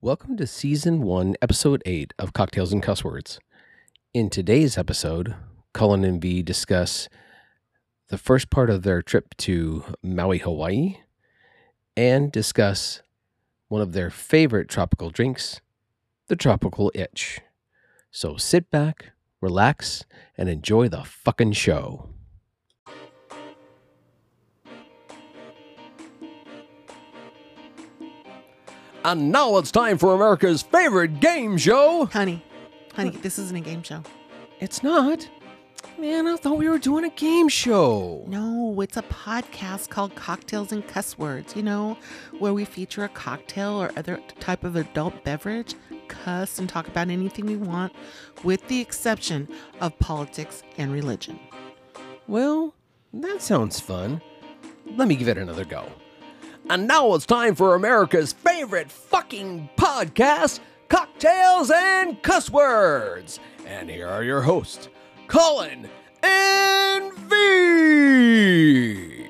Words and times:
Welcome 0.00 0.36
to 0.36 0.46
Season 0.46 1.02
1, 1.02 1.34
Episode 1.42 1.82
8 1.84 2.14
of 2.20 2.32
Cocktails 2.32 2.72
and 2.72 2.80
Cuss 2.80 3.02
Words. 3.02 3.40
In 4.14 4.30
today's 4.30 4.78
episode, 4.78 5.34
Colin 5.74 6.04
and 6.04 6.22
V 6.22 6.40
discuss 6.40 7.08
the 8.06 8.16
first 8.16 8.48
part 8.48 8.70
of 8.70 8.84
their 8.84 9.02
trip 9.02 9.36
to 9.38 9.82
Maui, 10.00 10.38
Hawaii, 10.38 10.98
and 11.96 12.30
discuss 12.30 13.02
one 13.66 13.82
of 13.82 13.92
their 13.92 14.08
favorite 14.08 14.68
tropical 14.68 15.10
drinks, 15.10 15.60
the 16.28 16.36
Tropical 16.36 16.92
Itch. 16.94 17.40
So 18.12 18.36
sit 18.36 18.70
back, 18.70 19.06
relax, 19.40 20.04
and 20.36 20.48
enjoy 20.48 20.88
the 20.88 21.02
fucking 21.02 21.54
show. 21.54 22.10
And 29.04 29.30
now 29.30 29.56
it's 29.58 29.70
time 29.70 29.96
for 29.96 30.14
America's 30.14 30.62
favorite 30.62 31.20
game 31.20 31.56
show. 31.56 32.06
Honey, 32.06 32.44
honey, 32.94 33.10
this 33.10 33.38
isn't 33.38 33.56
a 33.56 33.60
game 33.60 33.82
show. 33.82 34.02
It's 34.60 34.82
not. 34.82 35.28
Man, 35.98 36.26
I 36.26 36.36
thought 36.36 36.58
we 36.58 36.68
were 36.68 36.78
doing 36.78 37.04
a 37.04 37.10
game 37.10 37.48
show. 37.48 38.24
No, 38.26 38.80
it's 38.80 38.96
a 38.96 39.02
podcast 39.02 39.88
called 39.88 40.14
Cocktails 40.14 40.72
and 40.72 40.86
Cuss 40.86 41.16
Words, 41.16 41.54
you 41.56 41.62
know, 41.62 41.96
where 42.38 42.52
we 42.52 42.64
feature 42.64 43.04
a 43.04 43.08
cocktail 43.08 43.80
or 43.80 43.90
other 43.96 44.20
type 44.40 44.64
of 44.64 44.76
adult 44.76 45.24
beverage, 45.24 45.74
cuss, 46.08 46.58
and 46.58 46.68
talk 46.68 46.88
about 46.88 47.08
anything 47.08 47.46
we 47.46 47.56
want, 47.56 47.92
with 48.44 48.66
the 48.68 48.80
exception 48.80 49.48
of 49.80 49.98
politics 49.98 50.62
and 50.76 50.92
religion. 50.92 51.38
Well, 52.26 52.74
that 53.12 53.42
sounds 53.42 53.80
fun. 53.80 54.20
Let 54.86 55.08
me 55.08 55.16
give 55.16 55.28
it 55.28 55.38
another 55.38 55.64
go. 55.64 55.88
And 56.70 56.86
now 56.86 57.14
it's 57.14 57.24
time 57.24 57.54
for 57.54 57.74
America's 57.74 58.34
favorite 58.34 58.90
fucking 58.90 59.70
podcast, 59.78 60.60
Cocktails 60.90 61.70
and 61.70 62.22
Cuss 62.22 62.50
Words. 62.50 63.40
And 63.66 63.88
here 63.88 64.06
are 64.06 64.22
your 64.22 64.42
hosts, 64.42 64.90
Colin 65.28 65.88
and 66.22 67.14
V. 67.14 69.24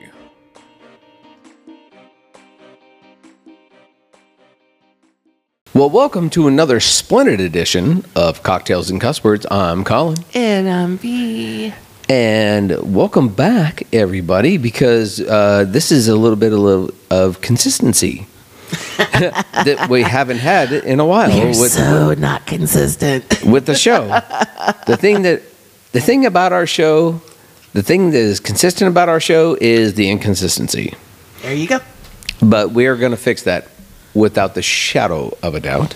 Well, 5.74 5.90
welcome 5.90 6.30
to 6.30 6.48
another 6.48 6.80
splendid 6.80 7.40
edition 7.40 8.04
of 8.16 8.42
Cocktails 8.42 8.90
and 8.90 9.00
Cuss 9.00 9.22
Words. 9.22 9.46
I'm 9.48 9.84
Colin. 9.84 10.16
And 10.34 10.68
I'm 10.68 10.98
V. 10.98 11.72
And 12.10 12.94
welcome 12.94 13.28
back, 13.28 13.82
everybody, 13.92 14.56
because 14.56 15.20
uh, 15.20 15.66
this 15.68 15.92
is 15.92 16.08
a 16.08 16.16
little 16.16 16.36
bit 16.36 16.54
of, 16.54 16.90
of 17.10 17.40
consistency 17.42 18.26
that 18.96 19.88
we 19.90 20.02
haven't 20.04 20.38
had 20.38 20.72
in 20.72 21.00
a 21.00 21.04
while 21.04 21.30
You're 21.30 21.48
with, 21.48 21.72
so 21.72 22.14
not 22.14 22.46
consistent. 22.46 23.42
with 23.44 23.66
the 23.66 23.74
show. 23.74 24.06
the 24.86 24.96
thing 24.96 25.20
that 25.22 25.42
the 25.92 26.00
thing 26.00 26.24
about 26.24 26.52
our 26.54 26.66
show, 26.66 27.20
the 27.74 27.82
thing 27.82 28.10
that 28.12 28.18
is 28.18 28.40
consistent 28.40 28.90
about 28.90 29.10
our 29.10 29.20
show 29.20 29.58
is 29.60 29.92
the 29.94 30.08
inconsistency. 30.08 30.94
There 31.42 31.54
you 31.54 31.68
go. 31.68 31.80
But 32.40 32.70
we 32.70 32.86
are 32.86 32.96
going 32.96 33.10
to 33.10 33.18
fix 33.18 33.42
that 33.42 33.68
without 34.14 34.54
the 34.54 34.62
shadow 34.62 35.36
of 35.42 35.54
a 35.54 35.60
doubt. 35.60 35.94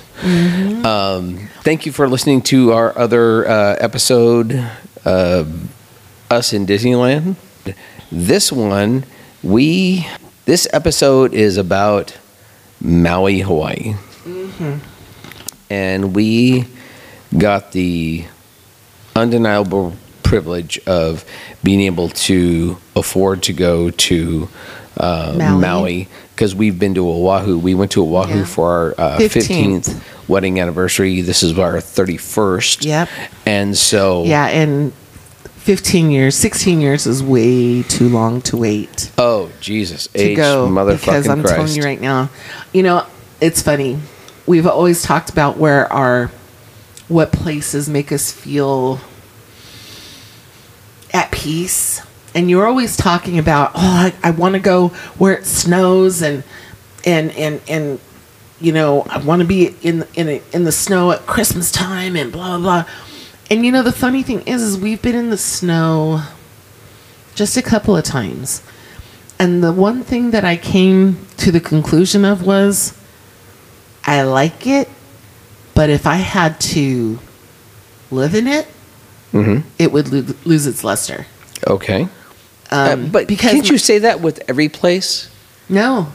Um, 0.85 1.49
thank 1.63 1.87
you 1.87 1.93
for 1.93 2.07
listening 2.07 2.43
to 2.43 2.73
our 2.73 2.97
other 2.99 3.49
uh, 3.49 3.77
episode, 3.81 4.53
uh, 5.05 5.45
Us 6.33 6.55
in 6.55 6.67
Disneyland. 6.67 7.37
This 8.11 8.51
one, 8.51 9.05
we, 9.43 10.07
this 10.47 10.67
episode 10.73 11.35
is 11.35 11.59
about 11.59 12.17
Maui, 12.81 13.41
Hawaii. 13.41 13.95
And 15.69 16.15
we 16.17 16.65
got 17.37 17.73
the 17.73 18.25
undeniable 19.15 19.95
privilege 20.23 20.79
of 20.87 21.25
being 21.63 21.81
able 21.83 22.09
to 22.09 22.79
afford 22.97 23.43
to 23.45 23.53
go 23.53 23.91
to 23.91 24.49
uh, 24.97 25.35
Maui. 25.37 25.61
Maui 25.61 26.09
because 26.35 26.55
we've 26.55 26.79
been 26.79 26.95
to 26.95 27.07
Oahu. 27.07 27.59
We 27.59 27.75
went 27.75 27.93
to 27.93 28.03
Oahu 28.03 28.39
Yeah. 28.39 28.45
for 28.47 28.69
our 28.71 28.95
uh, 28.99 29.19
15th. 29.19 29.85
15th 29.85 30.29
wedding 30.29 30.61
anniversary. 30.61 31.21
This 31.21 31.43
is 31.43 31.59
our 31.59 31.75
31st. 31.75 32.85
Yep. 32.87 33.09
And 33.45 33.77
so, 33.77 34.25
Yeah, 34.25 34.47
and 34.47 34.93
15 35.63 36.11
years, 36.11 36.35
16 36.35 36.81
years 36.81 37.07
is 37.07 37.23
way 37.23 37.83
too 37.85 38.09
long 38.09 38.43
to 38.43 38.57
wait. 38.57 39.13
oh, 39.17 39.51
Jesus. 39.61 40.09
to 40.09 40.19
H 40.19 40.37
go 40.37 40.69
motherfucking 40.69 40.99
because 41.01 41.29
I'm 41.29 41.43
Christ. 41.43 41.55
telling 41.55 41.73
you 41.75 41.83
right 41.85 42.01
now, 42.01 42.31
you 42.73 42.83
know, 42.83 43.07
it's 43.41 43.63
funny. 43.63 44.01
We've 44.45 44.67
always 44.67 45.03
talked 45.03 45.31
about 45.31 45.59
where 45.59 45.91
our 45.93 46.33
what 47.07 47.31
places 47.31 47.89
make 47.89 48.11
us 48.11 48.33
feel 48.33 48.99
at 51.13 51.31
peace. 51.31 52.05
And 52.35 52.51
you're 52.51 52.67
always 52.67 52.97
talking 52.97 53.39
about, 53.39 53.71
oh, 53.75 53.79
I, 53.81 54.15
I 54.23 54.31
want 54.31 54.55
to 54.55 54.61
go 54.61 54.89
where 55.19 55.35
it 55.35 55.45
snows 55.45 56.23
and 56.23 56.43
and 57.05 57.31
and 57.33 57.61
and 57.69 58.01
you 58.61 58.73
know, 58.73 59.03
I 59.11 59.19
want 59.19 59.43
to 59.43 59.47
be 59.47 59.77
in 59.83 60.07
in 60.15 60.41
in 60.53 60.65
the 60.65 60.73
snow 60.73 61.13
at 61.13 61.21
Christmas 61.27 61.71
time 61.71 62.17
and 62.17 62.33
blah 62.33 62.59
blah. 62.59 62.83
blah. 62.83 62.93
And 63.53 63.67
you 63.67 63.71
know, 63.71 63.83
the 63.83 63.93
funny 63.93 64.23
thing 64.23 64.41
is, 64.47 64.63
is 64.63 64.79
we've 64.79 65.03
been 65.03 65.15
in 65.15 65.29
the 65.29 65.37
snow 65.37 66.23
just 67.35 67.59
a 67.59 67.63
couple 67.63 67.95
of 67.95 68.03
times. 68.03 68.63
And 69.39 69.63
the 69.63 69.73
one 69.73 70.03
thing 70.05 70.31
that 70.31 70.43
I 70.43 70.57
came 70.57 71.27
to 71.37 71.53
the 71.53 71.61
conclusion 71.61 72.25
of 72.25 72.47
was 72.47 72.99
I 74.05 74.23
like 74.23 74.67
it, 74.67 74.89
but 75.75 75.91
if 75.91 76.07
I 76.07 76.17
had 76.17 76.59
to 76.73 77.19
live 78.11 78.35
in 78.35 78.47
it, 78.47 78.67
Mm-hmm. 79.35 79.67
it 79.79 79.93
would 79.93 80.09
lo- 80.13 80.35
lose 80.45 80.67
its 80.67 80.83
luster. 80.85 81.27
Okay. 81.67 82.03
Um, 82.03 82.09
Uh, 82.71 82.97
but 82.97 83.27
because 83.27 83.51
can't 83.53 83.69
you 83.71 83.77
say 83.79 83.99
that 83.99 84.21
with 84.23 84.43
every 84.49 84.69
place? 84.71 85.29
No. 85.69 86.09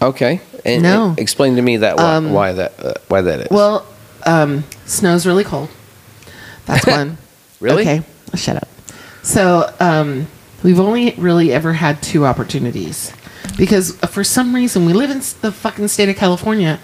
Okay. 0.00 0.40
And, 0.64 0.82
No. 0.84 1.14
explain 1.18 1.56
to 1.56 1.62
me 1.62 1.78
that 1.78 1.96
why, 1.96 2.14
Um, 2.14 2.32
why 2.32 2.52
that 2.52 2.72
uh, 2.84 2.94
why 3.08 3.22
that 3.22 3.40
is. 3.40 3.46
Well, 3.50 3.86
um, 4.24 4.64
snow's 4.84 5.26
really 5.26 5.44
cold. 5.44 5.68
That's 6.68 6.86
one. 6.86 7.18
Really? 7.60 7.82
Okay, 7.82 8.02
shut 8.34 8.56
up. 8.56 8.68
So 9.22 9.74
um, 9.80 10.28
we've 10.62 10.78
only 10.78 11.14
really 11.18 11.52
ever 11.52 11.72
had 11.72 12.00
two 12.02 12.24
opportunities 12.24 13.12
because 13.56 13.96
for 14.06 14.22
some 14.22 14.54
reason 14.54 14.86
we 14.86 14.92
live 14.92 15.10
in 15.10 15.18
the 15.40 15.50
fucking 15.52 15.88
state 15.88 16.08
of 16.08 16.16
California. 16.16 16.78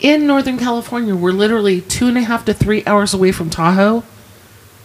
In 0.00 0.26
Northern 0.26 0.58
California, 0.58 1.14
we're 1.14 1.32
literally 1.32 1.80
two 1.80 2.08
and 2.08 2.18
a 2.18 2.22
half 2.22 2.44
to 2.46 2.52
three 2.54 2.84
hours 2.84 3.14
away 3.14 3.30
from 3.32 3.48
Tahoe. 3.50 4.02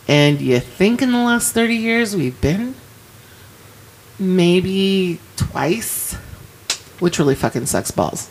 And 0.08 0.40
you 0.40 0.60
think 0.60 1.02
in 1.02 1.12
the 1.12 1.18
last 1.18 1.54
30 1.54 1.76
years 1.76 2.16
we've 2.16 2.40
been 2.40 2.76
maybe 4.20 5.20
twice, 5.36 6.14
which 7.00 7.20
really 7.20 7.36
fucking 7.36 7.66
sucks 7.66 7.92
balls. 7.92 8.30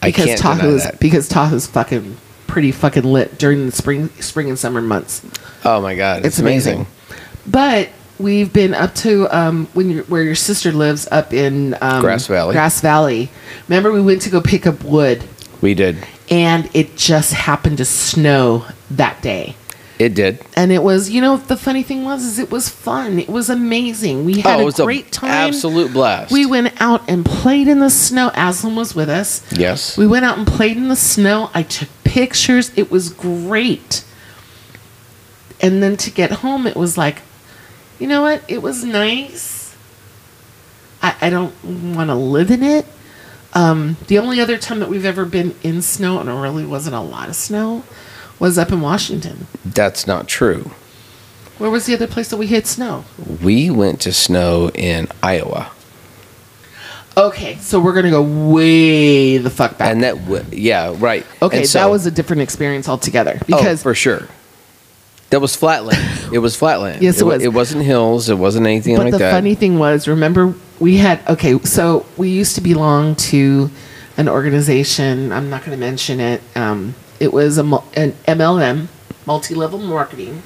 I 0.00 0.06
Because 0.08 0.40
Tahoe's 0.40 0.84
that. 0.84 0.98
because 1.00 1.28
Tahoe's 1.28 1.66
fucking 1.66 2.16
pretty 2.52 2.70
fucking 2.70 3.02
lit 3.04 3.38
during 3.38 3.64
the 3.64 3.72
spring 3.72 4.10
spring 4.20 4.50
and 4.50 4.58
summer 4.58 4.82
months. 4.82 5.24
oh 5.64 5.80
my 5.80 5.94
God, 5.94 6.18
it's, 6.18 6.26
It's 6.26 6.38
amazing. 6.38 6.86
But 7.46 7.88
we've 8.18 8.52
been 8.52 8.74
up 8.74 8.94
to 8.96 9.26
um, 9.34 9.66
when 9.72 9.88
you 9.88 10.02
where 10.02 10.22
your 10.22 10.34
sister 10.34 10.70
lives 10.70 11.08
up 11.10 11.32
in 11.32 11.74
um, 11.80 12.02
Grass 12.02 12.26
Valley. 12.26 12.52
Grass 12.52 12.82
Valley. 12.82 13.30
Remember, 13.68 13.90
we 13.90 14.02
went 14.02 14.20
to 14.22 14.30
go 14.30 14.42
pick 14.42 14.66
up 14.66 14.84
wood, 14.84 15.24
We 15.62 15.72
did. 15.72 15.96
and 16.30 16.68
it 16.74 16.94
just 16.94 17.32
happened 17.32 17.78
to 17.78 17.86
snow 17.86 18.66
that 18.90 19.22
day. 19.22 19.56
It 19.98 20.14
did. 20.14 20.44
And 20.54 20.72
it 20.72 20.82
was, 20.82 21.08
you 21.08 21.20
know, 21.20 21.36
the 21.38 21.56
funny 21.56 21.82
thing 21.82 22.04
was, 22.04 22.24
is 22.24 22.38
it 22.38 22.50
was 22.50 22.68
fun. 22.68 23.18
It 23.18 23.28
was 23.28 23.48
amazing. 23.48 24.24
We 24.24 24.40
had 24.40 24.60
oh, 24.60 24.68
a 24.68 24.72
great 24.72 25.06
a 25.06 25.10
time. 25.10 25.30
absolute 25.30 25.92
blast. 25.92 26.32
We 26.32 26.44
went 26.44 26.80
out 26.82 27.08
and 27.08 27.24
played 27.24 27.68
in 27.68 27.78
the 27.78 27.88
snow. 27.88 28.30
Aslan 28.34 28.74
was 28.74 28.94
with 28.94 29.08
us. 29.08 29.42
yes. 29.52 29.96
We 29.96 30.06
went 30.06 30.24
out 30.24 30.38
and 30.38 30.46
played 30.46 30.76
in 30.76 30.88
the 30.88 30.96
snow. 30.96 31.50
I 31.54 31.62
took 31.62 31.88
pictures. 32.12 32.70
It 32.76 32.90
was 32.90 33.08
great. 33.08 34.04
And 35.62 35.82
then 35.82 35.96
to 35.96 36.10
get 36.10 36.30
home, 36.30 36.66
it 36.66 36.76
was 36.76 36.98
like, 36.98 37.22
you 37.98 38.06
know 38.06 38.20
what? 38.20 38.42
It 38.48 38.60
was 38.60 38.84
nice. 38.84 39.74
I, 41.00 41.16
I 41.22 41.30
don't 41.30 41.54
want 41.64 42.10
to 42.10 42.14
live 42.14 42.50
in 42.50 42.62
it. 42.62 42.84
Um, 43.54 43.96
the 44.08 44.18
only 44.18 44.40
other 44.40 44.58
time 44.58 44.80
that 44.80 44.90
we've 44.90 45.06
ever 45.06 45.24
been 45.24 45.54
in 45.62 45.80
snow, 45.80 46.20
and 46.20 46.28
it 46.28 46.34
really 46.34 46.66
wasn't 46.66 46.96
a 46.96 47.00
lot 47.00 47.30
of 47.30 47.34
snow, 47.34 47.82
was 48.38 48.58
up 48.58 48.70
in 48.70 48.82
Washington. 48.82 49.46
That's 49.64 50.06
not 50.06 50.28
true. 50.28 50.72
Where 51.56 51.70
was 51.70 51.86
the 51.86 51.94
other 51.94 52.06
place 52.06 52.28
that 52.28 52.36
we 52.36 52.46
hit 52.46 52.66
snow? 52.66 53.04
We 53.42 53.70
went 53.70 54.00
to 54.02 54.12
snow 54.12 54.70
in 54.74 55.08
Iowa, 55.22 55.70
Okay, 57.16 57.56
so 57.56 57.78
we're 57.80 57.92
gonna 57.92 58.10
go 58.10 58.22
way 58.22 59.38
the 59.38 59.50
fuck 59.50 59.78
back. 59.78 59.90
and 59.92 60.02
that 60.02 60.14
w- 60.24 60.44
yeah 60.50 60.94
right. 60.98 61.26
okay, 61.42 61.64
so- 61.64 61.78
that 61.78 61.90
was 61.90 62.06
a 62.06 62.10
different 62.10 62.42
experience 62.42 62.88
altogether 62.88 63.38
oh, 63.40 63.44
because 63.46 63.82
for 63.82 63.94
sure. 63.94 64.28
That 65.30 65.40
was 65.40 65.56
flatland. 65.56 65.98
it 66.32 66.40
was 66.40 66.56
flatland. 66.56 67.00
Yes, 67.00 67.18
it 67.18 67.24
wa- 67.24 67.32
was. 67.32 67.42
It 67.42 67.54
wasn't 67.54 67.84
hills. 67.84 68.28
It 68.28 68.36
wasn't 68.36 68.66
anything 68.66 68.96
But 68.96 69.04
like 69.04 69.12
that. 69.12 69.18
But 69.18 69.24
the 69.24 69.32
funny 69.32 69.54
thing 69.54 69.78
was, 69.78 70.06
remember 70.06 70.54
we 70.78 70.98
had 70.98 71.26
okay, 71.26 71.58
so 71.60 72.04
we 72.18 72.28
used 72.28 72.54
to 72.56 72.60
belong 72.60 73.14
to 73.16 73.70
an 74.18 74.28
organization. 74.28 75.32
I'm 75.32 75.48
not 75.48 75.64
going 75.64 75.78
to 75.78 75.80
mention 75.80 76.20
it. 76.20 76.42
Um, 76.54 76.94
it 77.18 77.32
was 77.32 77.56
a, 77.56 77.62
an 77.94 78.12
MLM, 78.26 78.88
multi 79.24 79.54
level 79.54 79.78
marketing. 79.78 80.42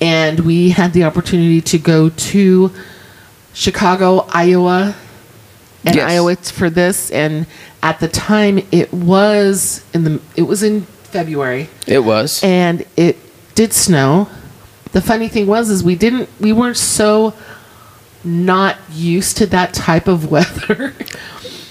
And 0.00 0.40
we 0.40 0.70
had 0.70 0.92
the 0.92 1.04
opportunity 1.04 1.60
to 1.60 1.78
go 1.78 2.08
to 2.08 2.72
Chicago, 3.52 4.26
Iowa, 4.30 4.94
and 5.84 5.94
Yes. 5.96 6.10
Iowa 6.10 6.36
for 6.36 6.68
this. 6.70 7.10
And 7.10 7.46
at 7.82 8.00
the 8.00 8.08
time, 8.08 8.60
it 8.70 8.92
was 8.92 9.84
in 9.94 10.04
the 10.04 10.20
it 10.36 10.42
was 10.42 10.62
in 10.62 10.82
February 11.04 11.68
It 11.86 12.00
was. 12.04 12.42
and 12.44 12.84
it 12.96 13.16
did 13.54 13.72
snow. 13.72 14.28
The 14.92 15.00
funny 15.00 15.28
thing 15.28 15.46
was 15.46 15.70
is 15.70 15.82
we 15.84 15.94
didn't 15.96 16.28
we 16.40 16.52
weren't 16.52 16.76
so 16.76 17.34
not 18.22 18.76
used 18.92 19.36
to 19.38 19.46
that 19.46 19.72
type 19.72 20.06
of 20.08 20.30
weather. 20.30 20.90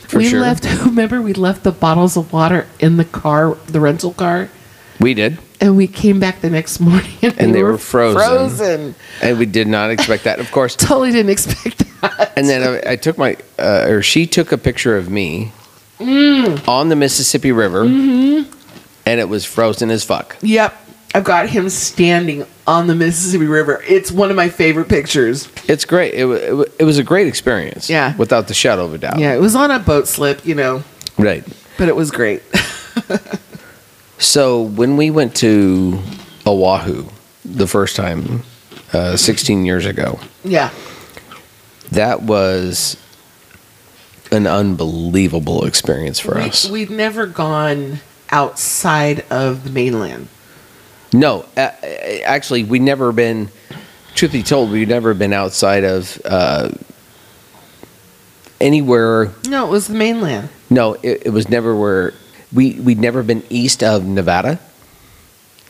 For 0.09 0.17
we 0.17 0.25
sure. 0.29 0.41
left 0.41 0.65
remember 0.85 1.21
we 1.21 1.33
left 1.33 1.63
the 1.63 1.71
bottles 1.71 2.17
of 2.17 2.33
water 2.33 2.65
in 2.79 2.97
the 2.97 3.05
car, 3.05 3.55
the 3.67 3.79
rental 3.79 4.11
car, 4.13 4.49
we 4.99 5.13
did. 5.13 5.37
and 5.61 5.77
we 5.77 5.85
came 5.85 6.19
back 6.19 6.41
the 6.41 6.49
next 6.49 6.79
morning 6.79 7.11
and, 7.21 7.39
And 7.39 7.53
they 7.53 7.61
were 7.61 7.77
frozen. 7.77 8.19
Frozen. 8.19 8.95
And 9.21 9.37
we 9.37 9.45
did 9.45 9.67
not 9.67 9.91
expect 9.91 10.23
that. 10.23 10.39
Of 10.39 10.49
course, 10.51 10.75
Totally 10.75 11.11
didn't 11.11 11.29
expect 11.29 11.77
that. 11.77 11.88
And 12.35 12.47
then 12.47 12.81
I, 12.85 12.91
I 12.91 12.95
took 12.95 13.17
my, 13.17 13.35
uh, 13.57 13.85
or 13.89 14.01
she 14.01 14.25
took 14.25 14.51
a 14.51 14.57
picture 14.57 14.97
of 14.97 15.09
me 15.09 15.51
Mm. 15.99 16.65
on 16.67 16.87
the 16.87 16.95
Mississippi 16.95 17.51
River, 17.51 17.83
Mm-hmm. 17.83 18.49
and 19.05 19.19
it 19.19 19.27
was 19.27 19.43
frozen 19.43 19.91
as 19.91 20.03
fuck. 20.05 20.37
Yep. 20.41 20.73
I've 21.13 21.23
got 21.25 21.49
him 21.49 21.69
standing 21.69 22.45
on 22.67 22.87
the 22.87 22.95
Mississippi 22.95 23.47
River. 23.47 23.83
It's 23.87 24.09
one 24.11 24.29
of 24.29 24.35
my 24.37 24.47
favorite 24.47 24.87
pictures. 24.87 25.49
It's 25.67 25.83
great. 25.83 26.13
It, 26.13 26.25
it 26.79 26.83
was 26.85 26.99
a 26.99 27.03
great 27.03 27.27
experience. 27.27 27.89
Yeah. 27.89 28.15
Without 28.15 28.47
the 28.47 28.53
shadow 28.53 28.85
of 28.85 28.93
a 28.93 28.97
doubt. 28.97 29.19
Yeah, 29.19 29.33
it 29.33 29.41
was 29.41 29.55
on 29.55 29.71
a 29.71 29.79
boat 29.79 30.07
slip, 30.07 30.45
you 30.45 30.55
know, 30.55 30.83
Right. 31.17 31.43
but 31.77 31.89
it 31.89 31.95
was 31.95 32.11
great. 32.11 32.43
So 34.21 34.61
when 34.63 34.97
we 34.97 35.11
went 35.11 35.35
to 35.37 35.97
Oahu 36.45 37.05
the 37.45 37.67
first 37.67 37.95
time, 37.95 38.43
uh, 38.91 39.15
16 39.15 39.65
years 39.65 39.85
ago, 39.85 40.19
yeah. 40.43 40.71
That 41.91 42.21
was 42.21 42.97
an 44.31 44.45
unbelievable 44.47 45.65
experience 45.65 46.19
for 46.19 46.37
us. 46.37 46.65
We, 46.69 46.81
we'd 46.85 46.91
never 46.91 47.25
gone 47.25 47.99
outside 48.29 49.25
of 49.29 49.63
the 49.63 49.69
mainland. 49.69 50.27
No, 51.11 51.45
uh, 51.57 51.71
actually, 52.23 52.63
we 52.63 52.79
never 52.79 53.11
been. 53.11 53.49
Truth 54.15 54.31
be 54.33 54.43
told, 54.43 54.71
we've 54.71 54.87
never 54.87 55.13
been 55.13 55.33
outside 55.33 55.83
of 55.83 56.21
uh, 56.25 56.71
anywhere. 58.59 59.31
No, 59.47 59.67
it 59.67 59.69
was 59.71 59.87
the 59.87 59.95
mainland. 59.95 60.49
No, 60.69 60.93
it, 60.95 61.27
it 61.27 61.29
was 61.29 61.49
never 61.49 61.75
where 61.75 62.13
we 62.53 62.79
we'd 62.79 62.99
never 62.99 63.23
been 63.23 63.43
east 63.49 63.83
of 63.83 64.05
Nevada, 64.05 64.59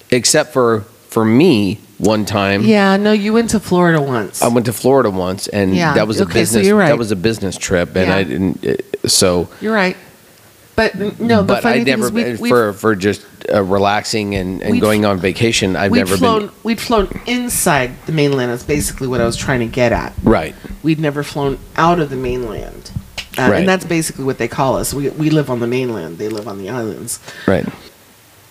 except 0.09 0.51
for 0.51 0.85
for 1.09 1.25
me 1.25 1.79
one 1.97 2.23
time. 2.23 2.61
Yeah, 2.61 2.95
no, 2.97 3.11
you 3.11 3.33
went 3.33 3.49
to 3.49 3.59
Florida 3.59 4.01
once. 4.01 4.41
I 4.41 4.47
went 4.47 4.65
to 4.67 4.73
Florida 4.73 5.09
once, 5.09 5.47
and 5.47 5.75
Yeah, 5.75 5.93
that 5.95 6.07
was 6.07 6.19
a 6.21 6.23
okay, 6.23 6.33
business. 6.33 6.65
you're 6.65 6.77
right. 6.77 6.87
That 6.87 6.97
was 6.97 7.11
a 7.11 7.15
business 7.17 7.57
trip, 7.57 7.95
and 7.95 8.07
Yeah. 8.07 8.15
I 8.15 8.23
didn't. 8.23 8.65
Uh, 8.65 9.07
so, 9.07 9.49
You're 9.59 9.73
right. 9.73 9.97
But 10.75 11.19
no, 11.19 11.43
but 11.43 11.65
I 11.65 11.79
never 11.79 12.17
is 12.17 12.39
we, 12.39 12.47
for 12.49 12.71
for 12.71 12.95
just 12.95 13.25
uh, 13.53 13.61
relaxing 13.61 14.35
and, 14.35 14.61
and 14.63 14.79
going 14.79 15.03
on 15.03 15.19
vacation. 15.19 15.75
I've 15.75 15.91
never 15.91 16.15
flown 16.15 16.47
been 16.47 16.51
we'd 16.63 16.79
flown 16.79 17.09
inside 17.25 17.91
the 18.05 18.13
mainland. 18.13 18.49
That's 18.49 18.63
basically 18.63 19.07
what 19.09 19.19
I 19.19 19.25
was 19.25 19.35
trying 19.35 19.59
to 19.59 19.65
get 19.67 19.91
at. 19.91 20.13
right. 20.23 20.55
We'd 20.81 20.99
never 20.99 21.21
flown 21.21 21.59
out 21.75 21.99
of 21.99 22.09
the 22.09 22.15
mainland. 22.15 22.91
Uh, 23.37 23.49
Right. 23.49 23.59
And 23.59 23.67
that's 23.67 23.83
basically 23.85 24.23
what 24.23 24.37
they 24.37 24.47
call 24.47 24.77
us. 24.77 24.93
We, 24.93 25.09
we 25.09 25.29
live 25.29 25.49
on 25.49 25.59
the 25.59 25.67
mainland. 25.67 26.17
They 26.17 26.29
live 26.29 26.47
on 26.47 26.57
the 26.57 26.69
islands. 26.69 27.19
Right. 27.45 27.65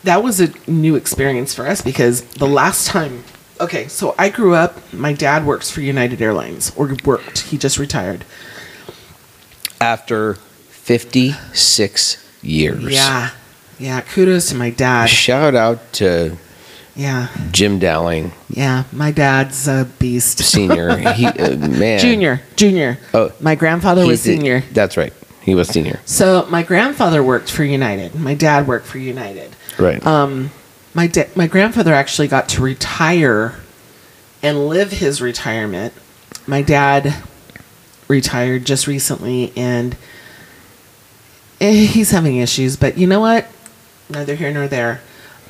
That 0.05 0.23
was 0.23 0.41
a 0.41 0.53
new 0.71 0.97
experience 0.97 1.55
for 1.55 1.67
us 1.67 1.81
because 1.83 2.23
the 2.23 2.47
last 2.47 2.87
time 2.87 3.25
okay 3.61 3.89
so 3.89 4.15
i 4.19 4.29
grew 4.29 4.55
up 4.55 4.77
my 4.93 5.12
dad 5.12 5.45
works 5.45 5.71
for 5.71 5.81
united 5.81 6.23
airlines 6.23 6.73
or 6.77 6.95
worked 7.05 7.39
he 7.41 7.59
just 7.59 7.79
retired. 7.79 8.25
After 9.81 10.35
fifty 10.35 11.33
six 11.53 12.25
years. 12.43 12.83
yeah 12.85 13.31
yeah 13.79 14.00
kudos 14.00 14.49
to 14.50 14.56
my 14.56 14.71
dad. 14.71 15.06
Shout 15.06 15.55
out 15.55 15.93
to 15.95 16.37
yeah. 16.97 17.29
Jim 17.53 17.79
Dowling. 17.79 18.33
Yeah 18.49 18.85
my 18.93 19.12
dad's 19.12 19.69
a 19.69 19.89
beast. 19.99 20.39
Senior. 20.39 20.97
he 21.12 21.27
uh, 21.27 21.56
man. 21.56 22.00
junior 22.00 22.41
junior. 22.56 22.99
Oh, 23.15 23.33
my 23.41 23.55
grandfather 23.55 24.05
was 24.06 24.21
senior. 24.21 24.62
That's 24.73 24.97
right. 24.97 25.12
He 25.43 25.55
was 25.55 25.69
senior. 25.69 26.00
so 26.05 26.47
my 26.50 26.62
grandfather 26.62 27.23
worked 27.23 27.50
for 27.50 27.65
united. 27.65 28.15
My 28.15 28.35
dad 28.35 28.67
worked 28.67 28.87
for 28.87 28.99
united 28.99 29.55
Right. 29.78 30.04
um, 30.06 30.50
my 30.94 31.06
da- 31.06 31.28
my 31.34 31.46
grandfather 31.46 31.94
actually 31.94 32.28
got 32.28 32.48
to 32.50 32.62
retire 32.62 33.54
and 34.42 34.69
live 34.69 34.92
his 34.92 35.20
retirement. 35.20 35.92
My 36.46 36.62
dad 36.62 37.14
retired 38.08 38.64
just 38.64 38.86
recently, 38.86 39.52
and 39.56 39.96
eh, 41.60 41.84
he's 41.86 42.10
having 42.10 42.36
issues. 42.36 42.76
But 42.76 42.98
you 42.98 43.06
know 43.06 43.20
what? 43.20 43.46
Neither 44.10 44.34
here 44.34 44.50
nor 44.52 44.66
there. 44.66 45.00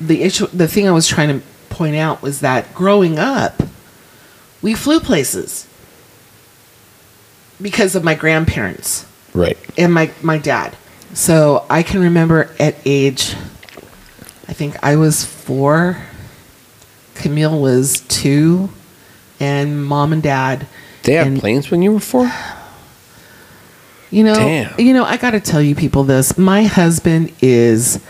The 0.01 0.23
issue, 0.23 0.47
the 0.47 0.67
thing 0.67 0.87
I 0.87 0.91
was 0.91 1.07
trying 1.07 1.39
to 1.39 1.45
point 1.69 1.95
out 1.95 2.21
was 2.21 2.41
that 2.41 2.73
growing 2.73 3.17
up, 3.17 3.63
we 4.61 4.73
flew 4.73 4.99
places 4.99 5.67
because 7.61 7.95
of 7.95 8.03
my 8.03 8.15
grandparents 8.15 9.05
right. 9.33 9.57
and 9.77 9.93
my 9.93 10.11
my 10.21 10.37
dad. 10.37 10.75
So 11.13 11.65
I 11.69 11.83
can 11.83 12.01
remember 12.01 12.51
at 12.59 12.75
age, 12.85 13.35
I 14.49 14.53
think 14.53 14.83
I 14.83 14.95
was 14.95 15.23
four, 15.23 16.01
Camille 17.13 17.61
was 17.61 18.01
two, 18.07 18.69
and 19.39 19.85
mom 19.85 20.11
and 20.11 20.23
dad. 20.23 20.65
They 21.03 21.13
had 21.13 21.27
and, 21.27 21.39
planes 21.39 21.69
when 21.69 21.83
you 21.83 21.93
were 21.93 21.99
four? 21.99 22.31
You 24.11 24.23
know, 24.23 24.33
Damn. 24.33 24.79
you 24.79 24.91
know, 24.91 25.03
I 25.03 25.17
got 25.17 25.31
to 25.31 25.39
tell 25.39 25.61
you 25.61 25.75
people 25.75 26.03
this. 26.03 26.35
My 26.35 26.63
husband 26.63 27.31
is 27.43 28.03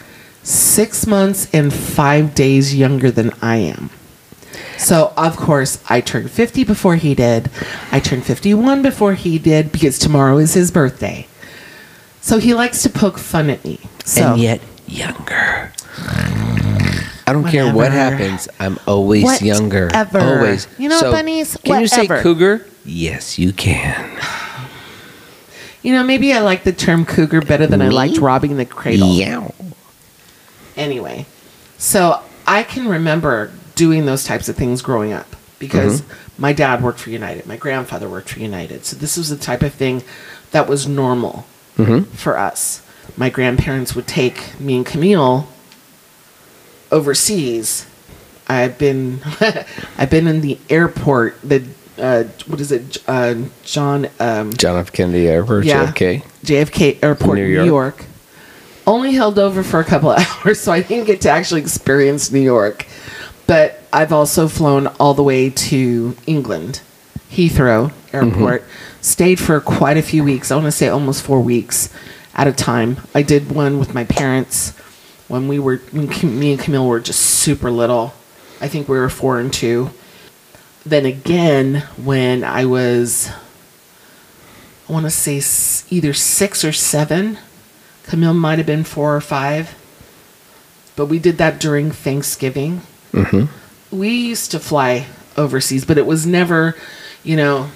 six 0.43 1.05
months 1.05 1.53
and 1.53 1.73
five 1.73 2.33
days 2.33 2.73
younger 2.73 3.11
than 3.11 3.31
I 3.41 3.57
am. 3.57 3.89
So 4.77 5.11
of 5.17 5.35
course 5.35 5.83
I 5.89 5.99
turned 5.99 6.31
fifty 6.31 6.63
before 6.63 6.95
he 6.95 7.15
did. 7.15 7.51
I 7.91 7.99
turned 7.99 8.23
fifty-one 8.23 8.81
before 8.81 9.13
he 9.15 9.37
did 9.39 9.73
because 9.73 9.99
tomorrow 9.99 10.37
is 10.37 10.53
his 10.53 10.71
birthday. 10.71 11.27
So 12.21 12.37
he 12.37 12.53
likes 12.53 12.81
to 12.83 12.89
poke 12.89 13.17
fun 13.17 13.49
at 13.49 13.65
me. 13.65 13.81
So 14.05 14.31
and 14.31 14.41
yet 14.41 14.61
younger. 14.87 15.58
I 17.29 17.33
don't 17.33 17.45
care 17.45 17.71
what 17.71 17.91
happens. 17.91 18.47
I'm 18.59 18.79
always 18.87 19.39
younger. 19.39 19.85
Whatever. 19.85 20.19
Always. 20.19 20.67
You 20.79 20.89
know, 20.89 20.99
bunnies, 20.99 21.57
Can 21.63 21.81
you 21.81 21.87
say 21.87 22.07
cougar? 22.07 22.65
Yes, 22.85 23.37
you 23.37 23.53
can. 23.53 24.19
You 25.83 25.93
know, 25.93 26.03
maybe 26.03 26.33
I 26.33 26.39
like 26.39 26.63
the 26.63 26.73
term 26.73 27.05
cougar 27.05 27.41
better 27.41 27.67
than 27.67 27.83
I 27.83 27.89
liked 27.89 28.17
robbing 28.17 28.57
the 28.57 28.65
cradle. 28.65 29.13
Yeah. 29.13 29.47
Anyway, 30.75 31.27
so 31.77 32.19
I 32.47 32.63
can 32.63 32.87
remember 32.87 33.51
doing 33.75 34.07
those 34.07 34.23
types 34.23 34.49
of 34.49 34.55
things 34.55 34.81
growing 34.81 35.13
up 35.13 35.35
because 35.59 36.01
mm-hmm. 36.01 36.41
my 36.41 36.51
dad 36.51 36.81
worked 36.81 36.99
for 36.99 37.11
United, 37.11 37.45
my 37.45 37.57
grandfather 37.57 38.09
worked 38.09 38.29
for 38.29 38.39
United. 38.39 38.85
So 38.85 38.97
this 38.97 39.17
was 39.17 39.29
the 39.29 39.37
type 39.37 39.61
of 39.61 39.73
thing 39.73 40.03
that 40.49 40.67
was 40.67 40.87
normal 40.87 41.45
mm-hmm. 41.77 42.03
for 42.15 42.39
us. 42.39 42.81
My 43.15 43.29
grandparents 43.29 43.95
would 43.95 44.07
take 44.07 44.59
me 44.59 44.77
and 44.77 44.85
Camille 44.85 45.47
overseas. 46.91 47.85
I've 48.47 48.77
been 48.77 49.21
I've 49.97 50.09
been 50.09 50.27
in 50.27 50.41
the 50.41 50.57
airport. 50.69 51.39
The 51.41 51.63
uh, 51.97 52.23
what 52.47 52.59
is 52.61 52.71
it? 52.71 52.97
Uh, 53.07 53.35
John 53.63 54.07
um, 54.19 54.53
John 54.53 54.77
F. 54.77 54.91
Kennedy 54.91 55.27
Airport, 55.27 55.65
Yeah. 55.65 55.87
JFK. 55.91 56.23
JFK 56.45 57.03
Airport, 57.03 57.37
New 57.37 57.45
New 57.47 57.53
York. 57.53 57.67
York. 57.67 58.05
Only 58.87 59.11
held 59.13 59.37
over 59.37 59.61
for 59.63 59.79
a 59.79 59.83
couple 59.83 60.11
of 60.11 60.19
hours, 60.45 60.59
so 60.59 60.71
I 60.71 60.81
didn't 60.81 61.05
get 61.05 61.21
to 61.21 61.29
actually 61.29 61.61
experience 61.61 62.31
New 62.31 62.39
York. 62.39 62.87
But 63.45 63.81
I've 63.91 64.13
also 64.13 64.47
flown 64.47 64.87
all 64.99 65.13
the 65.13 65.23
way 65.23 65.49
to 65.49 66.15
England, 66.25 66.81
Heathrow 67.31 67.91
Airport. 68.13 68.63
Stayed 69.01 69.39
for 69.39 69.59
quite 69.59 69.97
a 69.97 70.01
few 70.01 70.23
weeks. 70.23 70.51
I 70.51 70.55
want 70.55 70.65
to 70.67 70.71
say 70.71 70.87
almost 70.87 71.21
four 71.23 71.39
weeks 71.41 71.93
at 72.35 72.47
a 72.47 72.51
time. 72.53 72.97
I 73.13 73.21
did 73.23 73.51
one 73.51 73.77
with 73.79 73.93
my 73.93 74.03
parents 74.05 74.73
when 75.29 75.47
we 75.47 75.59
were 75.59 75.77
when 75.91 76.09
me 76.37 76.51
and 76.51 76.59
Camille 76.59 76.87
were 76.87 76.99
just 76.99 77.21
super 77.21 77.71
little. 77.71 78.13
I 78.59 78.67
think 78.67 78.89
we 78.89 78.97
were 78.97 79.09
four 79.09 79.39
and 79.39 79.53
two. 79.53 79.91
Then 80.85 81.05
again, 81.05 81.87
when 81.95 82.43
I 82.43 82.65
was 82.65 83.31
I 84.89 84.91
want 84.91 85.05
to 85.05 85.09
say 85.09 85.41
either 85.89 86.13
six 86.13 86.65
or 86.65 86.73
seven. 86.73 87.37
Camille 88.03 88.33
might 88.33 88.57
have 88.57 88.65
been 88.65 88.83
four 88.83 89.15
or 89.15 89.21
five. 89.21 89.75
But 90.95 91.05
we 91.05 91.19
did 91.19 91.37
that 91.37 91.59
during 91.59 91.91
Thanksgiving. 91.91 92.81
Mm-hmm. 93.13 93.95
We 93.95 94.09
used 94.09 94.51
to 94.51 94.59
fly 94.59 95.05
overseas, 95.37 95.85
but 95.85 95.97
it 95.97 96.05
was 96.05 96.25
never, 96.25 96.75
you 97.23 97.37
know, 97.37 97.69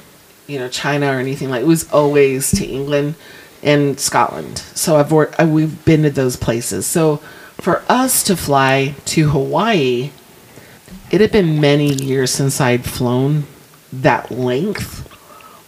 you 0.47 0.59
know, 0.59 0.67
China 0.67 1.07
or 1.07 1.19
anything 1.19 1.49
like. 1.49 1.61
It 1.61 1.67
was 1.67 1.89
always 1.91 2.51
to 2.51 2.65
England, 2.65 3.15
and 3.63 3.99
Scotland. 3.99 4.59
So 4.75 4.97
I've 4.97 5.11
I, 5.39 5.45
we've 5.45 5.83
been 5.85 6.03
to 6.03 6.09
those 6.09 6.35
places. 6.35 6.85
So 6.85 7.21
for 7.63 7.83
us 7.87 8.23
to 8.23 8.35
fly 8.35 8.93
to 9.05 9.29
Hawaii, 9.29 10.11
it 11.09 11.21
had 11.21 11.31
been 11.31 11.61
many 11.61 11.93
years 11.93 12.29
since 12.29 12.59
I'd 12.59 12.83
flown 12.83 13.45
that 13.93 14.29
length 14.29 15.09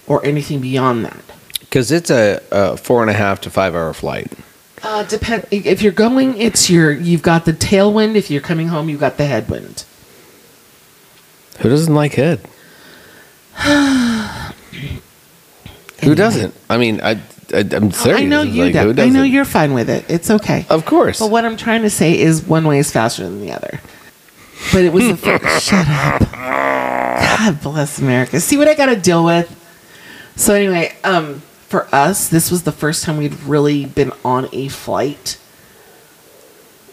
or 0.05 0.23
anything 0.25 0.59
beyond 0.59 1.05
that. 1.05 1.23
Because 1.61 1.93
it's 1.93 2.09
a, 2.11 2.41
a 2.51 2.75
four 2.75 3.01
and 3.01 3.09
a 3.09 3.13
half 3.13 3.39
to 3.41 3.49
five 3.49 3.75
hour 3.75 3.93
flight. 3.93 4.29
Uh, 4.83 5.03
depend 5.03 5.47
if 5.51 5.81
you're 5.81 5.93
going, 5.93 6.37
it's 6.37 6.69
your 6.69 6.91
you've 6.91 7.21
got 7.21 7.45
the 7.45 7.53
tailwind. 7.53 8.15
If 8.15 8.29
you're 8.29 8.41
coming 8.41 8.67
home, 8.67 8.89
you've 8.89 8.99
got 8.99 9.15
the 9.15 9.25
headwind. 9.25 9.85
Who 11.59 11.69
doesn't 11.69 11.95
like 11.95 12.15
head? 12.15 12.41
Who 16.03 16.13
doesn't? 16.13 16.53
I 16.69 16.77
mean, 16.77 16.99
I, 17.01 17.21
I 17.55 17.75
I'm 17.75 17.91
serious. 17.91 18.21
I 18.21 18.25
know 18.25 18.41
you. 18.41 18.65
Like, 18.71 18.99
I 18.99 19.09
know 19.09 19.23
you're 19.23 19.45
fine 19.45 19.73
with 19.73 19.89
it. 19.89 20.05
It's 20.09 20.29
okay. 20.29 20.65
Of 20.69 20.85
course. 20.85 21.19
But 21.19 21.31
what 21.31 21.45
I'm 21.45 21.57
trying 21.57 21.81
to 21.83 21.89
say 21.89 22.19
is 22.19 22.43
one 22.43 22.65
way 22.67 22.79
is 22.79 22.91
faster 22.91 23.23
than 23.23 23.41
the 23.41 23.51
other. 23.51 23.79
But 24.73 24.83
it 24.83 24.91
was 24.93 25.07
the 25.07 25.17
first. 25.39 25.65
shut 25.65 25.87
up. 25.87 26.21
God 26.31 27.61
bless 27.61 27.99
America. 27.99 28.39
See 28.39 28.57
what 28.57 28.67
I 28.67 28.73
got 28.75 28.87
to 28.87 28.95
deal 28.95 29.23
with. 29.23 29.47
So 30.35 30.53
anyway, 30.53 30.93
um, 31.03 31.41
for 31.67 31.87
us, 31.93 32.27
this 32.27 32.51
was 32.51 32.63
the 32.63 32.71
first 32.71 33.03
time 33.03 33.17
we'd 33.17 33.39
really 33.43 33.85
been 33.85 34.11
on 34.23 34.49
a 34.51 34.67
flight 34.67 35.37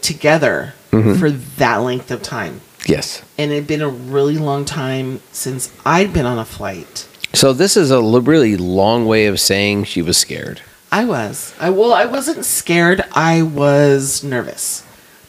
together 0.00 0.74
Mm-hmm. 0.92 1.14
for 1.14 1.30
that 1.30 1.78
length 1.78 2.10
of 2.10 2.20
time, 2.22 2.60
yes. 2.84 3.22
and 3.38 3.50
it'd 3.50 3.66
been 3.66 3.80
a 3.80 3.88
really 3.88 4.36
long 4.36 4.66
time 4.66 5.22
since 5.32 5.72
I'd 5.86 6.12
been 6.12 6.26
on 6.26 6.38
a 6.38 6.44
flight. 6.44 7.08
So 7.34 7.52
this 7.52 7.76
is 7.76 7.90
a 7.90 8.00
really 8.02 8.56
long 8.56 9.06
way 9.06 9.26
of 9.26 9.40
saying 9.40 9.84
she 9.84 10.02
was 10.02 10.16
scared. 10.18 10.60
I 10.90 11.04
was. 11.04 11.54
I 11.58 11.70
well, 11.70 11.92
I 11.92 12.04
wasn't 12.04 12.44
scared. 12.44 13.02
I 13.12 13.42
was 13.42 14.22
nervous 14.22 14.84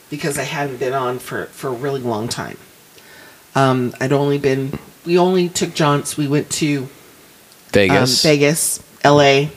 because 0.09 0.37
I 0.37 0.43
hadn't 0.43 0.77
been 0.77 0.93
on 0.93 1.19
for 1.19 1.45
for 1.45 1.69
a 1.69 1.73
really 1.73 2.01
long 2.01 2.27
time. 2.27 2.57
Um, 3.55 3.93
I'd 4.01 4.11
only 4.11 4.37
been. 4.37 4.77
We 5.05 5.17
only 5.17 5.47
took 5.49 5.73
jaunts. 5.73 6.17
We 6.17 6.27
went 6.27 6.49
to 6.51 6.83
um, 6.83 6.89
Vegas. 7.71 8.23
Vegas, 8.23 8.83
L.A. 9.03 9.49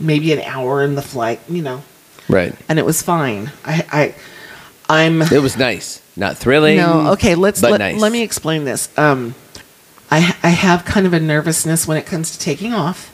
Maybe 0.00 0.32
an 0.32 0.40
hour 0.40 0.82
in 0.82 0.96
the 0.96 1.02
flight, 1.02 1.40
you 1.48 1.62
know, 1.62 1.82
Right. 2.28 2.54
and 2.68 2.78
it 2.80 2.84
was 2.84 3.02
fine. 3.02 3.52
I, 3.64 3.86
I, 3.92 4.14
I'm. 4.88 5.22
It 5.22 5.40
was 5.40 5.56
nice. 5.56 6.02
Not 6.16 6.36
thrilling. 6.36 6.76
No, 6.78 7.12
okay. 7.12 7.36
Let's 7.36 7.62
let, 7.62 7.78
nice. 7.78 8.00
let 8.00 8.10
me 8.10 8.22
explain 8.22 8.64
this. 8.64 8.88
Um, 8.98 9.36
I 10.12 10.36
I 10.42 10.50
have 10.50 10.84
kind 10.84 11.06
of 11.06 11.14
a 11.14 11.20
nervousness 11.20 11.88
when 11.88 11.96
it 11.96 12.04
comes 12.06 12.30
to 12.32 12.38
taking 12.38 12.72
off, 12.74 13.10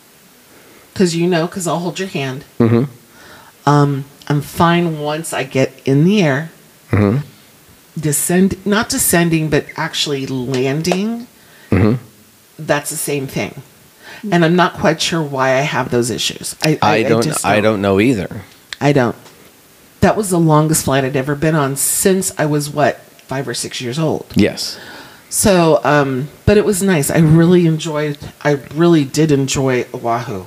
because 0.93 1.15
you 1.15 1.27
know, 1.29 1.47
because 1.47 1.67
I'll 1.69 1.79
hold 1.79 1.99
your 1.99 2.09
hand. 2.09 2.45
Mhm. 2.59 2.89
Um, 3.65 4.05
I'm 4.29 4.41
fine 4.43 4.99
once 4.99 5.33
I 5.33 5.45
get 5.45 5.71
in 5.85 6.05
the 6.05 6.23
air. 6.23 6.51
Mhm. 6.91 7.23
Descend, 7.99 8.57
not 8.67 8.89
descending, 8.89 9.49
but 9.49 9.67
actually 9.77 10.27
landing. 10.27 11.27
Mhm. 11.71 11.99
That's 12.59 12.91
the 12.91 12.97
same 12.97 13.27
thing, 13.29 13.63
and 14.33 14.45
I'm 14.45 14.57
not 14.57 14.75
quite 14.75 15.01
sure 15.01 15.23
why 15.23 15.51
I 15.57 15.61
have 15.63 15.91
those 15.91 16.11
issues. 16.11 16.57
I 16.65 16.79
I 16.83 17.03
don't. 17.05 17.23
just 17.23 17.45
I 17.47 17.61
don't 17.61 17.81
know 17.81 18.01
either. 18.01 18.43
I 18.81 18.93
don't. 18.93 19.17
That 20.01 20.17
was 20.17 20.31
the 20.31 20.39
longest 20.39 20.85
flight 20.85 21.05
I'd 21.05 21.17
ever 21.17 21.35
been 21.37 21.55
on 21.55 21.77
since 21.77 22.33
I 22.39 22.47
was 22.47 22.69
what 22.71 23.01
five 23.29 23.47
or 23.47 23.55
six 23.55 23.81
years 23.81 23.99
old. 23.99 24.27
Yes. 24.35 24.79
So, 25.31 25.81
um, 25.85 26.29
but 26.47 26.57
it 26.57 26.65
was 26.65 26.83
nice. 26.83 27.11
I 27.11 27.19
really 27.19 27.67
enjoyed. 27.67 28.19
I 28.43 28.53
really 28.75 29.05
did 29.05 29.31
enjoy 29.31 29.85
Oahu. 29.95 30.47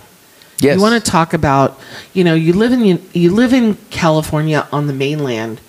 Yes. 0.60 0.76
You 0.76 0.82
want 0.82 1.04
to 1.04 1.12
talk 1.12 1.34
about? 1.34 1.80
You 2.14 2.24
know, 2.24 2.34
you 2.34 2.54
live 2.54 2.72
in 2.72 3.02
you 3.14 3.32
live 3.32 3.54
in 3.54 3.76
California 3.90 4.68
on 4.72 4.88
the 4.88 4.94
mainland, 4.94 5.60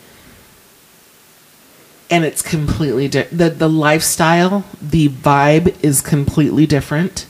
and 2.10 2.24
it's 2.24 2.42
completely 2.42 3.08
di- 3.08 3.28
the 3.32 3.50
the 3.50 3.68
lifestyle, 3.68 4.64
the 4.80 5.08
vibe 5.08 5.74
is 5.82 6.00
completely 6.00 6.66
different. 6.66 7.26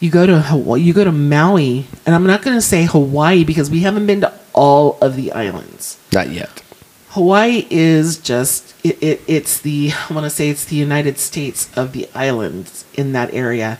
You 0.00 0.10
go 0.10 0.26
to 0.26 0.40
Hawaii, 0.40 0.80
you 0.80 0.94
go 0.94 1.04
to 1.04 1.12
Maui, 1.12 1.86
and 2.06 2.14
I'm 2.14 2.26
not 2.26 2.40
going 2.42 2.56
to 2.56 2.62
say 2.62 2.84
Hawaii 2.84 3.44
because 3.44 3.70
we 3.70 3.80
haven't 3.80 4.06
been 4.06 4.22
to 4.22 4.32
all 4.54 4.98
of 5.02 5.14
the 5.16 5.30
islands. 5.32 5.98
Not 6.12 6.30
yet. 6.30 6.62
Hawaii 7.10 7.66
is 7.70 8.18
just 8.18 8.74
it, 8.84 9.02
it 9.02 9.20
it's 9.26 9.60
the 9.60 9.92
I 10.08 10.12
want 10.14 10.24
to 10.24 10.30
say 10.30 10.48
it's 10.48 10.64
the 10.64 10.76
United 10.76 11.18
States 11.18 11.68
of 11.76 11.92
the 11.92 12.08
islands 12.14 12.84
in 12.94 13.12
that 13.12 13.34
area. 13.34 13.78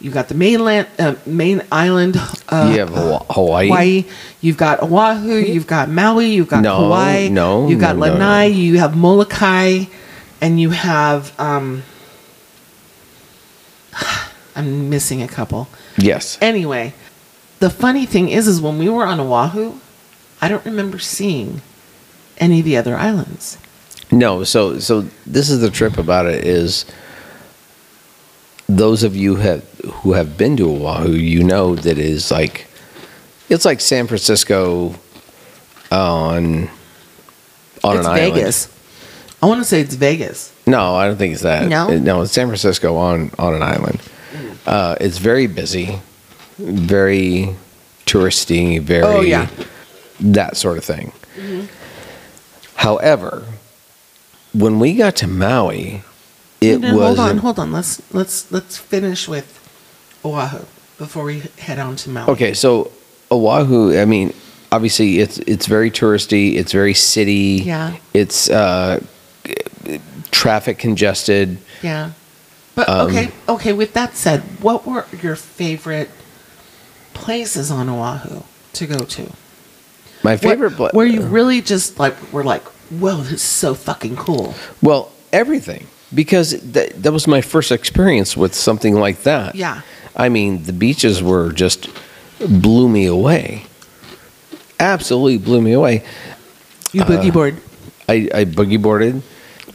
You 0.00 0.10
got 0.10 0.28
the 0.28 0.34
mainland, 0.34 0.88
uh, 0.98 1.14
main 1.24 1.62
island. 1.72 2.16
Uh, 2.48 2.70
you 2.72 2.80
have 2.80 2.90
Hawaii. 2.90 3.68
Hawaii. 3.68 4.04
You've 4.42 4.56
got 4.58 4.82
Oahu. 4.82 5.36
You've 5.36 5.66
got 5.66 5.88
Maui. 5.88 6.26
You've 6.26 6.48
got 6.48 6.62
No, 6.62 6.76
Hawaii. 6.82 7.28
no, 7.30 7.68
You've 7.68 7.80
got 7.80 7.96
no, 7.96 8.06
no, 8.06 8.12
Lanai. 8.12 8.48
no. 8.50 8.54
You 8.56 8.78
have 8.80 8.96
Molokai, 8.96 9.84
and 10.42 10.60
you 10.60 10.70
have. 10.70 11.32
Um, 11.40 11.84
I'm 14.56 14.90
missing 14.90 15.22
a 15.22 15.28
couple. 15.28 15.68
Yes. 15.96 16.36
Anyway, 16.42 16.92
the 17.60 17.70
funny 17.70 18.04
thing 18.04 18.28
is, 18.28 18.46
is 18.46 18.60
when 18.60 18.78
we 18.78 18.88
were 18.88 19.04
on 19.06 19.18
Oahu, 19.20 19.74
I 20.42 20.48
don't 20.48 20.64
remember 20.64 20.98
seeing 20.98 21.62
any 22.38 22.60
of 22.60 22.64
the 22.64 22.76
other 22.76 22.96
islands. 22.96 23.58
No, 24.10 24.44
so 24.44 24.78
so 24.78 25.02
this 25.26 25.50
is 25.50 25.60
the 25.60 25.70
trip 25.70 25.98
about 25.98 26.26
it 26.26 26.44
is 26.44 26.84
those 28.68 29.02
of 29.02 29.14
you 29.16 29.36
have 29.36 29.62
who 30.02 30.12
have 30.12 30.36
been 30.38 30.56
to 30.56 30.68
Oahu, 30.70 31.12
you 31.12 31.42
know 31.42 31.74
that 31.74 31.98
it 31.98 31.98
is 31.98 32.30
like 32.30 32.66
it's 33.48 33.64
like 33.64 33.80
San 33.80 34.06
Francisco 34.06 34.94
on 35.90 36.68
on 37.82 37.96
it's 37.98 38.06
an 38.06 38.12
island. 38.12 38.36
It's 38.38 38.66
Vegas. 38.66 38.68
I 39.42 39.46
want 39.46 39.60
to 39.60 39.64
say 39.64 39.80
it's 39.80 39.94
Vegas. 39.94 40.52
No, 40.66 40.94
I 40.94 41.06
don't 41.06 41.16
think 41.18 41.34
it's 41.34 41.42
that. 41.42 41.68
No? 41.68 41.88
No, 41.98 42.22
it's 42.22 42.32
San 42.32 42.46
Francisco 42.46 42.96
on 42.96 43.30
on 43.38 43.54
an 43.54 43.62
island. 43.62 44.00
Uh, 44.66 44.96
it's 45.00 45.18
very 45.18 45.46
busy, 45.46 45.98
very 46.58 47.54
touristy, 48.06 48.80
very 48.80 49.02
Oh, 49.04 49.20
yeah. 49.20 49.48
that 50.20 50.56
sort 50.56 50.78
of 50.78 50.84
thing. 50.84 51.12
However, 52.84 53.44
when 54.52 54.78
we 54.78 54.94
got 54.94 55.16
to 55.16 55.26
Maui, 55.26 56.02
it 56.60 56.80
No, 56.80 56.96
was 56.96 57.16
hold 57.16 57.18
on, 57.30 57.38
hold 57.38 57.58
on. 57.58 57.72
Let's 57.72 58.02
let's 58.12 58.50
let's 58.52 58.76
finish 58.76 59.26
with 59.26 59.48
Oahu 60.24 60.64
before 60.98 61.24
we 61.24 61.42
head 61.58 61.78
on 61.78 61.96
to 61.96 62.10
Maui. 62.10 62.28
okay. 62.32 62.52
So 62.52 62.92
Oahu, 63.32 63.98
I 63.98 64.04
mean, 64.04 64.34
obviously 64.70 65.18
it's 65.18 65.38
it's 65.38 65.66
very 65.66 65.90
touristy. 65.90 66.54
It's 66.56 66.72
very 66.72 66.92
city. 66.94 67.62
Yeah. 67.64 67.96
It's 68.12 68.50
uh, 68.50 69.00
traffic 70.30 70.76
congested. 70.78 71.56
Yeah. 71.82 72.10
But 72.74 72.88
Um, 72.88 73.06
okay, 73.08 73.30
okay. 73.48 73.72
With 73.72 73.94
that 73.94 74.14
said, 74.16 74.40
what 74.60 74.86
were 74.86 75.06
your 75.22 75.36
favorite 75.36 76.10
places 77.14 77.70
on 77.70 77.88
Oahu 77.88 78.42
to 78.74 78.86
go 78.86 78.98
to? 79.04 79.22
My 80.22 80.32
What- 80.32 80.40
favorite. 80.40 80.72
pla- 80.76 80.90
where 80.92 81.06
you 81.06 81.22
really 81.22 81.60
just 81.62 81.98
like 81.98 82.16
were 82.32 82.42
like, 82.44 82.62
whoa, 83.00 83.16
this 83.22 83.32
is 83.32 83.42
so 83.42 83.74
fucking 83.74 84.16
cool. 84.16 84.54
Well, 84.82 85.10
everything 85.32 85.86
because 86.14 86.52
that 86.72 87.02
that 87.02 87.12
was 87.12 87.26
my 87.26 87.40
first 87.40 87.72
experience 87.72 88.36
with 88.36 88.54
something 88.54 88.94
like 88.94 89.22
that. 89.24 89.54
Yeah. 89.54 89.82
I 90.16 90.28
mean, 90.28 90.62
the 90.64 90.72
beaches 90.72 91.22
were 91.22 91.52
just 91.52 91.88
blew 92.38 92.88
me 92.88 93.06
away. 93.06 93.64
Absolutely 94.80 95.38
blew 95.38 95.60
me 95.60 95.72
away. 95.72 96.02
You 96.92 97.02
Uh, 97.02 97.06
boogie 97.06 97.32
board. 97.32 97.56
I, 98.08 98.28
I 98.34 98.44
boogie 98.44 98.80
boarded. 98.80 99.22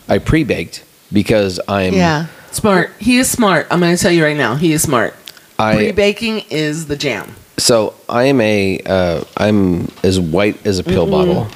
I 0.08 0.20
pre 0.20 0.44
baked 0.44 0.84
because 1.12 1.60
I'm 1.68 1.94
Yeah. 1.94 2.28
Smart. 2.52 2.92
He 3.00 3.18
is 3.18 3.30
smart. 3.30 3.68
I'm 3.70 3.80
going 3.80 3.96
to 3.96 4.02
tell 4.02 4.12
you 4.12 4.24
right 4.24 4.38
now. 4.38 4.56
He 4.56 4.72
is 4.74 4.82
smart. 4.82 5.14
Pre 5.58 5.92
baking 5.92 6.46
is 6.50 6.88
the 6.88 6.96
jam. 6.96 7.36
so 7.58 7.94
I 8.08 8.24
am 8.24 8.40
a 8.42 8.80
uh, 8.86 9.24
I'm 9.38 9.90
as 10.04 10.20
white 10.20 10.66
as 10.66 10.80
a 10.80 10.84
pill 10.84 11.06
bottle. 11.06 11.48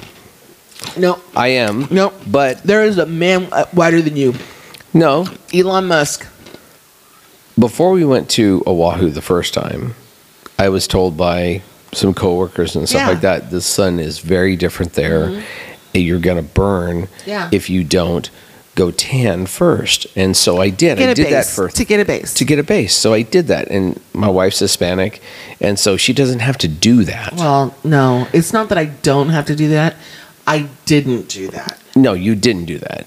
No, 0.96 1.20
I 1.36 1.48
am. 1.48 1.88
no. 1.90 2.12
But 2.26 2.62
There 2.62 2.84
is 2.84 2.98
a 2.98 3.06
man 3.06 3.48
uh, 3.52 3.66
whiter 3.72 4.00
than 4.02 4.16
you. 4.16 4.34
no, 4.92 5.26
Elon 5.52 5.86
Musk. 5.86 6.26
before 7.58 7.90
we 7.92 8.04
went 8.04 8.28
to 8.30 8.62
Oahu 8.66 9.10
the 9.10 9.22
first 9.22 9.54
time, 9.54 9.94
I 10.58 10.68
was 10.68 10.86
told 10.86 11.16
by 11.16 11.62
some 11.92 12.14
coworkers 12.14 12.74
and 12.76 12.88
stuff 12.88 12.98
Yeah. 13.00 13.04
Mm-hmm. 13.06 13.12
like 13.14 13.22
that 13.22 13.50
the 13.50 13.60
sun 13.60 14.00
is 14.00 14.18
very 14.18 14.56
different 14.56 14.94
there. 14.94 15.42
You're 15.92 16.18
gonna 16.20 16.42
burn 16.42 17.08
Yeah. 17.24 17.48
if 17.52 17.70
you 17.70 17.84
don't 17.84 18.28
go 18.74 18.90
tan 18.90 19.46
first. 19.46 20.08
And 20.16 20.36
so 20.36 20.60
I 20.60 20.68
did. 20.70 21.00
I 21.00 21.14
did 21.14 21.28
that 21.32 21.46
for 21.46 21.68
to 21.68 21.84
get 21.84 22.00
a 22.00 22.04
base. 22.04 22.34
to 22.34 22.44
get 22.44 22.58
a 22.58 22.64
base. 22.64 22.92
So 22.96 23.12
I 23.14 23.22
did 23.22 23.46
that, 23.46 23.68
and 23.70 24.00
my 24.12 24.28
wife's 24.28 24.58
Hispanic, 24.58 25.22
and 25.60 25.78
so 25.78 25.96
she 25.96 26.12
doesn't 26.12 26.40
have 26.40 26.58
to 26.58 26.66
do 26.68 27.04
that. 27.04 27.34
well, 27.34 27.72
no, 27.84 28.26
it's 28.32 28.52
not 28.52 28.68
that 28.70 28.78
I 28.78 28.86
don't 28.86 29.28
have 29.28 29.46
to 29.46 29.54
do 29.54 29.68
that. 29.68 29.94
I 30.46 30.68
didn't 30.86 31.28
do 31.28 31.48
that. 31.48 31.78
no, 31.96 32.12
you 32.12 32.34
didn't 32.34 32.66
do 32.66 32.78
that. 32.78 33.06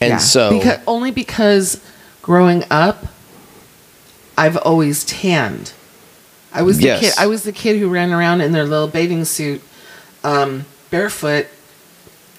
And 0.00 0.10
Yeah. 0.10 0.18
so 0.18 0.58
because 0.58 0.78
only 0.86 1.10
because 1.10 1.80
growing 2.22 2.64
up, 2.70 3.06
I've 4.36 4.56
always 4.58 5.04
tanned. 5.04 5.72
I 6.52 6.62
was 6.62 6.78
the 6.78 6.84
Yes. 6.84 7.00
kid. 7.00 7.14
I 7.18 7.26
was 7.26 7.42
the 7.42 7.52
kid 7.52 7.78
who 7.78 7.88
ran 7.88 8.12
around 8.12 8.40
in 8.40 8.52
their 8.52 8.64
little 8.64 8.88
bathing 8.88 9.24
suit, 9.24 9.60
um, 10.24 10.64
barefoot, 10.90 11.46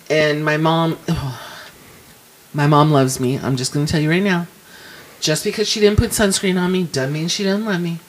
and 0.09 0.43
my 0.43 0.57
mom. 0.57 0.97
my 2.53 2.65
mom 2.65 2.91
loves 2.91 3.19
me. 3.19 3.38
I'm 3.38 3.55
just 3.55 3.71
going 3.73 3.85
to 3.85 3.91
tell 3.91 4.01
you 4.01 4.09
right 4.09 4.23
now. 4.23 4.47
Just 5.19 5.43
because 5.43 5.67
she 5.67 5.79
didn't 5.79 5.99
put 5.99 6.11
sunscreen 6.11 6.59
on 6.59 6.71
me 6.71 6.83
doesn't 6.83 7.13
mean 7.13 7.27
she 7.27 7.43
doesn't 7.43 7.65
love 7.65 7.79
me. 7.81 7.99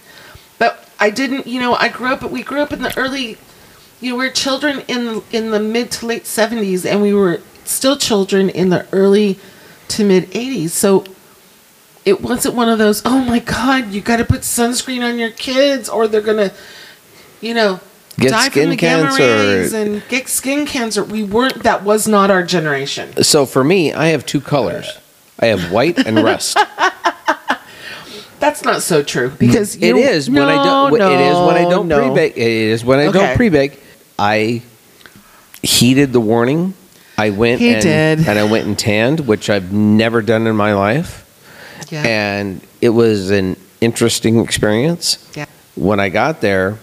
But 0.58 0.88
I 0.98 1.10
didn't. 1.10 1.46
You 1.46 1.60
know, 1.60 1.74
I 1.74 1.88
grew 1.88 2.08
up. 2.08 2.22
We 2.30 2.42
grew 2.42 2.60
up 2.60 2.72
in 2.72 2.82
the 2.82 2.96
early. 2.96 3.36
You 4.00 4.10
know, 4.10 4.16
we 4.16 4.24
were 4.26 4.30
children 4.32 4.82
in 4.88 5.04
the, 5.06 5.22
in 5.30 5.50
the 5.50 5.60
mid 5.60 5.90
to 5.92 6.06
late 6.06 6.24
70s, 6.24 6.86
and 6.90 7.02
we 7.02 7.12
were 7.12 7.40
still 7.64 7.96
children 7.96 8.48
in 8.48 8.70
the 8.70 8.86
early 8.92 9.38
to 9.88 10.04
mid 10.04 10.30
80s. 10.30 10.70
So 10.70 11.04
it 12.04 12.22
wasn't 12.22 12.54
one 12.54 12.68
of 12.70 12.78
those 12.78 13.02
oh 13.04 13.22
my 13.24 13.38
god 13.40 13.88
you 13.92 14.00
got 14.00 14.16
to 14.16 14.24
put 14.24 14.40
sunscreen 14.40 15.02
on 15.06 15.18
your 15.18 15.30
kids 15.30 15.86
or 15.86 16.08
they're 16.08 16.22
gonna 16.22 16.50
you 17.42 17.52
know 17.52 17.78
Get 18.18 18.30
die 18.30 18.48
skin 18.48 18.62
from 18.64 18.70
the 18.70 18.76
gamma 18.76 19.08
cancer. 19.08 19.22
rays 19.22 19.72
and 19.74 20.02
get 20.08 20.26
skin 20.28 20.64
cancer 20.66 21.04
we 21.04 21.22
weren't 21.22 21.62
that 21.62 21.84
was 21.84 22.08
not 22.08 22.30
our 22.30 22.42
generation 22.42 23.22
So 23.22 23.44
for 23.44 23.62
me, 23.62 23.92
I 23.92 24.06
have 24.08 24.24
two 24.24 24.40
colors. 24.40 24.88
I 25.38 25.46
have 25.46 25.70
white 25.70 25.98
and 26.06 26.18
rust. 26.24 26.56
that's 28.40 28.64
not 28.64 28.82
so 28.82 29.02
true 29.02 29.30
because 29.38 29.76
it 29.76 29.82
you- 29.88 29.96
is 29.98 30.28
when 30.30 30.42
I 30.42 30.64
don't. 30.64 30.98
No, 30.98 31.10
it 31.12 31.20
is 31.20 31.36
when 31.46 31.56
I 31.56 31.68
don't 31.70 31.88
no. 31.88 31.98
pre-bake. 32.06 32.36
It 32.36 32.42
is 32.42 32.84
when 32.84 32.98
I 32.98 33.10
don't 33.12 33.36
pre-bake. 33.36 33.80
I 34.20 34.62
heeded 35.62 36.12
the 36.12 36.20
warning. 36.20 36.74
I 37.16 37.30
went 37.30 37.60
He 37.60 37.70
and, 37.74 37.82
did. 37.82 38.28
and 38.28 38.38
I 38.38 38.44
went 38.44 38.66
and 38.66 38.78
tanned, 38.78 39.20
which 39.20 39.48
I've 39.50 39.72
never 39.72 40.22
done 40.22 40.46
in 40.46 40.56
my 40.56 40.74
life, 40.74 41.24
yeah. 41.90 42.02
and 42.06 42.60
it 42.80 42.90
was 42.90 43.30
an 43.30 43.56
interesting 43.80 44.40
experience. 44.40 45.18
yeah 45.34 45.46
When 45.74 46.00
I 46.00 46.08
got 46.10 46.40
there, 46.40 46.78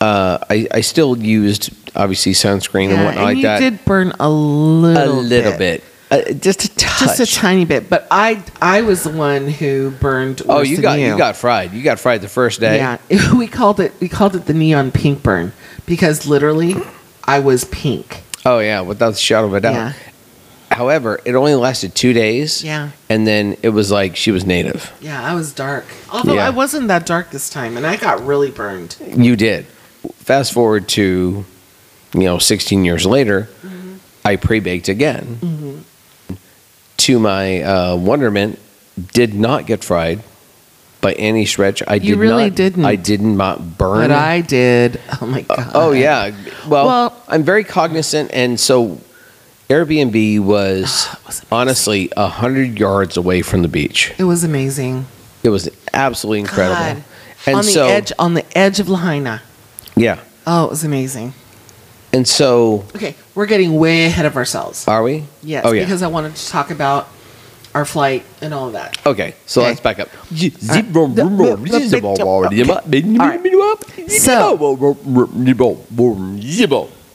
uh, 0.00 0.38
I, 0.48 0.66
I 0.72 0.80
still 0.82 1.16
used 1.18 1.70
obviously 1.94 2.32
sunscreen 2.32 2.84
and 2.90 2.92
Yeah, 2.92 3.04
whatnot 3.04 3.16
and 3.16 3.24
like 3.24 3.36
you 3.38 3.42
that. 3.42 3.60
did 3.60 3.84
burn 3.84 4.12
a 4.20 4.26
a 4.26 4.28
little 4.28 5.16
little 5.16 5.58
bit, 5.58 5.82
Uh, 6.10 6.32
just 6.32 6.64
a 6.64 6.68
touch. 6.76 7.00
just 7.00 7.20
a 7.20 7.26
tiny 7.26 7.64
bit 7.64 7.90
but 7.90 8.06
i 8.10 8.42
i 8.62 8.80
was 8.82 9.02
the 9.04 9.10
one 9.10 9.46
who 9.48 9.90
burned 10.00 10.40
oh, 10.48 10.56
worse 10.58 10.68
you 10.68 10.76
than 10.76 10.82
got 10.82 10.98
you 11.00 11.16
got 11.18 11.36
fried. 11.36 11.72
You 11.72 11.82
got 11.82 11.98
fried 12.00 12.20
the 12.22 12.28
first 12.28 12.60
day. 12.60 12.76
yeah 12.76 12.98
we 13.34 13.46
called 13.48 13.78
it 13.80 13.92
we 14.00 14.08
called 14.08 14.34
it 14.36 14.46
the 14.46 14.54
neon 14.54 14.90
pink 14.92 15.22
burn 15.22 15.52
because 15.90 16.26
literally 16.26 16.74
i 17.26 17.38
was 17.38 17.64
pink 17.64 18.22
Oh 18.46 18.58
yeah, 18.60 18.80
without 18.80 19.12
a 19.12 19.16
shadow 19.16 19.48
of 19.48 19.52
a 19.52 19.60
doubt. 19.60 19.74
Yeah. 19.74 19.92
However, 20.70 21.20
it 21.26 21.34
only 21.34 21.54
lasted 21.54 21.94
two 21.94 22.14
days. 22.14 22.64
Yeah. 22.64 22.92
And 23.10 23.26
then 23.26 23.58
it 23.62 23.68
was 23.68 23.90
like 23.90 24.16
she 24.16 24.30
was 24.30 24.46
native. 24.46 24.90
Yeah, 24.98 25.22
I 25.22 25.34
was 25.34 25.52
dark. 25.52 25.84
Although 26.10 26.36
Yeah. 26.36 26.46
I 26.46 26.50
wasn't 26.50 26.88
that 26.88 27.04
dark 27.04 27.32
this 27.32 27.50
time, 27.50 27.76
and 27.76 27.86
I 27.86 27.96
got 27.96 28.24
really 28.24 28.50
burned. 28.50 28.96
You 29.14 29.36
did. 29.36 29.66
Fast 30.24 30.54
forward 30.54 30.88
to, 30.96 31.44
you 32.14 32.20
know, 32.22 32.38
16 32.38 32.82
years 32.82 33.04
later, 33.04 33.50
Mm-hmm. 33.62 33.96
I 34.24 34.36
pre-baked 34.36 34.88
again. 34.88 35.84
To 36.96 37.18
my 37.18 37.60
uh, 37.62 37.96
wonderment, 37.96 38.58
did 39.12 39.34
not 39.34 39.66
get 39.66 39.84
fried 39.84 40.22
by 41.00 41.12
any 41.14 41.46
stretch. 41.46 41.82
I 41.86 41.94
You 41.94 42.14
did 42.14 42.18
really 42.18 42.48
not, 42.50 42.56
didn't. 42.56 42.84
I 42.84 42.96
did 42.96 43.20
not 43.20 43.78
burn. 43.78 44.08
But 44.08 44.10
I 44.12 44.40
did. 44.42 45.00
Oh 45.20 45.26
my 45.26 45.44
uh, 45.48 45.56
god. 45.56 45.70
Oh 45.74 45.92
yeah. 45.92 46.30
Well, 46.68 46.86
Well- 46.86 47.22
I'm 47.28 47.42
very 47.42 47.64
cognizant, 47.64 48.30
and 48.32 48.58
so 48.60 49.00
Airbnb 49.68 50.40
was 50.40 51.08
was 51.26 51.42
honestly 51.50 52.10
a 52.16 52.28
hundred 52.28 52.78
yards 52.78 53.16
away 53.16 53.42
from 53.42 53.62
the 53.62 53.68
beach. 53.68 54.12
It 54.18 54.24
was 54.24 54.44
amazing. 54.44 55.06
It 55.42 55.48
was 55.50 55.68
absolutely 55.92 56.40
incredible. 56.40 56.76
God. 56.76 57.04
And 57.46 57.56
on 57.56 57.64
the 57.64 57.70
so, 57.70 57.86
edge, 57.86 58.12
on 58.18 58.34
the 58.34 58.44
edge 58.58 58.80
of 58.80 58.88
Lahaina. 58.88 59.40
yeah. 59.96 60.20
Oh, 60.46 60.64
it 60.66 60.70
was 60.70 60.84
amazing. 60.84 61.32
And 62.12 62.26
so, 62.26 62.84
Okay, 62.96 63.14
we're 63.34 63.46
getting 63.46 63.76
way 63.76 64.04
ahead 64.06 64.26
of 64.26 64.36
ourselves. 64.36 64.86
are 64.88 65.02
we? 65.02 65.24
Yes, 65.42 65.64
Oh 65.64 65.72
yeah. 65.72 65.84
because 65.84 66.02
I 66.02 66.08
wanted 66.08 66.34
to 66.34 66.48
talk 66.48 66.70
about 66.70 67.08
our 67.74 67.84
flight 67.84 68.24
and 68.40 68.52
all 68.52 68.66
of 68.66 68.72
that. 68.72 68.98
okay. 69.06 69.34
So 69.46 69.60
Okay. 69.60 69.68
let's 69.70 69.80
back 69.80 69.98
up. 70.00 70.08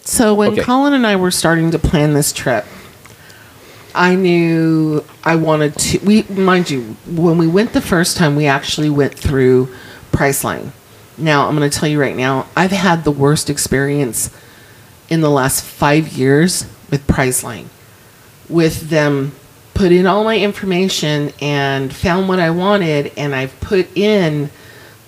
So 0.03 0.33
when 0.35 0.51
Okay. 0.53 0.61
Colin 0.61 0.93
and 0.93 1.05
I 1.05 1.15
were 1.15 1.31
starting 1.31 1.71
to 1.71 1.79
plan 1.79 2.13
this 2.13 2.31
trip, 2.31 2.65
I 3.93 4.15
knew 4.15 5.03
I 5.23 5.35
wanted 5.35 5.75
to. 5.77 5.99
We 5.99 6.23
mind 6.29 6.69
you, 6.69 6.95
when 7.07 7.37
we 7.37 7.47
went 7.47 7.73
the 7.73 7.81
first 7.81 8.17
time, 8.17 8.35
we 8.35 8.45
actually 8.45 8.89
went 8.89 9.15
through 9.17 9.69
Priceline. 10.11 10.71
Now 11.17 11.47
I'm 11.47 11.55
going 11.57 11.69
to 11.69 11.77
tell 11.79 11.87
you 11.89 11.99
right 11.99 12.15
now, 12.15 12.47
I've 12.55 12.71
had 12.71 13.03
the 13.03 13.11
worst 13.11 13.49
experience 13.49 14.29
in 15.09 15.21
the 15.21 15.29
last 15.29 15.63
five 15.63 16.09
years 16.09 16.65
with 16.91 17.05
Priceline. 17.07 17.65
With 18.49 18.89
them 18.89 19.31
put 19.75 19.91
in 19.91 20.07
all 20.07 20.23
my 20.23 20.39
information 20.39 21.31
and 21.39 21.93
found 21.93 22.27
what 22.27 22.39
I 22.39 22.49
wanted, 22.49 23.11
and 23.15 23.35
I've 23.35 23.59
put 23.59 23.95
in 23.95 24.49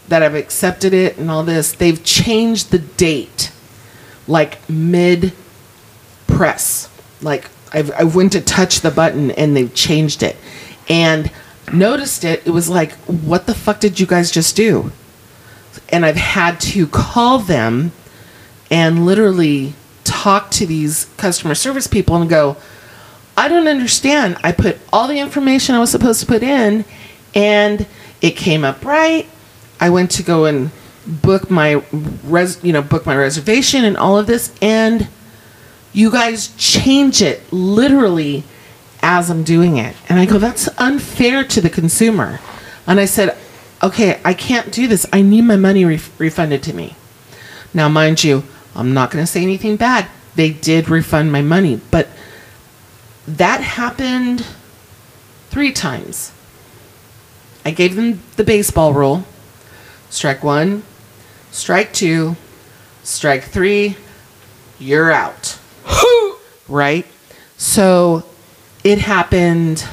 that 0.09 0.21
I've 0.21 0.35
accepted 0.35 0.93
it 0.93 1.17
and 1.17 1.31
all 1.31 1.43
this. 1.43 1.71
They've 1.71 2.01
changed 2.03 2.69
the 2.69 2.79
date 2.79 3.51
like 4.27 4.69
mid 4.69 5.33
press. 6.27 6.89
Like 7.21 7.49
I've, 7.73 7.91
I 7.91 8.03
went 8.03 8.33
to 8.33 8.41
touch 8.41 8.81
the 8.81 8.91
button 8.91 9.31
and 9.31 9.55
they've 9.55 9.73
changed 9.73 10.21
it. 10.21 10.37
And 10.89 11.31
noticed 11.73 12.23
it. 12.23 12.45
It 12.45 12.51
was 12.51 12.69
like, 12.69 12.93
what 13.05 13.45
the 13.47 13.55
fuck 13.55 13.79
did 13.79 13.99
you 13.99 14.05
guys 14.05 14.31
just 14.31 14.55
do? 14.55 14.91
And 15.89 16.05
I've 16.05 16.15
had 16.15 16.59
to 16.61 16.87
call 16.87 17.39
them 17.39 17.91
and 18.69 19.05
literally 19.05 19.73
talk 20.03 20.51
to 20.51 20.65
these 20.65 21.05
customer 21.17 21.55
service 21.55 21.87
people 21.87 22.15
and 22.15 22.29
go, 22.29 22.57
I 23.37 23.47
don't 23.47 23.67
understand. 23.67 24.37
I 24.43 24.51
put 24.51 24.79
all 24.91 25.07
the 25.07 25.19
information 25.19 25.75
I 25.75 25.79
was 25.79 25.91
supposed 25.91 26.19
to 26.21 26.25
put 26.25 26.41
in 26.41 26.83
and 27.35 27.85
it 28.21 28.31
came 28.31 28.65
up 28.65 28.83
right. 28.83 29.27
I 29.79 29.91
went 29.91 30.09
to 30.11 30.23
go 30.23 30.45
and 30.45 30.71
book 31.05 31.51
my 31.51 31.83
res, 32.23 32.61
you 32.63 32.73
know, 32.73 32.81
book 32.81 33.05
my 33.05 33.15
reservation 33.15 33.85
and 33.85 33.95
all 33.95 34.17
of 34.17 34.25
this 34.25 34.53
and 34.59 35.07
you 35.93 36.11
guys 36.11 36.53
change 36.57 37.21
it 37.21 37.41
literally 37.53 38.43
as 39.01 39.29
I'm 39.29 39.43
doing 39.43 39.77
it. 39.77 39.95
And 40.09 40.19
I 40.19 40.25
go, 40.25 40.39
that's 40.39 40.67
unfair 40.79 41.43
to 41.43 41.61
the 41.61 41.69
consumer. 41.69 42.39
And 42.87 42.99
I 42.99 43.05
said, 43.05 43.37
okay, 43.83 44.19
I 44.25 44.33
can't 44.33 44.71
do 44.71 44.87
this. 44.87 45.05
I 45.13 45.21
need 45.21 45.43
my 45.43 45.55
money 45.55 45.85
ref- 45.85 46.19
refunded 46.19 46.63
to 46.63 46.73
me. 46.73 46.95
Now, 47.73 47.87
mind 47.87 48.23
you, 48.23 48.43
I'm 48.75 48.93
not 48.93 49.11
going 49.11 49.23
to 49.23 49.31
say 49.31 49.43
anything 49.43 49.75
bad. 49.75 50.07
They 50.35 50.51
did 50.51 50.89
refund 50.89 51.31
my 51.31 51.41
money, 51.41 51.79
but 51.91 52.07
that 53.27 53.61
happened 53.61 54.45
three 55.49 55.71
times. 55.71 56.31
I 57.65 57.71
gave 57.71 57.95
them 57.95 58.21
the 58.37 58.43
baseball 58.43 58.93
rule 58.93 59.25
strike 60.09 60.43
one, 60.43 60.83
strike 61.51 61.91
two, 61.91 62.35
strike 63.03 63.43
three, 63.43 63.97
you're 64.79 65.11
out. 65.11 65.59
right? 66.69 67.05
So 67.57 68.23
it 68.83 68.99
happened 68.99 69.85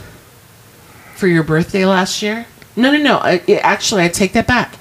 for 1.16 1.26
your 1.26 1.42
birthday 1.42 1.84
last 1.84 2.22
year. 2.22 2.46
No, 2.76 2.92
no, 2.92 2.98
no. 2.98 3.18
I, 3.18 3.42
it, 3.46 3.60
actually, 3.64 4.02
I 4.04 4.08
take 4.08 4.32
that 4.34 4.46
back. 4.46 4.76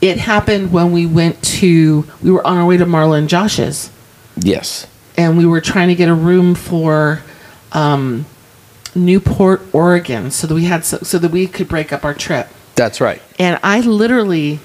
It 0.00 0.18
happened 0.18 0.72
when 0.72 0.92
we 0.92 1.06
went 1.06 1.42
to, 1.42 2.04
we 2.22 2.30
were 2.30 2.46
on 2.46 2.56
our 2.58 2.66
way 2.66 2.76
to 2.76 2.84
Marla 2.84 3.18
and 3.18 3.28
Josh's 3.28 3.90
Yes. 4.36 4.86
and 5.16 5.38
we 5.38 5.46
were 5.46 5.60
trying 5.62 5.88
to 5.88 5.94
get 5.94 6.08
a 6.08 6.14
room 6.14 6.54
for 6.54 7.22
um, 7.72 8.26
Newport, 8.94 9.62
Oregon, 9.72 10.30
so 10.30 10.46
that 10.46 10.54
we 10.54 10.64
had 10.64 10.84
so, 10.84 10.98
so 10.98 11.18
that 11.18 11.30
we 11.30 11.46
could 11.46 11.68
break 11.68 11.92
up 11.92 12.04
our 12.04 12.14
trip. 12.14 12.48
That's 12.74 13.00
right. 13.00 13.22
And 13.38 13.58
I 13.62 13.80
literally, 13.80 14.60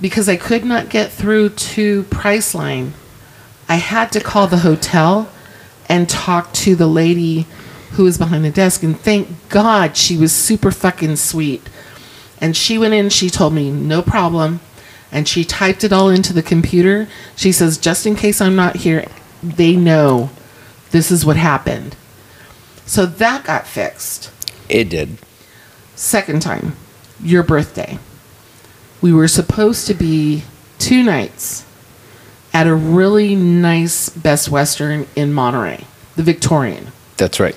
because 0.00 0.28
I 0.28 0.36
could 0.36 0.64
not 0.64 0.88
get 0.90 1.10
through 1.10 1.50
to 1.50 2.04
Priceline, 2.04 2.92
I 3.68 3.76
had 3.76 4.12
to 4.12 4.20
call 4.20 4.46
the 4.46 4.58
hotel 4.58 5.30
and 5.88 6.08
talk 6.08 6.52
to 6.52 6.74
the 6.74 6.86
lady 6.86 7.46
who 7.92 8.04
was 8.04 8.18
behind 8.18 8.44
the 8.44 8.50
desk. 8.50 8.82
And 8.82 8.98
thank 8.98 9.48
God 9.48 9.96
she 9.96 10.16
was 10.16 10.32
super 10.32 10.70
fucking 10.70 11.16
sweet. 11.16 11.68
And 12.40 12.56
she 12.56 12.78
went 12.78 12.94
in, 12.94 13.08
she 13.10 13.30
told 13.30 13.52
me, 13.54 13.70
no 13.70 14.02
problem. 14.02 14.60
And 15.10 15.26
she 15.26 15.44
typed 15.44 15.84
it 15.84 15.92
all 15.92 16.10
into 16.10 16.32
the 16.32 16.42
computer. 16.42 17.08
She 17.34 17.50
says, 17.50 17.78
just 17.78 18.06
in 18.06 18.14
case 18.14 18.40
I'm 18.40 18.56
not 18.56 18.76
here, 18.76 19.06
they 19.42 19.74
know 19.74 20.30
this 20.90 21.10
is 21.10 21.24
what 21.24 21.36
happened. 21.36 21.96
So 22.88 23.04
that 23.04 23.44
got 23.44 23.66
fixed. 23.66 24.32
It 24.66 24.88
did. 24.88 25.18
Second 25.94 26.40
time, 26.40 26.74
your 27.22 27.42
birthday. 27.42 27.98
We 29.02 29.12
were 29.12 29.28
supposed 29.28 29.86
to 29.88 29.94
be 29.94 30.42
two 30.78 31.02
nights 31.02 31.66
at 32.54 32.66
a 32.66 32.74
really 32.74 33.36
nice 33.36 34.08
Best 34.08 34.48
Western 34.48 35.06
in 35.14 35.34
Monterey, 35.34 35.84
the 36.16 36.22
Victorian. 36.22 36.88
That's 37.18 37.38
right. 37.38 37.56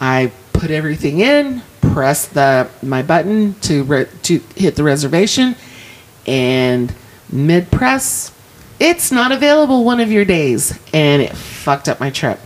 I 0.00 0.30
put 0.52 0.70
everything 0.70 1.18
in, 1.18 1.62
pressed 1.80 2.34
the 2.34 2.70
my 2.80 3.02
button 3.02 3.54
to 3.62 3.82
re- 3.82 4.08
to 4.22 4.38
hit 4.54 4.76
the 4.76 4.84
reservation, 4.84 5.56
and 6.28 6.94
mid 7.28 7.72
press, 7.72 8.32
it's 8.78 9.10
not 9.10 9.32
available 9.32 9.84
one 9.84 9.98
of 9.98 10.12
your 10.12 10.24
days. 10.24 10.78
And 10.92 11.22
it 11.22 11.36
fucked 11.36 11.88
up 11.88 11.98
my 11.98 12.10
trip. 12.10 12.38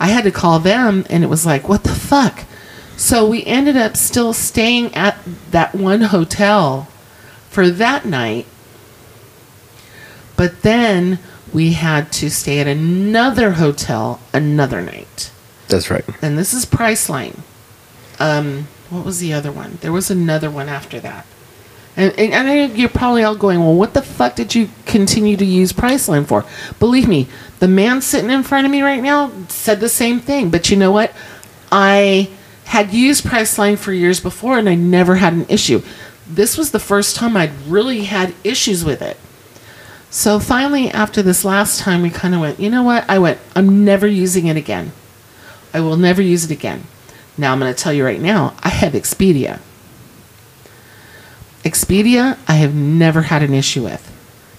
I 0.00 0.08
had 0.08 0.24
to 0.24 0.30
call 0.30 0.58
them 0.58 1.04
and 1.10 1.24
it 1.24 1.28
was 1.28 1.44
like, 1.44 1.68
what 1.68 1.84
the 1.84 1.94
fuck? 1.94 2.44
So 2.96 3.28
we 3.28 3.44
ended 3.44 3.76
up 3.76 3.96
still 3.96 4.32
staying 4.32 4.94
at 4.94 5.16
that 5.50 5.74
one 5.74 6.02
hotel 6.02 6.88
for 7.48 7.70
that 7.70 8.04
night. 8.04 8.46
But 10.36 10.62
then 10.62 11.18
we 11.52 11.72
had 11.72 12.12
to 12.12 12.30
stay 12.30 12.60
at 12.60 12.66
another 12.66 13.52
hotel 13.52 14.20
another 14.32 14.82
night. 14.82 15.32
That's 15.68 15.90
right. 15.90 16.04
And 16.22 16.38
this 16.38 16.52
is 16.52 16.66
Priceline. 16.66 17.40
Um, 18.18 18.68
what 18.90 19.04
was 19.04 19.20
the 19.20 19.32
other 19.32 19.52
one? 19.52 19.78
There 19.80 19.92
was 19.92 20.10
another 20.10 20.50
one 20.50 20.68
after 20.68 20.98
that. 21.00 21.26
And, 21.96 22.12
and, 22.18 22.32
and 22.32 22.48
I 22.48 22.66
know 22.66 22.74
you're 22.74 22.88
probably 22.88 23.22
all 23.24 23.34
going, 23.34 23.60
well, 23.60 23.74
what 23.74 23.94
the 23.94 24.02
fuck 24.02 24.36
did 24.36 24.54
you 24.54 24.70
continue 24.86 25.36
to 25.36 25.44
use 25.44 25.72
Priceline 25.72 26.26
for? 26.26 26.44
Believe 26.78 27.08
me, 27.08 27.28
the 27.58 27.68
man 27.68 28.00
sitting 28.00 28.30
in 28.30 28.42
front 28.42 28.66
of 28.66 28.70
me 28.70 28.82
right 28.82 29.02
now 29.02 29.32
said 29.48 29.80
the 29.80 29.88
same 29.88 30.20
thing. 30.20 30.50
But 30.50 30.70
you 30.70 30.76
know 30.76 30.92
what? 30.92 31.12
I 31.70 32.30
had 32.64 32.92
used 32.92 33.24
Priceline 33.24 33.78
for 33.78 33.92
years 33.92 34.20
before 34.20 34.58
and 34.58 34.68
I 34.68 34.74
never 34.74 35.16
had 35.16 35.32
an 35.32 35.46
issue. 35.48 35.82
This 36.26 36.56
was 36.56 36.70
the 36.70 36.78
first 36.78 37.16
time 37.16 37.36
I'd 37.36 37.52
really 37.66 38.04
had 38.04 38.34
issues 38.44 38.84
with 38.84 39.02
it. 39.02 39.16
So 40.10 40.38
finally, 40.38 40.90
after 40.90 41.22
this 41.22 41.44
last 41.44 41.80
time, 41.80 42.02
we 42.02 42.10
kind 42.10 42.34
of 42.34 42.40
went, 42.40 42.60
you 42.60 42.70
know 42.70 42.82
what? 42.82 43.08
I 43.08 43.18
went, 43.18 43.38
I'm 43.54 43.84
never 43.84 44.06
using 44.06 44.46
it 44.46 44.56
again. 44.56 44.92
I 45.74 45.80
will 45.80 45.96
never 45.96 46.22
use 46.22 46.44
it 46.44 46.50
again. 46.50 46.84
Now 47.36 47.52
I'm 47.52 47.58
going 47.60 47.72
to 47.72 47.78
tell 47.78 47.92
you 47.92 48.04
right 48.04 48.20
now, 48.20 48.54
I 48.62 48.70
have 48.70 48.94
Expedia. 48.94 49.60
Expedia, 51.62 52.38
I 52.48 52.54
have 52.54 52.74
never 52.74 53.22
had 53.22 53.42
an 53.42 53.52
issue 53.52 53.84
with. 53.84 54.14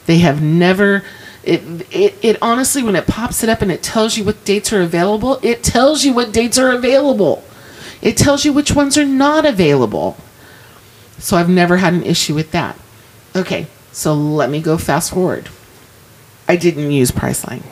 They 0.06 0.20
have 0.20 0.42
never. 0.42 1.04
It, 1.50 1.64
it, 1.92 2.16
it 2.22 2.38
honestly, 2.44 2.84
when 2.84 2.96
it 2.96 3.08
pops 3.08 3.42
it 3.42 3.50
up 3.50 3.64
and 3.64 3.72
it 3.72 3.82
tells 3.82 4.16
you 4.16 4.24
what 4.24 4.46
dates 4.46 4.72
are 4.72 4.84
available, 4.84 5.40
it 5.42 5.64
tells 5.64 6.06
you 6.06 6.14
what 6.14 6.32
dates 6.32 6.60
are 6.60 6.70
available. 6.70 7.44
It 8.04 8.18
tells 8.18 8.46
you 8.46 8.54
which 8.54 8.74
ones 8.76 9.00
are 9.00 9.06
not 9.06 9.48
available. 9.48 10.16
So 11.18 11.38
I've 11.38 11.50
never 11.50 11.78
had 11.78 11.94
an 11.94 12.04
issue 12.04 12.36
with 12.36 12.52
that. 12.52 12.78
Okay, 13.36 13.66
so 13.92 14.14
let 14.14 14.52
me 14.52 14.62
go 14.62 14.78
fast 14.78 15.10
forward. 15.10 15.50
I 16.48 16.56
didn't 16.56 16.92
use 16.92 17.10
Priceline 17.10 17.64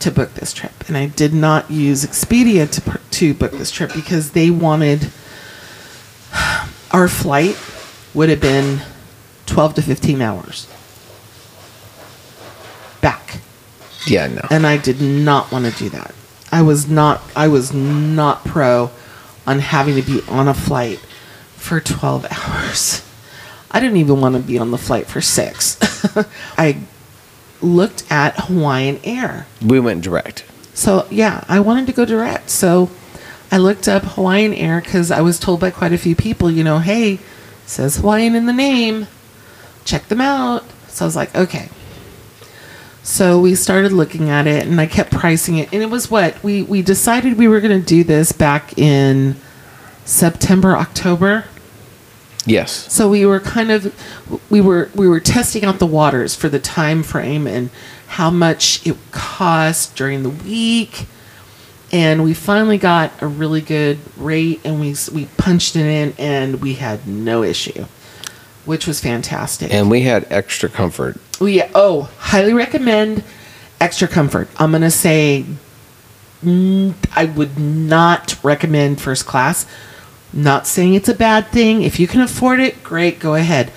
to 0.00 0.10
book 0.10 0.34
this 0.34 0.52
trip, 0.52 0.88
and 0.88 0.96
I 0.96 1.06
did 1.06 1.32
not 1.32 1.70
use 1.70 2.04
Expedia 2.04 2.68
to 2.68 3.00
to 3.18 3.34
book 3.34 3.52
this 3.52 3.70
trip 3.70 3.92
because 3.94 4.32
they 4.32 4.50
wanted 4.50 5.12
our 6.90 7.06
flight 7.06 7.56
would 8.14 8.30
have 8.30 8.40
been 8.40 8.80
12 9.46 9.74
to 9.74 9.82
15 9.82 10.20
hours 10.20 10.66
back 13.00 13.40
Yeah, 14.06 14.26
no. 14.28 14.46
and 14.50 14.66
I 14.66 14.76
did 14.76 15.00
not 15.00 15.50
want 15.52 15.64
to 15.66 15.70
do 15.72 15.88
that. 15.90 16.14
I 16.52 16.62
was 16.62 16.88
not 16.88 17.20
I 17.34 17.48
was 17.48 17.72
not 17.72 18.44
pro 18.44 18.90
on 19.46 19.58
having 19.60 19.94
to 19.96 20.02
be 20.02 20.22
on 20.28 20.48
a 20.48 20.54
flight 20.54 20.98
for 21.56 21.80
12 21.80 22.26
hours. 22.30 23.02
I 23.70 23.80
didn't 23.80 23.96
even 23.98 24.20
want 24.20 24.34
to 24.36 24.40
be 24.40 24.58
on 24.58 24.70
the 24.70 24.78
flight 24.78 25.06
for 25.06 25.20
6. 25.20 25.78
I 26.58 26.78
looked 27.60 28.04
at 28.10 28.38
Hawaiian 28.40 29.00
Air. 29.04 29.46
we 29.64 29.80
went 29.80 30.02
direct. 30.02 30.44
So, 30.74 31.06
yeah, 31.10 31.42
I 31.48 31.60
wanted 31.60 31.86
to 31.86 31.92
go 31.92 32.04
direct. 32.04 32.50
So, 32.50 32.90
I 33.50 33.56
looked 33.58 33.88
up 33.88 34.02
Hawaiian 34.04 34.52
Air 34.54 34.80
cuz 34.80 35.10
I 35.10 35.20
was 35.20 35.38
told 35.38 35.60
by 35.60 35.70
quite 35.70 35.92
a 35.92 35.98
few 35.98 36.14
people, 36.14 36.50
you 36.50 36.62
know, 36.64 36.78
hey, 36.78 37.18
says 37.66 37.96
Hawaiian 37.96 38.34
in 38.34 38.46
the 38.46 38.52
name. 38.52 39.06
Check 39.84 40.08
them 40.08 40.20
out. 40.20 40.64
So 40.88 41.04
I 41.04 41.06
was 41.06 41.16
like, 41.16 41.34
okay. 41.34 41.68
So 43.06 43.38
we 43.38 43.54
started 43.54 43.92
looking 43.92 44.30
at 44.30 44.48
it 44.48 44.66
and 44.66 44.80
I 44.80 44.86
kept 44.86 45.12
pricing 45.12 45.58
it. 45.58 45.72
And 45.72 45.80
it 45.80 45.90
was 45.90 46.10
what? 46.10 46.42
We 46.42 46.64
we 46.64 46.82
decided 46.82 47.38
we 47.38 47.46
were 47.46 47.60
going 47.60 47.80
to 47.80 47.86
do 47.86 48.02
this 48.02 48.32
back 48.32 48.76
in 48.76 49.36
September, 50.04 50.76
October. 50.76 51.44
Yes. 52.46 52.92
So 52.92 53.08
we 53.08 53.24
were 53.24 53.38
kind 53.38 53.70
of 53.70 53.94
we 54.50 54.60
were 54.60 54.90
we 54.96 55.06
were 55.06 55.20
testing 55.20 55.64
out 55.64 55.78
the 55.78 55.86
waters 55.86 56.34
for 56.34 56.48
the 56.48 56.58
time 56.58 57.04
frame 57.04 57.46
and 57.46 57.70
how 58.08 58.28
much 58.28 58.84
it 58.84 58.96
cost 59.12 59.94
during 59.94 60.24
the 60.24 60.30
week. 60.30 61.06
And 61.92 62.24
we 62.24 62.34
finally 62.34 62.76
got 62.76 63.12
a 63.22 63.28
really 63.28 63.60
good 63.60 63.98
rate 64.16 64.60
and 64.64 64.80
we 64.80 64.96
we 65.14 65.26
punched 65.36 65.76
it 65.76 65.86
in 65.86 66.12
and 66.18 66.60
we 66.60 66.74
had 66.74 67.06
no 67.06 67.44
issue, 67.44 67.86
which 68.66 68.86
was 68.86 69.00
fantastic. 69.00 69.72
And 69.72 69.90
we 69.90 70.02
had 70.02 70.26
extra 70.30 70.68
comfort. 70.68 71.16
We 71.40 71.62
oh, 71.74 72.10
highly 72.18 72.52
recommend 72.52 73.24
extra 73.80 74.08
comfort. 74.08 74.48
I'm 74.58 74.72
gonna 74.72 74.90
say 74.90 75.44
mm, 76.44 76.94
I 77.14 77.24
would 77.24 77.58
not 77.58 78.38
recommend 78.42 79.00
first 79.00 79.26
class. 79.26 79.66
Not 80.32 80.66
saying 80.66 80.94
it's 80.94 81.08
a 81.08 81.14
bad 81.14 81.48
thing. 81.48 81.82
If 81.82 81.98
you 81.98 82.06
can 82.06 82.20
afford 82.20 82.60
it, 82.60 82.82
great, 82.82 83.18
go 83.20 83.34
ahead. 83.34 83.72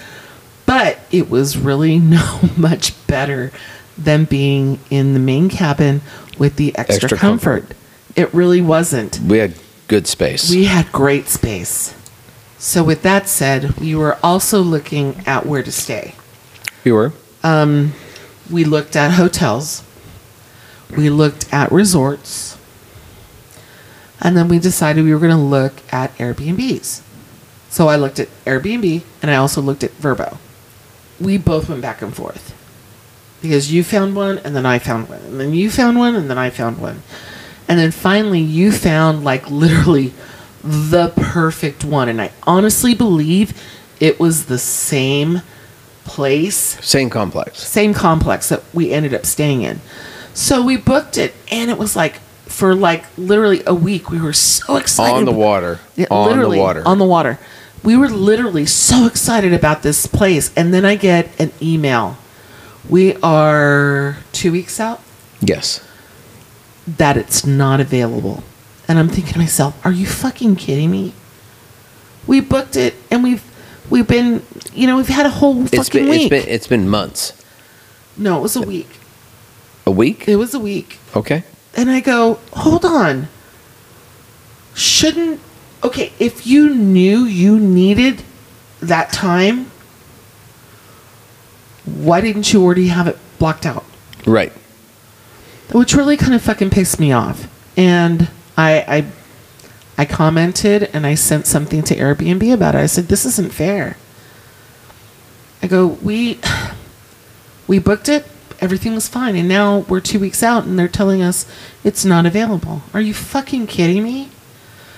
But 0.65 0.99
it 1.11 1.29
was 1.29 1.57
really 1.57 1.99
no 1.99 2.39
much 2.57 3.07
better 3.07 3.51
than 3.97 4.25
being 4.25 4.79
in 4.89 5.13
the 5.13 5.19
main 5.19 5.49
cabin 5.49 6.01
with 6.37 6.55
the 6.55 6.75
extra, 6.77 6.95
Extra 6.95 7.17
comfort. 7.17 7.61
comfort. 7.61 7.77
It 8.15 8.33
really 8.33 8.61
wasn't. 8.61 9.19
We 9.19 9.37
had 9.37 9.53
good 9.87 10.07
space. 10.07 10.49
We 10.49 10.65
had 10.65 10.91
great 10.91 11.27
space. 11.27 11.93
So 12.59 12.83
with 12.83 13.01
that 13.03 13.29
said, 13.29 13.79
we 13.79 13.95
were 13.95 14.17
also 14.21 14.61
looking 14.61 15.23
at 15.25 15.45
where 15.45 15.63
to 15.63 15.71
stay 15.71 16.13
we 16.83 16.91
were. 16.91 17.13
Um, 17.43 17.93
we 18.49 18.63
looked 18.63 18.95
at 18.95 19.11
hotels, 19.11 19.83
we 20.95 21.09
looked 21.09 21.51
at 21.53 21.71
resorts, 21.71 22.57
and 24.19 24.35
then 24.35 24.47
we 24.47 24.59
decided 24.59 25.03
we 25.05 25.13
were 25.13 25.19
going 25.19 25.31
to 25.31 25.37
look 25.37 25.73
at 25.93 26.15
Airbnbs. 26.17 27.01
So 27.69 27.87
I 27.87 27.95
looked 27.95 28.19
at 28.19 28.27
Airbnb 28.45 29.03
and 29.21 29.29
I 29.31 29.35
also 29.35 29.61
looked 29.61 29.83
at 29.83 29.91
Vrbo. 29.91 30.37
We 31.19 31.37
both 31.37 31.69
went 31.69 31.81
back 31.81 32.01
and 32.01 32.13
forth 32.13 32.55
because 33.41 33.71
you 33.71 33.83
found 33.83 34.15
one 34.15 34.39
and 34.39 34.55
then 34.55 34.65
I 34.65 34.79
found 34.79 35.07
one, 35.07 35.21
and 35.21 35.39
then 35.39 35.53
you 35.53 35.69
found 35.69 35.97
one 35.97 36.15
and 36.15 36.29
then 36.29 36.37
I 36.37 36.49
found 36.49 36.79
one. 36.79 37.03
And 37.67 37.77
then 37.77 37.91
finally, 37.91 38.41
you 38.41 38.71
found 38.71 39.23
like 39.23 39.49
literally 39.49 40.13
the 40.63 41.09
perfect 41.15 41.83
one. 41.83 42.09
And 42.09 42.21
I 42.21 42.31
honestly 42.43 42.93
believe 42.93 43.59
it 43.99 44.19
was 44.19 44.45
the 44.45 44.57
same 44.57 45.41
place 46.05 46.55
Same 46.85 47.09
complex. 47.09 47.59
same 47.59 47.93
complex 47.93 48.49
that 48.49 48.63
we 48.73 48.91
ended 48.91 49.13
up 49.13 49.25
staying 49.25 49.61
in. 49.61 49.79
So 50.33 50.63
we 50.63 50.77
booked 50.77 51.17
it, 51.17 51.33
and 51.51 51.69
it 51.69 51.77
was 51.77 51.95
like 51.95 52.15
for 52.45 52.73
like 52.73 53.05
literally 53.17 53.61
a 53.67 53.75
week. 53.75 54.09
We 54.09 54.19
were 54.21 54.33
so 54.33 54.77
excited 54.77 55.15
On 55.15 55.25
the 55.25 55.31
water. 55.31 55.79
Yeah, 55.95 56.07
on 56.09 56.29
the 56.29 56.35
literally, 56.35 56.59
water. 56.59 56.83
On 56.85 56.97
the 56.97 57.05
water. 57.05 57.39
We 57.83 57.95
were 57.95 58.09
literally 58.09 58.65
so 58.65 59.05
excited 59.05 59.53
about 59.53 59.83
this 59.83 60.05
place, 60.07 60.51
and 60.55 60.73
then 60.73 60.85
I 60.85 60.95
get 60.95 61.29
an 61.39 61.51
email. 61.61 62.17
We 62.89 63.15
are 63.21 64.17
two 64.31 64.51
weeks 64.51 64.79
out 64.79 65.01
yes. 65.41 65.85
that 66.87 67.17
it's 67.17 67.45
not 67.45 67.79
available, 67.79 68.43
and 68.89 68.99
I'm 68.99 69.07
thinking 69.07 69.31
to 69.33 69.39
myself, 69.39 69.79
"Are 69.85 69.91
you 69.93 70.05
fucking 70.05 70.57
kidding 70.57 70.91
me?" 70.91 71.13
We 72.27 72.41
booked 72.41 72.75
it, 72.75 72.95
and 73.09 73.23
we've 73.23 73.43
we've 73.89 74.07
been, 74.07 74.43
you 74.73 74.85
know, 74.87 74.97
we've 74.97 75.07
had 75.07 75.25
a 75.25 75.29
whole 75.29 75.63
fucking 75.63 75.79
It's 75.79 75.89
been 75.89 76.09
week. 76.09 76.21
it's 76.23 76.29
been 76.29 76.53
it's 76.53 76.67
been 76.67 76.89
months. 76.89 77.33
no, 78.17 78.37
it 78.39 78.41
was 78.41 78.55
a 78.57 78.61
week. 78.61 78.89
A 79.85 79.91
week? 79.91 80.27
It 80.27 80.35
was 80.35 80.53
a 80.53 80.59
week. 80.59 80.99
Okay. 81.15 81.43
And 81.75 81.89
I 81.89 81.99
go, 82.01 82.39
hold 82.51 82.83
on. 82.83 83.27
Shouldn't, 84.75 85.39
okay, 85.83 86.11
if 86.19 86.45
you 86.45 86.75
knew 86.75 87.19
you 87.25 87.59
needed 87.59 88.23
that 88.81 89.11
time, 89.11 89.71
why 91.85 92.21
didn't 92.21 92.51
you 92.53 92.63
already 92.63 92.87
have 92.87 93.07
it 93.07 93.17
blocked 93.39 93.65
out? 93.65 93.85
Right. 94.25 94.51
Which 95.71 95.93
really 95.95 96.17
kind 96.17 96.33
of 96.33 96.41
fucking 96.41 96.69
pissed 96.69 96.99
me 96.99 97.11
off. 97.11 97.47
And 97.77 98.29
I, 98.59 98.97
I, 98.97 99.05
I 99.97 100.05
commented 100.05 100.89
and 100.91 101.07
I 101.07 101.15
sent 101.15 101.47
something 101.47 101.81
to 101.83 101.95
Airbnb 101.95 102.53
about 102.53 102.75
it. 102.75 102.79
I 102.79 102.87
said, 102.87 103.07
this 103.07 103.25
isn't 103.25 103.53
fair. 103.53 103.95
I 105.63 105.67
go, 105.67 105.87
we, 105.87 106.41
we 107.67 107.79
booked 107.79 108.09
it. 108.09 108.27
Everything 108.59 108.93
was 108.93 109.07
fine. 109.07 109.37
And 109.37 109.47
now 109.47 109.79
we're 109.87 110.01
two 110.01 110.19
weeks 110.19 110.43
out 110.43 110.65
and 110.65 110.77
they're 110.77 110.89
telling 110.89 111.21
us 111.21 111.45
it's 111.85 112.03
not 112.03 112.25
available. 112.25 112.81
Are 112.93 112.99
you 112.99 113.13
fucking 113.13 113.67
kidding 113.67 114.03
me? 114.03 114.27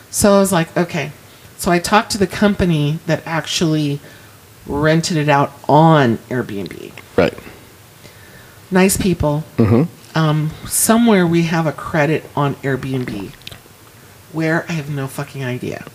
So 0.10 0.34
I 0.34 0.39
was 0.39 0.52
like, 0.52 0.76
okay. 0.76 1.12
So 1.58 1.69
I 1.69 1.78
talked 1.78 2.10
to 2.13 2.17
the 2.17 2.26
company 2.26 2.97
that 3.06 3.21
actually 3.28 4.00
rented 4.65 5.17
it 5.17 5.30
out 5.30 5.54
on 5.69 6.17
Airbnb. 6.30 6.93
Right. 7.15 7.38
Nice 8.71 8.97
people. 8.97 9.43
Mm-hmm. 9.58 10.17
Um, 10.17 10.50
somewhere 10.65 11.28
we 11.28 11.43
have 11.43 11.67
a 11.67 11.71
credit 11.71 12.24
on 12.36 12.56
Airbnb. 12.56 13.34
Where 14.34 14.65
I 14.70 14.74
have 14.74 14.89
no 14.89 15.08
fucking 15.08 15.44
idea. 15.44 15.86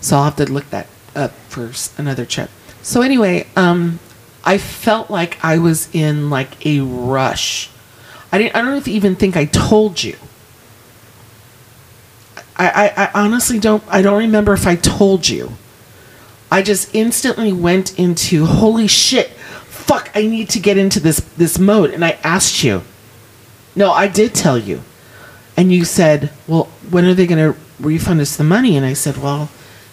So 0.00 0.16
I'll 0.16 0.24
have 0.24 0.36
to 0.36 0.50
look 0.50 0.70
that 0.70 0.86
up 1.14 1.32
for 1.48 1.72
another 1.96 2.24
trip. 2.24 2.50
So 2.82 3.02
anyway, 3.02 3.46
um, 3.56 3.98
I 4.44 4.58
felt 4.58 5.10
like 5.10 5.44
I 5.44 5.58
was 5.58 5.92
in 5.94 6.30
like 6.30 6.64
a 6.64 6.80
rush. 6.80 7.70
I 8.30 8.38
didn't. 8.38 8.54
I 8.56 8.62
don't 8.62 8.86
even 8.86 9.16
think 9.16 9.36
I 9.36 9.46
told 9.46 10.02
you. 10.02 10.16
I, 12.56 12.92
I, 12.96 13.04
I 13.04 13.10
honestly 13.14 13.58
don't. 13.58 13.82
I 13.88 14.02
don't 14.02 14.18
remember 14.18 14.52
if 14.52 14.66
I 14.66 14.76
told 14.76 15.28
you. 15.28 15.52
I 16.50 16.62
just 16.62 16.94
instantly 16.94 17.52
went 17.52 17.98
into 17.98 18.46
holy 18.46 18.86
shit, 18.86 19.28
fuck! 19.30 20.10
I 20.14 20.22
need 20.22 20.48
to 20.50 20.60
get 20.60 20.78
into 20.78 20.98
this 20.98 21.20
this 21.36 21.58
mode, 21.58 21.90
and 21.90 22.04
I 22.04 22.18
asked 22.24 22.64
you. 22.64 22.82
No, 23.76 23.92
I 23.92 24.08
did 24.08 24.34
tell 24.34 24.58
you, 24.58 24.82
and 25.58 25.72
you 25.72 25.84
said, 25.84 26.30
"Well, 26.46 26.66
when 26.90 27.04
are 27.04 27.14
they 27.14 27.26
going 27.26 27.44
to 27.52 27.58
refund 27.80 28.20
us 28.20 28.36
the 28.36 28.44
money?" 28.56 28.76
And 28.76 28.86
I 28.86 28.94
said, 28.94 29.16
"Well, 29.18 29.48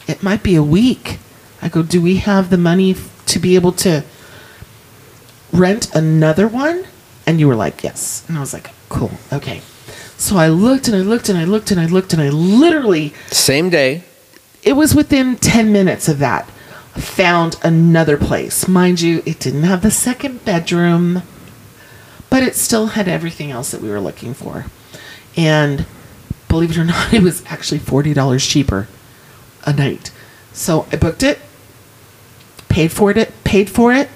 it 0.07 0.21
might 0.23 0.43
be 0.43 0.55
a 0.55 0.63
week." 0.79 1.17
I 1.61 1.67
go, 1.69 1.81
"Do 1.81 1.99
we 2.01 2.17
have 2.17 2.49
the 2.49 2.57
money 2.71 2.91
f- 2.91 3.09
to 3.31 3.39
be 3.39 3.55
able 3.55 3.71
to 3.87 4.03
rent 5.51 5.93
another 5.95 6.47
one?" 6.47 6.85
And 7.25 7.39
you 7.39 7.47
were 7.47 7.55
like, 7.55 7.83
"Yes," 7.83 8.23
and 8.27 8.37
I 8.37 8.41
was 8.41 8.53
like, 8.53 8.69
"Cool, 8.89 9.11
okay." 9.33 9.61
So 10.17 10.37
I 10.37 10.47
looked 10.49 10.87
and 10.87 10.95
I 10.95 11.01
looked 11.01 11.27
and 11.29 11.37
I 11.37 11.43
looked 11.45 11.71
and 11.71 11.79
I 11.79 11.87
looked 11.87 12.13
and 12.13 12.21
I 12.21 12.29
literally 12.29 13.13
Same 13.31 13.69
day. 13.69 14.03
it 14.63 14.73
was 14.73 14.95
within 14.95 15.35
10 15.35 15.71
minutes 15.73 16.07
of 16.07 16.19
that 16.19 16.49
found 16.95 17.57
another 17.63 18.15
place 18.15 18.65
mind 18.69 19.01
you 19.01 19.21
it 19.25 19.37
didn't 19.41 19.63
have 19.63 19.81
the 19.81 19.91
second 19.91 20.45
bedroom 20.45 21.21
but 22.29 22.41
it 22.41 22.55
still 22.55 22.87
had 22.95 23.09
everything 23.09 23.51
else 23.51 23.71
that 23.71 23.81
we 23.81 23.89
were 23.89 23.99
looking 23.99 24.33
for 24.33 24.65
and 25.37 25.85
believe 26.47 26.71
it 26.71 26.77
or 26.77 26.85
not 26.85 27.13
it 27.13 27.21
was 27.21 27.43
actually 27.47 27.79
$40 27.79 28.49
cheaper 28.49 28.87
a 29.65 29.73
night 29.73 30.11
so 30.53 30.87
i 30.91 30.95
booked 30.95 31.23
it 31.23 31.39
paid 32.69 32.91
for 32.91 33.11
it 33.11 33.31
paid 33.43 33.69
for 33.69 33.93
it 33.93 34.09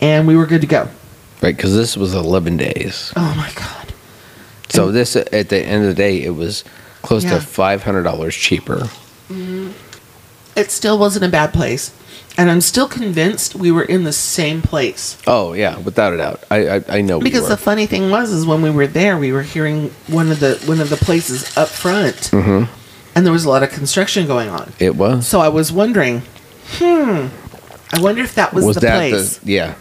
and 0.00 0.26
we 0.26 0.36
were 0.36 0.46
good 0.46 0.60
to 0.60 0.66
go 0.66 0.88
Right, 1.42 1.54
because 1.54 1.74
this 1.76 1.94
was 1.94 2.14
11 2.14 2.56
days. 2.56 3.12
oh 3.16 3.34
my 3.36 3.50
god 3.54 3.92
So 4.70 4.90
this, 4.90 5.14
at 5.14 5.50
the 5.50 5.58
end 5.60 5.82
of 5.82 5.88
the 5.88 5.94
day, 5.94 6.22
it 6.22 6.30
was 6.30 6.64
close 7.02 7.22
Yeah. 7.22 7.38
to 7.38 7.44
$500 7.44 8.30
cheaper. 8.32 8.88
Mm-hmm. 9.28 9.70
it 10.56 10.70
still 10.70 10.98
wasn't 10.98 11.24
a 11.26 11.28
bad 11.28 11.52
place 11.52 11.92
and 12.36 12.50
i'm 12.50 12.60
still 12.60 12.88
convinced 12.88 13.54
we 13.54 13.70
were 13.70 13.84
in 13.84 14.04
the 14.04 14.12
same 14.12 14.60
place 14.62 15.16
Oh, 15.26 15.52
yeah, 15.52 15.78
without 15.78 16.12
a 16.12 16.16
doubt. 16.16 16.44
I, 16.50 16.68
I, 16.76 16.84
I 16.88 17.00
know 17.00 17.18
we 17.18 17.24
because 17.24 17.42
were. 17.44 17.48
the 17.50 17.56
funny 17.56 17.86
thing 17.86 18.10
was 18.10 18.30
is 18.32 18.44
when 18.46 18.60
we 18.62 18.70
were 18.70 18.86
there 18.86 19.16
we 19.18 19.32
were 19.32 19.42
hearing 19.42 19.90
one 20.08 20.30
of 20.30 20.40
the 20.40 20.60
one 20.66 20.80
of 20.80 20.90
the 20.90 20.96
places 20.96 21.56
up 21.56 21.68
front 21.68 22.32
and 22.32 22.68
there 23.24 23.32
was 23.32 23.44
a 23.44 23.48
lot 23.48 23.62
of 23.62 23.70
construction 23.70 24.26
going 24.26 24.48
on 24.48 24.72
it 24.78 24.96
was. 24.96 25.26
so 25.26 25.40
i 25.40 25.48
was 25.48 25.70
wondering 25.72 26.22
hmm 26.78 27.28
i 27.92 28.00
wonder 28.00 28.22
if 28.22 28.34
that 28.34 28.52
was, 28.52 28.64
Was 28.64 28.74
the 28.76 28.80
that 28.82 28.98
place 29.10 29.38
the. 29.38 29.52
Yeah, 29.52 29.74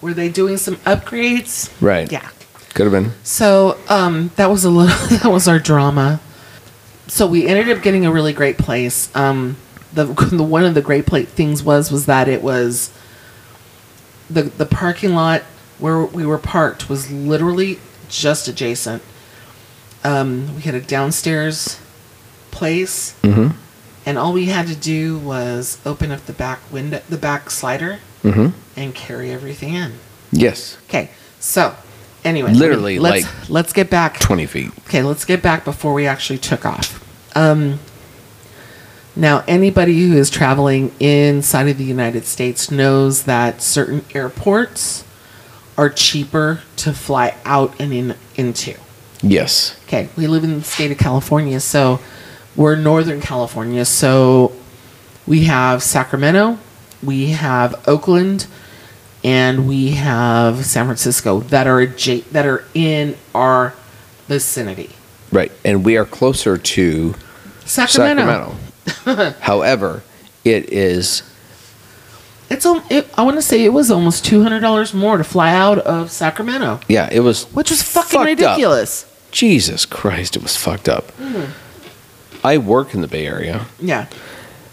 were 0.00 0.14
they 0.14 0.28
doing 0.28 0.56
some 0.56 0.76
upgrades 0.78 1.70
right. 1.80 2.10
yeah 2.10 2.28
Could 2.74 2.90
have 2.90 2.92
been. 2.92 3.12
so 3.22 3.78
um, 3.88 4.30
that 4.36 4.50
was 4.50 4.64
a 4.64 4.70
little 4.70 4.96
that 5.18 5.30
was 5.30 5.46
our 5.48 5.58
drama. 5.60 6.20
So 7.06 7.26
we 7.26 7.46
ended 7.46 7.68
up 7.76 7.82
getting 7.82 8.06
a 8.06 8.10
really 8.10 8.32
great 8.32 8.56
place. 8.58 9.14
Um, 9.14 9.56
the, 9.94 10.04
the 10.32 10.42
one 10.42 10.64
of 10.64 10.74
the 10.74 10.82
great 10.82 11.06
pla 11.06 11.20
things 11.22 11.62
was 11.62 11.90
was 11.90 12.06
that 12.06 12.28
it 12.28 12.42
was 12.42 12.92
the 14.30 14.42
the 14.42 14.66
parking 14.66 15.14
lot 15.14 15.42
where 15.78 16.04
we 16.04 16.24
were 16.24 16.38
parked 16.38 16.88
was 16.88 17.10
literally 17.10 17.78
just 18.08 18.46
adjacent. 18.48 19.02
Um, 20.04 20.54
we 20.56 20.62
had 20.62 20.74
a 20.74 20.80
downstairs 20.80 21.80
place, 22.50 23.14
Mm-hmm. 23.22 23.56
and 24.06 24.18
all 24.18 24.32
we 24.32 24.46
had 24.46 24.66
to 24.68 24.76
do 24.76 25.18
was 25.18 25.78
open 25.84 26.10
up 26.12 26.26
the 26.26 26.32
back 26.32 26.60
window, 26.70 27.00
the 27.08 27.16
back 27.16 27.50
slider, 27.50 27.98
Mm-hmm. 28.22 28.48
and 28.76 28.94
carry 28.94 29.30
everything 29.30 29.74
in. 29.74 29.92
Yes. 30.32 30.78
Okay, 30.88 31.10
so 31.40 31.74
anyway, 32.24 32.50
let 32.50 32.58
Literally, 32.58 32.98
let's 32.98 33.24
like, 33.24 33.50
let's 33.50 33.72
get 33.72 33.90
back. 33.90 34.18
20 34.20 34.46
feet. 34.46 34.70
Okay, 34.86 35.02
let's 35.02 35.24
get 35.24 35.42
back 35.42 35.64
before 35.64 35.92
we 35.94 36.06
actually 36.06 36.38
took 36.38 36.64
off. 36.64 37.00
Um, 37.36 37.80
now, 39.16 39.44
anybody 39.46 40.08
who 40.08 40.16
is 40.16 40.28
traveling 40.28 40.92
inside 40.98 41.68
of 41.68 41.78
the 41.78 41.84
United 41.84 42.24
States 42.24 42.70
knows 42.70 43.24
that 43.24 43.62
certain 43.62 44.04
airports 44.12 45.04
are 45.78 45.88
cheaper 45.88 46.62
to 46.76 46.92
fly 46.92 47.34
out 47.44 47.78
and 47.80 47.92
in 47.92 48.14
into. 48.34 48.76
Yes. 49.22 49.78
Okay, 49.86 50.08
we 50.16 50.26
live 50.26 50.44
in 50.44 50.58
the 50.58 50.64
state 50.64 50.90
of 50.90 50.98
California, 50.98 51.60
so 51.60 52.00
we're 52.56 52.76
Northern 52.76 53.20
California, 53.20 53.84
so 53.84 54.52
we 55.26 55.44
have 55.44 55.82
Sacramento, 55.82 56.58
we 57.02 57.30
have 57.30 57.88
Oakland, 57.88 58.46
and 59.22 59.66
we 59.68 59.92
have 59.92 60.66
San 60.66 60.86
Francisco 60.86 61.40
that 61.40 61.66
are 61.66 61.86
adja- 61.86 62.24
that 62.30 62.46
are 62.46 62.64
in 62.74 63.16
our 63.34 63.74
vicinity. 64.26 64.90
Right. 65.32 65.52
And 65.64 65.84
we 65.84 65.96
are 65.96 66.04
closer 66.04 66.58
to 66.58 67.14
Sacramento. 67.64 68.22
Sacramento. 68.22 68.63
However, 69.40 70.02
it 70.44 70.70
is 70.72 71.22
It's 72.50 72.66
al- 72.66 72.84
it, 72.90 73.08
I 73.16 73.22
want 73.22 73.36
to 73.36 73.42
say 73.42 73.64
it 73.64 73.72
was 73.72 73.90
almost 73.90 74.24
two 74.24 74.42
hundred 74.42 74.60
dollars 74.60 74.92
more 74.94 75.16
to 75.16 75.24
fly 75.24 75.52
out 75.54 75.78
of 75.78 76.10
Sacramento, 76.10 76.80
yeah, 76.88 77.08
it 77.10 77.20
was 77.20 77.44
which 77.54 77.70
was 77.70 77.82
fucking 77.82 78.10
fucked 78.10 78.22
up. 78.22 78.26
ridiculous. 78.26 79.06
Jesus 79.30 79.84
Christ, 79.86 80.36
it 80.36 80.42
was 80.42 80.56
fucked 80.56 80.88
up. 80.88 81.10
Hmm. 81.12 81.44
I 82.44 82.58
work 82.58 82.94
in 82.94 83.00
the 83.00 83.08
Bay 83.08 83.26
Area, 83.26 83.66
Yeah, 83.80 84.06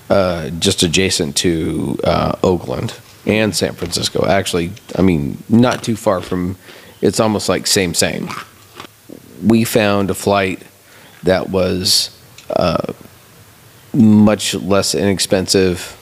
uh, 0.10 0.50
just 0.60 0.84
adjacent 0.84 1.36
to 1.38 1.98
uh, 2.04 2.36
Oakland 2.44 2.94
and 3.26 3.56
San 3.56 3.74
Francisco. 3.74 4.26
Actually, 4.28 4.72
I 4.98 5.02
mean, 5.02 5.42
not 5.48 5.84
too 5.84 5.96
far 5.96 6.22
from. 6.22 6.58
It's 7.02 7.20
almost 7.20 7.48
like 7.50 7.66
same 7.66 7.94
same. 7.94 8.30
We 9.44 9.64
found 9.64 10.10
a 10.12 10.14
flight 10.14 10.62
that 11.24 11.50
was 11.50 12.10
uh, 12.50 12.94
much 13.94 14.54
less 14.56 14.96
inexpensive 14.96 15.98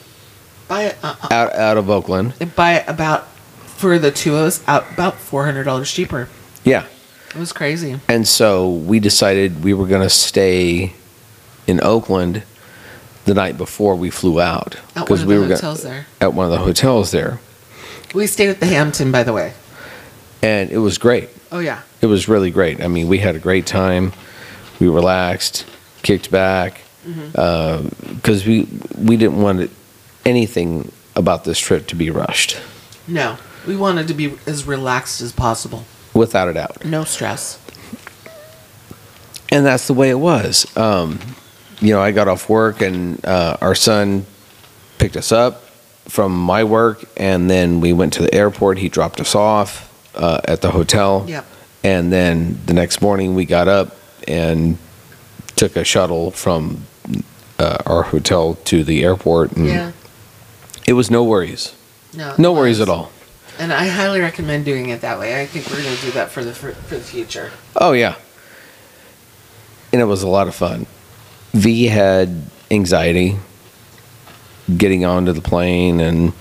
by 0.68 0.92
uh, 1.02 1.16
uh, 1.22 1.28
out 1.30 1.54
out 1.54 1.76
of 1.76 1.90
Oakland. 1.90 2.34
by 2.54 2.80
about 2.86 3.26
for 3.66 3.98
the 3.98 4.10
two 4.12 4.36
of 4.36 4.42
us 4.46 4.62
out 4.68 4.84
about 4.92 5.14
four 5.16 5.44
hundred 5.44 5.64
dollars 5.64 5.90
cheaper. 5.90 6.28
Yeah, 6.64 6.84
It 7.30 7.36
was 7.36 7.52
crazy. 7.52 7.98
And 8.08 8.28
so 8.28 8.70
we 8.70 9.00
decided 9.00 9.64
we 9.64 9.72
were 9.74 9.86
going 9.86 10.02
to 10.02 10.10
stay 10.10 10.92
in 11.66 11.80
Oakland 11.82 12.42
the 13.24 13.32
night 13.34 13.56
before 13.56 13.94
we 13.96 14.10
flew 14.10 14.40
out 14.40 14.76
At 14.94 15.08
one 15.08 15.20
of 15.20 15.26
we 15.26 15.34
the 15.34 15.40
were 15.40 15.46
gonna- 15.46 15.54
hotels 15.56 15.82
there. 15.82 16.06
at 16.20 16.34
one 16.34 16.44
of 16.46 16.52
the 16.52 16.58
hotels 16.58 17.10
there, 17.12 17.40
We 18.14 18.26
stayed 18.26 18.50
at 18.50 18.60
the 18.60 18.66
Hampton, 18.66 19.10
by 19.10 19.22
the 19.22 19.32
way. 19.32 19.54
and 20.42 20.70
it 20.70 20.78
was 20.78 20.98
great. 20.98 21.28
Oh 21.52 21.58
yeah, 21.60 21.80
It 22.02 22.06
was 22.06 22.28
really 22.28 22.50
great. 22.50 22.82
I 22.82 22.88
mean, 22.88 23.08
we 23.08 23.18
had 23.18 23.34
a 23.34 23.38
great 23.40 23.66
time. 23.66 24.12
We 24.78 24.88
relaxed, 24.88 25.64
kicked 26.02 26.30
back, 26.30 26.80
Mm-hmm. 27.06 28.14
because 28.14 28.46
we 28.46 28.68
we 28.98 29.16
didn't 29.16 29.40
want 29.40 29.60
it, 29.60 29.70
anything 30.24 30.92
about 31.16 31.44
this 31.44 31.58
trip 31.58 31.86
to 31.88 31.96
be 31.96 32.10
rushed, 32.10 32.60
no, 33.08 33.36
we 33.66 33.76
wanted 33.76 34.08
to 34.08 34.14
be 34.14 34.36
as 34.46 34.66
relaxed 34.66 35.20
as 35.20 35.32
possible. 35.32 35.84
without 36.14 36.48
a 36.48 36.52
doubt. 36.52 36.84
No 36.84 37.04
stress. 37.04 37.58
and 39.50 39.64
that's 39.66 39.86
the 39.86 39.94
way 39.94 40.10
it 40.10 40.18
was. 40.18 40.66
Um, 40.76 41.18
you 41.80 41.92
know, 41.94 42.00
I 42.00 42.10
got 42.12 42.28
off 42.28 42.48
work, 42.48 42.80
and 42.82 43.24
uh, 43.24 43.56
our 43.60 43.74
son 43.74 44.26
picked 44.98 45.16
us 45.16 45.32
up 45.32 45.62
from 46.08 46.32
my 46.38 46.64
work, 46.64 47.04
and 47.16 47.48
then 47.50 47.80
we 47.80 47.92
went 47.92 48.12
to 48.14 48.22
the 48.22 48.34
airport. 48.34 48.78
He 48.78 48.88
dropped 48.88 49.20
us 49.20 49.34
off 49.34 49.88
uh, 50.14 50.40
at 50.44 50.60
the 50.60 50.70
hotel. 50.70 51.24
Yep. 51.26 51.46
And 51.82 52.12
then 52.12 52.60
the 52.66 52.74
next 52.74 53.00
morning, 53.00 53.34
we 53.34 53.46
got 53.46 53.66
up 53.68 53.96
and 54.28 54.76
took 55.56 55.76
a 55.76 55.84
shuttle 55.84 56.30
from 56.30 56.84
uh, 57.58 57.78
our 57.86 58.02
hotel 58.04 58.54
to 58.64 58.82
the 58.84 59.02
airport, 59.04 59.52
and 59.52 59.66
Yeah. 59.66 59.92
it 60.86 60.94
was 60.94 61.10
no 61.10 61.22
worries, 61.24 61.74
No. 62.14 62.34
no 62.38 62.52
worries 62.52 62.78
was. 62.78 62.88
at 62.88 62.92
all. 62.92 63.10
And 63.58 63.72
I 63.72 63.88
highly 63.88 64.20
recommend 64.20 64.64
doing 64.64 64.88
it 64.88 65.02
that 65.02 65.18
way. 65.18 65.38
I 65.40 65.44
think 65.46 65.66
we're 65.68 65.82
going 65.82 65.94
to 65.96 66.02
do 66.02 66.10
that 66.12 66.30
for 66.30 66.42
the 66.42 66.54
for, 66.54 66.72
for 66.72 66.94
the 66.96 67.02
future. 67.04 67.50
Oh 67.76 67.92
yeah. 67.92 68.14
And 69.92 70.00
it 70.00 70.06
was 70.06 70.22
a 70.22 70.28
lot 70.28 70.48
of 70.48 70.54
fun. 70.54 70.86
V 71.52 71.86
had 71.86 72.44
anxiety 72.70 73.36
getting 74.76 75.04
onto 75.04 75.32
the 75.32 75.40
plane 75.42 76.00
and 76.00 76.32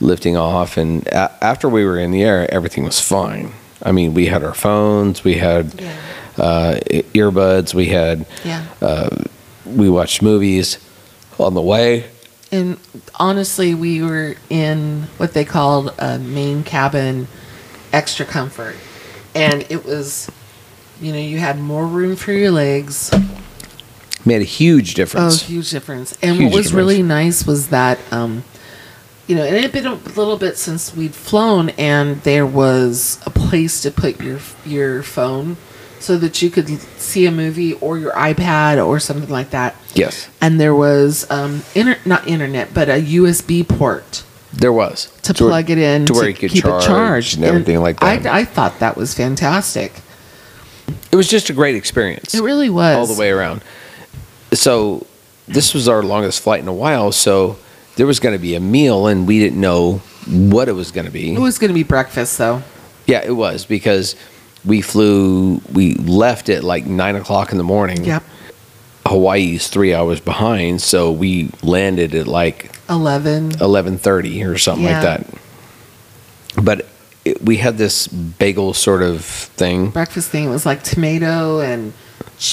lifting 0.00 0.36
off 0.36 0.76
and 0.76 1.06
a- 1.08 1.32
after 1.44 1.68
we 1.68 1.84
were 1.84 1.98
in 1.98 2.12
the 2.12 2.22
air 2.22 2.46
everything 2.52 2.84
was 2.84 3.00
fine. 3.00 3.52
I 3.82 3.92
mean, 3.92 4.14
we 4.14 4.26
had 4.26 4.42
our 4.44 4.54
phones, 4.54 5.24
we 5.24 5.34
had 5.34 5.74
Yeah. 5.78 5.92
uh, 6.42 6.74
earbuds, 7.14 7.74
we 7.74 7.86
had 7.86 8.24
Yeah. 8.44 8.62
We 9.64 9.88
watched 9.88 10.22
movies 10.22 10.78
on 11.38 11.54
the 11.54 11.62
way. 11.62 12.10
And 12.52 12.78
honestly, 13.16 13.74
we 13.74 14.02
were 14.02 14.36
in 14.48 15.04
what 15.16 15.34
they 15.34 15.44
called 15.44 15.92
a 15.98 16.18
main 16.18 16.62
cabin 16.62 17.26
extra 17.92 18.24
comfort. 18.24 18.76
And 19.34 19.66
it 19.70 19.84
was, 19.84 20.30
you 21.00 21.12
know, 21.12 21.18
you 21.18 21.38
had 21.38 21.58
more 21.58 21.86
room 21.86 22.14
for 22.16 22.32
your 22.32 22.52
legs. 22.52 23.10
Made 24.24 24.40
a 24.40 24.44
huge 24.44 24.94
difference. 24.94 25.42
Oh, 25.42 25.46
huge 25.46 25.70
difference. 25.70 26.16
And 26.22 26.36
Huge 26.36 26.52
what 26.52 26.56
was 26.58 26.66
difference. 26.66 26.86
really 26.86 27.02
nice 27.02 27.46
was 27.46 27.68
that 27.68 27.98
um, 28.12 28.44
you 29.26 29.36
know, 29.36 29.42
and 29.42 29.56
it 29.56 29.62
had 29.62 29.72
been 29.72 29.86
a 29.86 29.94
little 29.94 30.36
bit 30.36 30.58
since 30.58 30.94
we'd 30.94 31.14
flown, 31.14 31.70
and 31.70 32.20
there 32.22 32.46
was 32.46 33.20
a 33.24 33.30
place 33.30 33.80
to 33.82 33.90
put 33.90 34.20
your 34.20 34.38
your 34.66 35.02
phone 35.02 35.56
so 36.04 36.18
that 36.18 36.42
you 36.42 36.50
could 36.50 36.68
see 36.98 37.24
a 37.26 37.30
movie 37.30 37.72
or 37.74 37.98
your 37.98 38.12
iPad 38.12 38.84
or 38.84 39.00
something 39.00 39.30
like 39.30 39.50
that. 39.50 39.74
Yes, 39.94 40.28
And 40.40 40.60
there 40.60 40.74
was 40.74 41.28
um, 41.30 41.62
inter- 41.74 41.98
not 42.04 42.28
internet, 42.28 42.74
but 42.74 42.88
a 42.88 43.00
USB 43.00 43.66
port 43.66 44.22
there 44.52 44.72
was 44.72 45.06
to 45.22 45.34
plug 45.34 45.68
it 45.70 45.78
in 45.78 46.06
to 46.06 46.12
where 46.12 46.28
you 46.28 46.34
could 46.34 46.50
keep 46.50 46.62
charge 46.62 46.84
it 46.84 46.86
charged 46.86 47.36
and 47.36 47.44
everything 47.44 47.80
like 47.80 47.98
that. 48.00 48.26
I, 48.26 48.40
I 48.40 48.44
thought 48.44 48.78
that 48.78 48.96
was 48.96 49.14
fantastic. 49.14 49.92
it 51.10 51.16
was 51.16 51.28
just 51.28 51.50
a 51.50 51.52
great 51.52 51.74
experience. 51.74 52.34
It 52.34 52.42
really 52.42 52.70
was 52.70 52.96
all 52.96 53.06
the 53.12 53.18
way 53.20 53.30
around. 53.30 53.62
So 54.52 55.06
this 55.48 55.74
was 55.74 55.88
our 55.88 56.02
longest 56.02 56.40
flight 56.40 56.60
in 56.60 56.68
a 56.68 56.72
while. 56.74 57.10
So 57.10 57.56
there 57.96 58.06
was 58.06 58.20
going 58.20 58.34
to 58.34 58.40
be 58.40 58.54
a 58.54 58.60
meal, 58.60 59.06
and 59.06 59.26
we 59.26 59.38
didn't 59.38 59.60
know 59.60 59.98
what 60.26 60.68
it 60.68 60.72
was 60.72 60.90
going 60.90 61.06
to 61.06 61.12
be. 61.12 61.34
It 61.34 61.40
was 61.40 61.58
going 61.58 61.68
to 61.68 61.74
be 61.74 61.82
breakfast, 61.82 62.38
though. 62.38 62.62
yeah, 63.06 63.22
it 63.24 63.32
was 63.32 63.64
because 63.64 64.16
we 64.64 64.80
flew. 64.80 65.60
We 65.72 65.94
left 65.94 66.48
at 66.48 66.64
like 66.64 66.86
nine 66.86 67.16
o'clock 67.16 67.52
in 67.52 67.58
the 67.58 67.64
morning. 67.64 68.04
Yep, 68.04 68.22
Hawaii's 69.06 69.68
three 69.68 69.94
hours 69.94 70.20
behind, 70.20 70.80
so 70.82 71.12
we 71.12 71.50
landed 71.62 72.14
at 72.14 72.26
like 72.26 72.74
eleven. 72.88 73.52
eleven 73.60 73.98
thirty 73.98 74.42
or 74.44 74.56
something 74.58 74.84
Yeah. 74.84 75.00
like 75.00 75.26
that. 75.26 76.64
But 76.64 76.86
it, 77.24 77.42
we 77.42 77.56
had 77.56 77.78
this 77.78 78.06
bagel 78.06 78.74
sort 78.74 79.02
of 79.02 79.24
thing. 79.24 79.90
breakfast 79.90 80.30
thing. 80.30 80.44
It 80.44 80.50
was 80.50 80.64
like 80.66 80.82
tomato 80.82 81.60
and 81.60 81.92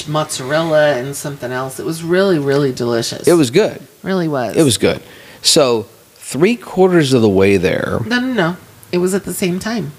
mozzarella 0.08 0.94
and 0.96 1.14
something 1.16 1.52
else. 1.52 1.78
It 1.78 1.86
was 1.86 2.02
really, 2.02 2.38
really 2.38 2.72
delicious. 2.72 3.26
It 3.28 3.34
was 3.34 3.50
good. 3.50 3.80
really 4.02 4.28
was. 4.28 4.56
It 4.56 4.62
was 4.62 4.78
good. 4.78 5.02
So 5.42 5.82
three 6.14 6.56
quarters 6.56 7.12
of 7.12 7.22
the 7.22 7.28
way 7.28 7.56
there. 7.56 8.00
no, 8.06 8.20
no, 8.20 8.32
no. 8.32 8.56
It 8.90 8.98
was 8.98 9.14
at 9.14 9.24
the 9.24 9.32
same 9.34 9.58
time. 9.58 9.92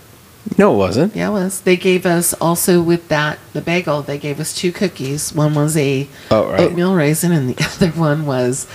No, 0.58 0.74
it 0.74 0.78
wasn't. 0.78 1.16
Yeah, 1.16 1.30
it 1.30 1.32
was. 1.32 1.62
They 1.62 1.78
gave 1.78 2.06
us 2.06 2.34
also 2.34 2.82
with 2.82 3.08
that 3.08 3.40
the 3.54 3.62
bagel. 3.62 4.02
They 4.02 4.18
gave 4.18 4.40
us 4.40 4.54
two 4.56 4.72
cookies. 4.72 5.34
One 5.34 5.56
was 5.56 5.76
a 5.78 6.08
Oh, 6.30 6.50
right. 6.52 6.60
oatmeal 6.60 6.94
raisin, 6.96 7.32
and 7.32 7.56
the 7.56 7.64
other 7.76 7.90
one 7.92 8.26
was 8.26 8.68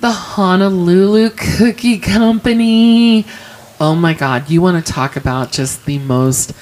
the 0.00 0.10
Honolulu 0.10 1.30
Cookie 1.30 1.98
Company. 1.98 3.24
Oh 3.80 3.94
my 3.94 4.14
God! 4.14 4.50
You 4.50 4.60
want 4.60 4.84
to 4.84 4.92
talk 4.92 5.16
about 5.16 5.52
just 5.52 5.84
the 5.86 5.98
most 6.00 6.52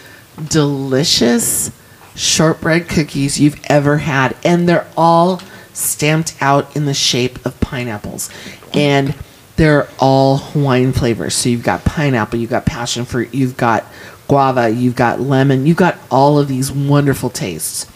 delicious 0.48 1.70
shortbread 2.14 2.88
cookies 2.88 3.40
you've 3.40 3.60
ever 3.68 3.98
had, 3.98 4.36
and 4.44 4.68
they're 4.68 4.86
all 4.96 5.40
stamped 5.72 6.34
out 6.40 6.74
in 6.76 6.84
the 6.86 6.94
shape 6.94 7.44
of 7.44 7.58
pineapples, 7.60 8.30
and 8.72 9.14
they're 9.56 9.88
all 9.98 10.38
Hawaiian 10.38 10.92
flavors. 10.92 11.34
So 11.34 11.48
you've 11.48 11.62
got 11.62 11.84
pineapple, 11.84 12.38
you've 12.38 12.50
got 12.50 12.66
passion 12.66 13.04
fruit, 13.04 13.32
you've 13.34 13.56
got 13.56 13.84
guava, 14.28 14.68
you've 14.70 14.96
got 14.96 15.20
lemon, 15.20 15.66
you've 15.66 15.76
got 15.76 15.96
all 16.10 16.38
of 16.38 16.48
these 16.48 16.72
wonderful 16.72 17.30
tastes. 17.30 17.86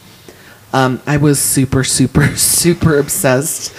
Um, 0.72 1.00
I 1.06 1.16
was 1.16 1.40
super, 1.40 1.82
super, 1.82 2.26
super 2.36 2.98
obsessed 2.98 3.74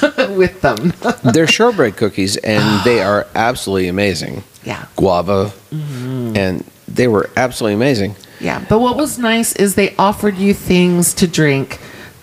with 0.30 0.60
them. 0.60 0.92
They're 1.32 1.48
shortbread 1.48 1.96
cookies, 1.96 2.36
and 2.36 2.84
they 2.84 3.02
are 3.02 3.26
absolutely 3.34 3.88
amazing. 3.88 4.44
yeah. 4.64 4.86
Guava, 4.96 5.52
Mm-hmm. 5.72 6.32
and 6.36 6.64
they 6.86 7.08
were 7.08 7.28
absolutely 7.36 7.74
amazing. 7.74 8.14
Yeah, 8.40 8.64
but 8.68 8.78
what 8.78 8.96
was 8.96 9.18
nice 9.18 9.54
is 9.56 9.74
they 9.74 9.94
offered 9.96 10.36
you 10.38 10.54
things 10.54 11.12
to 11.14 11.26
drink 11.26 11.78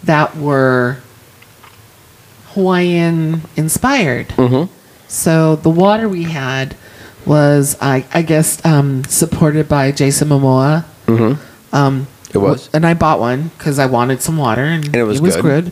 that 0.06 0.36
were 0.38 0.98
Hawaiian 2.54 3.42
inspired. 3.56 4.30
Mm-hmm. 4.30 4.72
So 5.08 5.56
the 5.58 5.70
water 5.70 6.10
we 6.10 6.24
had 6.24 6.76
was, 7.26 7.76
I, 7.82 8.06
I 8.14 8.22
guess, 8.22 8.64
um, 8.66 9.04
supported 9.06 9.68
by 9.68 9.92
Jason 9.92 10.30
Momoa. 10.30 10.86
Mm-hmm. 11.08 11.76
Um, 11.76 12.08
It 12.34 12.38
was. 12.38 12.70
and 12.74 12.86
I 12.86 12.94
bought 12.94 13.20
one 13.20 13.50
because 13.58 13.80
I 13.80 13.86
wanted 13.88 14.22
some 14.22 14.38
water, 14.38 14.64
and, 14.64 14.86
And 14.86 14.96
it 14.96 15.04
was 15.04 15.20
good. 15.20 15.42
good. 15.42 15.72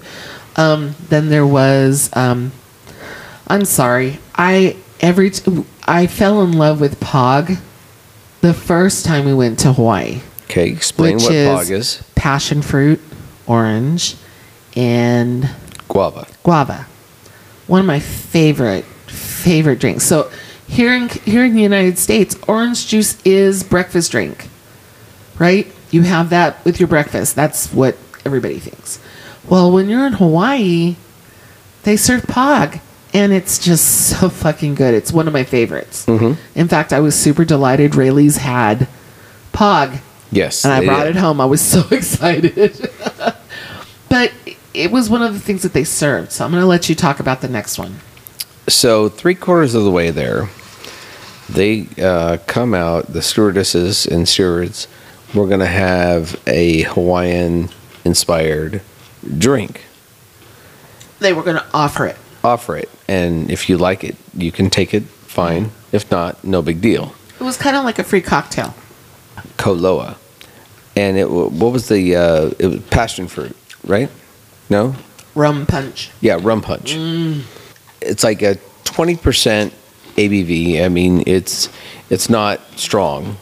Um, 0.56 0.96
then 1.10 1.30
there 1.30 1.46
was, 1.48 2.10
um, 2.14 2.52
I'm 3.48 3.66
sorry, 3.66 4.20
I 4.36 4.78
every 5.00 5.32
t- 5.32 5.66
I 5.86 6.08
fell 6.08 6.42
in 6.44 6.54
love 6.54 6.80
with 6.80 7.00
Pog 7.00 7.58
the 8.42 8.54
first 8.54 9.06
time 9.06 9.26
we 9.26 9.34
went 9.34 9.60
to 9.60 9.74
Hawaii. 9.74 10.22
Okay, 10.46 10.70
explain 10.70 11.18
what 11.18 11.32
is- 11.34 11.48
pog 11.50 11.72
is. 11.72 12.04
Passion 12.16 12.62
fruit, 12.62 13.02
orange, 13.48 14.16
and 14.76 15.50
Guava. 15.88 16.28
guava. 16.44 16.86
One 17.68 17.80
of 17.82 17.86
my 17.88 18.00
favorite 18.00 18.86
favorite 19.14 19.80
drinks. 19.80 20.04
So 20.06 20.32
here 20.68 20.94
in 20.94 21.10
here 21.10 21.46
in 21.46 21.54
the 21.56 21.62
United 21.62 21.98
States, 21.98 22.36
orange 22.48 22.88
juice 22.88 23.22
is 23.24 23.64
breakfast 23.64 24.12
drink. 24.12 24.48
Right? 25.40 25.68
You 25.92 26.02
have 26.04 26.30
that 26.32 26.64
with 26.66 26.80
your 26.80 26.88
breakfast. 26.88 27.36
That's 27.36 27.72
what 27.74 27.98
everybody 28.26 28.60
thinks. 28.60 29.00
Well, 29.48 29.72
when 29.72 29.90
you're 29.90 30.06
in 30.08 30.14
Hawaii, 30.14 30.96
they 31.84 31.98
serve 31.98 32.22
pog 32.24 32.80
and 33.14 33.32
it's 33.34 33.60
just 33.60 34.08
so 34.20 34.30
fucking 34.30 34.76
good. 34.76 34.94
It's 34.94 35.12
one 35.12 35.28
of 35.28 35.34
my 35.34 35.44
favorites. 35.44 36.06
Mhm. 36.06 36.38
In 36.56 36.68
fact, 36.68 36.94
I 36.94 37.00
was 37.00 37.16
super 37.16 37.46
delighted 37.46 37.96
Raley's 37.96 38.38
had 38.38 38.88
pog 39.54 40.00
Yes. 40.32 40.64
and 40.66 40.74
I 40.74 40.84
brought 40.86 41.04
did. 41.04 41.16
it 41.16 41.20
home. 41.20 41.40
I 41.42 41.46
was 41.46 41.62
so 41.62 41.84
excited. 41.92 42.90
but 44.10 44.32
it 44.74 44.92
was 44.92 45.10
one 45.10 45.22
of 45.22 45.34
the 45.34 45.40
things 45.40 45.62
that 45.62 45.74
they 45.74 45.84
served. 45.84 46.32
So 46.32 46.44
I'm 46.46 46.52
going 46.52 46.62
to 46.62 46.68
let 46.68 46.90
you 46.90 46.96
talk 46.96 47.20
about 47.20 47.42
the 47.42 47.48
next 47.48 47.78
one. 47.78 48.00
So 48.68 49.10
three 49.10 49.36
quarters 49.36 49.76
of 49.76 49.84
the 49.84 49.92
way 49.92 50.10
there, 50.10 50.50
they 51.50 51.88
uh, 52.02 52.38
come 52.48 52.74
out. 52.74 53.08
The 53.08 53.22
stewardesses 53.22 54.06
and 54.06 54.28
stewards. 54.28 54.88
We're 55.34 55.48
gonna 55.50 55.66
have 55.66 56.40
a 56.48 56.84
Hawaiian 56.84 57.70
inspired 58.06 58.82
drink. 59.38 59.82
They 61.20 61.34
were 61.34 61.44
going 61.44 61.56
to 61.56 61.66
offer 61.74 62.06
it. 62.06 62.18
Offer 62.44 62.76
it, 62.78 62.90
and 63.08 63.50
if 63.50 63.70
you 63.70 63.78
like 63.78 64.04
it, 64.04 64.18
you 64.36 64.52
can 64.52 64.70
take 64.70 64.94
it. 64.94 65.04
Fine. 65.04 65.72
If 65.94 66.12
not, 66.12 66.44
no 66.44 66.62
big 66.62 66.82
deal. 66.82 67.16
It 67.40 67.44
was 67.44 67.56
kind 67.58 67.76
of 67.78 67.84
like 67.86 67.98
a 67.98 68.04
free 68.04 68.22
cocktail. 68.22 68.76
Koloa, 69.58 70.18
and 70.96 71.18
it 71.18 71.30
what 71.32 71.72
was 71.72 71.88
the 71.88 72.16
uh, 72.16 72.52
it 72.60 72.68
was 72.68 72.82
passion 72.90 73.28
fruit, 73.28 73.56
right? 73.86 74.10
No, 74.70 74.96
Rum 75.34 75.66
punch. 75.66 76.12
yeah, 76.22 76.38
rum 76.42 76.62
punch. 76.62 76.94
Mm. 76.96 77.44
It's 78.06 78.24
like 78.24 78.42
a 78.42 78.58
twenty 78.84 79.16
percent 79.16 79.74
ABV. 80.18 80.84
I 80.84 80.90
mean, 80.90 81.24
it's 81.26 81.70
it's 82.10 82.30
not 82.30 82.60
strong 82.76 83.38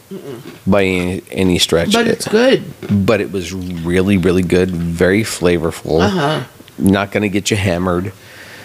by 0.66 0.84
any, 0.84 1.22
any 1.32 1.60
stretch, 1.60 1.92
But 1.94 2.08
it's 2.08 2.28
good. 2.28 2.64
but 3.06 3.20
it 3.22 3.32
was 3.32 3.52
really 3.54 4.18
really 4.18 4.44
good, 4.44 4.72
very 4.72 5.24
flavorful. 5.24 6.02
Uh 6.02 6.10
huh. 6.10 6.44
Not 6.78 7.12
going 7.12 7.24
to 7.24 7.30
get 7.30 7.52
you 7.52 7.58
hammered. 7.58 8.12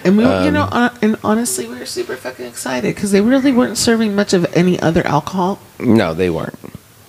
And 0.05 0.17
we, 0.17 0.25
were, 0.25 0.31
you 0.43 0.49
Um, 0.49 0.55
know, 0.55 0.69
uh, 0.71 0.91
and 1.03 1.17
honestly, 1.25 1.67
we 1.67 1.77
were 1.79 1.85
super 1.87 2.15
fucking 2.17 2.47
excited 2.47 2.95
because 2.95 3.11
they 3.11 3.21
really 3.21 3.51
weren't 3.51 3.77
serving 3.77 4.15
much 4.15 4.33
of 4.33 4.47
any 4.57 4.79
other 4.81 5.05
alcohol. 5.05 5.59
No, 5.81 6.15
they 6.15 6.31
weren't. 6.31 6.57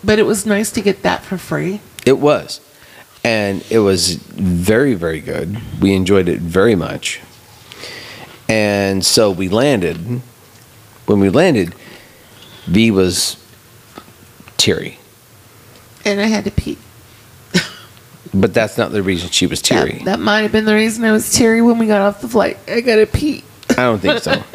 But 0.04 0.18
it 0.18 0.24
was 0.26 0.46
nice 0.48 0.72
to 0.72 0.82
get 0.82 1.04
that 1.04 1.24
for 1.24 1.38
free. 1.38 1.80
It 2.08 2.18
was. 2.18 2.60
And 3.24 3.64
it 3.70 3.80
was 3.80 4.16
very, 4.16 4.96
very 4.96 5.20
good. 5.22 5.58
We 5.80 5.94
enjoyed 5.94 6.28
it 6.28 6.40
very 6.40 6.76
much. 6.76 7.22
And 8.50 9.06
so 9.06 9.32
we 9.32 9.50
landed. 9.50 10.22
When 11.06 11.20
we 11.20 11.30
landed, 11.30 11.76
V 12.66 12.92
was 12.92 13.38
teary. 14.58 15.00
And 16.06 16.20
I 16.20 16.26
had 16.26 16.46
to 16.46 16.52
pee. 16.52 16.78
But 18.34 18.54
that's 18.54 18.78
not 18.78 18.92
the 18.92 19.02
reason 19.02 19.30
she 19.30 19.48
was 19.48 19.62
teary. 19.62 20.00
That, 20.00 20.06
that 20.06 20.20
might 20.20 20.42
have 20.42 20.52
been 20.52 20.66
the 20.66 20.76
reason 20.76 21.06
I 21.06 21.12
was 21.12 21.34
teary 21.34 21.62
when 21.62 21.80
we 21.80 21.88
got 21.88 22.02
off 22.02 22.22
the 22.22 22.28
flight. 22.28 22.58
I 22.68 22.82
got 22.82 22.98
to 22.98 23.08
pee. 23.08 23.44
I 23.72 23.76
don't 23.76 24.00
think 24.00 24.22
so. 24.22 24.32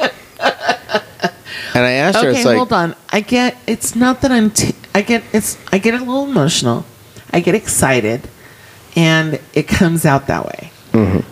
and 1.75 1.85
I 1.85 1.93
asked 1.93 2.19
her, 2.23 2.29
okay, 2.29 2.37
it's 2.37 2.47
like, 2.47 2.59
hold 2.59 2.73
on. 2.73 2.95
I 3.11 3.21
get 3.21 3.57
it's 3.67 3.97
not 3.97 4.21
that 4.21 4.31
I'm. 4.31 4.51
T- 4.51 4.75
I 4.95 5.03
get 5.03 5.25
it's. 5.33 5.59
I 5.73 5.79
get 5.79 5.95
a 5.95 5.99
little 5.99 6.25
emotional. 6.25 6.85
I 7.33 7.41
get 7.41 7.55
excited, 7.55 8.29
and 8.95 9.41
it 9.55 9.69
comes 9.69 10.05
out 10.05 10.27
that 10.27 10.45
way. 10.45 10.71
Mm-hmm. 10.93 11.32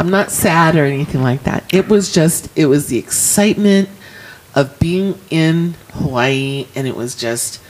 I'm 0.00 0.08
not 0.08 0.30
sad 0.30 0.76
or 0.76 0.86
anything 0.86 1.20
like 1.20 1.42
that. 1.42 1.74
It 1.74 1.88
was 1.88 2.10
just. 2.10 2.48
It 2.56 2.64
was 2.64 2.86
the 2.86 2.96
excitement 2.96 3.90
of 4.54 4.78
being 4.80 5.18
in 5.28 5.74
Hawaii, 5.92 6.66
and 6.74 6.88
it 6.88 6.96
was 6.96 7.14
just, 7.14 7.60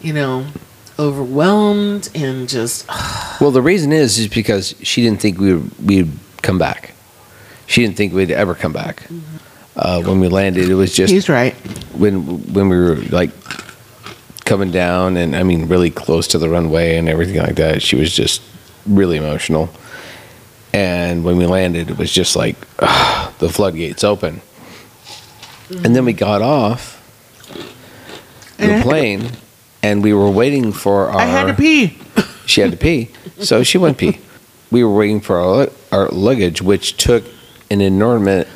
you 0.00 0.12
know, 0.12 0.46
overwhelmed 1.00 2.10
and 2.14 2.48
just. 2.48 2.88
well, 3.40 3.50
the 3.50 3.60
reason 3.60 3.92
is, 3.92 4.18
is 4.20 4.28
because 4.28 4.76
she 4.84 5.02
didn't 5.02 5.20
think 5.20 5.40
we 5.40 5.54
would, 5.54 5.84
we'd 5.84 6.12
come 6.42 6.58
back. 6.58 6.94
She 7.66 7.82
didn't 7.82 7.96
think 7.96 8.12
we'd 8.12 8.30
ever 8.30 8.54
come 8.54 8.72
back. 8.72 9.08
Uh, 9.74 10.00
when 10.02 10.20
we 10.20 10.28
landed, 10.28 10.70
it 10.70 10.74
was 10.74 10.94
just 10.94 11.12
He's 11.12 11.28
right. 11.28 11.54
when 11.96 12.52
when 12.52 12.68
we 12.68 12.76
were 12.76 12.94
like 13.10 13.30
coming 14.44 14.70
down 14.70 15.16
and 15.16 15.34
I 15.34 15.42
mean 15.42 15.66
really 15.66 15.90
close 15.90 16.28
to 16.28 16.38
the 16.38 16.48
runway 16.48 16.96
and 16.98 17.08
everything 17.08 17.38
like 17.38 17.56
that, 17.56 17.82
she 17.82 17.96
was 17.96 18.14
just 18.14 18.42
really 18.86 19.16
emotional. 19.16 19.68
And 20.72 21.24
when 21.24 21.36
we 21.36 21.46
landed, 21.46 21.90
it 21.90 21.98
was 21.98 22.12
just 22.12 22.36
like 22.36 22.56
the 23.38 23.48
floodgates 23.50 24.04
open. 24.04 24.42
And 25.70 25.94
then 25.96 26.04
we 26.04 26.12
got 26.12 26.42
off 26.42 26.96
the 28.58 28.80
plane, 28.82 29.30
and 29.82 30.02
we 30.02 30.12
were 30.12 30.30
waiting 30.30 30.72
for 30.72 31.08
our. 31.08 31.20
I 31.20 31.24
had 31.24 31.46
to 31.46 31.54
pee. 31.54 31.98
She 32.48 32.62
had 32.62 32.70
to 32.70 32.78
pee, 32.78 33.10
so 33.40 33.62
she 33.62 33.76
went 33.76 33.98
pee. 33.98 34.20
We 34.70 34.82
were 34.82 34.94
waiting 34.94 35.20
for 35.20 35.38
our, 35.38 35.68
our 35.92 36.08
luggage, 36.08 36.62
which 36.62 36.96
took 36.96 37.22
an 37.70 37.82
enormous. 37.82 38.48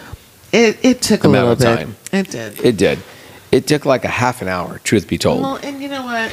It 0.51 0.83
it 0.83 1.03
took 1.03 1.25
a 1.25 1.29
Amount 1.29 1.61
little 1.61 1.73
of 1.75 1.79
bit. 1.79 1.85
time. 1.87 1.97
It 2.11 2.31
did. 2.31 2.61
It 2.65 2.77
did. 2.79 2.99
It 3.53 3.67
took 3.67 3.85
like 3.85 4.07
a 4.07 4.09
half 4.09 4.41
an 4.41 4.49
hour, 4.49 4.79
truth 4.79 5.07
be 5.07 5.19
told. 5.19 5.43
well, 5.43 5.57
and 5.57 5.83
you 5.83 5.89
know 5.89 6.05
what? 6.05 6.33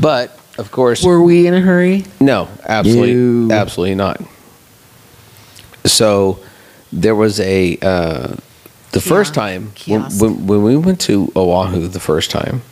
But 0.00 0.40
of 0.56 0.70
course, 0.70 1.04
Were 1.04 1.20
we 1.22 1.46
in 1.46 1.52
a 1.52 1.60
hurry? 1.60 2.04
no, 2.18 2.48
absolutely, 2.66 3.12
No. 3.14 3.54
absolutely 3.54 3.94
not. 3.96 4.22
So 5.90 6.38
there 6.92 7.14
was 7.14 7.40
a 7.40 7.76
uh, 7.82 8.36
the 8.92 9.00
first 9.00 9.34
time 9.34 9.72
when, 9.86 10.02
when 10.18 10.46
when 10.46 10.62
we 10.62 10.76
went 10.76 11.00
to 11.02 11.32
Oahu 11.36 11.88
the 11.88 12.00
first 12.00 12.30
time. 12.30 12.62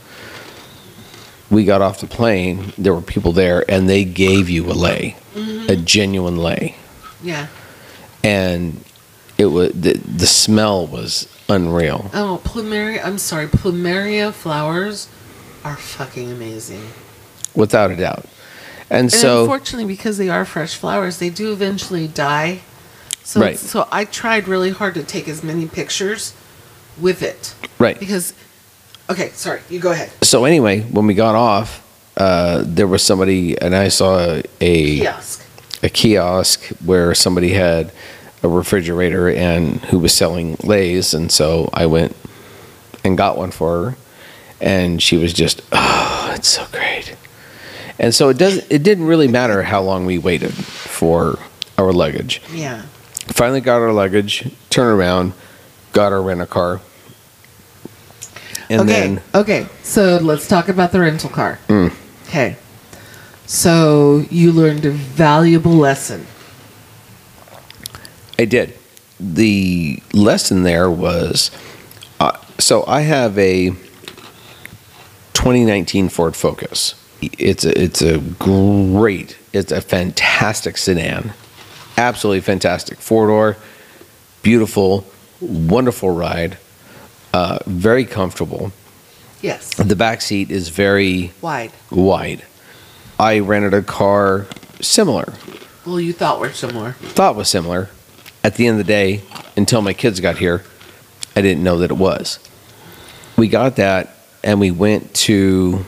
We 1.50 1.64
got 1.64 1.80
off 1.80 2.00
the 2.00 2.06
plane. 2.06 2.74
There 2.76 2.92
were 2.92 3.00
people 3.00 3.32
there, 3.32 3.64
and 3.70 3.88
they 3.88 4.04
gave 4.04 4.50
you 4.50 4.66
a 4.70 4.74
lei, 4.74 5.16
a 5.34 5.76
genuine 5.76 6.36
lei. 6.36 6.74
Yeah. 7.22 7.46
and 8.22 8.84
it 9.38 9.46
was 9.46 9.72
the, 9.72 9.94
the 9.94 10.26
smell 10.26 10.86
was 10.86 11.26
unreal. 11.48 12.10
Oh, 12.12 12.40
plumeria. 12.44 13.02
I'm 13.04 13.16
sorry. 13.18 13.46
Plumeria 13.46 14.32
flowers 14.32 15.08
are 15.64 15.76
fucking 15.76 16.30
amazing. 16.30 16.82
without 17.54 17.90
a 17.90 17.96
doubt. 17.96 18.26
And, 18.90 19.00
And 19.04 19.12
so 19.12 19.40
unfortunately, 19.42 19.86
because 19.86 20.18
they 20.18 20.28
are 20.28 20.44
fresh 20.44 20.76
flowers, 20.76 21.18
they 21.18 21.30
do 21.30 21.52
eventually 21.52 22.08
die. 22.08 22.60
So, 23.29 23.41
Right. 23.43 23.59
so 23.59 23.87
I 23.93 24.07
tried 24.07 24.49
really 24.49 24.70
hard 24.70 24.95
to 24.95 25.03
take 25.03 25.29
as 25.29 25.43
many 25.45 25.66
pictures 25.66 26.33
with 26.99 27.22
it. 27.22 27.53
right. 27.79 28.01
Because, 28.01 28.33
okay, 29.11 29.29
sorry, 29.35 29.61
you 29.68 29.81
go 29.81 29.91
ahead. 29.93 30.09
So 30.22 30.47
anyway, 30.47 30.81
when 30.81 31.07
we 31.07 31.12
got 31.12 31.35
off, 31.35 31.83
uh, 32.16 32.62
there 32.66 32.87
was 32.87 33.03
somebody, 33.03 33.55
and 33.61 33.76
I 33.76 33.89
saw 33.89 34.41
a 34.62 34.99
Kiosk. 35.01 35.43
a 35.83 35.91
kiosk 35.91 36.68
where 36.83 37.14
somebody 37.14 37.51
had 37.53 37.93
a 38.43 38.49
refrigerator 38.49 39.29
and 39.29 39.76
who 39.91 39.99
was 39.99 40.14
selling 40.14 40.57
leis, 40.62 41.12
and 41.12 41.31
so 41.31 41.68
I 41.74 41.85
went 41.85 42.16
and 43.05 43.18
got 43.18 43.37
one 43.37 43.51
for 43.51 43.91
her, 43.91 43.97
and 44.59 45.03
she 45.03 45.18
was 45.18 45.35
just, 45.35 45.61
oh, 45.70 46.33
it's 46.35 46.49
so 46.49 46.64
great. 46.72 47.14
And 47.99 48.14
so 48.14 48.31
it 48.31 48.39
does. 48.39 48.64
It 48.70 48.83
didn't 48.83 49.05
really 49.05 49.29
matter 49.29 49.62
how 49.64 49.83
long 49.83 50.07
we 50.07 50.16
waited 50.16 50.55
for 50.55 51.39
our 51.76 51.93
luggage. 51.93 52.41
Yeah. 52.55 52.85
Finally 53.29 53.61
got 53.61 53.81
our 53.81 53.93
luggage, 53.93 54.51
turned 54.70 54.99
around, 54.99 55.33
got 55.93 56.12
our 56.12 56.22
rental 56.22 56.47
car. 56.47 56.81
And 58.70 58.83
okay. 58.83 58.93
then, 58.93 59.22
okay. 59.35 59.66
So 59.83 60.18
let's 60.18 60.47
talk 60.47 60.68
about 60.68 60.93
the 60.93 61.01
rental 61.01 61.31
car. 61.31 61.59
Mm. 61.68 61.95
Okay. 62.26 62.57
So 63.47 64.24
you 64.31 64.53
learned 64.53 64.85
a 64.85 64.91
valuable 64.91 65.72
lesson. 65.72 66.26
I 68.39 68.45
did. 68.45 68.76
The 69.18 70.03
lesson 70.12 70.62
there 70.62 70.91
was 70.91 71.51
uh, 72.20 72.39
so 72.59 72.85
I 72.87 73.03
have 73.03 73.39
a 73.39 73.70
2019 75.33 76.09
Ford 76.09 76.37
Focus. 76.37 76.95
It's 77.20 77.64
a, 77.64 77.81
it's 77.81 78.03
a 78.03 78.18
great, 78.18 79.37
it's 79.53 79.72
a 79.72 79.81
fantastic 79.81 80.76
sedan. 80.76 81.33
Absolutely 81.99 82.40
fantastic. 82.40 82.99
Four 82.99 83.26
door, 83.26 83.57
beautiful, 84.42 85.05
wonderful 85.40 86.11
ride, 86.11 86.57
uh, 87.34 87.59
very 87.66 88.05
comfortable. 88.05 88.72
Yes. 89.42 89.74
The 89.74 89.96
back 89.96 90.20
seat 90.20 90.51
is 90.51 90.68
very 90.68 91.32
Wide. 91.40 91.72
wide. 91.90 92.44
I 93.18 93.40
rented 93.40 93.74
a 93.74 93.82
car 93.82 94.46
similar, 94.80 95.32
Well, 95.84 96.01
you 96.01 96.12
thought 96.12 96.38
were 96.40 96.53
similar. 96.53 96.92
thought 96.92 97.34
was 97.36 97.49
similar. 97.49 97.90
At 98.44 98.55
the 98.55 98.66
end 98.68 98.80
of 98.80 98.86
the 98.86 98.90
day, 98.92 99.22
until 99.57 99.82
my 99.82 99.92
kids 99.92 100.20
got 100.20 100.38
here, 100.38 100.62
I 101.34 101.42
didn't 101.42 101.62
know 101.64 101.78
that 101.78 101.90
it 101.90 101.96
was. 101.96 102.38
We 103.36 103.49
got 103.49 103.76
that 103.76 104.14
and 104.44 104.61
we 104.61 104.70
went 104.70 105.14
to 105.14 105.84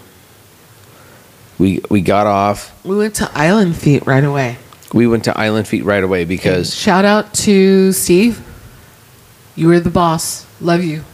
we 1.58 1.80
we 1.90 2.00
got 2.00 2.26
off. 2.26 2.72
We 2.84 2.96
went 2.96 3.14
to 3.16 3.30
Island 3.34 3.76
Feet 3.76 4.06
right 4.06 4.24
away. 4.24 4.56
We 4.92 5.06
went 5.06 5.24
to 5.24 5.38
Island 5.38 5.68
Feet 5.68 5.84
right 5.84 6.02
away 6.02 6.24
because 6.24 6.74
Shout 6.74 7.04
out 7.04 7.32
to 7.34 7.92
Steve. 7.92 8.40
You 9.56 9.68
were 9.68 9.80
the 9.80 9.90
boss. 9.90 10.46
Love 10.60 10.82
you. 10.84 11.04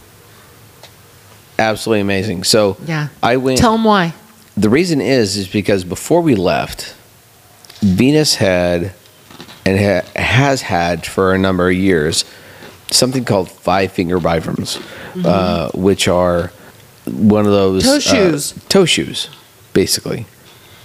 absolutely 1.59 2.01
amazing. 2.01 2.45
So 2.45 2.77
Yeah. 2.87 3.09
I 3.23 3.37
went 3.37 3.59
Tell 3.59 3.75
him 3.75 3.85
why. 3.85 4.15
the 4.57 4.69
reason 4.71 5.01
is 5.01 5.37
is 5.37 5.49
because 5.49 5.85
before 5.85 6.21
we 6.21 6.35
left, 6.35 6.95
Venus 7.81 8.37
had 8.37 8.93
and 9.65 9.79
ha- 9.79 10.09
has 10.21 10.63
had 10.63 11.05
for 11.07 11.35
a 11.35 11.39
number 11.39 11.69
of 11.69 11.75
years 11.77 12.25
something 12.91 13.25
called 13.25 13.51
five 13.51 13.91
finger 13.93 14.19
Vibrams, 14.19 14.81
uh, 15.25 15.71
which 15.75 16.07
are 16.09 16.53
one 17.07 17.45
of 17.47 17.53
those 17.53 17.83
Toe 17.85 17.97
uh, 17.97 18.01
shoes. 18.01 18.55
toe 18.69 18.85
shoes, 18.85 19.29
basically. 19.73 20.27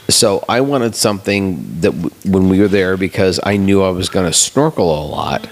So 0.10 0.44
I 0.50 0.62
wanted 0.62 0.96
something 0.96 1.78
that 1.82 1.92
w- 1.92 2.10
when 2.26 2.50
we 2.50 2.60
were 2.60 2.68
there, 2.68 2.98
because 2.98 3.40
I 3.44 3.58
knew 3.58 3.82
I 3.84 3.90
was 3.92 4.10
going 4.10 4.26
to 4.26 4.34
snorkel 4.34 4.86
a 4.94 5.06
lot, 5.08 5.48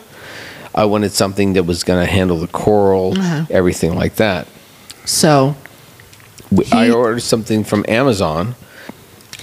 I 0.75 0.85
wanted 0.85 1.11
something 1.13 1.53
that 1.53 1.63
was 1.63 1.83
going 1.83 2.05
to 2.05 2.11
handle 2.11 2.37
the 2.37 2.47
coral, 2.47 3.17
Uh-huh. 3.17 3.45
everything 3.49 3.95
like 3.95 4.15
that. 4.15 4.47
So, 5.05 5.55
W- 6.51 6.67
I 6.71 6.85
He- 6.87 6.91
ordered 6.91 7.21
something 7.21 7.63
from 7.63 7.85
Amazon, 7.87 8.55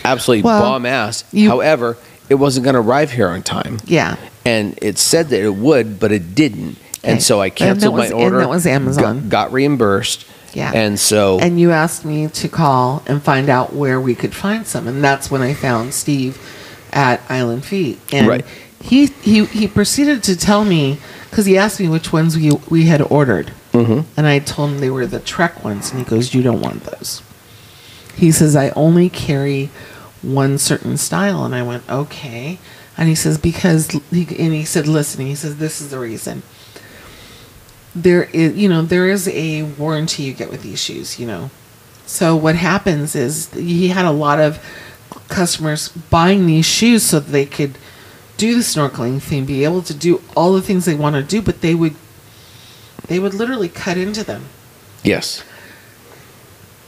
absolutely 0.05 0.43
Well, 0.43 0.61
bomb 0.61 0.85
ass. 0.87 1.25
you- 1.33 1.49
However, 1.49 1.97
it 2.29 2.35
wasn't 2.35 2.65
going 2.65 2.75
to 2.75 2.81
arrive 2.81 3.13
here 3.13 3.29
on 3.29 3.43
time, 3.43 3.79
yeah. 3.87 4.17
and 4.45 4.77
it 4.83 4.99
said 4.99 5.29
that 5.31 5.41
it 5.43 5.55
would, 5.55 5.99
but 6.01 6.11
it 6.13 6.35
didn't. 6.35 6.77
Okay. 7.05 7.13
And 7.13 7.23
so 7.23 7.41
I 7.41 7.47
And 7.47 7.55
canceled 7.55 7.95
was- 7.95 8.11
my 8.11 8.17
and 8.17 8.25
order. 8.25 8.39
that 8.39 8.49
was 8.49 8.67
Amazon. 8.67 9.21
Got, 9.21 9.29
got 9.29 9.53
reimbursed. 9.53 10.25
Yeah. 10.57 10.73
And 10.75 10.99
so 10.99 11.39
And 11.39 11.61
you 11.61 11.71
asked 11.71 12.07
me 12.07 12.29
to 12.29 12.49
call 12.49 13.03
and 13.07 13.23
find 13.23 13.51
out 13.51 13.75
where 13.75 14.01
we 14.01 14.15
could 14.15 14.35
find 14.35 14.67
some, 14.67 14.89
and 14.89 15.05
that's 15.05 15.31
when 15.31 15.43
I 15.43 15.53
found 15.53 15.93
Steve 15.93 16.39
at 16.95 17.21
Island 17.29 17.63
Feet. 17.67 17.99
And 18.11 18.27
Right. 18.27 18.45
he 18.83 19.07
he 19.21 19.45
he 19.45 19.67
proceeded 19.69 20.23
to 20.23 20.35
tell 20.35 20.65
me 20.65 20.99
because 21.29 21.45
he 21.45 21.59
asked 21.59 21.79
me 21.79 21.89
which 21.89 22.11
ones 22.11 22.37
we 22.39 22.51
we 22.71 22.87
had 22.87 23.03
ordered, 23.03 23.51
Mhm. 23.75 24.05
and 24.17 24.27
I 24.27 24.39
told 24.39 24.71
him 24.71 24.79
they 24.81 24.89
were 24.89 25.07
the 25.07 25.19
Trek 25.19 25.63
ones, 25.63 25.91
and 25.91 25.99
he 25.99 26.07
goes, 26.09 26.33
"You 26.33 26.41
don't 26.43 26.63
want 26.63 26.85
those." 26.85 27.21
He 28.17 28.33
says, 28.33 28.57
"I 28.57 28.71
only 28.75 29.11
carry 29.11 29.69
one 30.23 30.57
certain 30.57 30.97
style," 30.97 31.45
and 31.45 31.55
I 31.55 31.63
went, 31.63 31.83
"Okay." 31.91 32.59
And 32.97 33.11
he 33.11 33.15
says, 33.15 33.37
"Because," 33.37 33.89
he, 34.11 34.27
and 34.39 34.55
he 34.55 34.65
said, 34.65 34.89
"Listen," 34.89 35.27
he 35.27 35.35
says, 35.35 35.57
"This 35.57 35.83
is 35.83 35.89
the 35.91 35.99
reason." 35.99 36.43
There 37.97 38.25
is 38.25 38.57
you 38.57 38.69
know 38.69 38.83
there 38.83 39.09
is 39.09 39.27
a 39.29 39.63
warranty 39.63 40.23
you 40.23 40.35
get 40.35 40.51
with 40.51 40.63
these 40.63 40.81
shoes 40.81 41.19
you 41.19 41.27
know. 41.27 41.51
So 42.05 42.37
what 42.37 42.55
happens 42.55 43.17
is 43.17 43.53
he 43.53 43.89
had 43.89 44.05
a 44.05 44.13
lot 44.13 44.39
of 44.39 44.65
customers 45.29 45.89
buying 45.89 46.47
these 46.47 46.67
shoes 46.67 47.03
so 47.03 47.19
that 47.19 47.33
they 47.33 47.47
could 47.47 47.79
do 48.37 48.55
the 48.55 48.61
snorkeling 48.61 49.21
thing 49.21 49.45
be 49.45 49.65
able 49.65 49.83
to 49.83 49.95
do 49.95 50.23
all 50.37 50.53
the 50.53 50.63
things 50.63 50.85
they 50.85 50.95
want 50.95 51.17
to 51.17 51.23
do 51.23 51.41
but 51.41 51.63
they 51.63 51.75
would 51.75 51.97
they 53.09 53.19
would 53.19 53.35
literally 53.35 53.69
cut 53.69 53.97
into 53.97 54.23
them. 54.23 54.45
Yes, 55.03 55.43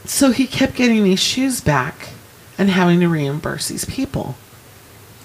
so 0.05 0.31
he 0.31 0.47
kept 0.47 0.75
getting 0.75 1.03
these 1.03 1.19
shoes 1.19 1.61
back 1.61 2.09
and 2.57 2.69
having 2.69 2.99
to 2.99 3.07
reimburse 3.07 3.67
these 3.67 3.85
people. 3.85 4.35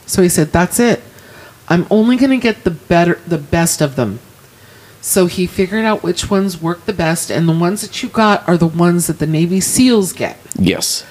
So 0.06 0.22
he 0.22 0.28
said 0.28 0.52
that's 0.52 0.78
it. 0.78 1.02
I'm 1.68 1.86
only 1.90 2.16
going 2.16 2.30
to 2.30 2.36
get 2.36 2.64
the 2.64 2.70
better 2.70 3.18
the 3.26 3.38
best 3.38 3.80
of 3.80 3.96
them 3.96 4.20
so 5.06 5.26
he 5.26 5.46
figured 5.46 5.84
out 5.84 6.02
which 6.02 6.30
ones 6.30 6.60
work 6.62 6.86
the 6.86 6.92
best, 6.94 7.30
and 7.30 7.46
the 7.46 7.52
ones 7.52 7.82
that 7.82 8.02
you 8.02 8.08
got 8.08 8.46
are 8.48 8.56
the 8.56 8.66
ones 8.66 9.06
that 9.06 9.18
the 9.18 9.26
Navy 9.26 9.60
SEALs 9.60 10.14
get. 10.14 10.38
yes, 10.58 11.04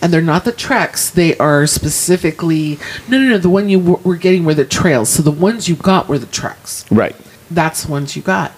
And 0.00 0.10
they're 0.10 0.22
not 0.22 0.44
the 0.46 0.52
Treks; 0.52 1.10
they 1.10 1.36
are 1.36 1.66
specifically 1.66 2.78
no, 3.08 3.18
no, 3.20 3.28
no. 3.28 3.38
The 3.38 3.50
one 3.50 3.68
you 3.68 3.78
w- 3.78 4.00
were 4.04 4.16
getting 4.16 4.44
were 4.46 4.54
the 4.54 4.64
trails. 4.64 5.10
So 5.10 5.22
the 5.22 5.30
ones 5.30 5.68
you 5.68 5.74
got 5.76 6.08
were 6.08 6.18
the 6.18 6.26
Treks. 6.26 6.84
right. 6.90 7.14
That's 7.50 7.84
the 7.84 7.92
ones 7.92 8.16
you 8.16 8.22
got. 8.22 8.52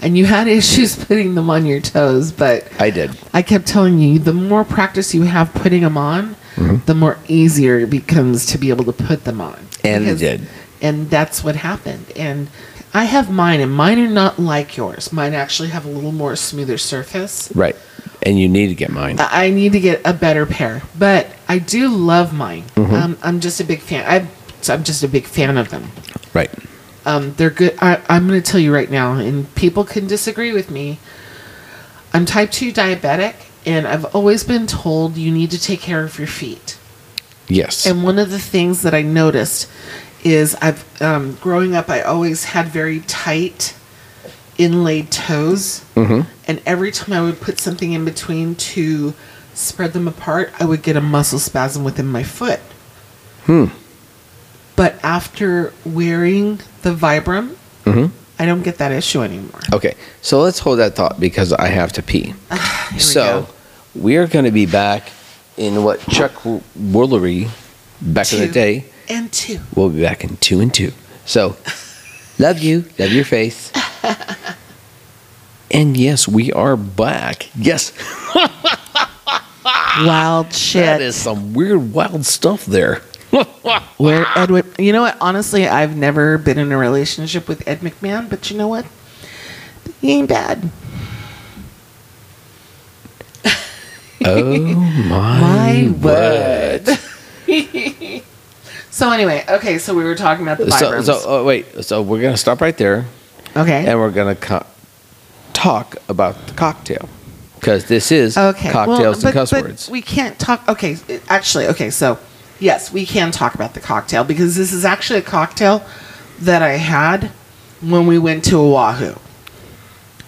And 0.00 0.16
you 0.16 0.24
had 0.24 0.48
issues 0.60 0.96
putting 1.04 1.34
them 1.34 1.50
on 1.50 1.66
your 1.66 1.80
toes, 1.80 2.32
but 2.32 2.66
I 2.80 2.88
did. 2.90 3.10
I 3.34 3.42
kept 3.42 3.66
telling 3.66 3.98
you, 3.98 4.18
the 4.18 4.32
more 4.32 4.64
practice 4.64 5.14
you 5.14 5.22
have 5.22 5.52
putting 5.54 5.82
them 5.82 5.96
on, 5.98 6.34
mm-hmm. 6.56 6.84
the 6.86 6.94
more 6.94 7.18
easier 7.28 7.78
it 7.80 7.90
becomes 7.90 8.46
to 8.46 8.58
be 8.58 8.70
able 8.70 8.84
to 8.84 8.92
put 8.92 9.24
them 9.24 9.40
on. 9.40 9.58
And 9.84 10.04
it 10.04 10.06
Because- 10.06 10.20
did. 10.20 10.48
And 10.82 11.08
that's 11.08 11.42
what 11.42 11.56
happened. 11.56 12.06
And 12.16 12.48
I 12.96 13.04
have 13.04 13.30
mine, 13.30 13.60
and 13.60 13.70
mine 13.70 13.98
are 13.98 14.08
not 14.08 14.38
like 14.38 14.78
yours. 14.78 15.12
Mine 15.12 15.34
actually 15.34 15.68
have 15.68 15.84
a 15.84 15.88
little 15.90 16.12
more 16.12 16.34
smoother 16.34 16.78
surface. 16.78 17.54
Right. 17.54 17.76
And 18.22 18.40
you 18.40 18.48
need 18.48 18.68
to 18.68 18.74
get 18.74 18.88
mine. 18.88 19.20
I 19.20 19.44
I 19.44 19.50
need 19.50 19.72
to 19.72 19.80
get 19.80 20.00
a 20.06 20.14
better 20.14 20.46
pair, 20.46 20.80
but 20.98 21.26
I 21.46 21.58
do 21.58 21.88
love 21.88 22.32
mine. 22.32 22.62
Mm-hmm. 22.74 22.94
Um, 22.94 23.18
I'm 23.22 23.40
just 23.40 23.60
a 23.60 23.64
big 23.64 23.80
fan. 23.80 24.02
I'm, 24.08 24.28
I'm 24.70 24.82
just 24.82 25.02
a 25.02 25.08
big 25.08 25.26
fan 25.26 25.58
of 25.58 25.68
them. 25.68 25.90
right. 26.32 26.50
Um, 27.04 27.34
they're 27.34 27.50
good. 27.50 27.76
I, 27.82 28.00
I'm 28.08 28.26
going 28.26 28.40
to 28.40 28.50
tell 28.50 28.58
you 28.60 28.72
right 28.72 28.90
now, 28.90 29.12
and 29.12 29.54
people 29.54 29.84
can 29.84 30.06
disagree 30.06 30.54
with 30.54 30.70
me. 30.70 30.98
I'm 32.14 32.24
type 32.24 32.50
2 32.50 32.72
diabetic, 32.72 33.34
and 33.66 33.86
I've 33.86 34.06
always 34.06 34.42
been 34.42 34.66
told 34.66 35.18
you 35.18 35.30
need 35.30 35.50
to 35.50 35.60
take 35.60 35.80
care 35.80 36.02
of 36.02 36.18
your 36.18 36.28
feet. 36.28 36.78
Yes. 37.46 37.86
And 37.86 38.02
one 38.02 38.18
of 38.18 38.30
the 38.30 38.38
things 38.38 38.82
that 38.82 38.94
I 38.94 39.02
noticed 39.02 39.68
is 40.26 40.56
I've 40.60 40.84
um, 41.00 41.34
growing 41.40 41.74
up, 41.74 41.88
I 41.88 42.02
always 42.02 42.44
had 42.44 42.66
very 42.66 43.00
tight 43.00 43.74
inlaid 44.58 45.10
toes, 45.10 45.84
Mm-hmm. 45.94 46.20
and 46.48 46.60
every 46.66 46.90
time 46.90 47.12
I 47.12 47.20
would 47.22 47.40
put 47.40 47.58
something 47.60 47.92
in 47.92 48.04
between 48.04 48.54
to 48.56 49.14
spread 49.54 49.92
them 49.92 50.08
apart, 50.08 50.52
I 50.58 50.64
would 50.64 50.82
get 50.82 50.96
a 50.96 51.00
muscle 51.00 51.38
spasm 51.38 51.84
within 51.84 52.06
my 52.06 52.22
foot. 52.22 52.60
Hmm. 53.44 53.66
But 54.74 54.98
after 55.02 55.72
wearing 55.84 56.60
the 56.82 56.94
Vibram, 56.94 57.54
Mhm. 57.84 58.10
I 58.38 58.44
don't 58.44 58.62
get 58.62 58.78
that 58.78 58.92
issue 58.92 59.22
anymore. 59.22 59.60
Okay, 59.72 59.94
so 60.20 60.40
let's 60.40 60.58
hold 60.58 60.78
that 60.80 60.94
thought 60.96 61.18
because 61.20 61.52
I 61.52 61.68
have 61.68 61.92
to 61.92 62.02
pee. 62.02 62.34
We 62.92 62.98
so 62.98 63.46
we 63.94 64.16
are 64.16 64.26
going 64.26 64.44
to 64.44 64.50
be 64.50 64.66
back 64.66 65.08
in 65.56 65.84
what 65.84 66.00
Chuck 66.08 66.32
Woolery 66.78 67.48
back 68.02 68.32
in 68.32 68.40
the 68.40 68.48
day. 68.48 68.84
And 69.08 69.32
two. 69.32 69.60
We'll 69.74 69.90
be 69.90 70.02
back 70.02 70.24
in 70.24 70.36
two 70.38 70.60
and 70.60 70.72
two. 70.72 70.92
So 71.24 71.56
love 72.38 72.58
you, 72.58 72.84
love 72.98 73.12
your 73.12 73.24
face. 73.24 73.72
and 75.70 75.96
yes, 75.96 76.28
we 76.28 76.52
are 76.52 76.76
back. 76.76 77.48
Yes, 77.56 77.92
Wild 79.98 80.52
shit. 80.52 80.84
that 80.84 81.00
is 81.00 81.16
some 81.16 81.54
weird, 81.54 81.92
wild 81.92 82.24
stuff 82.26 82.66
there. 82.66 82.96
Where 83.96 84.26
Edward, 84.36 84.66
you 84.78 84.92
know 84.92 85.02
what? 85.02 85.16
Honestly, 85.20 85.66
I've 85.66 85.96
never 85.96 86.38
been 86.38 86.58
in 86.58 86.70
a 86.70 86.76
relationship 86.76 87.48
with 87.48 87.66
Ed 87.66 87.80
McMahon, 87.80 88.28
but 88.30 88.50
you 88.50 88.56
know 88.56 88.68
what? 88.68 88.86
He 90.00 90.12
ain't 90.12 90.28
bad. 90.28 90.70
oh 94.24 94.58
my, 95.08 95.40
My 95.40 95.88
word. 96.00 96.98
So 98.96 99.10
anyway, 99.10 99.44
okay, 99.46 99.76
so 99.76 99.94
we 99.94 100.04
were 100.04 100.14
talking 100.14 100.42
about 100.42 100.56
the 100.56 100.70
So, 100.70 100.90
Vibrams. 100.90 101.04
so 101.04 101.20
oh, 101.26 101.44
wait. 101.44 101.84
So 101.84 102.00
we're 102.00 102.22
gonna 102.22 102.38
stop 102.38 102.62
right 102.62 102.76
there, 102.78 103.04
okay. 103.54 103.84
and 103.86 103.98
we're 103.98 104.10
gonna 104.10 104.34
co- 104.34 104.64
talk 105.52 105.96
about 106.08 106.46
the 106.46 106.54
cocktail 106.54 107.06
because 107.60 107.84
this 107.84 108.10
is 108.10 108.38
Okay. 108.38 108.70
cocktails 108.72 108.98
well, 108.98 109.12
and 109.12 109.22
but, 109.22 109.32
cuss 109.34 109.50
but 109.50 109.64
words. 109.64 109.90
We 109.90 110.00
can't 110.00 110.38
talk. 110.38 110.66
Okay, 110.66 110.96
actually, 111.28 111.66
okay. 111.66 111.90
So, 111.90 112.18
yes, 112.58 112.90
we 112.90 113.04
can 113.04 113.32
talk 113.32 113.54
about 113.54 113.74
the 113.74 113.80
cocktail 113.80 114.24
because 114.24 114.56
this 114.56 114.72
is 114.72 114.86
actually 114.86 115.18
a 115.18 115.28
cocktail 115.38 115.84
that 116.40 116.62
I 116.62 116.76
had 116.78 117.30
when 117.82 118.06
we 118.06 118.18
went 118.18 118.46
to 118.46 118.56
Oahu. 118.58 119.14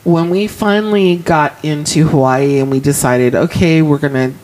When 0.05 0.29
we 0.29 0.47
finally 0.47 1.17
got 1.17 1.63
into 1.65 2.09
Hawaii 2.09 2.59
and 2.59 2.71
we 2.71 2.81
decided, 2.81 3.35
okay, 3.35 3.81
we're 3.81 3.97
gonna 3.99 4.35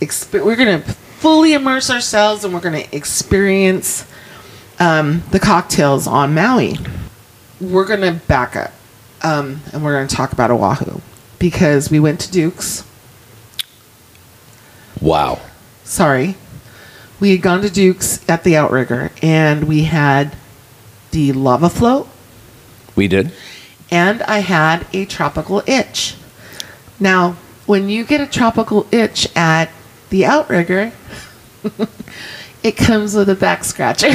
exp- 0.00 0.44
we're 0.44 0.56
gonna 0.56 0.82
fully 1.18 1.52
immerse 1.52 1.90
ourselves 1.90 2.44
and 2.44 2.54
we're 2.54 2.60
gonna 2.60 2.84
experience 2.92 4.06
um, 4.78 5.22
the 5.32 5.40
cocktails 5.40 6.06
on 6.06 6.34
Maui. 6.34 6.76
We're 7.60 7.86
gonna 7.86 8.12
back 8.28 8.54
up 8.56 8.72
um, 9.22 9.60
and 9.72 9.84
we're 9.84 9.94
gonna 9.94 10.06
talk 10.08 10.32
about 10.32 10.50
Oahu 10.50 11.00
because 11.38 11.90
we 11.90 11.98
went 12.00 12.20
to 12.20 12.30
Duke's. 12.30 12.84
wow. 15.00 15.40
sorry, 15.84 16.36
we 17.20 17.30
had 17.32 17.42
gone 17.42 17.62
to 17.62 17.70
Duke's 17.70 18.26
at 18.28 18.44
the 18.44 18.56
Outrigger 18.56 19.10
and 19.22 19.64
we 19.64 19.84
had 19.84 20.36
the 21.10 21.32
lava 21.32 21.68
flow 21.70 22.08
We 22.94 23.08
did. 23.08 23.32
and 23.90 24.22
I 24.22 24.38
had 24.40 24.86
a 24.92 25.04
tropical 25.04 25.62
itch. 25.66 26.14
Now, 27.00 27.36
when 27.66 27.88
you 27.88 28.04
get 28.04 28.20
a 28.20 28.26
tropical 28.26 28.86
itch 28.92 29.28
at 29.36 29.70
the 30.10 30.24
Outrigger, 30.26 30.92
it 32.62 32.76
comes 32.76 33.14
with 33.14 33.28
a 33.28 33.34
back 33.34 33.64
scratcher. 33.64 34.10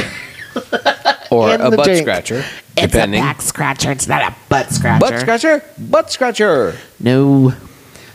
Or 1.30 1.48
And 1.52 1.62
a 1.62 1.70
butt 1.70 1.84
drink. 1.86 2.02
scratcher, 2.02 2.44
It's 2.76 2.92
depending. 2.92 3.20
a 3.20 3.24
back 3.24 3.42
scratcher. 3.42 3.90
It's 3.90 4.06
not 4.06 4.32
a 4.32 4.34
butt 4.48 4.70
scratcher. 4.70 5.00
butt 5.00 5.20
scratcher, 5.20 5.62
butt 5.78 6.10
scratcher. 6.10 6.76
No. 7.00 7.52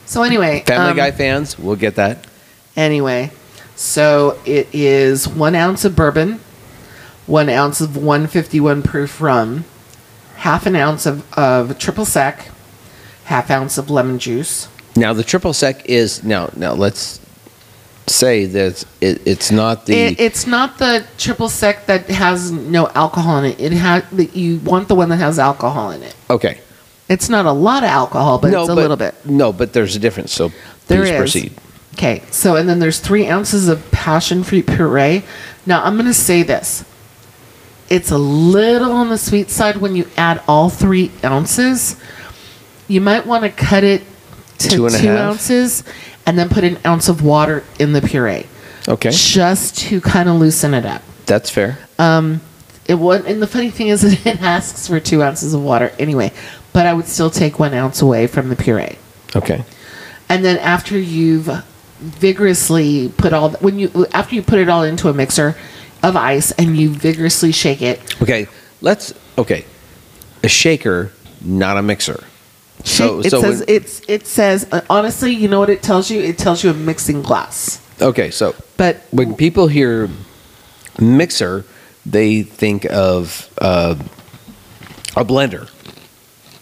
So 0.06 0.24
anyway, 0.24 0.64
Family 0.66 0.92
um, 0.92 0.98
Guy 0.98 1.12
fans 1.12 1.58
will 1.60 1.76
get 1.76 1.96
that. 1.96 2.26
Anyway, 2.76 3.32
so 3.76 4.40
it 4.46 4.68
is 4.74 5.28
one 5.28 5.56
ounce 5.56 5.86
of 5.86 5.96
bourbon, 5.96 6.40
one 7.28 7.50
ounce 7.50 7.82
of 7.82 7.96
151 7.98 8.82
proof 8.84 9.22
rum, 9.22 9.66
half 10.38 10.66
an 10.66 10.76
ounce 10.76 11.06
of, 11.06 11.32
of 11.38 11.78
triple 11.78 12.06
sec, 12.06 12.50
half 13.26 13.52
ounce 13.52 13.78
of 13.78 13.90
lemon 13.90 14.18
juice. 14.18 14.68
Now 14.96 15.14
the 15.14 15.24
triple 15.24 15.54
sec 15.54 15.86
is 15.88 16.24
now. 16.24 16.50
Now 16.56 16.74
let's 16.74 17.20
say 18.10 18.46
that 18.46 18.84
it, 19.02 19.22
it's 19.26 19.52
not 19.52 19.86
the 19.86 19.94
It, 19.94 20.20
it's 20.20 20.46
not 20.48 20.78
the 20.78 21.06
triple 21.18 21.50
sec 21.50 21.86
that 21.88 22.08
has 22.10 22.52
no 22.52 22.88
alcohol 22.90 23.40
in 23.40 23.52
it. 23.52 23.60
It 23.60 23.72
has 23.74 24.04
that 24.12 24.36
you 24.36 24.60
want 24.60 24.88
the 24.88 24.96
one 24.96 25.10
that 25.10 25.18
has 25.18 25.40
alcohol 25.40 25.92
in 25.92 26.04
it. 26.04 26.16
okay. 26.30 26.60
It's 27.08 27.28
not 27.28 27.48
a 27.48 27.52
lot 27.52 27.82
of 27.84 27.90
alcohol, 27.90 28.38
but 28.38 28.54
it's 28.54 28.70
a 28.70 28.76
little 28.76 28.96
bit. 28.96 29.16
No, 29.26 29.52
but 29.52 29.74
there's 29.74 29.96
a 29.96 30.00
difference. 30.00 30.32
So 30.32 30.50
There 30.86 31.02
please 31.02 31.10
is. 31.10 31.18
proceed. 31.18 31.54
Okay, 31.96 32.22
so 32.30 32.56
and 32.56 32.70
then 32.70 32.78
there's 32.80 33.00
three 33.00 33.28
ounces 33.28 33.68
of 33.68 33.90
passion 33.90 34.44
fruit 34.44 34.68
puree. 34.68 35.24
Now 35.66 35.84
I'm 35.84 35.98
gonna 35.98 36.14
say 36.14 36.44
this. 36.44 36.86
It's 37.90 38.12
a 38.12 38.18
little 38.20 38.92
on 38.92 39.10
the 39.10 39.18
sweet 39.18 39.50
side 39.50 39.78
when 39.78 39.96
you 39.96 40.08
add 40.18 40.44
all 40.48 40.70
three 40.70 41.10
ounces. 41.24 41.96
You 42.88 43.02
might 43.02 43.26
want 43.26 43.44
to 43.44 43.50
cut 43.50 43.84
it 43.84 44.04
to 44.60 44.70
Two 44.70 44.76
two, 44.78 44.86
a 44.86 44.92
half. 44.92 45.40
And 46.26 46.38
then 46.38 46.50
put 46.50 46.64
an 46.64 46.78
ounce 46.86 47.10
of 47.10 47.22
water 47.24 47.64
in 47.80 47.94
the 47.94 48.02
puree. 48.02 48.46
Okay, 48.88 49.10
Just 49.12 49.78
to 49.80 50.02
kind 50.02 50.30
of 50.30 50.36
loosen 50.36 50.74
it 50.74 50.86
up. 50.86 51.02
that's 51.26 51.50
fair. 51.50 51.78
Um, 52.00 52.42
It 52.88 52.96
was, 52.96 53.24
and 53.26 53.42
the 53.42 53.48
funny 53.48 53.70
thing 53.70 53.88
is, 53.90 54.02
that 54.24 54.26
it 54.26 54.42
asks 54.42 54.88
for 54.88 55.00
two 55.00 55.22
ounces 55.22 55.54
of 55.54 55.62
water 55.62 55.92
anyway. 56.00 56.32
But 56.74 56.86
I 56.88 56.94
would 56.94 57.08
still 57.08 57.30
take 57.30 57.60
one 57.60 57.74
ounce 57.74 58.02
away 58.02 58.28
from 58.28 58.50
the 58.50 58.56
puree. 58.56 58.98
Okay. 59.36 59.64
and 60.30 60.44
then 60.46 60.58
after 60.60 60.98
you've 60.98 61.50
vigorously 62.00 63.10
put 63.18 63.34
all 63.34 63.50
when 63.60 63.78
you 63.78 64.06
after 64.14 64.34
you 64.36 64.42
put 64.42 64.58
it 64.60 64.70
all 64.70 64.84
into 64.84 65.10
a 65.10 65.14
mixer 65.14 65.56
of 66.02 66.16
ice 66.16 66.52
and 66.54 66.78
you 66.78 66.90
vigorously 66.90 67.52
shake 67.52 67.82
it 67.82 68.00
Okay. 68.22 68.48
Let's. 68.82 69.14
Okay. 69.38 69.66
A 70.44 70.48
shaker, 70.48 71.12
not 71.42 71.76
a 71.78 71.82
mixer. 71.82 72.24
So 72.84 73.20
it 73.20 73.30
so 73.32 73.42
says 73.42 73.60
when- 73.60 73.70
it's 73.70 74.02
it 74.08 74.26
says 74.28 74.68
uh, 74.72 74.82
honestly 74.90 75.34
you 75.34 75.48
know 75.48 75.60
what 75.60 75.70
it 75.70 75.82
tells 75.84 76.10
you 76.10 76.22
it 76.22 76.38
tells 76.38 76.64
you 76.64 76.70
a 76.72 76.74
mixing 76.74 77.22
glass 77.22 77.80
okay. 78.02 78.32
So 78.32 78.56
but 78.78 79.02
when 79.12 79.36
people 79.36 79.68
hear 79.68 80.10
mixer, 81.00 81.66
they 82.06 82.44
think 82.44 82.86
of 82.86 83.50
uh, 83.60 83.96
a 85.16 85.26
blender. 85.26 85.70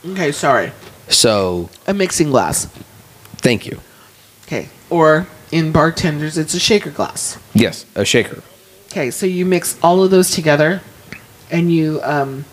okay 0.05 0.31
sorry 0.31 0.71
So 1.09 1.69
a 1.87 1.93
mixing 1.93 2.29
glass 2.31 2.65
thank 3.37 3.65
you. 3.65 3.79
okay 4.45 4.69
or 4.89 5.27
in 5.51 5.71
bartenders 5.71 6.37
it's 6.37 6.53
a 6.53 6.59
shaker 6.59 6.91
glass 6.91 7.37
Yes, 7.53 7.85
a 7.95 8.03
shaker. 8.05 8.41
Okay, 8.91 9.11
so 9.11 9.25
you 9.25 9.45
mix 9.45 9.77
all 9.83 10.03
of 10.03 10.11
those 10.11 10.29
together, 10.31 10.81
and 11.51 11.71
you 11.71 11.99
um, 12.03 12.45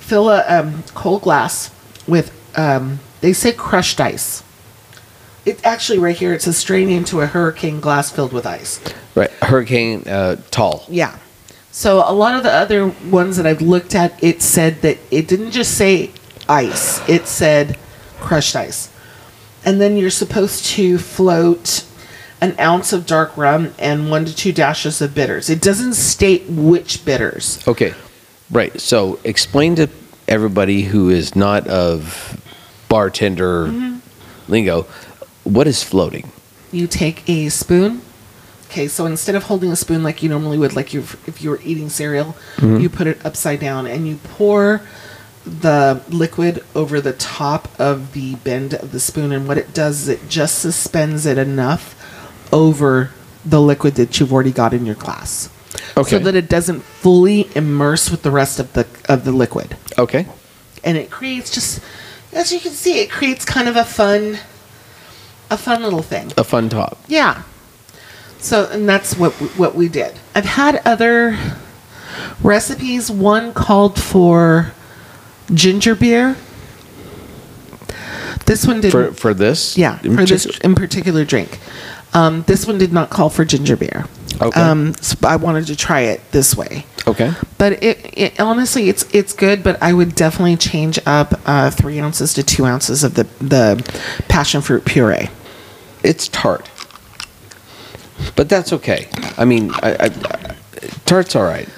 fill 0.00 0.28
a 0.28 0.42
um, 0.48 0.82
cold 0.94 1.22
glass 1.22 1.70
with. 2.06 2.32
Um, 2.58 3.00
they 3.20 3.32
say 3.32 3.52
crushed 3.52 4.00
ice. 4.00 4.42
It 5.44 5.64
actually 5.64 5.98
right 5.98 6.16
here 6.16 6.32
it 6.32 6.42
says 6.42 6.56
strain 6.56 6.88
into 6.88 7.20
a 7.20 7.26
hurricane 7.26 7.80
glass 7.80 8.10
filled 8.10 8.32
with 8.32 8.46
ice. 8.46 8.80
Right. 9.14 9.30
Hurricane 9.42 10.06
uh, 10.06 10.36
tall. 10.50 10.84
Yeah. 10.88 11.18
So 11.70 12.02
a 12.06 12.12
lot 12.12 12.34
of 12.34 12.42
the 12.42 12.52
other 12.52 12.88
ones 13.10 13.36
that 13.36 13.46
I've 13.46 13.60
looked 13.60 13.94
at, 13.94 14.22
it 14.24 14.42
said 14.42 14.82
that 14.82 14.98
it 15.10 15.28
didn't 15.28 15.50
just 15.50 15.76
say 15.76 16.10
ice; 16.48 17.06
it 17.08 17.26
said 17.26 17.78
crushed 18.18 18.56
ice. 18.56 18.90
And 19.64 19.80
then 19.80 19.96
you're 19.96 20.10
supposed 20.10 20.64
to 20.66 20.96
float 20.98 21.84
an 22.40 22.54
ounce 22.58 22.92
of 22.92 23.06
dark 23.06 23.36
rum 23.36 23.74
and 23.78 24.10
one 24.10 24.24
to 24.24 24.34
two 24.34 24.52
dashes 24.52 25.02
of 25.02 25.14
bitters. 25.14 25.50
It 25.50 25.60
doesn't 25.60 25.94
state 25.94 26.44
which 26.48 27.04
bitters. 27.04 27.66
Okay. 27.66 27.94
Right. 28.50 28.80
So 28.80 29.18
explain 29.24 29.74
to 29.76 29.88
everybody 30.28 30.82
who 30.82 31.08
is 31.08 31.36
not 31.36 31.66
of 31.68 32.40
bartender 32.88 33.66
mm-hmm. 33.66 33.98
lingo 34.50 34.86
what 35.46 35.66
is 35.66 35.82
floating. 35.82 36.30
You 36.72 36.86
take 36.86 37.28
a 37.28 37.48
spoon. 37.48 38.02
Okay, 38.66 38.88
so 38.88 39.06
instead 39.06 39.36
of 39.36 39.44
holding 39.44 39.70
a 39.70 39.76
spoon 39.76 40.02
like 40.02 40.22
you 40.22 40.28
normally 40.28 40.58
would, 40.58 40.74
like 40.74 40.92
you 40.92 41.00
if 41.00 41.40
you 41.40 41.50
were 41.50 41.60
eating 41.62 41.88
cereal, 41.88 42.36
mm-hmm. 42.56 42.78
you 42.78 42.90
put 42.90 43.06
it 43.06 43.24
upside 43.24 43.60
down 43.60 43.86
and 43.86 44.08
you 44.08 44.16
pour 44.16 44.82
the 45.44 46.02
liquid 46.08 46.64
over 46.74 47.00
the 47.00 47.12
top 47.12 47.68
of 47.78 48.12
the 48.12 48.34
bend 48.36 48.74
of 48.74 48.90
the 48.90 48.98
spoon. 48.98 49.30
And 49.30 49.46
what 49.46 49.56
it 49.56 49.72
does 49.72 50.02
is 50.02 50.08
it 50.08 50.28
just 50.28 50.58
suspends 50.58 51.24
it 51.24 51.38
enough 51.38 51.94
over 52.52 53.10
the 53.44 53.60
liquid 53.60 53.94
that 53.94 54.18
you've 54.18 54.32
already 54.32 54.50
got 54.50 54.74
in 54.74 54.84
your 54.84 54.96
glass. 54.96 55.48
Okay. 55.96 56.10
so 56.10 56.18
that 56.18 56.34
it 56.34 56.48
doesn't 56.48 56.80
fully 56.80 57.48
immerse 57.54 58.10
with 58.10 58.22
the 58.22 58.30
rest 58.30 58.58
of 58.58 58.72
the 58.72 58.86
of 59.08 59.24
the 59.24 59.32
liquid. 59.32 59.76
Okay. 59.98 60.26
And 60.84 60.96
it 60.96 61.10
creates 61.10 61.50
just 61.50 61.80
as 62.32 62.52
you 62.52 62.60
can 62.60 62.72
see, 62.72 63.00
it 63.00 63.10
creates 63.10 63.44
kind 63.44 63.68
of 63.68 63.76
a 63.76 63.84
fun 63.84 64.38
a 65.50 65.56
fun 65.56 65.82
little 65.82 66.02
thing. 66.02 66.32
A 66.36 66.44
fun 66.44 66.68
top. 66.68 66.98
Yeah. 67.06 67.42
So, 68.38 68.68
and 68.70 68.88
that's 68.88 69.16
what 69.16 69.32
what 69.56 69.74
we 69.74 69.88
did. 69.88 70.18
I've 70.34 70.44
had 70.44 70.82
other 70.84 71.38
recipes. 72.42 73.10
One 73.10 73.52
called 73.52 73.98
for 74.00 74.72
ginger 75.52 75.94
beer. 75.94 76.36
This 78.44 78.66
one 78.66 78.80
didn't. 78.80 78.92
For 78.92 79.12
for 79.12 79.34
this? 79.34 79.76
yeah, 79.76 79.98
for 79.98 80.24
this 80.24 80.46
in 80.58 80.74
particular 80.74 81.24
drink. 81.24 81.58
Um, 82.14 82.42
this 82.46 82.66
one 82.66 82.78
did 82.78 82.92
not 82.92 83.10
call 83.10 83.30
for 83.30 83.44
ginger 83.44 83.76
beer. 83.76 84.06
Okay. 84.40 84.60
Um, 84.60 84.94
so 84.94 85.16
I 85.26 85.36
wanted 85.36 85.66
to 85.68 85.76
try 85.76 86.00
it 86.00 86.20
this 86.32 86.56
way. 86.56 86.84
Okay. 87.06 87.32
But 87.58 87.82
it, 87.82 87.98
it 88.18 88.40
honestly, 88.40 88.88
it's 88.88 89.04
it's 89.14 89.32
good. 89.32 89.62
But 89.62 89.82
I 89.82 89.92
would 89.92 90.14
definitely 90.14 90.56
change 90.56 90.98
up 91.06 91.40
uh, 91.46 91.70
three 91.70 91.98
ounces 92.00 92.34
to 92.34 92.42
two 92.42 92.66
ounces 92.66 93.04
of 93.04 93.14
the 93.14 93.24
the 93.40 93.82
passion 94.28 94.60
fruit 94.62 94.84
puree. 94.84 95.28
It's 96.02 96.28
tart. 96.28 96.68
But 98.34 98.48
that's 98.48 98.72
okay. 98.72 99.08
I 99.36 99.44
mean, 99.44 99.70
I, 99.82 99.96
I, 100.06 100.08
tart's 101.04 101.36
all 101.36 101.42
right. 101.44 101.68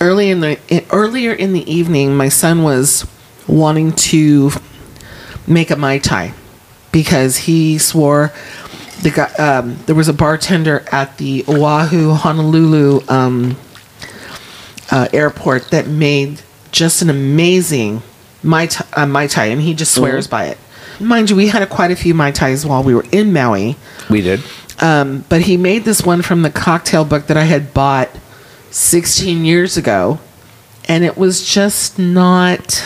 early 0.00 0.30
in 0.30 0.40
the 0.40 0.58
i- 0.70 0.84
earlier 0.90 1.32
in 1.32 1.52
the 1.52 1.70
evening, 1.70 2.16
my 2.16 2.28
son 2.28 2.62
was 2.62 3.06
wanting 3.48 3.92
to 3.92 4.50
make 5.46 5.70
a 5.70 5.76
mai 5.76 5.98
tai 5.98 6.32
because 6.92 7.36
he 7.36 7.78
swore 7.78 8.32
the 9.06 9.12
guy 9.12 9.32
um, 9.34 9.76
there 9.86 9.94
was 9.94 10.08
a 10.08 10.12
bartender 10.12 10.84
at 10.90 11.16
the 11.18 11.44
Oahu 11.46 12.10
Honolulu 12.10 13.00
um, 13.08 13.56
uh, 14.90 15.08
airport 15.12 15.70
that 15.70 15.86
made 15.86 16.42
just 16.72 17.02
an 17.02 17.10
amazing 17.10 18.02
mai 18.42 18.66
tai, 18.66 18.84
uh, 19.00 19.06
mai 19.06 19.28
tai, 19.28 19.46
and 19.46 19.60
he 19.60 19.74
just 19.74 19.94
swears 19.94 20.26
by 20.26 20.46
it. 20.46 20.58
Mind 20.98 21.30
you, 21.30 21.36
we 21.36 21.48
had 21.48 21.62
a, 21.62 21.66
quite 21.66 21.92
a 21.92 21.96
few 21.96 22.14
mai 22.14 22.32
tais 22.32 22.64
while 22.66 22.82
we 22.82 22.94
were 22.94 23.06
in 23.12 23.32
Maui. 23.32 23.76
We 24.10 24.22
did. 24.22 24.40
Um, 24.80 25.24
but 25.28 25.42
he 25.42 25.56
made 25.56 25.84
this 25.84 26.02
one 26.02 26.22
from 26.22 26.42
the 26.42 26.50
cocktail 26.50 27.04
book 27.04 27.28
that 27.28 27.36
I 27.36 27.44
had 27.44 27.72
bought 27.72 28.10
16 28.72 29.44
years 29.44 29.76
ago, 29.76 30.18
and 30.88 31.04
it 31.04 31.16
was 31.16 31.46
just 31.46 31.96
not 31.96 32.84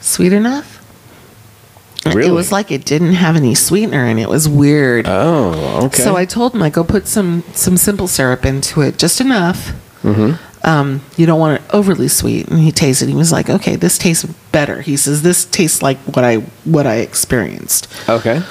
sweet 0.00 0.32
enough. 0.32 0.79
Really? 2.06 2.28
It 2.28 2.32
was 2.32 2.50
like 2.50 2.70
it 2.70 2.84
didn't 2.84 3.12
have 3.12 3.36
any 3.36 3.54
sweetener, 3.54 4.06
and 4.06 4.18
it 4.18 4.28
was 4.28 4.48
weird. 4.48 5.06
Oh, 5.06 5.86
okay. 5.86 6.02
So 6.02 6.16
I 6.16 6.24
told 6.24 6.54
him, 6.54 6.62
I 6.62 6.70
go 6.70 6.82
put 6.82 7.06
some 7.06 7.44
some 7.52 7.76
simple 7.76 8.08
syrup 8.08 8.44
into 8.46 8.80
it, 8.80 8.98
just 8.98 9.20
enough. 9.20 9.72
Mm-hmm. 10.02 10.66
Um, 10.66 11.02
you 11.16 11.26
don't 11.26 11.40
want 11.40 11.60
it 11.60 11.74
overly 11.74 12.08
sweet. 12.08 12.48
And 12.48 12.58
he 12.58 12.72
tasted. 12.72 13.08
He 13.08 13.14
was 13.14 13.32
like, 13.32 13.50
"Okay, 13.50 13.76
this 13.76 13.98
tastes 13.98 14.24
better." 14.50 14.80
He 14.80 14.96
says, 14.96 15.22
"This 15.22 15.44
tastes 15.44 15.82
like 15.82 15.98
what 15.98 16.24
I 16.24 16.36
what 16.64 16.86
I 16.86 16.96
experienced." 16.96 17.88
Okay. 18.08 18.42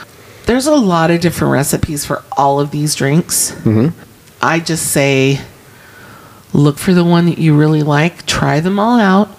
There's 0.46 0.68
a 0.68 0.76
lot 0.76 1.12
of 1.12 1.22
different 1.22 1.54
recipes 1.54 2.06
for 2.06 2.24
all 2.38 2.60
of 2.60 2.72
these 2.72 2.94
drinks. 2.96 3.52
Mm-hmm. 3.52 4.00
I 4.42 4.60
just 4.60 4.92
say 4.92 5.42
look 6.54 6.78
for 6.78 6.94
the 6.94 7.04
one 7.04 7.26
that 7.28 7.38
you 7.38 7.56
really 7.56 7.84
like, 7.84 8.26
try 8.26 8.60
them 8.60 8.80
all 8.80 9.00
out, 9.00 9.36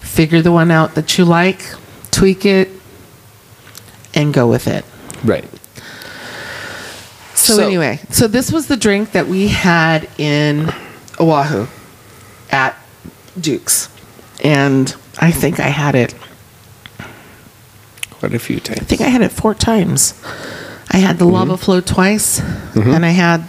figure 0.00 0.42
the 0.42 0.52
one 0.52 0.70
out 0.70 0.94
that 0.94 1.16
you 1.16 1.24
like, 1.24 1.62
tweak 2.10 2.44
it, 2.44 2.70
and 4.14 4.32
go 4.32 4.46
with 4.46 4.66
it. 4.66 4.84
Right. 5.24 5.44
So, 7.34 7.56
So- 7.56 7.66
anyway, 7.66 8.00
so 8.10 8.26
this 8.28 8.52
was 8.52 8.66
the 8.66 8.76
drink 8.76 9.12
that 9.12 9.26
we 9.26 9.48
had 9.48 10.08
in 10.18 10.72
Oahu 11.20 11.66
at 12.50 12.76
Duke's. 13.40 13.88
And 14.42 14.94
I 15.18 15.30
think 15.30 15.60
I 15.60 15.68
had 15.68 15.94
it 15.94 16.14
Quite 18.24 18.36
a 18.36 18.38
few 18.38 18.58
times. 18.58 18.80
I 18.80 18.84
think 18.84 19.02
I 19.02 19.08
had 19.08 19.20
it 19.20 19.32
four 19.32 19.54
times. 19.54 20.14
I 20.90 20.96
had 20.96 21.18
the 21.18 21.26
mm-hmm. 21.26 21.34
lava 21.34 21.56
flow 21.58 21.82
twice, 21.82 22.40
mm-hmm. 22.40 22.90
and 22.90 23.04
I 23.04 23.10
had 23.10 23.46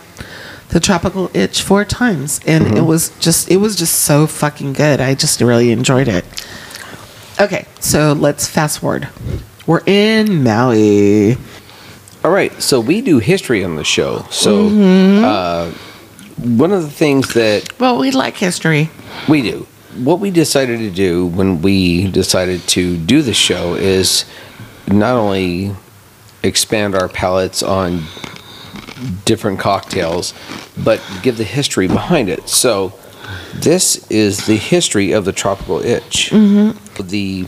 the 0.68 0.82
tropical 0.82 1.32
itch 1.34 1.62
four 1.62 1.86
times, 1.86 2.42
and 2.46 2.66
it 2.68 2.74
mm-hmm. 2.74 2.86
was 2.86 3.18
just 3.20 3.50
it 3.50 3.58
was 3.58 3.78
just 3.78 4.02
so 4.02 4.28
fucking 4.28 4.74
good. 4.74 5.00
I 5.00 5.16
just 5.16 5.40
really 5.40 5.72
enjoyed 5.72 6.10
it. 6.10 6.26
Okay, 7.40 7.68
so 7.80 8.12
let's 8.12 8.48
fast 8.48 8.80
forward. 8.80 9.08
We're 9.68 9.82
in 9.86 10.44
Maui. 10.44 11.38
All 12.24 12.32
right, 12.32 12.52
so 12.62 12.80
we 12.80 13.02
do 13.02 13.20
history 13.20 13.64
on 13.64 13.76
the 13.76 13.84
show. 13.84 14.26
So, 14.30 14.70
Mm-hmm. 14.70 15.24
uh, 15.26 15.72
one 16.58 16.72
of 16.72 16.82
the 16.84 16.90
things 16.90 17.34
that 17.34 17.80
Well, 17.80 17.98
we 17.98 18.12
like 18.12 18.36
history. 18.36 18.90
we 19.30 19.42
do, 19.42 19.68
what 20.04 20.20
we 20.20 20.30
decided 20.32 20.80
to 20.80 20.92
do 20.92 21.28
when 21.28 21.62
we 21.62 22.08
decided 22.12 22.62
to 22.70 22.98
do 22.98 23.22
the 23.22 23.34
show 23.34 23.74
is 23.76 24.26
not 24.88 25.16
only 25.16 25.76
expand 26.44 26.94
our 26.96 27.08
palettes 27.08 27.64
on 27.64 28.04
different 29.26 29.60
cocktails, 29.60 30.34
but 30.84 31.02
give 31.24 31.38
the 31.38 31.44
history 31.44 31.88
behind 31.88 32.30
it. 32.30 32.48
So, 32.50 32.94
this 33.56 34.06
is 34.12 34.46
the 34.46 34.58
history 34.58 35.12
of 35.12 35.26
the 35.26 35.32
tropical 35.32 35.80
itch. 35.80 36.30
The 36.32 37.48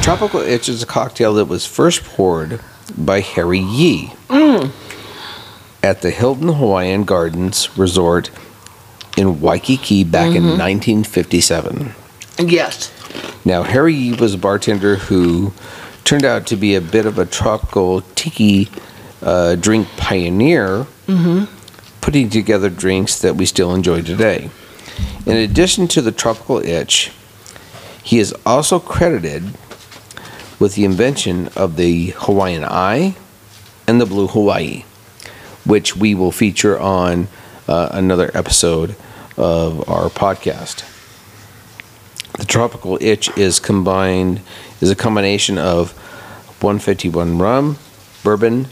tropical 0.00 0.40
itch 0.40 0.68
is 0.68 0.82
a 0.82 0.86
cocktail 0.86 1.34
that 1.34 1.44
was 1.44 1.66
first 1.66 2.02
poured 2.04 2.60
by 2.96 3.20
Harry 3.20 3.58
Yee 3.58 4.12
mm. 4.28 4.72
at 5.82 6.02
the 6.02 6.10
Hilton 6.10 6.48
Hawaiian 6.48 7.04
Gardens 7.04 7.76
Resort 7.76 8.30
in 9.16 9.40
Waikiki 9.40 10.04
back 10.04 10.28
in 10.28 10.42
mm-hmm. 10.42 10.58
1957. 10.58 11.92
Yes. 12.38 12.90
Now, 13.44 13.62
Harry 13.62 13.94
Yee 13.94 14.14
was 14.14 14.34
a 14.34 14.38
bartender 14.38 14.96
who 14.96 15.52
turned 16.04 16.24
out 16.24 16.46
to 16.48 16.56
be 16.56 16.74
a 16.74 16.80
bit 16.80 17.06
of 17.06 17.18
a 17.18 17.26
tropical 17.26 18.00
tiki 18.14 18.68
uh, 19.22 19.56
drink 19.56 19.86
pioneer, 19.96 20.86
mm-hmm. 21.06 21.44
putting 22.00 22.30
together 22.30 22.70
drinks 22.70 23.20
that 23.20 23.36
we 23.36 23.44
still 23.44 23.74
enjoy 23.74 24.02
today. 24.02 24.50
In 25.26 25.36
addition 25.36 25.86
to 25.88 26.00
the 26.00 26.12
tropical 26.12 26.58
itch, 26.58 27.12
he 28.02 28.18
is 28.18 28.34
also 28.46 28.80
credited 28.80 29.54
with 30.60 30.74
the 30.74 30.84
invention 30.84 31.48
of 31.56 31.76
the 31.76 32.08
Hawaiian 32.18 32.64
Eye 32.64 33.16
and 33.88 34.00
the 34.00 34.06
Blue 34.06 34.28
Hawaii, 34.28 34.84
which 35.64 35.96
we 35.96 36.14
will 36.14 36.30
feature 36.30 36.78
on 36.78 37.26
uh, 37.66 37.88
another 37.92 38.30
episode 38.34 38.94
of 39.36 39.88
our 39.88 40.10
podcast. 40.10 40.86
The 42.38 42.44
tropical 42.44 42.98
itch 43.00 43.36
is 43.36 43.58
combined 43.58 44.42
is 44.80 44.90
a 44.90 44.94
combination 44.96 45.58
of 45.58 45.92
151 46.62 47.38
rum, 47.38 47.78
bourbon, 48.22 48.66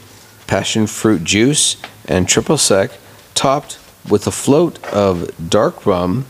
passion 0.47 0.85
fruit 0.87 1.23
juice, 1.23 1.75
and 2.07 2.27
triple 2.27 2.57
sec, 2.57 2.91
topped 3.33 3.79
with 4.09 4.27
a 4.27 4.31
float 4.31 4.83
of 4.85 5.31
dark 5.49 5.85
rum 5.85 6.25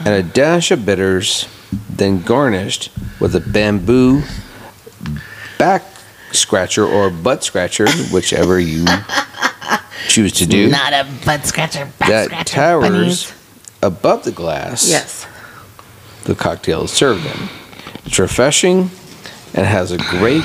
and 0.00 0.08
a 0.08 0.22
dash 0.22 0.70
of 0.70 0.84
bitters, 0.84 1.48
then 1.88 2.22
garnished 2.22 2.90
with 3.20 3.34
a 3.34 3.40
bamboo 3.40 4.22
back 5.60 5.84
scratcher 6.32 6.84
or 6.86 7.10
butt 7.10 7.44
scratcher, 7.44 7.88
whichever 8.12 8.58
you 8.58 8.84
choose 10.08 10.32
to 10.32 10.46
do. 10.46 10.68
Not 10.70 10.92
a 10.92 11.06
butt 11.24 11.44
scratcher. 11.46 11.84
Back 11.98 12.08
that 12.08 12.24
scratcher, 12.26 12.44
towers 12.54 12.88
bunnies. 12.88 13.32
above 13.82 14.24
the 14.24 14.32
glass 14.32 14.88
Yes. 14.88 15.26
the 16.24 16.34
cocktail 16.34 16.84
is 16.84 16.90
served 16.90 17.24
in. 17.26 17.48
It's 18.06 18.18
refreshing 18.18 18.90
and 19.54 19.66
has 19.66 19.92
a 19.92 19.98
great 19.98 20.44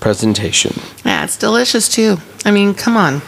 presentation. 0.00 0.74
Yeah, 1.04 1.24
it's 1.24 1.36
delicious 1.38 1.88
too. 1.88 2.18
I 2.44 2.50
mean, 2.50 2.74
come 2.74 2.96
on. 2.96 3.22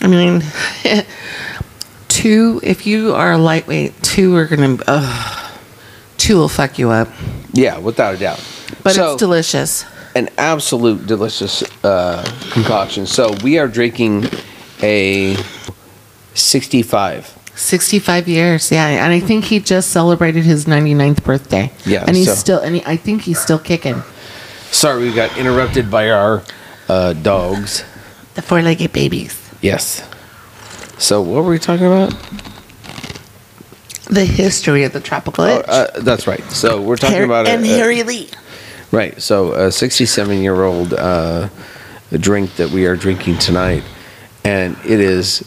I 0.00 0.06
mean, 0.06 0.42
two. 2.08 2.60
If 2.62 2.86
you 2.86 3.14
are 3.14 3.32
a 3.32 3.38
lightweight, 3.38 4.00
two 4.02 4.36
are 4.36 4.46
gonna. 4.46 4.76
Uh, 4.86 5.50
two 6.18 6.36
will 6.36 6.48
fuck 6.48 6.78
you 6.78 6.90
up. 6.90 7.08
Yeah, 7.52 7.78
without 7.78 8.14
a 8.14 8.18
doubt. 8.18 8.44
But 8.84 8.94
So, 8.94 9.12
it's 9.12 9.18
delicious. 9.18 9.84
An 10.16 10.30
absolute 10.38 11.06
delicious 11.06 11.62
uh, 11.84 12.24
concoction. 12.50 13.04
So 13.04 13.34
we 13.44 13.58
are 13.58 13.68
drinking 13.68 14.24
a 14.82 15.36
65. 16.32 17.36
65 17.54 18.26
years, 18.28 18.70
yeah, 18.72 18.86
and 19.04 19.12
I 19.12 19.20
think 19.20 19.44
he 19.44 19.60
just 19.60 19.90
celebrated 19.90 20.44
his 20.44 20.64
99th 20.64 21.22
birthday. 21.22 21.70
Yeah, 21.84 22.04
and 22.06 22.16
he's 22.16 22.28
so- 22.28 22.34
still, 22.34 22.58
and 22.60 22.76
he, 22.76 22.82
I 22.86 22.96
think 22.96 23.22
he's 23.22 23.38
still 23.38 23.58
kicking. 23.58 24.02
Sorry, 24.70 25.04
we 25.04 25.12
got 25.12 25.36
interrupted 25.36 25.90
by 25.90 26.10
our 26.10 26.42
uh, 26.88 27.12
dogs. 27.14 27.84
The 28.34 28.42
four-legged 28.42 28.92
babies. 28.92 29.38
Yes. 29.60 30.02
So 30.98 31.20
what 31.20 31.44
were 31.44 31.50
we 31.50 31.58
talking 31.58 31.86
about? 31.86 32.14
The 34.08 34.24
history 34.24 34.84
of 34.84 34.92
the 34.92 35.00
tropical 35.00 35.44
Oh, 35.44 35.60
uh, 35.60 36.00
that's 36.00 36.26
right. 36.26 36.42
So 36.52 36.80
we're 36.80 36.96
talking 36.96 37.16
Har- 37.16 37.24
about 37.24 37.46
a- 37.46 37.50
and 37.50 37.64
a- 37.64 37.68
Harry 37.68 38.00
Yee. 38.00 38.28
Right. 38.92 39.20
So 39.20 39.52
a 39.52 39.72
67 39.72 40.38
year 40.42 40.62
old 40.64 40.94
uh, 40.94 41.48
drink 42.12 42.54
that 42.56 42.70
we 42.70 42.86
are 42.86 42.96
drinking 42.96 43.38
tonight, 43.38 43.82
and 44.44 44.76
it 44.84 45.00
is 45.00 45.44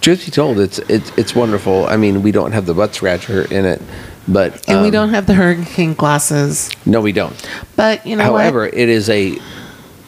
truth 0.00 0.24
be 0.26 0.30
told, 0.30 0.58
it's 0.58 0.78
it's 0.80 1.10
it's 1.16 1.34
wonderful. 1.34 1.86
I 1.86 1.96
mean, 1.96 2.22
we 2.22 2.32
don't 2.32 2.52
have 2.52 2.66
the 2.66 2.74
butt 2.74 2.94
scratcher 2.94 3.42
in 3.52 3.64
it, 3.64 3.80
but 4.26 4.68
And 4.68 4.80
we 4.82 4.88
um, 4.88 4.92
don't 4.92 5.08
have 5.10 5.26
the 5.26 5.34
hurricane 5.34 5.94
glasses. 5.94 6.70
No, 6.84 7.00
we 7.00 7.12
don't. 7.12 7.34
But 7.76 8.06
you 8.06 8.16
know 8.16 8.24
However, 8.24 8.62
what? 8.64 8.74
it 8.74 8.88
is 8.88 9.08
a 9.08 9.38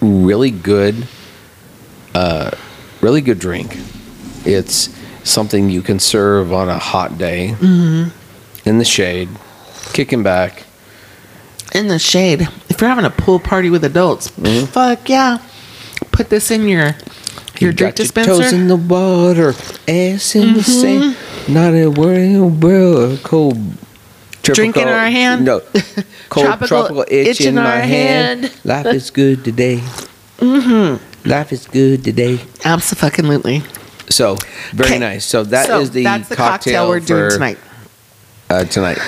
really 0.00 0.50
good, 0.50 1.06
uh, 2.14 2.50
really 3.00 3.20
good 3.20 3.38
drink. 3.38 3.76
It's 4.44 4.88
something 5.22 5.70
you 5.70 5.82
can 5.82 5.98
serve 6.00 6.52
on 6.52 6.68
a 6.68 6.78
hot 6.78 7.16
day 7.18 7.54
Mm-hmm. 7.58 8.68
in 8.68 8.78
the 8.78 8.84
shade, 8.84 9.28
kicking 9.92 10.22
back. 10.22 10.64
In 11.72 11.88
the 11.88 11.98
shade. 11.98 12.42
If 12.68 12.80
you're 12.80 12.90
having 12.90 13.04
a 13.04 13.10
pool 13.10 13.38
party 13.38 13.70
with 13.70 13.84
adults, 13.84 14.28
fuck 14.70 15.08
yeah. 15.08 15.38
Put 16.12 16.30
this 16.30 16.50
in 16.50 16.68
your 16.68 16.96
your 17.60 17.70
You 17.70 17.72
drink 17.72 17.80
your 17.98 18.06
dispenser. 18.06 18.32
Mm-hmm. 18.32 18.42
toes 18.42 18.52
in 18.52 18.68
the 18.68 18.76
water, 18.76 19.50
ass 19.86 20.34
in 20.34 20.54
the 20.54 20.62
sand. 20.62 21.16
Not 21.48 21.74
a 21.74 21.86
in 21.86 22.32
the 22.32 22.46
world. 22.66 23.22
Cold. 23.22 23.58
Drink 24.42 24.76
in 24.76 24.88
our 24.88 25.10
hand. 25.10 25.44
No. 25.44 25.60
Cold 26.28 26.46
Tropical 26.46 26.66
tropical, 26.66 27.04
itch, 27.08 27.40
in, 27.40 27.58
our 27.58 27.80
hand. 27.80 28.52
Life 28.64 28.86
is 28.86 29.10
good 29.10 29.44
today. 29.44 29.78
Mm-hmm. 30.38 31.28
Life 31.28 31.52
is 31.52 31.66
good 31.66 32.02
today. 32.04 32.40
Absolutely. 32.64 33.62
So 34.08 34.36
very 34.72 34.90
Okay. 34.90 34.98
nice. 34.98 35.24
So 35.24 35.44
that 35.44 35.68
is 35.80 35.88
So 35.88 35.92
the, 35.92 36.02
that's 36.04 36.28
the 36.28 36.36
cocktail, 36.36 36.86
cocktail, 36.86 36.88
we're 36.88 37.00
doing 37.00 37.30
tonight. 37.30 37.58
Uh, 38.48 38.64
tonight. 38.64 38.98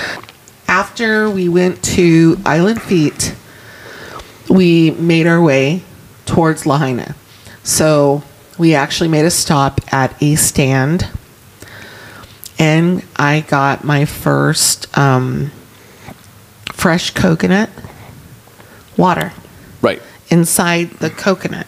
After 0.73 1.29
we 1.29 1.51
went 1.51 1.83
to 1.83 2.41
Island 2.47 2.81
Feet, 2.81 3.35
we 4.49 4.93
made 4.93 5.27
our 5.27 5.39
way 5.39 5.83
towards 6.25 6.65
Lahaina. 6.65 7.15
So 7.63 8.23
we 8.57 8.75
actually 8.75 9.11
made 9.11 9.27
a 9.27 9.31
stop 9.31 9.83
at 9.93 10.17
a 10.23 10.35
stand 10.37 11.11
and 12.59 13.05
I 13.17 13.41
got 13.43 13.85
my 13.85 14.07
first 14.07 14.97
um, 14.97 15.51
fresh 16.73 17.11
coconut 17.11 17.69
water 18.97 19.31
Right. 19.83 20.01
inside 20.31 20.89
the 20.93 21.11
coconut. 21.11 21.67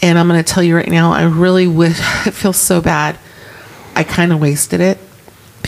And 0.00 0.18
I'm 0.18 0.26
going 0.26 0.42
to 0.42 0.52
tell 0.54 0.62
you 0.62 0.74
right 0.74 0.88
now, 0.88 1.12
I 1.12 1.24
really 1.24 1.66
would. 1.66 1.92
It 2.26 2.32
feels 2.32 2.56
so 2.56 2.80
bad. 2.80 3.18
I 3.94 4.04
kind 4.04 4.32
of 4.32 4.40
wasted 4.40 4.80
it 4.80 4.96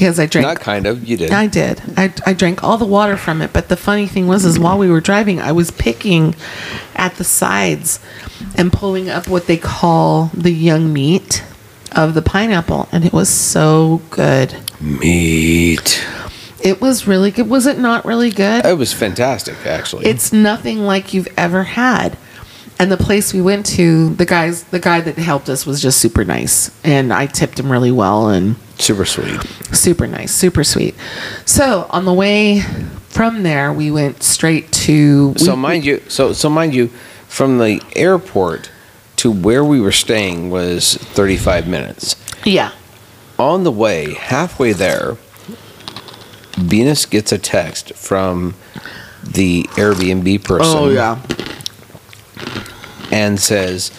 because 0.02 0.18
I 0.18 0.26
drank. 0.26 0.46
Not 0.46 0.60
kind 0.60 0.86
of. 0.86 1.08
You 1.08 1.16
did. 1.16 1.30
I 1.30 1.46
did. 1.46 1.80
I, 1.96 2.12
I 2.26 2.32
drank 2.32 2.64
all 2.64 2.76
the 2.76 2.84
water 2.84 3.16
from 3.16 3.40
it. 3.40 3.52
But 3.52 3.68
the 3.68 3.76
funny 3.76 4.08
thing 4.08 4.26
was, 4.26 4.44
is 4.44 4.58
while 4.58 4.76
we 4.76 4.90
were 4.90 5.00
driving, 5.00 5.40
I 5.40 5.52
was 5.52 5.70
picking 5.70 6.34
at 6.96 7.14
the 7.14 7.24
sides 7.24 8.00
and 8.56 8.72
pulling 8.72 9.08
up 9.08 9.28
what 9.28 9.46
they 9.46 9.56
call 9.56 10.32
the 10.34 10.50
young 10.50 10.92
meat 10.92 11.44
of 11.92 12.14
the 12.14 12.22
pineapple, 12.22 12.88
and 12.90 13.04
it 13.04 13.12
was 13.12 13.28
so 13.28 14.02
good. 14.10 14.56
Meat. 14.80 16.04
It 16.60 16.80
was 16.80 17.06
really 17.06 17.30
good. 17.30 17.48
Was 17.48 17.66
it 17.66 17.78
not 17.78 18.04
really 18.04 18.30
good? 18.30 18.64
It 18.64 18.78
was 18.78 18.92
fantastic, 18.92 19.64
actually. 19.64 20.06
It's 20.06 20.32
nothing 20.32 20.80
like 20.80 21.14
you've 21.14 21.28
ever 21.36 21.62
had. 21.62 22.18
And 22.82 22.90
the 22.90 22.96
place 22.96 23.32
we 23.32 23.40
went 23.40 23.64
to, 23.76 24.08
the 24.16 24.26
guys, 24.26 24.64
the 24.64 24.80
guy 24.80 25.00
that 25.02 25.16
helped 25.16 25.48
us 25.48 25.64
was 25.64 25.80
just 25.80 26.00
super 26.00 26.24
nice, 26.24 26.68
and 26.82 27.12
I 27.12 27.26
tipped 27.26 27.60
him 27.60 27.70
really 27.70 27.92
well 27.92 28.28
and 28.28 28.56
super 28.76 29.04
sweet. 29.04 29.40
super 29.72 30.08
nice, 30.08 30.32
super 30.34 30.64
sweet. 30.64 30.96
So 31.46 31.86
on 31.90 32.06
the 32.06 32.12
way 32.12 32.62
from 33.08 33.44
there, 33.44 33.72
we 33.72 33.92
went 33.92 34.24
straight 34.24 34.72
to. 34.72 35.32
So 35.36 35.54
we- 35.54 35.60
mind 35.60 35.84
you, 35.84 36.02
so 36.08 36.32
so 36.32 36.50
mind 36.50 36.74
you, 36.74 36.88
from 37.28 37.58
the 37.58 37.80
airport 37.94 38.68
to 39.18 39.30
where 39.30 39.64
we 39.64 39.80
were 39.80 39.92
staying 39.92 40.50
was 40.50 40.94
35 40.96 41.68
minutes. 41.68 42.16
yeah, 42.44 42.72
On 43.38 43.62
the 43.62 43.70
way, 43.70 44.14
halfway 44.14 44.72
there, 44.72 45.16
Venus 46.58 47.06
gets 47.06 47.30
a 47.30 47.38
text 47.38 47.94
from 47.94 48.54
the 49.22 49.62
Airbnb 49.76 50.42
person. 50.42 50.76
oh 50.76 50.88
yeah, 50.88 51.20
and 53.12 53.38
says, 53.38 53.92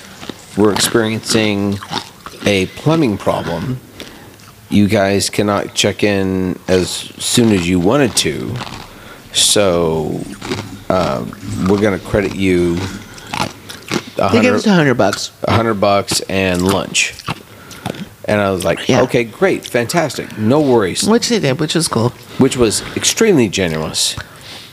We're 0.57 0.73
experiencing 0.73 1.79
a 2.45 2.65
plumbing 2.75 3.17
problem. 3.17 3.79
You 4.69 4.87
guys 4.87 5.29
cannot 5.29 5.73
check 5.75 6.03
in 6.03 6.59
as 6.67 6.89
soon 6.89 7.53
as 7.53 7.69
you 7.69 7.79
wanted 7.79 8.15
to. 8.17 8.53
So 9.31 10.21
um, 10.89 11.31
we're 11.69 11.79
going 11.81 11.97
to 11.97 12.05
credit 12.05 12.35
you 12.35 12.77
they 14.15 14.41
gave 14.41 14.53
us 14.53 14.65
a 14.65 14.71
hundred 14.73 14.93
bucks. 14.93 15.31
a 15.43 15.51
hundred 15.51 15.75
bucks 15.75 16.21
and 16.21 16.61
lunch. 16.61 17.13
And 18.25 18.39
I 18.39 18.51
was 18.51 18.63
like, 18.63 18.87
Yeah. 18.87 19.01
okay, 19.01 19.23
great, 19.25 19.65
fantastic, 19.65 20.37
no 20.37 20.61
worries, 20.61 21.03
Which 21.03 21.27
they 21.29 21.39
did, 21.39 21.59
which 21.59 21.75
was 21.75 21.87
cool. 21.89 22.09
which 22.37 22.55
was 22.55 22.81
extremely 22.95 23.49
generous 23.49 24.15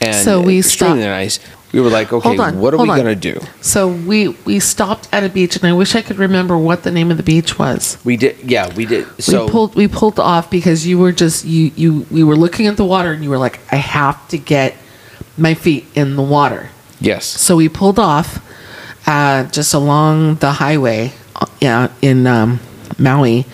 and 0.00 0.14
So 0.14 0.40
we 0.40 0.58
extremely 0.60 1.00
stopped- 1.00 1.08
nice. 1.10 1.38
We 1.72 1.80
were 1.80 1.88
like, 1.88 2.12
okay, 2.12 2.36
on, 2.36 2.58
what 2.58 2.74
are 2.74 2.78
we 2.78 2.88
going 2.88 3.04
to 3.04 3.14
do? 3.14 3.40
So 3.60 3.86
we 3.88 4.28
we 4.44 4.58
stopped 4.58 5.08
at 5.12 5.22
a 5.22 5.28
beach, 5.28 5.54
and 5.56 5.64
I 5.64 5.72
wish 5.72 5.94
I 5.94 6.02
could 6.02 6.18
remember 6.18 6.58
what 6.58 6.82
the 6.82 6.90
name 6.90 7.10
of 7.12 7.16
the 7.16 7.22
beach 7.22 7.58
was. 7.58 7.96
We 8.04 8.16
did, 8.16 8.38
yeah, 8.50 8.74
we 8.74 8.86
did. 8.86 9.06
So 9.22 9.44
we 9.46 9.50
pulled 9.52 9.74
we 9.76 9.86
pulled 9.86 10.18
off 10.18 10.50
because 10.50 10.84
you 10.86 10.98
were 10.98 11.12
just 11.12 11.44
you 11.44 11.70
you 11.76 12.06
we 12.10 12.24
were 12.24 12.36
looking 12.36 12.66
at 12.66 12.76
the 12.76 12.84
water, 12.84 13.12
and 13.12 13.22
you 13.22 13.30
were 13.30 13.38
like, 13.38 13.60
I 13.72 13.76
have 13.76 14.26
to 14.28 14.38
get 14.38 14.74
my 15.38 15.54
feet 15.54 15.86
in 15.94 16.16
the 16.16 16.22
water. 16.22 16.68
yes, 17.00 17.24
So 17.24 17.56
we 17.56 17.68
pulled 17.68 17.98
off 17.98 18.44
uh, 19.06 19.44
just 19.44 19.72
along 19.72 20.36
the 20.36 20.52
highway, 20.52 21.12
uh, 21.36 21.46
yeah, 21.60 21.88
in 22.02 22.26
um, 22.26 22.60
Maui. 22.98 23.46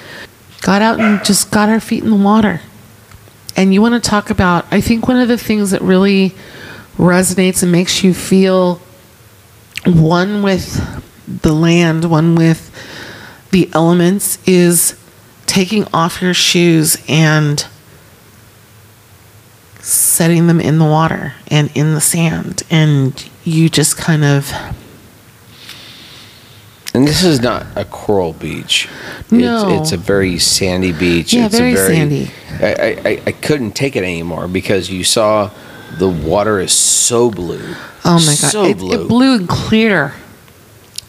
Got 0.63 0.83
out 0.83 0.99
and 0.99 1.25
just 1.25 1.51
got 1.53 1.69
our 1.69 1.79
feet 1.81 2.03
in 2.03 2.11
the 2.11 2.17
water. 2.17 2.61
And 3.57 3.73
you 3.73 3.81
want 3.81 4.03
to 4.03 4.11
talk 4.11 4.31
about? 4.31 4.67
I 4.73 4.81
think 4.81 5.07
one 5.07 5.19
of 5.19 5.29
the 5.29 5.39
things 5.39 5.71
that 5.71 5.81
really 5.81 6.35
resonates 6.97 7.63
and 7.63 7.71
makes 7.73 8.03
you 8.03 8.13
feel 8.15 8.81
one 9.85 10.43
with 10.43 11.03
the 11.43 11.53
land, 11.53 12.05
one 12.11 12.35
with 12.35 12.71
the 13.51 13.69
elements, 13.73 14.39
is 14.47 14.99
taking 15.47 15.87
off 15.93 16.21
your 16.21 16.35
shoes 16.35 16.97
and 17.09 17.67
setting 19.81 20.47
them 20.49 20.61
in 20.61 20.79
the 20.79 20.85
water 20.85 21.35
and 21.49 21.71
in 21.77 21.95
the 21.95 22.01
sand 22.01 22.63
and 22.71 23.29
you 23.45 23.69
just 23.69 23.97
kind 23.97 24.25
of 24.25 24.51
and 26.93 27.07
this 27.07 27.23
is 27.23 27.41
not 27.41 27.67
a 27.77 27.85
coral 27.85 28.33
beach. 28.33 28.89
No. 29.31 29.69
It's, 29.69 29.83
it's 29.83 29.93
a 29.93 29.97
very 29.99 30.39
sandy 30.39 30.93
beach. 30.93 31.35
Yeah, 31.35 31.45
it's 31.45 31.57
very 31.59 31.73
a 31.73 31.77
very 31.77 31.95
sandy. 31.95 32.31
I, 32.59 33.09
I- 33.11 33.23
I 33.27 33.33
couldn't 33.33 33.73
take 33.73 33.97
it 33.97 34.03
anymore 34.03 34.49
because 34.49 34.91
you 34.91 35.05
saw 35.05 35.51
the 35.99 36.09
water 36.09 36.61
is 36.61 36.73
so 36.73 37.31
blue. 37.31 37.75
oh 38.05 38.15
my 38.15 38.19
god 38.19 38.51
so 38.51 38.65
it, 38.65 38.79
blue, 38.79 39.05
it 39.05 39.09
blew 39.09 39.37
and 39.37 39.49
clear 39.49 40.15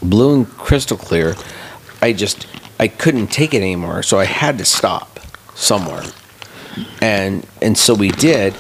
blue 0.02 0.36
and 0.36 0.50
crystal 0.58 0.98
clear. 0.98 1.36
I 2.02 2.14
just 2.14 2.48
I 2.80 2.88
couldn't 2.88 3.28
take 3.28 3.54
it 3.54 3.62
anymore, 3.62 4.04
so 4.04 4.20
I 4.20 4.26
had 4.26 4.58
to 4.60 4.66
stop 4.66 5.20
somewhere. 5.56 6.04
And 7.02 7.46
and 7.62 7.78
so 7.78 7.94
we 7.94 8.10
did, 8.10 8.54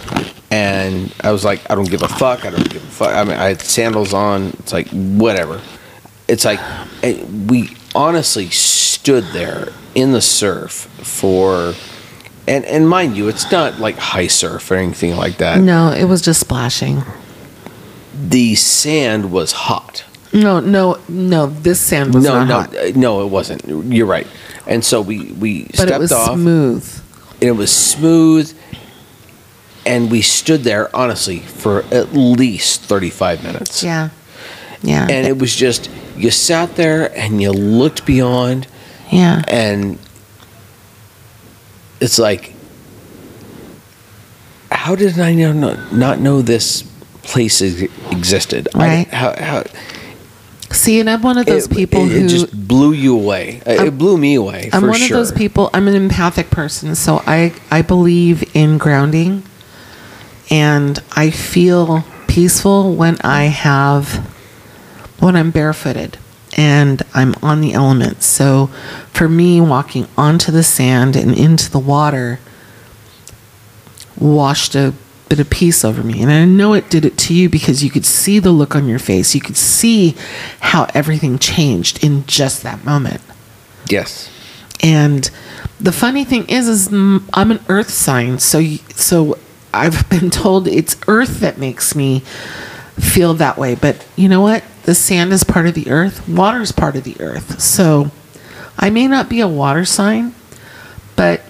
and 0.49 1.13
I 1.21 1.31
was 1.31 1.45
like, 1.45 1.69
I 1.69 1.75
don't 1.75 1.89
give 1.89 2.01
a 2.01 2.07
fuck. 2.07 2.45
I 2.45 2.49
don't 2.49 2.69
give 2.69 2.83
a 2.83 2.87
fuck. 2.87 3.15
I 3.15 3.23
mean, 3.23 3.37
I 3.37 3.49
had 3.49 3.61
sandals 3.61 4.13
on. 4.13 4.47
It's 4.59 4.73
like 4.73 4.87
whatever. 4.89 5.61
It's 6.27 6.43
like 6.43 6.59
eh, 7.03 7.23
we 7.47 7.75
honestly 7.93 8.49
stood 8.49 9.23
there 9.25 9.67
in 9.93 10.11
the 10.11 10.21
surf 10.21 10.71
for, 10.71 11.73
and 12.47 12.65
and 12.65 12.87
mind 12.89 13.17
you, 13.17 13.27
it's 13.27 13.51
not 13.51 13.79
like 13.79 13.97
high 13.97 14.27
surf 14.27 14.71
or 14.71 14.75
anything 14.75 15.15
like 15.15 15.37
that. 15.37 15.59
no 15.59 15.91
it 15.91 16.05
was 16.05 16.21
just 16.21 16.39
splashing 16.39 17.03
The 18.29 18.55
sand 18.55 19.31
was 19.31 19.51
hot. 19.51 20.03
no 20.33 20.59
no 20.59 20.97
no 21.07 21.47
this 21.47 21.79
sand 21.79 22.13
was 22.13 22.23
no, 22.23 22.43
not 22.43 22.47
no, 22.47 22.53
hot 22.61 22.75
uh, 22.75 22.91
no, 22.99 23.21
it 23.25 23.29
wasn't. 23.29 23.63
You're 23.93 24.07
right. 24.07 24.27
And 24.65 24.83
so 24.83 25.01
we 25.01 25.31
we 25.33 25.63
but 25.65 25.75
stepped 25.75 25.91
it 25.91 25.99
was 25.99 26.11
off, 26.11 26.33
smooth 26.35 26.83
and 27.39 27.43
it 27.49 27.51
was 27.51 27.71
smooth, 27.71 28.51
and 29.85 30.11
we 30.11 30.21
stood 30.21 30.61
there 30.63 30.93
honestly 30.95 31.39
for 31.39 31.83
at 31.91 32.13
least 32.13 32.81
thirty 32.81 33.09
five 33.09 33.43
minutes. 33.43 33.83
yeah 33.83 34.09
yeah 34.83 35.07
And 35.09 35.25
it 35.27 35.37
was 35.39 35.55
just 35.55 35.89
you 36.17 36.31
sat 36.31 36.75
there 36.75 37.15
and 37.17 37.41
you 37.41 37.51
looked 37.51 38.05
beyond, 38.05 38.67
yeah 39.11 39.43
and 39.47 39.97
it's 41.99 42.19
like, 42.19 42.53
how 44.71 44.95
did 44.95 45.19
I 45.19 45.33
not, 45.33 45.93
not 45.93 46.19
know 46.19 46.41
this 46.41 46.83
place 47.23 47.61
ex- 47.61 47.91
existed? 48.11 48.67
I- 48.73 48.77
Right. 48.77 49.07
how, 49.09 49.35
how, 49.37 49.63
see 50.71 50.99
and 50.99 51.09
i'm 51.09 51.21
one 51.21 51.37
of 51.37 51.45
those 51.45 51.65
it, 51.65 51.71
people 51.71 52.03
it, 52.05 52.11
who 52.11 52.25
it 52.25 52.27
just 52.27 52.67
blew 52.67 52.91
you 52.91 53.15
away. 53.15 53.61
I'm- 53.65 53.87
it 53.87 53.97
blew 53.97 54.17
me 54.17 54.35
away. 54.35 54.69
I'm 54.73 54.85
one 54.87 54.95
sure. 54.99 55.17
of 55.17 55.27
those 55.27 55.31
people. 55.31 55.69
I'm 55.73 55.87
an 55.87 55.95
empathic 55.95 56.49
person, 56.49 56.95
so 56.95 57.23
I 57.25 57.53
I 57.71 57.81
believe 57.81 58.43
in 58.53 58.77
grounding, 58.77 59.43
and 60.49 60.99
I 61.15 61.29
feel 61.31 62.03
peaceful 62.27 62.93
when 62.95 63.17
I 63.21 63.45
have 63.45 64.27
when 65.19 65.35
I'm 65.37 65.51
barefooted, 65.51 66.17
and 66.57 67.03
I'm 67.13 67.35
on 67.41 67.61
the 67.61 67.73
elements. 67.73 68.25
So 68.25 68.67
for 69.13 69.29
me, 69.29 69.61
walking 69.61 70.07
onto 70.17 70.51
the 70.51 70.63
sand 70.63 71.15
and 71.15 71.37
into 71.37 71.69
the 71.69 71.79
water 71.79 72.39
washed 74.19 74.73
a 74.73 74.93
bit 75.29 75.39
of 75.39 75.49
peace 75.49 75.85
over 75.85 76.03
me. 76.03 76.21
And 76.21 76.31
I 76.31 76.45
know 76.45 76.73
it 76.73 76.89
did 76.89 77.05
it 77.05 77.17
to 77.19 77.33
you 77.33 77.49
because 77.49 77.83
you 77.83 77.89
could 77.89 78.05
see 78.05 78.39
the 78.39 78.51
look 78.51 78.75
on 78.75 78.87
your 78.87 78.99
face. 78.99 79.35
You 79.35 79.41
could 79.41 79.57
see 79.57 80.15
how 80.59 80.87
everything 80.93 81.37
changed 81.37 82.03
in 82.03 82.25
just 82.25 82.63
that 82.63 82.83
moment. 82.83 83.21
Yes. 83.89 84.29
And 84.81 85.29
the 85.79 85.91
funny 85.91 86.23
thing 86.23 86.47
is, 86.49 86.67
is 86.67 86.87
I'm 86.87 87.51
an 87.51 87.59
earth 87.69 87.89
sign, 87.89 88.39
so 88.39 88.63
so 88.95 89.37
I've 89.73 90.09
been 90.09 90.29
told 90.29 90.67
it's 90.67 90.95
earth 91.07 91.39
that 91.39 91.57
makes 91.57 91.95
me 91.95 92.21
feel 92.99 93.33
that 93.35 93.57
way. 93.57 93.75
But 93.75 94.05
you 94.15 94.29
know 94.29 94.41
what? 94.41 94.63
The 94.87 94.95
sand 94.95 95.33
is 95.33 95.43
part 95.43 95.67
of 95.67 95.73
the 95.73 95.91
earth. 95.91 96.29
Water 96.29 96.61
is 96.61 96.71
part 96.71 96.95
of 96.95 97.03
the 97.03 97.19
earth. 97.19 97.59
So 97.59 98.09
I 98.79 98.89
may 98.89 99.05
not 99.05 99.27
be 99.27 99.41
a 99.41 99.47
water 99.47 99.83
sign, 99.83 100.33
but 101.17 101.41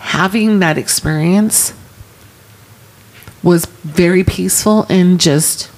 having 0.00 0.58
that 0.58 0.76
experience 0.76 1.72
was 3.44 3.66
very 3.66 4.24
peaceful 4.24 4.86
and 4.88 5.20
just 5.20 5.70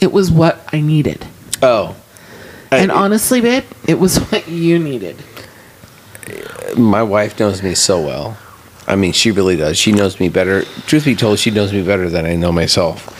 it 0.00 0.12
was 0.12 0.30
what 0.30 0.66
I 0.72 0.80
needed. 0.80 1.26
Oh. 1.60 1.94
And 2.70 2.90
honestly, 2.90 3.42
babe, 3.42 3.64
it 3.86 3.98
was 3.98 4.16
what 4.30 4.48
you 4.48 4.78
needed. 4.78 5.22
my 6.74 7.02
wife 7.02 7.38
knows 7.38 7.62
me 7.62 7.74
so 7.74 8.00
well. 8.00 8.38
I 8.86 8.96
mean, 8.96 9.12
she 9.12 9.30
really 9.30 9.56
does. 9.56 9.76
She 9.76 9.92
knows 9.92 10.20
me 10.20 10.30
better. 10.30 10.62
Truth 10.86 11.04
be 11.04 11.14
told, 11.14 11.38
she 11.38 11.50
knows 11.50 11.70
me 11.70 11.82
better 11.82 12.08
than 12.08 12.24
I 12.24 12.34
know 12.34 12.50
myself. 12.50 13.19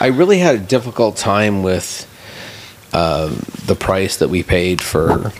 I 0.00 0.06
really 0.08 0.38
had 0.38 0.54
a 0.54 0.58
difficult 0.58 1.16
time 1.16 1.62
with 1.62 2.06
um, 2.92 3.42
the 3.66 3.74
price 3.78 4.16
that 4.18 4.28
we 4.28 4.42
paid 4.42 4.80
for 4.80 5.32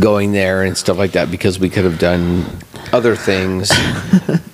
going 0.00 0.32
there 0.32 0.62
and 0.62 0.76
stuff 0.76 0.98
like 0.98 1.12
that 1.12 1.30
because 1.30 1.58
we 1.58 1.70
could 1.70 1.84
have 1.84 1.98
done 1.98 2.44
other 2.92 3.16
things. 3.16 3.70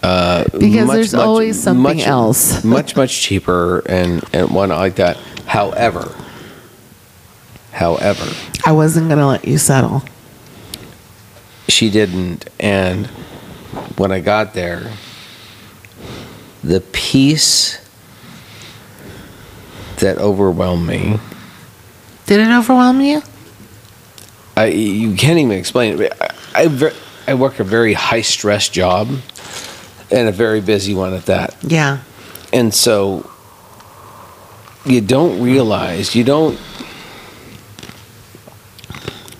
Uh, 0.00 0.44
Because 0.58 0.88
there's 0.88 1.12
always 1.12 1.60
something 1.60 1.82
much, 1.98 2.06
else. 2.06 2.64
much 2.78 2.96
much 2.96 3.20
cheaper 3.20 3.80
and 3.80 4.22
and 4.32 4.48
whatnot 4.50 4.78
like 4.78 4.94
that. 4.94 5.16
However, 5.44 6.14
however, 7.72 8.24
I 8.64 8.72
wasn't 8.72 9.08
gonna 9.10 9.26
let 9.26 9.44
you 9.46 9.58
settle. 9.58 10.02
she 11.68 11.90
didn't 11.90 12.48
and 12.60 13.06
when 13.98 14.10
i 14.12 14.20
got 14.20 14.54
there 14.54 14.90
the 16.64 16.80
peace 16.92 17.78
that 19.98 20.18
overwhelmed 20.18 20.86
me 20.86 21.18
Did 22.26 22.40
it 22.40 22.48
overwhelm 22.50 23.00
you? 23.00 23.22
I, 24.56 24.66
you 24.66 25.14
can't 25.14 25.38
even 25.38 25.52
explain 25.52 26.00
it 26.00 26.12
I, 26.20 26.30
I, 26.64 26.92
I 27.28 27.34
work 27.34 27.60
a 27.60 27.64
very 27.64 27.92
high 27.92 28.22
stress 28.22 28.68
job 28.68 29.08
and 30.10 30.28
a 30.28 30.32
very 30.32 30.60
busy 30.60 30.94
one 30.94 31.14
at 31.14 31.26
that 31.26 31.56
Yeah. 31.62 31.98
and 32.52 32.72
so 32.74 33.30
you 34.86 35.00
don't 35.00 35.42
realize 35.42 36.14
you 36.14 36.24
don't 36.24 36.58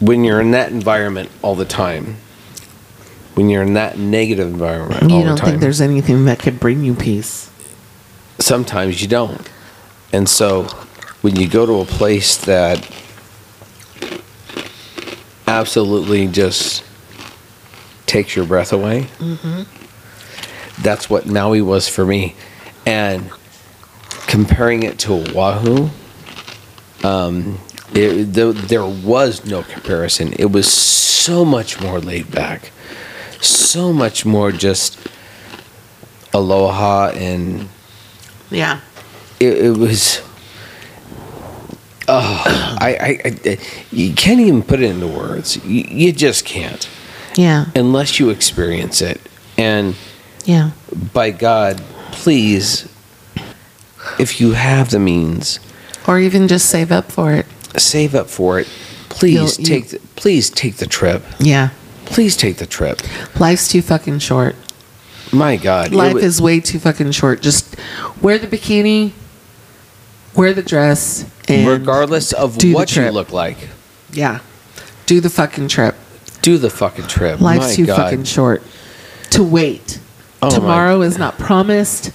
when 0.01 0.23
you're 0.25 0.41
in 0.41 0.53
that 0.53 0.71
environment 0.71 1.31
all 1.43 1.55
the 1.55 1.65
time 1.65 2.17
when 3.35 3.49
you're 3.49 3.63
in 3.63 3.75
that 3.75 3.99
negative 3.99 4.47
environment 4.49 5.03
all 5.05 5.09
You 5.11 5.19
the 5.25 5.29
don't 5.31 5.37
time 5.39 5.49
think 5.51 5.61
there's 5.61 5.81
anything 5.81 6.25
that 6.27 6.39
could 6.39 6.61
bring 6.61 6.85
you 6.85 6.95
peace. 6.95 7.51
sometimes 8.39 9.01
you 9.03 9.09
don't. 9.09 9.49
And 10.13 10.29
so 10.29 10.65
when 11.23 11.37
you 11.37 11.49
go 11.49 11.67
to 11.67 11.81
a 11.81 11.85
place 11.85 12.37
that 12.45 12.89
absolutely 15.47 16.27
just 16.29 16.85
takes 18.07 18.35
your 18.37 18.47
breath 18.47 18.73
away, 18.73 19.07
that's 20.81 21.11
what 21.11 21.27
Maui 21.27 21.61
was 21.63 21.89
for 21.89 22.07
me. 22.07 22.35
And 22.87 23.31
comparing 24.27 24.83
it 24.83 24.99
to 25.01 25.13
Oahu, 25.37 25.89
um, 27.05 27.59
it, 27.95 28.33
there, 28.33 28.53
there 28.53 28.87
was 28.87 29.45
no 29.45 29.63
comparison. 29.63 30.33
It 30.35 30.53
was 30.53 30.73
so 30.73 31.45
much 31.45 31.81
more 31.81 32.01
laid 32.01 32.31
back, 32.31 32.71
so 33.41 33.93
much 33.93 34.25
more 34.25 34.53
just 34.53 34.99
aloha 36.33 37.11
and 37.15 37.69
Yeah. 38.51 38.81
It, 39.41 39.59
it 39.67 39.77
was 39.77 40.21
oh 42.09 42.77
I, 42.81 43.21
I, 43.25 43.31
I 43.51 43.59
you 43.93 44.13
can't 44.15 44.41
even 44.41 44.63
put 44.63 44.81
it 44.81 44.91
into 44.91 45.07
words 45.07 45.63
you, 45.65 45.83
you 45.89 46.13
just 46.13 46.45
can't 46.45 46.89
Yeah. 47.37 47.67
unless 47.75 48.19
you 48.19 48.31
experience 48.31 49.01
it 49.03 49.21
and 49.57 49.95
Yeah. 50.45 50.71
by 51.13 51.31
god 51.31 51.83
please 52.13 52.89
if 54.19 54.41
you 54.41 54.53
have 54.53 54.91
the 54.91 54.99
means 54.99 55.61
Or 56.07 56.19
even 56.19 56.49
just 56.49 56.69
save 56.71 56.91
up 56.91 57.13
for 57.13 57.33
it. 57.33 57.47
save 57.77 58.15
up 58.15 58.29
for 58.31 58.59
it 58.61 58.67
please 59.09 59.35
You'll- 59.35 59.67
you- 59.67 59.67
take 59.67 59.89
the, 59.91 59.99
please 60.17 60.51
take 60.51 60.77
the 60.77 60.87
trip 60.87 61.23
Yeah. 61.39 61.71
please 62.07 62.37
take 62.37 62.57
the 62.57 62.67
trip 62.67 63.01
Life's 63.39 63.69
too 63.69 63.83
fucking 63.83 64.21
short. 64.21 64.57
my 65.31 65.57
god 65.57 65.93
Life 65.93 66.17
is 66.17 66.41
way 66.41 66.59
too 66.61 66.79
fucking 66.79 67.13
short. 67.13 67.43
Just 67.43 67.77
wear 68.23 68.39
the 68.39 68.47
bikini, 68.47 69.13
wear 70.35 70.53
the 70.55 70.63
dress, 70.63 71.25
and 71.49 71.67
regardless 71.69 72.33
of 72.33 72.57
do 72.59 72.69
the 72.69 72.75
what 72.75 72.91
you 72.95 73.03
trip. 73.03 73.15
look 73.15 73.33
like 73.33 73.57
yeah, 74.13 74.41
do 75.07 75.21
the 75.21 75.31
fucking 75.31 75.69
trip. 75.69 75.95
do 76.43 76.59
the 76.59 76.71
fucking 76.71 77.07
trip 77.07 77.41
Life's 77.41 77.69
my 77.71 77.75
too 77.75 77.87
god 77.87 77.97
fucking 77.97 78.25
short 78.25 78.63
to 79.31 79.43
wait. 79.45 79.99
Oh 80.41 80.49
my- 80.51 80.55
Tomorrow 80.57 81.03
is 81.03 81.19
not 81.19 81.39
promised. 81.39 82.13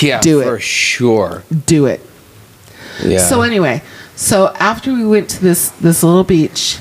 yeah 0.00 0.20
do 0.20 0.40
it. 0.40 0.44
for 0.44 0.58
sure 0.58 1.42
Do 1.66 1.86
it. 1.86 2.00
yeah 3.04 3.18
So 3.18 3.42
anyway, 3.42 3.82
so 4.16 4.48
after 4.58 4.92
we 4.92 5.04
went 5.06 5.28
to 5.30 5.40
this 5.42 5.68
this 5.80 6.02
little 6.02 6.24
beach, 6.24 6.78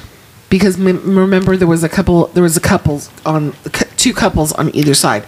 because 0.50 0.80
m- 0.80 1.18
remember 1.18 1.58
there 1.58 1.68
was 1.68 1.84
a 1.84 1.90
couple 1.90 2.28
there 2.28 2.44
was 2.44 2.56
a 2.58 2.62
couples 2.62 3.10
on 3.26 3.54
two 3.98 4.14
couples 4.14 4.52
on 4.54 4.74
either 4.76 4.94
side. 4.94 5.26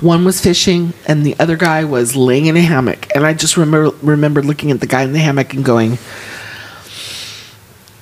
One 0.00 0.24
was 0.24 0.40
fishing, 0.40 0.94
and 1.06 1.26
the 1.26 1.36
other 1.38 1.56
guy 1.56 1.84
was 1.84 2.16
laying 2.16 2.46
in 2.46 2.56
a 2.56 2.62
hammock. 2.62 3.14
And 3.14 3.26
I 3.26 3.34
just 3.34 3.56
remember 3.56 3.94
remembered 4.02 4.46
looking 4.46 4.70
at 4.70 4.80
the 4.80 4.86
guy 4.86 5.02
in 5.02 5.12
the 5.12 5.18
hammock 5.18 5.52
and 5.52 5.64
going, 5.64 5.98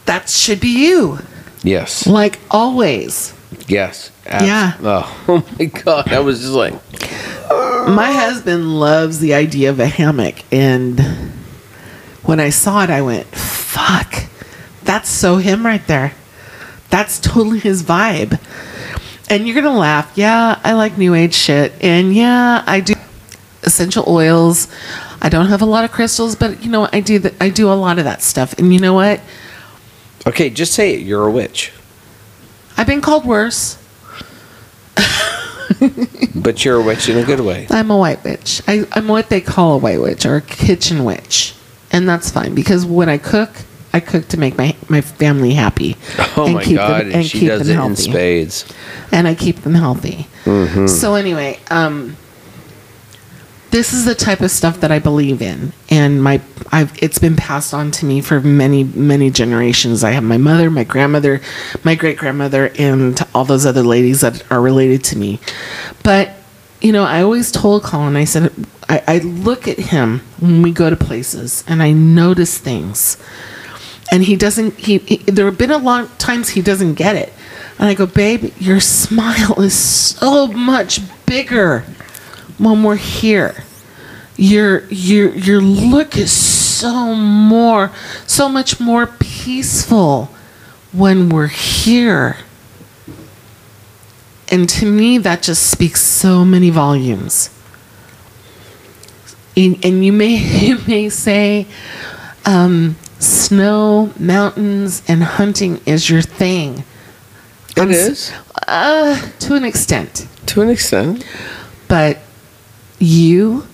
"That 0.06 0.28
should 0.28 0.60
be 0.60 0.86
you, 0.86 1.18
yes 1.62 2.06
like 2.06 2.38
always." 2.50 3.34
Yes. 3.66 4.10
Yeah. 4.26 4.74
Oh, 4.82 5.24
oh 5.28 5.46
my 5.58 5.64
god, 5.66 6.12
I 6.12 6.20
was 6.20 6.40
just 6.40 6.52
like, 6.52 6.74
My 7.88 8.12
husband 8.12 8.78
loves 8.78 9.18
the 9.20 9.34
idea 9.34 9.70
of 9.70 9.80
a 9.80 9.86
hammock, 9.86 10.36
and 10.52 11.00
when 12.22 12.38
I 12.40 12.50
saw 12.50 12.84
it, 12.84 12.90
I 12.90 13.02
went, 13.02 13.26
"Fuck, 13.26 14.24
that's 14.84 15.08
so 15.08 15.38
him 15.38 15.66
right 15.66 15.86
there. 15.86 16.12
That's 16.90 17.18
totally 17.18 17.58
his 17.58 17.82
vibe." 17.82 18.38
And 19.30 19.46
you're 19.46 19.60
gonna 19.60 19.78
laugh. 19.78 20.12
Yeah, 20.16 20.58
I 20.64 20.72
like 20.72 20.96
new 20.96 21.14
age 21.14 21.34
shit, 21.34 21.72
and 21.82 22.14
yeah, 22.14 22.64
I 22.66 22.80
do 22.80 22.94
essential 23.62 24.04
oils. 24.06 24.68
I 25.20 25.28
don't 25.28 25.46
have 25.46 25.62
a 25.62 25.66
lot 25.66 25.84
of 25.84 25.92
crystals, 25.92 26.34
but 26.34 26.62
you 26.64 26.70
know 26.70 26.80
what? 26.80 26.94
I 26.94 27.00
do. 27.00 27.18
Th- 27.18 27.34
I 27.40 27.50
do 27.50 27.70
a 27.70 27.74
lot 27.74 27.98
of 27.98 28.04
that 28.04 28.22
stuff, 28.22 28.54
and 28.58 28.72
you 28.72 28.80
know 28.80 28.94
what? 28.94 29.20
okay, 30.26 30.50
just 30.50 30.72
say 30.74 30.94
it. 30.94 31.00
You're 31.00 31.26
a 31.26 31.30
witch, 31.30 31.72
I've 32.76 32.86
been 32.86 33.00
called 33.00 33.24
worse. 33.24 33.76
but 36.34 36.64
you're 36.64 36.80
a 36.80 36.82
witch 36.82 37.08
in 37.08 37.18
a 37.18 37.24
good 37.24 37.40
way. 37.40 37.66
I'm 37.70 37.90
a 37.90 37.96
white 37.96 38.22
witch. 38.24 38.62
I, 38.66 38.86
I'm 38.92 39.08
what 39.08 39.28
they 39.28 39.40
call 39.40 39.74
a 39.74 39.78
white 39.78 40.00
witch 40.00 40.24
or 40.26 40.36
a 40.36 40.40
kitchen 40.40 41.04
witch, 41.04 41.54
and 41.92 42.08
that's 42.08 42.30
fine 42.30 42.54
because 42.54 42.84
when 42.86 43.08
I 43.08 43.18
cook, 43.18 43.50
I 43.98 44.00
cook 44.00 44.28
to 44.28 44.38
make 44.38 44.56
my 44.56 44.76
my 44.88 45.00
family 45.00 45.52
happy. 45.54 45.96
Oh 46.36 46.44
and 46.44 46.54
my 46.54 46.62
keep 46.62 46.76
god, 46.76 47.06
them, 47.06 47.14
and 47.14 47.26
she 47.26 47.46
does 47.46 47.68
it 47.68 47.76
in 47.76 47.96
spades. 47.96 48.64
and 49.10 49.26
I 49.26 49.34
keep 49.34 49.56
them 49.62 49.74
healthy. 49.74 50.26
Mm-hmm. 50.44 50.86
So 50.86 51.16
anyway, 51.16 51.58
um, 51.68 52.16
this 53.70 53.92
is 53.92 54.04
the 54.04 54.14
type 54.14 54.40
of 54.40 54.50
stuff 54.52 54.78
that 54.80 54.92
I 54.92 55.00
believe 55.00 55.42
in, 55.42 55.72
and 55.90 56.22
my 56.22 56.40
I've 56.70 56.92
it's 57.02 57.18
been 57.18 57.34
passed 57.36 57.74
on 57.74 57.90
to 57.92 58.06
me 58.06 58.20
for 58.20 58.40
many 58.40 58.84
many 58.84 59.30
generations. 59.30 60.04
I 60.04 60.12
have 60.12 60.22
my 60.22 60.38
mother, 60.38 60.70
my 60.70 60.84
grandmother, 60.84 61.40
my 61.82 61.94
great 61.96 62.18
grandmother, 62.18 62.70
and 62.78 63.18
all 63.34 63.44
those 63.44 63.66
other 63.66 63.82
ladies 63.82 64.20
that 64.20 64.44
are 64.50 64.60
related 64.60 65.02
to 65.04 65.18
me. 65.18 65.40
But 66.04 66.30
you 66.80 66.92
know, 66.92 67.04
I 67.04 67.22
always 67.22 67.50
told 67.50 67.82
Colin, 67.82 68.14
I 68.16 68.24
said, 68.24 68.52
I, 68.88 69.02
I 69.08 69.18
look 69.18 69.66
at 69.66 69.78
him 69.78 70.20
when 70.38 70.62
we 70.62 70.70
go 70.70 70.88
to 70.88 70.96
places, 70.96 71.64
and 71.66 71.82
I 71.82 71.90
notice 71.92 72.58
things 72.58 73.16
and 74.10 74.24
he 74.24 74.36
doesn't 74.36 74.74
he, 74.78 74.98
he 74.98 75.16
there 75.18 75.46
have 75.46 75.58
been 75.58 75.70
a 75.70 75.78
lot 75.78 76.04
of 76.04 76.18
times 76.18 76.50
he 76.50 76.62
doesn't 76.62 76.94
get 76.94 77.16
it 77.16 77.32
and 77.78 77.88
i 77.88 77.94
go 77.94 78.06
babe 78.06 78.52
your 78.58 78.80
smile 78.80 79.60
is 79.60 79.74
so 79.78 80.46
much 80.48 81.00
bigger 81.26 81.80
when 82.58 82.82
we're 82.82 82.96
here 82.96 83.64
your 84.36 84.84
your 84.86 85.34
your 85.34 85.60
look 85.60 86.16
is 86.16 86.32
so 86.78 87.14
more, 87.14 87.90
so 88.26 88.48
much 88.48 88.78
more 88.78 89.06
peaceful 89.18 90.26
when 90.92 91.28
we're 91.28 91.48
here. 91.48 92.36
And 94.50 94.68
to 94.68 94.86
me, 94.86 95.18
that 95.18 95.42
just 95.42 95.70
speaks 95.70 96.00
so 96.00 96.44
many 96.44 96.70
volumes. 96.70 97.50
And, 99.56 99.84
and 99.84 100.04
you 100.04 100.12
may 100.12 100.36
you 100.66 100.78
may 100.86 101.08
say, 101.08 101.66
um, 102.46 102.96
snow, 103.18 104.12
mountains, 104.18 105.02
and 105.08 105.22
hunting 105.22 105.80
is 105.86 106.08
your 106.10 106.22
thing. 106.22 106.84
It 107.76 107.82
I'm 107.82 107.90
is 107.90 108.32
Uh, 108.66 109.20
to 109.40 109.54
an 109.54 109.64
extent. 109.64 110.26
to 110.46 110.62
an 110.62 110.68
extent. 110.70 111.24
But 111.88 112.18
you, 112.98 113.66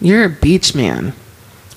you're 0.00 0.24
a 0.24 0.28
beach 0.28 0.74
man. 0.74 1.12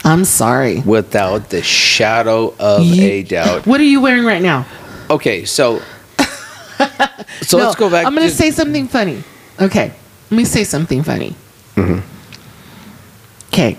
I'm 0.05 0.23
sorry. 0.25 0.79
Without 0.79 1.49
the 1.49 1.61
shadow 1.61 2.53
of 2.59 2.85
You- 2.85 3.03
a 3.03 3.23
doubt. 3.23 3.65
What 3.67 3.81
are 3.81 3.83
you 3.85 3.99
wearing 4.01 4.23
right 4.25 4.41
now? 4.41 4.65
Okay, 5.09 5.43
so 5.45 5.81
so 7.41 7.57
No, 7.57 7.63
let's 7.65 7.75
go 7.75 7.89
back. 7.89 8.05
I'm 8.05 8.15
going 8.15 8.27
to 8.29 8.33
say 8.33 8.51
something 8.51 8.87
funny. 8.87 9.23
Okay. 9.59 9.91
Let 10.31 10.37
me 10.37 10.45
say 10.45 10.63
something 10.63 11.03
funny. 11.03 11.35
Mm-hmm. 11.75 11.99
Okay. 13.51 13.77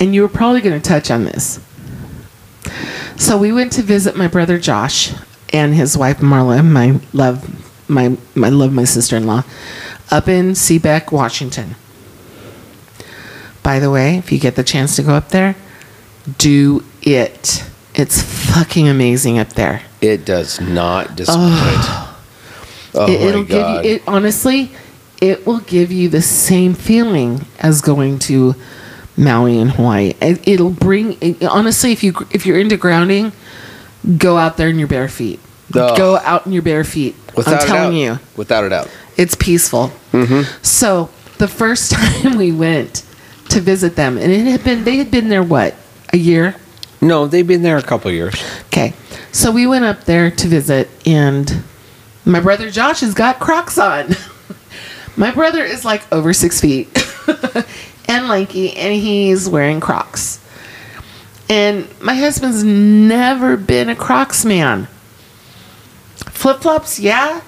And 0.00 0.14
you 0.14 0.22
were 0.22 0.28
probably 0.28 0.60
going 0.60 0.78
to 0.80 0.86
touch 0.88 1.10
on 1.10 1.24
this. 1.24 1.60
So 3.16 3.36
we 3.38 3.52
went 3.52 3.72
to 3.72 3.82
visit 3.82 4.16
my 4.16 4.28
brother 4.28 4.58
Josh 4.58 5.12
and 5.52 5.74
his 5.74 5.96
wife 5.96 6.18
Marla, 6.18 6.64
my 6.64 7.00
love, 7.12 7.88
my 7.88 8.16
my 8.34 8.48
love, 8.48 8.72
my 8.72 8.84
sister-in-law, 8.84 9.44
up 10.10 10.28
in 10.28 10.52
Seabeck, 10.52 11.12
Washington. 11.12 11.76
By 13.62 13.78
the 13.78 13.90
way, 13.90 14.16
if 14.16 14.32
you 14.32 14.38
get 14.38 14.56
the 14.56 14.64
chance 14.64 14.96
to 14.96 15.02
go 15.02 15.14
up 15.14 15.28
there, 15.28 15.54
do 16.38 16.84
it. 17.02 17.64
It's 17.94 18.22
fucking 18.22 18.88
amazing 18.88 19.38
up 19.38 19.50
there. 19.50 19.82
It 20.00 20.24
does 20.24 20.60
not 20.60 21.14
disappoint. 21.14 21.52
Oh, 22.94 23.06
it, 23.08 23.20
my 23.20 23.26
it'll 23.26 23.44
god! 23.44 23.82
give 23.82 23.90
you 23.90 23.96
it 23.96 24.02
honestly 24.06 24.70
it 25.22 25.46
will 25.46 25.60
give 25.60 25.92
you 25.92 26.08
the 26.08 26.20
same 26.20 26.74
feeling 26.74 27.46
as 27.60 27.80
going 27.80 28.18
to 28.18 28.56
maui 29.16 29.58
in 29.58 29.68
hawaii. 29.68 30.14
It, 30.20 30.46
it'll 30.46 30.70
bring 30.70 31.16
it, 31.20 31.42
honestly 31.44 31.92
if 31.92 32.02
you 32.02 32.14
if 32.30 32.46
you're 32.46 32.58
into 32.58 32.76
grounding 32.76 33.32
go 34.18 34.36
out 34.36 34.56
there 34.56 34.68
in 34.68 34.78
your 34.78 34.88
bare 34.88 35.08
feet. 35.08 35.40
Go 35.70 36.18
out 36.18 36.44
in 36.46 36.52
your 36.52 36.62
bare 36.62 36.84
feet. 36.84 37.14
Without 37.36 37.62
i'm 37.62 37.66
telling 37.66 37.96
you. 37.96 38.18
Without 38.36 38.64
a 38.64 38.68
doubt. 38.68 38.90
it's 39.16 39.34
peaceful. 39.34 39.90
Mm-hmm. 40.12 40.42
So 40.62 41.08
the 41.38 41.48
first 41.48 41.92
time 42.22 42.36
we 42.36 42.52
went 42.52 43.06
to 43.48 43.60
visit 43.60 43.96
them 43.96 44.16
and 44.16 44.32
it 44.32 44.46
had 44.46 44.64
been 44.64 44.84
they 44.84 44.96
had 44.96 45.10
been 45.10 45.28
there 45.28 45.42
what 45.42 45.74
a 46.12 46.16
year? 46.16 46.54
No, 47.00 47.26
they've 47.26 47.46
been 47.46 47.62
there 47.62 47.78
a 47.78 47.82
couple 47.82 48.10
years. 48.10 48.34
Okay. 48.66 48.94
So 49.32 49.50
we 49.50 49.66
went 49.66 49.84
up 49.84 50.04
there 50.04 50.30
to 50.30 50.46
visit, 50.46 50.88
and 51.06 51.64
my 52.24 52.38
brother 52.38 52.70
Josh 52.70 53.00
has 53.00 53.14
got 53.14 53.40
Crocs 53.40 53.78
on. 53.78 54.10
my 55.16 55.32
brother 55.32 55.64
is 55.64 55.84
like 55.84 56.02
over 56.12 56.32
six 56.32 56.60
feet 56.60 56.88
and 58.08 58.28
lanky, 58.28 58.76
and 58.76 58.94
he's 58.94 59.48
wearing 59.48 59.80
Crocs. 59.80 60.38
And 61.48 61.86
my 62.00 62.14
husband's 62.14 62.64
never 62.64 63.56
been 63.56 63.88
a 63.88 63.96
Crocs 63.96 64.44
man. 64.44 64.88
Flip 66.30 66.60
flops, 66.60 66.98
yeah. 66.98 67.40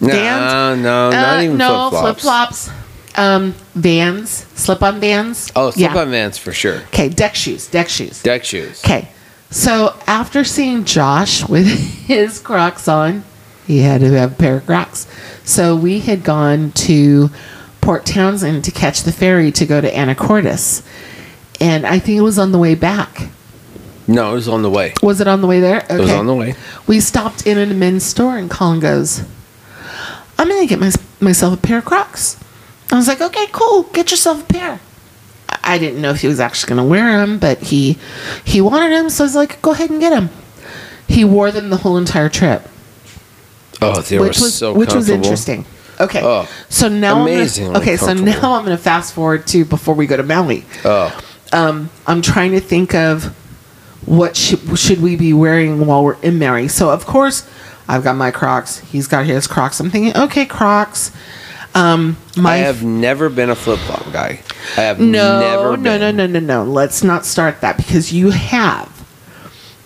No, 0.00 0.08
Vans? 0.08 0.82
no, 0.82 1.10
not 1.10 1.38
Uh, 1.38 1.42
even 1.42 1.56
no 1.58 1.90
flip 1.90 2.00
flip 2.02 2.18
flops. 2.20 2.70
Um, 3.16 3.54
Vans, 3.74 4.46
slip 4.54 4.82
on 4.82 5.00
Vans. 5.00 5.50
Oh, 5.54 5.70
slip 5.70 5.92
Yeah. 5.92 5.98
on 6.00 6.10
vans 6.10 6.38
for 6.38 6.52
sure. 6.52 6.76
Okay, 6.92 7.08
deck 7.08 7.34
shoes, 7.34 7.66
deck 7.66 7.88
shoes. 7.88 8.22
Deck 8.22 8.44
shoes. 8.44 8.80
Okay. 8.84 9.08
So 9.50 9.94
after 10.06 10.44
seeing 10.44 10.84
Josh 10.84 11.46
with 11.48 11.66
his 11.66 12.38
Crocs 12.38 12.88
on, 12.88 13.24
he 13.66 13.78
had 13.80 14.00
to 14.00 14.10
have 14.12 14.32
a 14.32 14.34
pair 14.34 14.56
of 14.56 14.66
Crocs. 14.66 15.06
So 15.44 15.76
we 15.76 16.00
had 16.00 16.22
gone 16.24 16.72
to 16.86 17.30
Port 17.90 18.06
Townsend 18.06 18.62
to 18.66 18.70
catch 18.70 19.02
the 19.02 19.10
ferry 19.10 19.50
to 19.50 19.66
go 19.66 19.80
to 19.80 19.90
Anacortes. 19.92 20.86
And 21.60 21.84
I 21.84 21.98
think 21.98 22.18
it 22.18 22.22
was 22.22 22.38
on 22.38 22.52
the 22.52 22.58
way 22.58 22.76
back. 22.76 23.30
No, 24.06 24.30
it 24.30 24.34
was 24.34 24.46
on 24.46 24.62
the 24.62 24.70
way. 24.70 24.94
Was 25.02 25.20
it 25.20 25.26
on 25.26 25.40
the 25.40 25.48
way 25.48 25.58
there? 25.58 25.78
Okay. 25.82 25.96
It 25.96 26.00
was 26.02 26.10
on 26.12 26.26
the 26.28 26.34
way. 26.36 26.54
We 26.86 27.00
stopped 27.00 27.48
in 27.48 27.58
at 27.58 27.68
a 27.68 27.74
men's 27.74 28.04
store 28.04 28.38
and 28.38 28.48
Colin 28.48 28.78
goes, 28.78 29.24
I'm 30.38 30.46
going 30.46 30.60
to 30.60 30.68
get 30.68 30.78
my, 30.78 30.92
myself 31.20 31.54
a 31.54 31.56
pair 31.56 31.78
of 31.78 31.84
Crocs. 31.84 32.38
I 32.92 32.94
was 32.94 33.08
like, 33.08 33.20
okay, 33.20 33.46
cool. 33.50 33.82
Get 33.92 34.12
yourself 34.12 34.44
a 34.44 34.52
pair. 34.52 34.78
I- 35.64 35.78
didn't 35.78 36.00
know 36.00 36.10
if 36.10 36.20
he 36.20 36.28
was 36.28 36.38
actually 36.38 36.68
going 36.76 36.86
to 36.86 36.88
wear 36.88 37.18
them, 37.18 37.40
but 37.40 37.58
he 37.58 37.98
he 38.44 38.60
wanted 38.60 38.92
them, 38.92 39.10
so 39.10 39.24
I 39.24 39.26
was 39.26 39.34
like, 39.34 39.60
go 39.62 39.72
ahead 39.72 39.90
and 39.90 39.98
get 39.98 40.10
them. 40.10 40.30
He 41.08 41.24
wore 41.24 41.50
them 41.50 41.70
the 41.70 41.78
whole 41.78 41.96
entire 41.96 42.28
trip, 42.28 42.62
Oh, 43.82 44.00
they 44.00 44.20
which 44.20 44.38
were 44.38 44.44
was 44.44 44.54
so 44.54 44.74
which 44.74 44.94
was 44.94 45.08
interesting. 45.08 45.64
Okay, 46.00 46.20
Oh, 46.22 46.48
so 46.68 46.88
now 46.88 47.20
I'm 47.20 47.26
gonna- 47.26 47.78
okay, 47.78 47.96
so 47.96 48.12
now 48.14 48.54
I'm 48.54 48.64
going 48.64 48.76
to 48.76 48.82
fast 48.82 49.12
forward 49.12 49.46
to 49.48 49.64
before 49.64 49.94
we 49.94 50.06
go 50.06 50.16
to 50.16 50.22
Maui. 50.22 50.64
Oh, 50.84 51.16
um, 51.52 51.90
I'm 52.06 52.22
trying 52.22 52.52
to 52.52 52.60
think 52.60 52.94
of 52.94 53.24
what 54.06 54.36
should, 54.36 54.78
should 54.78 55.02
we 55.02 55.16
be 55.16 55.32
wearing 55.32 55.86
while 55.86 56.02
we're 56.02 56.16
in 56.22 56.38
Mary. 56.38 56.68
So 56.68 56.90
of 56.90 57.04
course, 57.06 57.48
I've 57.86 58.02
got 58.04 58.16
my 58.16 58.30
Crocs. 58.30 58.78
He's 58.78 59.06
got 59.06 59.26
his 59.26 59.46
Crocs. 59.46 59.78
I'm 59.80 59.90
thinking, 59.90 60.16
okay, 60.16 60.46
Crocs. 60.46 61.12
Um, 61.74 62.16
my 62.36 62.54
I 62.54 62.56
have 62.58 62.82
never 62.82 63.28
been 63.28 63.50
a 63.50 63.54
flip 63.54 63.78
flop 63.80 64.12
guy. 64.12 64.40
I 64.76 64.80
have 64.80 64.98
no, 64.98 65.40
never 65.40 65.76
no, 65.76 65.98
been. 65.98 66.00
no, 66.00 66.10
no, 66.10 66.26
no, 66.26 66.40
no. 66.40 66.64
Let's 66.64 67.04
not 67.04 67.24
start 67.24 67.60
that 67.60 67.76
because 67.76 68.12
you 68.12 68.30
have 68.30 68.90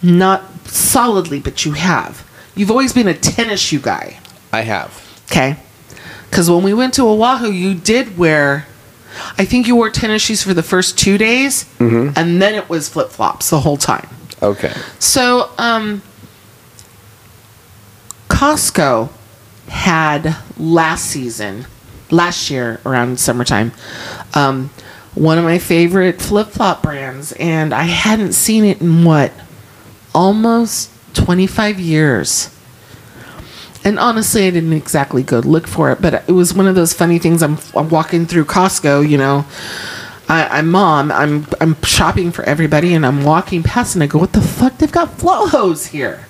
not 0.02 0.42
solidly, 0.66 1.40
but 1.40 1.64
you 1.64 1.72
have. 1.72 2.26
You've 2.54 2.70
always 2.70 2.92
been 2.92 3.08
a 3.08 3.14
tennis 3.14 3.60
shoe 3.60 3.80
guy. 3.80 4.18
I 4.52 4.60
have. 4.62 5.02
Okay. 5.30 5.56
Because 6.35 6.51
when 6.51 6.64
we 6.64 6.74
went 6.74 6.95
to 6.95 7.03
Oahu, 7.07 7.53
you 7.53 7.74
did 7.74 8.18
wear, 8.18 8.66
I 9.39 9.45
think 9.45 9.68
you 9.68 9.76
wore 9.76 9.89
tennis 9.89 10.20
shoes 10.20 10.43
for 10.43 10.53
the 10.53 10.64
first 10.64 10.99
two 10.99 11.16
days, 11.16 11.62
Mm-hmm. 11.78 12.18
and 12.18 12.43
then 12.43 12.57
it 12.57 12.68
was 12.68 12.89
flip 12.89 13.11
flops 13.11 13.51
the 13.51 13.61
whole 13.61 13.76
time. 13.76 14.09
Okay. 14.43 14.72
So, 14.99 15.49
um, 15.59 16.03
Costco 18.28 19.11
had 19.68 20.37
last 20.57 21.05
season, 21.05 21.66
last 22.11 22.51
year 22.51 22.80
around 22.85 23.20
summertime, 23.20 23.70
um, 24.35 24.70
one 25.14 25.39
of 25.39 25.45
my 25.45 25.61
favorite 25.61 26.20
flip 26.20 26.49
flop 26.49 26.82
brands, 26.82 27.30
and 27.39 27.72
I 27.72 27.85
hadn't 27.85 28.32
seen 28.32 28.64
it 28.64 28.80
in 28.80 29.05
what, 29.05 29.32
almost 30.12 30.91
25 31.14 31.78
years. 31.78 32.51
And 33.85 33.99
honestly, 33.99 34.47
I 34.47 34.51
didn't 34.51 34.72
exactly 34.72 35.22
go 35.22 35.41
look 35.41 35.66
for 35.66 35.93
it, 35.93 36.01
but 36.01 36.14
it 36.26 36.32
was 36.32 36.55
one 36.55 36.66
of 36.66 36.74
those 36.74 36.95
funny 36.95 37.18
things. 37.18 37.43
I'm, 37.43 37.59
I'm 37.76 37.91
walking 37.91 38.24
through 38.24 38.47
Costco, 38.47 39.09
you 39.09 39.18
know. 39.18 39.45
I, 40.26 40.59
I'm 40.59 40.70
mom. 40.70 41.12
I'm 41.12 41.47
I'm 41.61 41.76
shopping 41.82 42.32
for 42.32 42.45
everybody, 42.45 42.95
and 42.95 43.05
I'm 43.05 43.24
walking 43.24 43.62
past, 43.62 43.95
and 43.95 44.03
I 44.03 44.07
go, 44.07 44.18
"What 44.18 44.32
the 44.32 44.41
fuck? 44.41 44.78
They've 44.78 44.91
got 44.91 45.18
Flojos 45.18 45.89
here." 45.89 46.26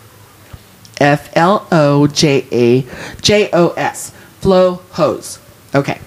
F 1.01 1.31
L 1.37 1.67
O 1.71 2.07
J 2.09 2.45
A 2.51 2.87
J 3.21 3.51
O 3.53 3.71
S 3.77 4.13
Flojos. 4.41 5.39
Okay. 5.75 6.01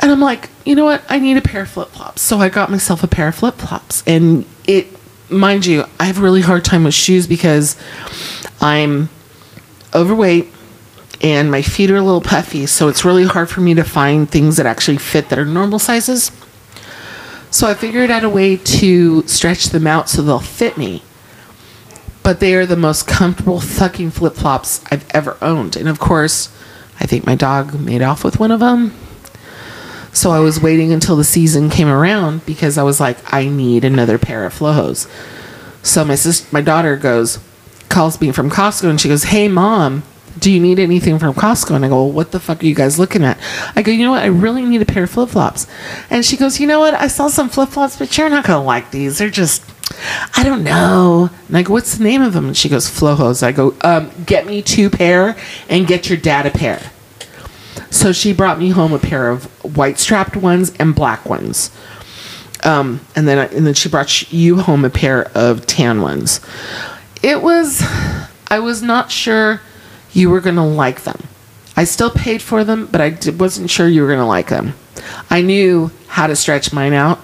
And 0.00 0.10
I'm 0.10 0.20
like, 0.20 0.50
you 0.64 0.74
know 0.74 0.84
what? 0.84 1.02
I 1.08 1.18
need 1.20 1.36
a 1.36 1.42
pair 1.42 1.62
of 1.62 1.70
flip 1.70 1.88
flops. 1.88 2.22
So 2.22 2.38
I 2.38 2.48
got 2.48 2.70
myself 2.70 3.02
a 3.02 3.08
pair 3.08 3.28
of 3.28 3.34
flip 3.36 3.54
flops, 3.54 4.02
and 4.06 4.44
it, 4.66 4.88
mind 5.30 5.64
you, 5.64 5.84
I 6.00 6.04
have 6.04 6.18
a 6.18 6.22
really 6.22 6.42
hard 6.42 6.64
time 6.64 6.84
with 6.84 6.94
shoes 6.94 7.26
because 7.26 7.76
I'm 8.60 9.08
overweight 9.94 10.48
and 11.22 11.50
my 11.50 11.62
feet 11.62 11.90
are 11.90 11.96
a 11.96 12.02
little 12.02 12.20
puffy, 12.20 12.66
so 12.66 12.88
it's 12.88 13.04
really 13.04 13.24
hard 13.24 13.48
for 13.48 13.60
me 13.60 13.74
to 13.74 13.84
find 13.84 14.28
things 14.28 14.56
that 14.56 14.66
actually 14.66 14.98
fit 14.98 15.28
that 15.28 15.38
are 15.38 15.44
normal 15.44 15.78
sizes. 15.78 16.32
So 17.50 17.68
I 17.68 17.74
figured 17.74 18.10
out 18.10 18.24
a 18.24 18.28
way 18.28 18.56
to 18.56 19.26
stretch 19.28 19.66
them 19.66 19.86
out 19.86 20.08
so 20.08 20.22
they'll 20.22 20.40
fit 20.40 20.76
me. 20.76 21.02
But 22.22 22.40
they 22.40 22.54
are 22.54 22.66
the 22.66 22.76
most 22.76 23.06
comfortable 23.06 23.60
fucking 23.60 24.12
flip 24.12 24.34
flops 24.34 24.82
I've 24.90 25.08
ever 25.10 25.36
owned. 25.42 25.76
And 25.76 25.88
of 25.88 26.00
course, 26.00 26.48
I 26.98 27.06
think 27.06 27.26
my 27.26 27.34
dog 27.34 27.78
made 27.78 28.02
off 28.02 28.24
with 28.24 28.40
one 28.40 28.50
of 28.50 28.60
them. 28.60 28.94
So 30.12 30.30
I 30.30 30.40
was 30.40 30.60
waiting 30.60 30.92
until 30.92 31.16
the 31.16 31.24
season 31.24 31.70
came 31.70 31.88
around 31.88 32.44
because 32.46 32.78
I 32.78 32.82
was 32.82 33.00
like, 33.00 33.18
I 33.32 33.48
need 33.48 33.84
another 33.84 34.18
pair 34.18 34.44
of 34.44 34.54
Flojos. 34.54 35.08
So 35.84 36.04
my 36.04 36.14
sister, 36.14 36.48
my 36.52 36.60
daughter 36.60 36.96
goes, 36.96 37.38
calls 37.92 38.20
me 38.20 38.32
from 38.32 38.50
Costco 38.50 38.88
and 38.90 39.00
she 39.00 39.08
goes, 39.08 39.24
Hey 39.24 39.46
mom, 39.46 40.02
do 40.38 40.50
you 40.50 40.58
need 40.58 40.78
anything 40.78 41.18
from 41.18 41.34
Costco? 41.34 41.76
And 41.76 41.84
I 41.84 41.88
go, 41.88 42.04
well, 42.04 42.12
What 42.12 42.32
the 42.32 42.40
fuck 42.40 42.62
are 42.62 42.66
you 42.66 42.74
guys 42.74 42.98
looking 42.98 43.22
at? 43.22 43.38
I 43.76 43.82
go, 43.82 43.92
You 43.92 44.04
know 44.04 44.12
what? 44.12 44.22
I 44.22 44.26
really 44.26 44.64
need 44.64 44.82
a 44.82 44.86
pair 44.86 45.04
of 45.04 45.10
flip 45.10 45.28
flops. 45.28 45.66
And 46.10 46.24
she 46.24 46.36
goes, 46.36 46.58
You 46.58 46.66
know 46.66 46.80
what? 46.80 46.94
I 46.94 47.06
saw 47.06 47.28
some 47.28 47.48
flip 47.48 47.68
flops, 47.68 47.98
but 47.98 48.16
you're 48.16 48.30
not 48.30 48.44
gonna 48.44 48.64
like 48.64 48.90
these. 48.90 49.18
They're 49.18 49.30
just, 49.30 49.62
I 50.36 50.42
don't 50.42 50.64
know. 50.64 51.30
And 51.46 51.56
I 51.56 51.62
go, 51.62 51.74
What's 51.74 51.98
the 51.98 52.04
name 52.04 52.22
of 52.22 52.32
them? 52.32 52.46
And 52.46 52.56
she 52.56 52.68
goes, 52.68 52.88
Flojos. 52.88 53.42
I 53.42 53.52
go, 53.52 53.76
um, 53.82 54.10
Get 54.24 54.46
me 54.46 54.62
two 54.62 54.90
pair 54.90 55.36
and 55.68 55.86
get 55.86 56.08
your 56.08 56.18
dad 56.18 56.46
a 56.46 56.50
pair. 56.50 56.90
So 57.90 58.10
she 58.12 58.32
brought 58.32 58.58
me 58.58 58.70
home 58.70 58.94
a 58.94 58.98
pair 58.98 59.28
of 59.28 59.44
white 59.76 59.98
strapped 59.98 60.34
ones 60.34 60.72
and 60.78 60.94
black 60.94 61.28
ones. 61.28 61.70
Um, 62.64 63.00
and 63.16 63.26
then 63.26 63.38
and 63.54 63.66
then 63.66 63.74
she 63.74 63.88
brought 63.88 64.32
you 64.32 64.60
home 64.60 64.84
a 64.84 64.90
pair 64.90 65.30
of 65.36 65.66
tan 65.66 66.00
ones. 66.00 66.40
It 67.22 67.42
was 67.42 67.82
I 68.50 68.58
was 68.58 68.82
not 68.82 69.10
sure 69.10 69.60
you 70.12 70.28
were 70.30 70.40
gonna 70.40 70.66
like 70.66 71.02
them. 71.02 71.22
I 71.76 71.84
still 71.84 72.10
paid 72.10 72.42
for 72.42 72.64
them, 72.64 72.86
but 72.90 73.00
I 73.00 73.10
d- 73.10 73.30
wasn't 73.30 73.70
sure 73.70 73.88
you 73.88 74.02
were 74.02 74.08
gonna 74.08 74.26
like 74.26 74.48
them. 74.48 74.74
I 75.30 75.40
knew 75.40 75.90
how 76.08 76.26
to 76.26 76.36
stretch 76.36 76.72
mine 76.72 76.92
out, 76.92 77.18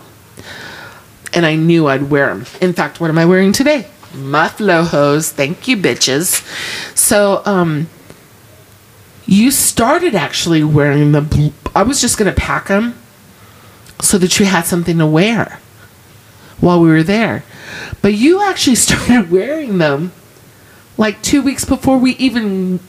and 1.35 1.45
I 1.45 1.55
knew 1.57 1.87
I'd 1.89 2.11
wear 2.11 2.29
them. 2.29 2.47
In 2.61 2.73
fact, 2.73 3.01
what 3.01 3.11
am 3.11 3.19
I 3.19 3.27
wearing 3.27 3.53
today? 3.53 3.87
My. 4.15 4.49
Thank 4.49 5.69
you, 5.69 5.77
bitches. 5.77 6.43
So, 6.97 7.43
um, 7.45 7.89
you 9.27 9.51
started 9.51 10.15
actually 10.15 10.65
wearing 10.65 11.13
the. 11.13 11.21
Bl- 11.21 11.49
I 11.75 11.83
was 11.83 12.01
just 12.01 12.17
gonna 12.17 12.33
pack 12.33 12.69
them 12.69 12.95
so 14.01 14.17
that 14.17 14.39
you 14.39 14.47
had 14.47 14.63
something 14.65 14.97
to 14.99 15.07
wear 15.07 15.61
while 16.61 16.81
we 16.81 16.89
were 16.89 17.03
there. 17.03 17.45
But 18.03 18.15
you 18.15 18.43
actually 18.43 18.77
started 18.87 19.31
wearing 19.31 19.79
them 19.79 20.13
like 20.97 21.23
two 21.23 21.43
weeks 21.43 21.65
before 21.65 21.99
we 21.99 22.13
even 22.13 22.81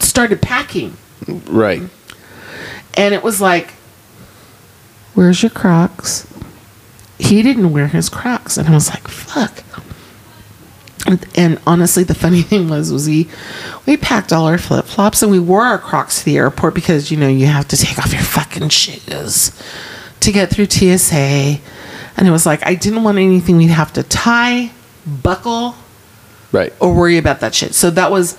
started 0.00 0.40
packing. 0.40 0.96
Right. 1.26 1.82
And 2.94 3.14
it 3.14 3.22
was 3.22 3.40
like, 3.40 3.70
Where's 5.14 5.42
your 5.42 5.50
Crocs? 5.50 6.26
He 7.18 7.42
didn't 7.42 7.72
wear 7.72 7.86
his 7.86 8.08
Crocs. 8.08 8.56
And 8.56 8.68
I 8.68 8.72
was 8.72 8.88
like, 8.88 9.06
Fuck. 9.08 9.62
And, 11.06 11.26
and 11.34 11.60
honestly, 11.66 12.02
the 12.02 12.14
funny 12.14 12.42
thing 12.42 12.68
was, 12.68 12.92
was 12.92 13.06
we, 13.08 13.28
we 13.86 13.96
packed 13.96 14.32
all 14.32 14.46
our 14.46 14.58
flip 14.58 14.86
flops 14.86 15.22
and 15.22 15.30
we 15.30 15.38
wore 15.38 15.64
our 15.64 15.78
Crocs 15.78 16.20
to 16.20 16.24
the 16.24 16.38
airport 16.38 16.74
because 16.74 17.10
you 17.10 17.16
know 17.16 17.28
you 17.28 17.46
have 17.46 17.68
to 17.68 17.76
take 17.76 17.98
off 17.98 18.12
your 18.12 18.22
fucking 18.22 18.70
shoes 18.70 19.52
to 20.20 20.32
get 20.32 20.50
through 20.50 20.66
TSA. 20.66 21.60
And 22.16 22.28
it 22.28 22.30
was 22.30 22.46
like 22.46 22.64
I 22.66 22.74
didn't 22.74 23.02
want 23.02 23.18
anything 23.18 23.56
we'd 23.56 23.66
have 23.68 23.92
to 23.94 24.02
tie, 24.02 24.70
buckle, 25.06 25.74
Right. 26.52 26.72
or 26.80 26.94
worry 26.94 27.18
about 27.18 27.40
that 27.40 27.54
shit. 27.54 27.74
So 27.74 27.90
that 27.90 28.10
was, 28.12 28.38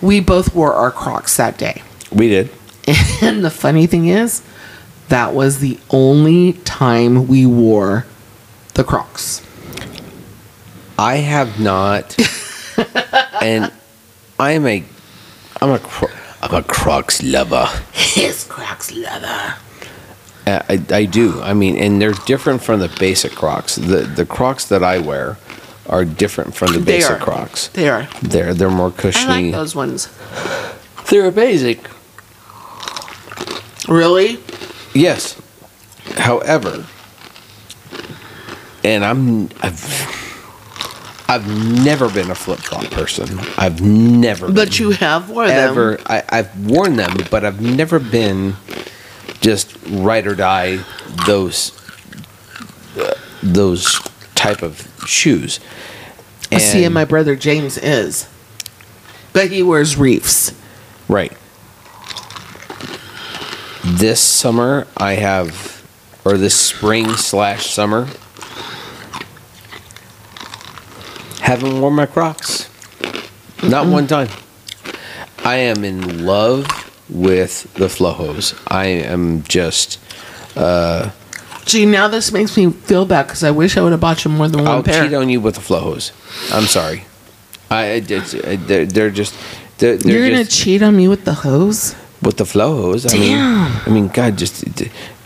we 0.00 0.18
both 0.20 0.54
wore 0.54 0.72
our 0.72 0.90
Crocs 0.90 1.36
that 1.36 1.56
day. 1.58 1.82
We 2.10 2.28
did. 2.28 2.50
And 3.22 3.44
the 3.44 3.50
funny 3.50 3.86
thing 3.86 4.08
is, 4.08 4.42
that 5.08 5.32
was 5.34 5.60
the 5.60 5.78
only 5.90 6.54
time 6.64 7.28
we 7.28 7.46
wore 7.46 8.04
the 8.74 8.82
Crocs. 8.82 9.40
I 10.98 11.16
have 11.18 11.60
not, 11.60 12.16
and 13.42 13.70
I'm 14.40 14.66
a, 14.66 14.82
I'm 15.60 15.70
a, 15.70 15.80
I'm 16.42 16.54
a 16.54 16.62
Crocs 16.64 17.22
lover. 17.22 17.68
His 17.92 18.42
Crocs 18.44 18.92
leather. 18.92 19.54
I, 20.46 20.80
I 20.90 21.04
do. 21.04 21.40
I 21.40 21.54
mean, 21.54 21.76
and 21.76 22.00
they're 22.00 22.12
different 22.26 22.62
from 22.62 22.80
the 22.80 22.88
basic 22.98 23.32
Crocs. 23.32 23.76
The 23.76 24.02
the 24.02 24.26
Crocs 24.26 24.66
that 24.66 24.82
I 24.82 24.98
wear 24.98 25.38
are 25.88 26.04
different 26.04 26.54
from 26.54 26.72
the 26.72 26.78
They 26.80 26.96
basic 26.98 27.12
are. 27.12 27.18
Crocs. 27.18 27.68
They 27.68 27.88
are. 27.88 28.08
They're 28.22 28.52
they're 28.54 28.70
more 28.70 28.92
I 29.04 29.24
like 29.26 29.52
those 29.52 29.74
ones. 29.76 30.08
They're 31.08 31.30
basic. 31.30 31.78
Really? 33.88 34.38
Yes. 34.94 35.40
However, 36.16 36.84
and 38.84 39.04
I'm 39.04 39.48
I've 39.62 40.18
I've 41.28 41.46
never 41.84 42.10
been 42.10 42.30
a 42.30 42.34
flip 42.34 42.58
flop 42.60 42.84
person. 42.90 43.38
I've 43.56 43.80
never 43.80 44.50
But 44.50 44.78
you 44.78 44.90
have 44.90 45.30
worn 45.30 45.48
them. 45.48 45.70
ever 45.70 45.98
I, 46.06 46.22
I've 46.28 46.66
worn 46.70 46.96
them, 46.96 47.16
but 47.30 47.44
I've 47.44 47.60
never 47.60 47.98
been 47.98 48.54
just 49.42 49.76
ride 49.90 50.26
or 50.26 50.34
die 50.34 50.78
those 51.26 51.72
uh, 52.98 53.14
those 53.42 54.00
type 54.34 54.62
of 54.62 54.88
shoes. 55.06 55.60
I 56.50 56.58
see, 56.58 56.78
and 56.78 56.86
And- 56.86 56.94
my 56.94 57.04
brother 57.04 57.36
James 57.36 57.76
is. 57.76 58.28
But 59.34 59.50
he 59.50 59.62
wears 59.62 59.96
reefs. 59.96 60.52
Right. 61.08 61.32
This 63.84 64.20
summer, 64.20 64.86
I 64.96 65.14
have, 65.14 65.82
or 66.24 66.36
this 66.36 66.54
spring 66.54 67.14
slash 67.14 67.70
summer, 67.70 68.06
haven't 71.40 71.80
worn 71.80 71.94
my 71.94 72.06
Crocs. 72.06 72.68
Not 73.62 73.86
one 73.86 74.06
time. 74.06 74.28
I 75.44 75.56
am 75.56 75.84
in 75.84 76.24
love 76.26 76.66
with 77.12 77.72
the 77.74 77.86
Flojos. 77.86 78.54
I 78.68 78.86
am 78.86 79.42
just. 79.44 79.98
Uh, 80.56 81.10
Gee, 81.64 81.86
now 81.86 82.08
this 82.08 82.32
makes 82.32 82.56
me 82.56 82.70
feel 82.72 83.04
bad 83.06 83.26
because 83.26 83.44
I 83.44 83.50
wish 83.52 83.76
I 83.76 83.82
would 83.82 83.92
have 83.92 84.00
bought 84.00 84.24
you 84.24 84.30
more 84.30 84.48
than 84.48 84.64
one 84.64 84.68
I'll 84.68 84.82
pair. 84.82 85.04
cheat 85.04 85.14
on 85.14 85.28
you 85.28 85.40
with 85.40 85.54
the 85.54 85.60
Flojos. 85.60 86.10
I'm 86.52 86.64
sorry. 86.66 87.04
I 87.70 88.00
they're, 88.00 88.86
they're 88.86 89.10
just. 89.10 89.34
They're, 89.78 89.96
they're 89.96 90.12
You're 90.12 90.28
gonna 90.30 90.44
just, 90.44 90.56
cheat 90.60 90.82
on 90.82 90.96
me 90.96 91.08
with 91.08 91.24
the 91.24 91.34
hose? 91.34 91.94
with 92.22 92.36
the 92.36 92.44
Flojos. 92.44 93.12
I 93.12 93.18
mean, 93.18 93.32
Damn. 93.32 93.82
I 93.86 93.90
mean, 93.90 94.08
God, 94.08 94.38
just 94.38 94.64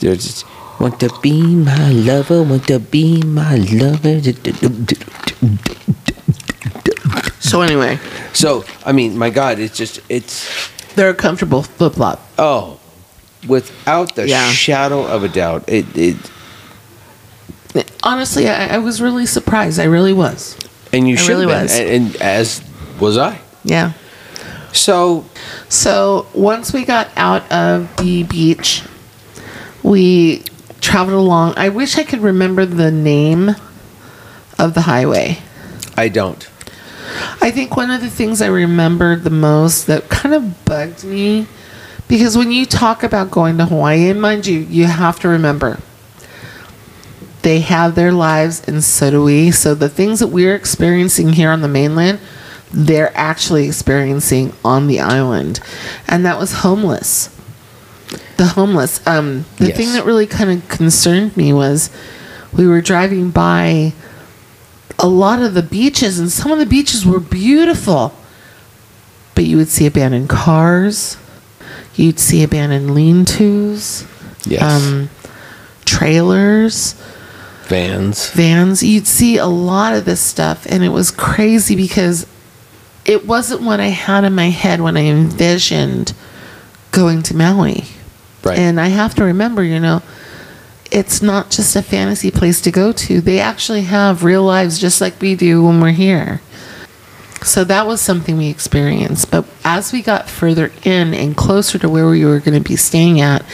they're 0.01 0.15
just 0.15 0.45
want 0.81 0.99
to 1.01 1.11
be 1.23 1.43
my 1.55 1.91
lover, 1.91 2.43
want 2.43 2.67
to 2.69 2.79
be 2.79 3.23
my 3.23 3.57
lover. 3.57 4.21
So 7.41 7.61
anyway, 7.61 7.99
So, 8.33 8.65
I 8.85 8.93
mean, 8.93 9.17
my 9.17 9.31
God, 9.31 9.59
it's 9.59 9.77
just 9.77 10.01
it's 10.09 10.69
they're 10.97 11.11
a 11.11 11.15
comfortable 11.15 11.63
flip 11.63 11.95
flop. 11.95 12.21
oh, 12.39 12.79
without 13.47 14.17
the 14.17 14.27
Yeah. 14.29 14.51
shadow 14.51 15.07
of 15.07 15.23
a 15.23 15.29
doubt, 15.29 15.65
it 15.69 15.87
it 15.97 16.17
Honestly, 18.03 18.49
I, 18.49 18.77
I 18.77 18.79
was 18.79 19.03
really 19.03 19.27
surprised. 19.27 19.79
I 19.79 19.85
really 19.85 20.13
was. 20.15 20.57
and 20.93 21.07
you 21.07 21.15
It 21.15 21.19
should 21.19 21.29
really 21.37 21.47
have 21.53 21.55
been, 21.55 21.63
was. 21.65 21.79
and, 21.79 21.89
and 22.15 22.17
as 22.23 22.63
was 22.99 23.19
I. 23.19 23.39
Yeah. 23.65 23.93
So, 24.73 25.25
So 25.69 26.27
once 26.33 26.73
we 26.73 26.85
got 26.85 27.09
out 27.17 27.51
of 27.53 27.95
the 27.99 28.23
beach, 28.23 28.83
we 29.83 30.43
traveled 30.81 31.19
along. 31.19 31.55
I 31.57 31.69
wish 31.69 31.99
I 31.99 32.05
could 32.05 32.21
remember 32.21 32.65
the 32.65 32.91
name 32.91 33.57
of 34.59 34.73
the 34.75 34.83
highway. 34.83 35.39
I 35.97 36.09
don't. 36.09 36.49
I 37.41 37.51
think 37.51 37.77
one 37.77 37.91
of 37.91 38.01
the 38.01 38.11
things 38.11 38.43
I 38.43 38.47
remembered 38.49 39.23
the 39.25 39.31
most 39.31 39.87
that 39.87 40.09
kind 40.09 40.35
of 40.35 40.65
bugged 40.65 41.05
me 41.05 41.47
because 42.09 42.37
when 42.37 42.53
you 42.53 42.67
talk 42.67 43.03
about 43.03 43.31
going 43.31 43.59
to 43.59 43.67
Hawaii, 43.67 44.09
and 44.11 44.21
mind 44.21 44.47
you, 44.47 44.61
you 44.61 44.85
have 44.87 45.19
to 45.21 45.29
remember 45.29 45.79
they 47.43 47.61
have 47.61 47.95
their 47.95 48.11
lives 48.13 48.67
and 48.67 48.83
so 48.83 49.09
do 49.11 49.23
we. 49.23 49.53
So 49.53 49.75
the 49.75 49.89
things 49.89 50.19
that 50.19 50.29
we're 50.29 50.57
experiencing 50.57 51.35
here 51.35 51.51
on 51.53 51.61
the 51.61 51.69
mainland, 51.69 52.19
they're 52.73 53.17
actually 53.17 53.67
experiencing 53.69 54.53
on 54.65 54.89
the 54.89 54.99
island. 54.99 55.61
And 56.09 56.27
that 56.27 56.41
was 56.41 56.53
homeless. 56.55 57.31
The 58.37 58.47
homeless. 58.47 59.05
Um, 59.07 59.45
the 59.59 59.69
Yes. 59.69 59.77
thing 59.77 59.93
that 59.93 60.05
really 60.05 60.27
kind 60.27 60.51
of 60.51 60.69
concerned 60.69 61.37
me 61.37 61.53
was 61.53 61.89
we 62.53 62.67
were 62.67 62.81
driving 62.81 63.31
by 63.31 63.93
a 64.99 65.07
lot 65.07 65.41
of 65.43 65.55
the 65.55 65.63
beaches, 65.63 66.19
and 66.19 66.31
some 66.31 66.51
of 66.53 66.59
the 66.59 66.67
beaches 66.67 67.05
were 67.07 67.21
beautiful. 67.21 68.15
But 69.35 69.45
you 69.45 69.57
would 69.59 69.69
see 69.69 69.87
abandoned 69.87 70.29
cars, 70.31 71.17
you'd 71.95 72.19
see 72.19 72.43
abandoned 72.43 72.95
lean 72.95 73.25
tos, 73.27 74.05
Yes. 74.47 74.63
um, 74.63 75.11
trailers, 75.85 76.95
Vans. 77.69 78.31
vans. 78.31 78.83
You'd 78.83 79.07
see 79.07 79.37
a 79.39 79.47
lot 79.47 79.95
of 79.95 80.05
this 80.05 80.21
stuff, 80.21 80.67
and 80.69 80.83
it 80.85 80.91
was 80.91 81.11
crazy 81.11 81.75
because 81.77 82.27
it 83.05 83.27
wasn't 83.27 83.63
what 83.63 83.81
I 83.81 83.89
had 83.89 84.25
in 84.25 84.35
my 84.35 84.51
head 84.51 84.81
when 84.81 84.97
I 84.97 85.05
envisioned 85.05 86.13
going 86.93 87.23
to 87.25 87.37
Maui. 87.37 87.85
Right. 88.43 88.59
And 88.59 88.81
I 88.81 88.89
have 88.89 89.15
to 89.17 89.25
remember, 89.25 89.63
you 89.63 89.81
know, 89.81 90.03
it's 90.91 91.23
not 91.23 91.51
just 91.51 91.77
a 91.77 91.83
fantasy 91.83 92.31
place 92.31 92.61
to 92.63 92.71
go 92.71 92.93
to. 92.93 93.21
They 93.21 93.41
actually 93.41 93.83
have 93.83 94.25
real 94.25 94.43
lives 94.43 94.79
just 94.79 95.01
like 95.01 95.21
we 95.21 95.35
do 95.35 95.65
when 95.65 95.81
we're 95.81 95.91
here. 95.91 96.41
So 97.43 97.65
that 97.65 97.87
was 97.87 98.01
something 98.01 98.37
we 98.37 98.49
experienced. 98.49 99.31
But 99.31 99.47
as 99.65 99.93
we 99.93 100.03
got 100.03 100.29
further 100.29 100.73
in 100.85 101.15
and 101.15 101.37
closer 101.37 101.79
to 101.79 101.89
where 101.89 102.09
we 102.09 102.25
were 102.25 102.41
going 102.41 102.61
to 102.61 102.69
be 102.69 102.77
staying 102.77 103.21
at, 103.21 103.45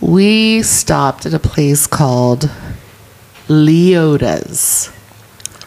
we 0.00 0.62
stopped 0.62 1.26
at 1.26 1.32
a 1.32 1.38
place 1.38 1.86
called 1.86 2.50
Leoda's. 3.48 4.90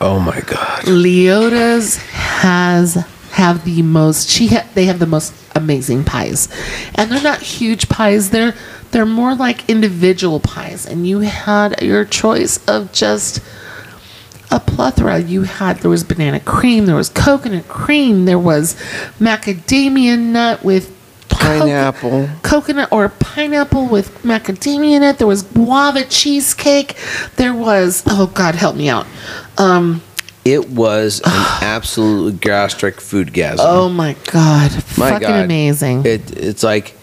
oh 0.02 0.20
my 0.20 0.42
God. 0.42 0.84
Leoda's 0.84 1.98
has 1.98 3.06
have 3.36 3.66
the 3.66 3.82
most 3.82 4.30
she 4.30 4.48
ha, 4.48 4.66
they 4.76 4.86
have 4.86 5.00
the 5.00 5.06
most 5.06 5.34
amazing 5.56 6.06
pies. 6.06 6.48
And 6.96 7.12
they're 7.12 7.22
not 7.22 7.42
huge 7.42 7.90
pies. 7.90 8.30
They're 8.30 8.56
they're 8.92 9.06
more 9.06 9.36
like 9.36 9.70
individual 9.70 10.40
pies 10.40 10.86
and 10.86 11.06
you 11.06 11.20
had 11.20 11.82
your 11.82 12.06
choice 12.06 12.66
of 12.66 12.94
just 12.94 13.42
a 14.52 14.60
plethora. 14.62 15.20
You 15.20 15.42
had 15.42 15.80
there 15.80 15.92
was 15.92 16.06
banana 16.06 16.40
cream, 16.40 16.86
there 16.86 16.96
was 16.96 17.10
coconut 17.10 17.68
cream, 17.68 18.24
there 18.24 18.40
was 18.40 18.76
macadamia 19.20 20.18
nut 20.18 20.64
with 20.64 20.96
pineapple. 21.28 22.30
coconut 22.42 22.88
or 22.94 23.10
pineapple 23.10 23.90
with 23.90 24.18
macadamia 24.24 24.92
in 24.96 25.04
it. 25.04 25.18
There 25.18 25.28
was 25.28 25.42
guava 25.42 26.06
cheesecake. 26.06 26.96
There 27.36 27.54
was 27.54 28.02
oh 28.08 28.28
God, 28.28 28.56
help 28.56 28.78
me 28.78 28.88
out. 28.88 29.08
Um, 29.58 30.02
It 30.46 30.70
was 30.70 31.20
an 31.26 31.32
absolute 31.62 32.40
gastric 32.40 33.02
food 33.02 33.34
gasm. 33.34 33.56
oh 33.60 33.90
my 33.90 34.16
God, 34.32 34.72
My 34.98 35.10
fucking 35.12 35.28
God. 35.28 35.46
amazing. 35.46 36.06
It 36.06 36.38
it's 36.38 36.64
like 36.64 36.96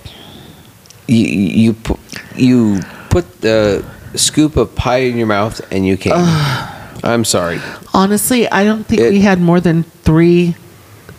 you 1.09 1.27
you 1.27 1.73
put 1.74 1.98
you 2.36 2.81
put 3.10 3.40
the 3.40 3.85
scoop 4.14 4.56
of 4.56 4.74
pie 4.74 4.98
in 4.98 5.16
your 5.16 5.27
mouth 5.27 5.60
and 5.73 5.85
you 5.86 5.97
came. 5.97 6.12
I'm 7.05 7.24
sorry. 7.24 7.60
Honestly, 7.93 8.48
I 8.48 8.62
don't 8.64 8.85
think 8.86 9.01
It- 9.02 9.10
we 9.10 9.20
had 9.23 9.40
more 9.40 9.59
than 9.60 9.82
three 10.05 10.55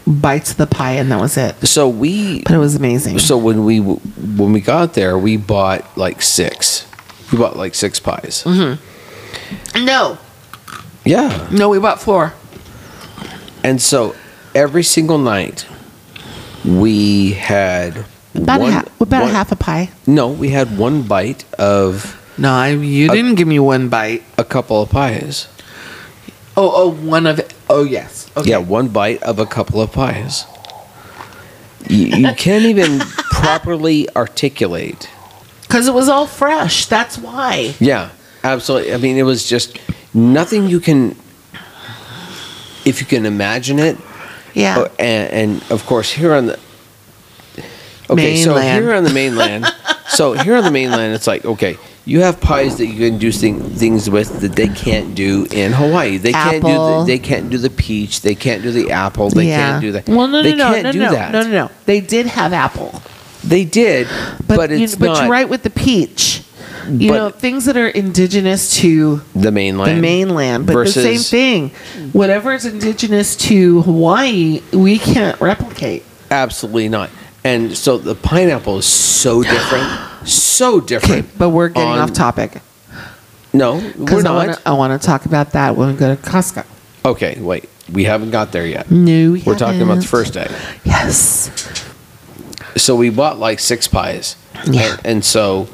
bites 0.08 0.52
of 0.52 0.58
the 0.58 0.68
pie, 0.68 0.92
and 0.94 1.12
that 1.12 1.20
was 1.20 1.36
it. 1.38 1.56
So 1.68 1.88
we 1.90 2.42
But 2.44 2.54
it 2.54 2.58
was 2.58 2.76
amazing. 2.76 3.20
so 3.20 3.38
when 3.38 3.66
we 3.66 3.80
when 3.80 4.54
we 4.54 4.62
got 4.62 4.94
there 4.94 5.18
we 5.18 5.36
bought 5.38 5.98
like 5.98 6.22
six. 6.22 6.86
We 7.32 7.38
bought 7.38 7.58
like 7.58 7.76
six 7.76 8.00
pies. 8.00 8.44
Mm-hmm. 8.46 9.86
no, 9.86 10.18
Yeah. 11.06 11.48
no, 11.52 11.70
we 11.70 11.80
bought 11.80 12.02
four. 12.02 12.34
And 13.64 13.82
so 13.82 14.16
every 14.56 14.84
single 14.84 15.18
night 15.18 15.66
we 16.66 17.32
had 17.34 18.06
About 18.36 18.62
one, 18.62 18.70
a 18.70 18.74
half, 18.74 19.02
about 19.02 19.22
one- 19.24 19.30
a 19.32 19.34
half 19.34 19.52
a 19.52 19.56
pie. 19.56 19.90
No, 20.08 20.28
we 20.30 20.50
had 20.50 20.78
one 20.78 21.02
bite 21.04 21.44
of 21.60 22.20
No, 22.38 22.52
I, 22.52 22.70
you 22.70 23.10
Uh, 23.10 23.14
didn't 23.14 23.36
give 23.36 23.48
me 23.48 23.60
one 23.60 23.90
bite. 23.90 24.24
a 24.38 24.44
couple 24.44 24.82
of 24.82 24.90
pies. 24.90 25.48
Oh, 26.56 26.72
oh, 26.76 26.90
one 26.92 27.26
of. 27.28 27.42
Oh, 27.70 27.84
yes. 27.84 28.30
Okay. 28.38 28.50
Yeah, 28.52 28.58
one 28.58 28.88
bite 28.88 29.22
of 29.24 29.40
a 29.40 29.46
couple 29.46 29.82
of 29.82 29.92
pies. 29.92 30.46
You, 31.90 32.06
you 32.28 32.34
can't 32.38 32.66
even 32.66 33.00
properly 33.00 34.08
articulate. 34.16 35.10
Because 35.64 35.88
it 35.88 35.94
was 35.94 36.08
all 36.10 36.28
fresh. 36.28 36.86
That's 36.86 37.18
why. 37.18 37.74
Yeah, 37.80 38.10
absolutely. 38.44 38.94
I 38.94 38.98
mean, 38.98 39.18
it 39.18 39.24
was 39.24 39.48
just 39.50 39.78
nothing 40.14 40.68
you 40.68 40.80
can, 40.80 41.16
if 42.86 43.00
you 43.00 43.06
can 43.06 43.26
imagine 43.26 43.80
it. 43.80 43.98
Yeah. 44.54 44.76
Oh, 44.80 44.96
and, 45.00 45.34
and 45.34 45.72
of 45.72 45.86
course, 45.86 46.12
here 46.12 46.34
on 46.34 46.48
the 46.48 46.60
okay, 48.10 48.38
so 48.38 48.56
Mainland. 48.56 48.84
here 48.84 48.94
on 48.94 49.04
the 49.04 49.14
mainland, 49.14 49.66
so 50.10 50.34
here 50.34 50.56
on 50.56 50.64
the 50.64 50.72
mainland, 50.72 51.16
it's 51.16 51.26
like 51.26 51.44
okay, 51.44 51.78
you 52.06 52.22
have 52.22 52.42
pies 52.42 52.78
that 52.78 52.88
you 52.88 53.10
can 53.10 53.18
do 53.18 53.32
thing, 53.32 53.62
things 53.62 54.10
with 54.10 54.42
that 54.42 54.54
they 54.54 54.68
can't 54.68 55.16
do 55.16 55.48
in 55.52 55.72
Hawaii. 55.72 56.18
They 56.18 56.34
can't 56.34 56.64
do 56.64 56.74
the, 56.74 57.04
they 57.08 57.20
can't 57.20 57.50
do 57.50 57.58
the 57.58 57.70
peach. 57.70 58.22
They 58.22 58.36
can't 58.36 58.62
do 58.62 58.72
the 58.72 58.92
apple. 58.92 59.30
They 59.30 59.46
can't 59.46 59.82
do 59.82 59.94
that. 59.94 60.08
Well, 60.08 60.28
no, 60.28 60.42
no, 60.42 60.44
they 60.44 60.56
no, 60.56 60.74
can't 60.74 60.84
no, 60.84 60.92
do 60.92 61.00
no, 61.00 61.12
that. 61.12 61.32
no, 61.32 61.44
no, 61.44 61.50
no. 61.50 61.72
They 61.86 62.02
did 62.02 62.26
have 62.28 62.52
apple, 62.52 63.02
They 63.44 63.64
did, 63.64 64.08
but 64.46 64.58
but, 64.58 64.70
you, 64.72 64.88
but 65.00 65.06
not 65.06 65.22
you're 65.22 65.32
right 65.32 65.48
with 65.48 65.64
the 65.64 65.70
peach. 65.70 66.44
You 66.90 67.10
But- 67.10 67.16
know, 67.16 67.30
things 67.30 67.66
that 67.66 67.78
are 67.78 67.88
indigenous 67.88 68.76
to 68.78 69.22
the 69.36 69.52
mainland. 69.52 69.98
the 69.98 70.02
mainland, 70.02 70.66
but 70.66 70.74
the 70.86 70.92
same 70.92 71.20
thing. 71.20 71.72
Whatever 72.12 72.54
is 72.54 72.66
indigenous 72.66 73.36
to 73.38 73.82
Hawaii, 73.84 74.62
we 74.72 74.98
can't 75.00 75.40
replicate. 75.40 76.04
Absolutely 76.32 76.90
not. 76.90 77.10
And 77.44 77.78
so 77.78 77.98
the 77.98 78.16
pineapple 78.16 78.78
is 78.80 78.86
so 78.86 79.44
different, 79.56 79.90
so 80.28 80.76
Okay, 80.78 80.86
different. 80.88 81.38
but 81.38 81.50
we're 81.50 81.70
getting 81.70 81.90
on- 81.90 82.00
off 82.00 82.14
topic 82.14 82.62
No, 83.54 83.76
we're 83.76 83.92
because 84.06 84.26
I 84.26 84.30
not. 84.30 84.36
want 84.36 84.54
to. 84.54 84.60
I 84.68 84.72
want 84.72 85.02
to 85.02 85.06
talk 85.06 85.26
about 85.26 85.52
that 85.52 85.76
when 85.78 85.90
we 85.90 85.94
go 85.96 86.16
to 86.16 86.22
Costco. 86.22 86.64
Okay, 87.06 87.38
wait. 87.40 87.70
We 87.92 88.06
haven't 88.06 88.32
got 88.32 88.52
there 88.54 88.66
yet. 88.66 88.90
No, 88.90 89.32
we 89.34 89.44
We're 89.46 89.58
talking 89.58 89.82
about 89.82 90.00
the 90.02 90.08
first 90.08 90.34
day. 90.34 90.48
Yes. 90.86 91.52
So 92.78 92.96
we 92.96 93.10
bought 93.10 93.38
like 93.40 93.60
six 93.60 93.88
pies. 93.88 94.36
Yeah. 94.66 94.94
And, 94.94 95.00
and 95.06 95.26
so 95.26 95.68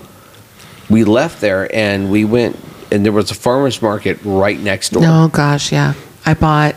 we 0.90 1.04
left 1.04 1.42
there 1.42 1.74
and 1.76 2.10
we 2.12 2.26
went, 2.26 2.58
and 2.92 3.06
there 3.06 3.12
was 3.12 3.32
a 3.32 3.36
farmer's 3.36 3.82
market 3.82 4.20
right 4.24 4.60
next 4.60 4.90
door. 4.90 5.04
Oh 5.06 5.28
gosh, 5.28 5.72
yeah. 5.72 5.94
I 6.26 6.34
bought 6.34 6.76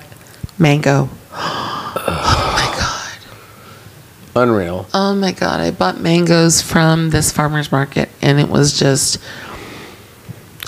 mango. 0.59 1.09
Oh 1.94 2.52
my 2.56 2.78
god. 2.80 4.43
Unreal. 4.48 4.86
Oh 4.94 5.14
my 5.14 5.32
god. 5.32 5.60
I 5.60 5.70
bought 5.70 6.01
mangoes 6.01 6.62
from 6.62 7.10
this 7.10 7.30
farmer's 7.30 7.70
market 7.70 8.09
and 8.22 8.40
it 8.40 8.48
was 8.48 8.78
just 8.78 9.18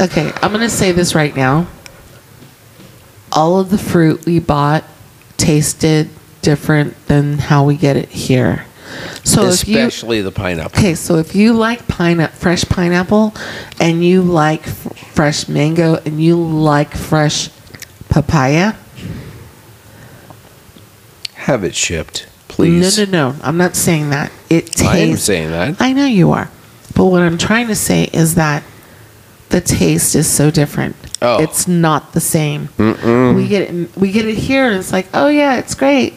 Okay, 0.01 0.31
I'm 0.43 0.51
going 0.51 0.61
to 0.61 0.69
say 0.69 0.93
this 0.93 1.15
right 1.15 1.35
now. 1.35 1.67
All 3.33 3.59
of 3.59 3.71
the 3.71 3.79
fruit 3.79 4.27
we 4.27 4.39
bought 4.39 4.85
tasted 5.37 6.11
different 6.43 6.95
than 7.07 7.39
how 7.39 7.65
we 7.65 7.77
get 7.77 7.97
it 7.97 8.09
here. 8.11 8.67
So 9.25 9.49
if 9.49 9.67
you 9.67 9.79
Especially 9.79 10.21
the 10.21 10.31
pineapple. 10.33 10.79
Okay, 10.79 10.95
so 10.95 11.17
if 11.17 11.35
you 11.35 11.53
like 11.55 11.87
pine 11.89 12.27
fresh 12.29 12.65
pineapple 12.65 13.35
and 13.81 14.05
you 14.05 14.23
like 14.23 14.67
f- 14.67 14.97
fresh 15.13 15.49
mango 15.49 15.97
and 16.05 16.23
you 16.23 16.37
like 16.37 16.95
fresh 16.95 17.49
papaya, 18.09 18.75
Have 21.35 21.65
it 21.65 21.75
shipped, 21.75 22.27
please. 22.49 22.99
no, 22.99 23.05
no, 23.05 23.31
no, 23.31 23.37
I'm 23.43 23.57
not 23.57 23.77
saying 23.77 24.11
that. 24.11 24.31
It 24.49 24.67
tastes. 24.67 24.83
I 24.83 24.99
am 24.99 25.17
saying 25.17 25.51
that. 25.51 25.81
I 25.81 25.93
know 25.93 26.07
you 26.07 26.31
are, 26.33 26.51
but 26.95 27.07
what 27.07 27.23
I'm 27.23 27.39
trying 27.39 27.67
to 27.69 27.75
say 27.75 28.05
is 28.13 28.37
that 28.37 28.63
the 29.51 29.61
taste 29.61 30.15
is 30.15 30.27
so 30.29 30.51
different. 30.51 30.97
Oh. 31.21 31.43
It's 31.43 31.67
not 31.69 32.13
the 32.13 32.21
same. 32.21 32.69
We 32.79 33.49
get 33.49 33.71
it. 33.71 33.97
We 33.97 34.11
get 34.13 34.27
it 34.27 34.37
here, 34.39 34.67
and 34.67 34.77
it's 34.77 34.93
like, 34.93 35.09
oh 35.15 35.29
yeah, 35.29 35.57
it's 35.59 35.75
great. 35.75 36.15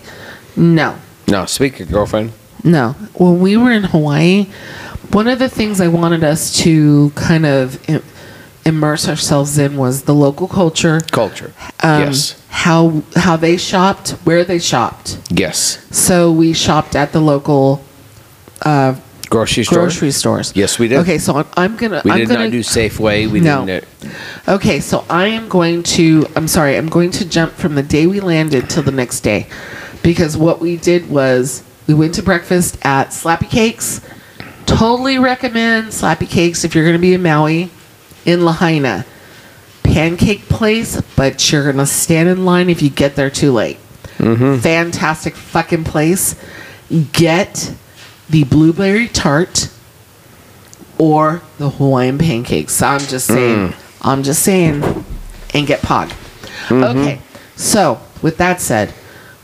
No, 0.55 0.97
No, 1.27 1.45
speak 1.45 1.77
your 1.79 1.87
girlfriend. 1.87 2.31
No. 2.63 2.93
When 3.13 3.39
we 3.39 3.57
were 3.57 3.71
in 3.71 3.83
Hawaii, 3.83 4.45
one 5.11 5.27
of 5.27 5.39
the 5.39 5.49
things 5.49 5.79
I 5.81 5.87
wanted 5.87 6.23
us 6.23 6.55
to 6.63 7.11
kind 7.15 7.45
of 7.45 7.89
im- 7.89 8.03
immerse 8.65 9.07
ourselves 9.07 9.57
in 9.57 9.77
was 9.77 10.03
the 10.03 10.13
local 10.13 10.47
culture. 10.47 10.99
Culture. 11.11 11.53
Um, 11.81 12.01
yes. 12.03 12.43
How 12.49 13.03
how 13.15 13.37
they 13.37 13.55
shopped, 13.57 14.11
where 14.25 14.43
they 14.43 14.59
shopped. 14.59 15.19
Yes. 15.29 15.85
So 15.95 16.31
we 16.31 16.53
shopped 16.53 16.95
at 16.95 17.11
the 17.13 17.21
local 17.21 17.83
uh, 18.63 18.95
Grocery 19.29 19.63
store. 19.65 19.79
grocery 19.79 20.11
stores. 20.11 20.53
Yes, 20.55 20.79
we 20.79 20.87
did. 20.87 20.99
Okay, 20.99 21.17
so 21.17 21.35
I'm, 21.35 21.45
I'm 21.57 21.75
gonna. 21.77 22.01
We 22.05 22.11
I'm 22.11 22.17
did 22.19 22.27
gonna, 22.29 22.43
not 22.45 22.51
do 22.51 22.61
Safeway. 22.61 23.29
We 23.29 23.41
No. 23.41 23.65
didn't. 23.65 23.85
Okay, 24.47 24.79
so 24.79 25.03
I 25.09 25.27
am 25.27 25.49
going 25.49 25.83
to. 25.83 26.25
I'm 26.35 26.47
sorry. 26.47 26.77
I'm 26.77 26.87
going 26.89 27.11
to 27.11 27.25
jump 27.27 27.51
from 27.53 27.75
the 27.75 27.83
day 27.83 28.07
we 28.07 28.19
landed 28.21 28.69
till 28.69 28.83
the 28.83 28.91
next 28.91 29.21
day, 29.21 29.47
because 30.01 30.37
what 30.37 30.59
we 30.61 30.77
did 30.77 31.09
was 31.09 31.61
we 31.87 31.93
went 31.93 32.13
to 32.15 32.23
breakfast 32.23 32.77
at 32.83 33.09
Slappy 33.09 33.49
Cakes. 33.49 34.01
Totally 34.65 35.17
recommend 35.17 35.87
Slappy 35.87 36.29
Cakes 36.29 36.65
if 36.65 36.75
you're 36.75 36.83
going 36.83 36.97
to 36.97 37.01
be 37.01 37.13
in 37.13 37.23
Maui, 37.23 37.69
in 38.25 38.43
Lahaina. 38.43 39.05
Pancake 39.83 40.49
place, 40.49 41.01
but 41.15 41.49
you're 41.49 41.63
going 41.63 41.77
to 41.77 41.85
stand 41.85 42.27
in 42.27 42.43
line 42.45 42.69
if 42.69 42.81
you 42.81 42.89
get 42.89 43.15
there 43.15 43.29
too 43.29 43.53
late. 43.53 43.77
Mm-hmm. 44.17 44.59
Fantastic 44.59 45.35
fucking 45.35 45.85
place. 45.85 46.35
Get 47.13 47.73
the 48.29 48.43
blueberry 48.43 49.07
tart 49.07 49.71
or 50.97 51.41
the 51.57 51.69
Hawaiian 51.69 52.17
pancakes. 52.17 52.81
I'm 52.81 52.99
just 52.99 53.29
mm. 53.29 53.33
saying. 53.33 53.73
I'm 54.01 54.23
just 54.23 54.43
saying. 54.43 54.83
And 55.53 55.65
get 55.65 55.79
pog. 55.81 56.09
Mm-hmm. 56.67 56.83
Okay. 56.83 57.21
So, 57.55 58.01
with 58.21 58.37
that 58.37 58.59
said, 58.59 58.93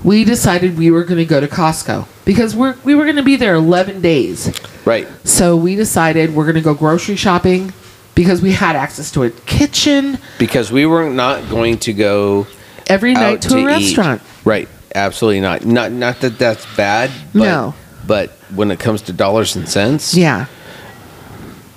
we 0.04 0.24
decided 0.24 0.78
we 0.78 0.92
were 0.92 1.04
going 1.04 1.18
to 1.20 1.26
go 1.26 1.40
to 1.40 1.48
Costco 1.48 2.08
because 2.26 2.56
we're 2.56 2.76
we 2.84 2.96
were 2.96 3.04
going 3.04 3.16
to 3.18 3.24
be 3.24 3.36
there 3.36 3.56
11 3.56 4.02
days. 4.02 4.52
Right. 4.86 5.08
So, 5.24 5.56
we 5.56 5.76
decided 5.76 6.36
we're 6.36 6.44
going 6.46 6.56
to 6.56 6.62
go 6.62 6.74
grocery 6.74 7.16
shopping 7.16 7.72
because 8.16 8.42
we 8.42 8.52
had 8.52 8.76
access 8.76 9.10
to 9.12 9.24
a 9.24 9.30
kitchen 9.32 10.18
Because 10.38 10.72
we 10.72 10.86
were 10.86 11.10
not 11.10 11.50
going 11.50 11.78
to 11.80 11.94
go 11.94 12.46
every 12.88 13.14
night 13.14 13.44
out 13.46 13.50
to, 13.50 13.56
a 13.56 13.60
eat. 13.62 13.66
restaurant. 13.66 14.22
Right. 14.46 14.68
Absolutely 14.94 15.40
not. 15.42 15.66
Not 15.66 15.92
not 15.92 16.20
that 16.20 16.38
that's 16.38 16.66
bad. 16.76 17.10
But, 17.34 17.40
No. 17.40 17.74
But 18.06 18.30
when 18.54 18.70
it 18.72 18.80
comes 18.80 19.02
to 19.04 19.14
dollars 19.14 19.56
and 19.56 19.68
cents, 19.68 20.14
Yeah. 20.14 20.46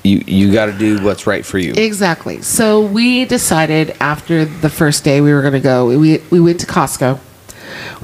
you 0.02 0.22
you 0.26 0.52
got 0.52 0.66
to 0.66 0.72
do 0.72 1.02
what's 1.04 1.26
right 1.26 1.46
for 1.46 1.58
you. 1.58 1.72
Exactly. 1.76 2.42
So 2.42 2.80
we 2.84 3.24
decided 3.24 3.96
after 4.00 4.44
the 4.44 4.68
first 4.68 5.04
day 5.04 5.20
we 5.20 5.32
were 5.32 5.40
going 5.42 5.54
to 5.54 5.60
go. 5.60 5.86
We 5.86 6.18
we 6.30 6.40
went 6.40 6.58
to 6.60 6.66
Costco. 6.66 7.20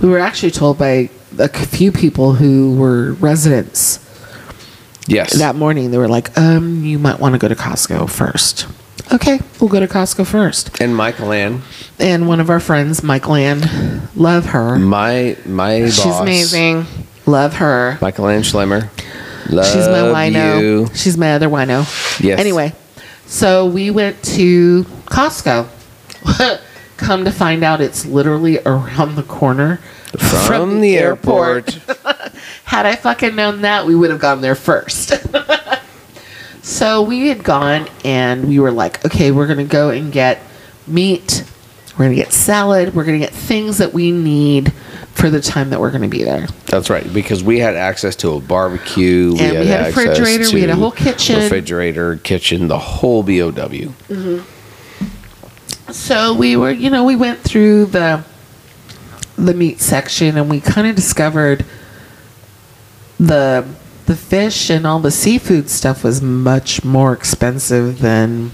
We 0.00 0.08
were 0.08 0.18
actually 0.18 0.50
told 0.52 0.78
by 0.78 1.10
a 1.38 1.48
few 1.48 1.92
people 1.92 2.34
who 2.34 2.76
were 2.76 3.12
residents 3.14 3.98
yes. 5.06 5.32
that 5.38 5.54
morning. 5.56 5.90
They 5.90 5.98
were 5.98 6.08
like, 6.08 6.36
"Um, 6.38 6.84
you 6.84 6.98
might 6.98 7.18
want 7.20 7.34
to 7.34 7.38
go 7.38 7.48
to 7.48 7.54
Costco 7.56 8.08
first. 8.10 8.66
Okay, 9.12 9.40
we'll 9.60 9.68
go 9.70 9.80
to 9.80 9.86
Costco 9.88 10.26
first. 10.26 10.80
and 10.80 10.94
Michael 10.96 11.32
Ann, 11.32 11.62
And 11.98 12.28
one 12.28 12.40
of 12.40 12.48
our 12.50 12.60
friends, 12.60 13.02
Michael 13.02 13.34
Ann, 13.34 14.08
love 14.14 14.46
her. 14.46 14.78
my 14.78 15.36
my 15.44 15.80
boss, 15.82 15.94
She's 16.02 16.16
amazing. 16.18 16.86
Love 17.26 17.54
her. 17.54 17.98
Michael 18.00 18.28
Ann 18.28 18.42
Schlemmer. 18.42 18.88
Love 19.50 19.66
She's 19.66 19.86
my 19.88 19.98
wino. 20.30 20.60
you. 20.60 20.88
She's 20.94 21.16
my 21.18 21.34
other 21.34 21.48
wino. 21.48 21.84
Yes. 22.20 22.38
Anyway, 22.40 22.72
so 23.26 23.66
we 23.66 23.90
went 23.90 24.22
to 24.36 24.84
Costco. 25.06 25.66
Come 27.02 27.24
to 27.24 27.32
find 27.32 27.64
out, 27.64 27.80
it's 27.80 28.06
literally 28.06 28.60
around 28.60 29.16
the 29.16 29.24
corner 29.24 29.78
From, 30.46 30.80
the 30.80 30.96
airport. 30.96 31.72
Had 32.64 32.86
I 32.86 32.94
fucking 32.94 33.34
known 33.34 33.62
that, 33.62 33.86
we 33.86 33.94
would 33.96 34.10
have 34.10 34.20
gone 34.20 34.40
there 34.40 34.54
first. 34.54 35.12
so 36.62 37.02
we 37.02 37.28
had 37.28 37.42
gone 37.42 37.88
and 38.04 38.48
we 38.48 38.60
were 38.60 38.70
like, 38.70 39.04
okay, 39.04 39.32
we're 39.32 39.46
going 39.46 39.58
to 39.58 39.64
go 39.64 39.90
and 39.90 40.12
get 40.12 40.40
meat. 40.86 41.44
We're 41.92 42.06
going 42.06 42.16
to 42.16 42.22
get 42.22 42.32
salad. 42.32 42.94
We're 42.94 43.04
going 43.04 43.20
to 43.20 43.26
get 43.26 43.34
things 43.34 43.78
that 43.78 43.92
we 43.92 44.12
need 44.12 44.72
for 45.14 45.28
the 45.28 45.40
time 45.40 45.70
that 45.70 45.80
we're 45.80 45.90
going 45.90 46.02
to 46.02 46.08
be 46.08 46.22
there. 46.22 46.46
That's 46.66 46.88
right, 46.88 47.12
because 47.12 47.44
we 47.44 47.58
had 47.58 47.74
access 47.76 48.16
to 48.16 48.30
a 48.30 48.40
barbecue. 48.40 49.34
And 49.38 49.58
we 49.58 49.66
had 49.66 49.82
a 49.82 49.86
refrigerator, 49.86 50.54
we 50.54 50.60
had 50.62 50.70
a 50.70 50.76
whole 50.76 50.90
kitchen. 50.90 51.40
refrigerator, 51.42 52.16
kitchen, 52.16 52.68
the 52.68 52.78
whole 52.78 53.22
BOW. 53.22 53.50
Mm-hmm. 53.50 54.61
So 55.93 56.35
we 56.35 56.56
were, 56.56 56.70
you 56.70 56.90
know, 56.90 57.05
we 57.05 57.16
went 57.16 57.40
through 57.40 57.86
the 57.86 58.24
the 59.36 59.55
meat 59.55 59.81
section 59.81 60.36
and 60.36 60.48
we 60.48 60.60
kind 60.60 60.86
of 60.86 60.94
discovered 60.94 61.64
the 63.19 63.66
the 64.06 64.16
fish 64.16 64.69
and 64.70 64.86
all 64.86 64.98
the 65.01 65.10
seafood 65.10 65.70
stuff 65.70 66.02
was 66.05 66.20
much 66.20 66.85
more 66.85 67.12
expensive 67.12 68.01
than 68.01 68.51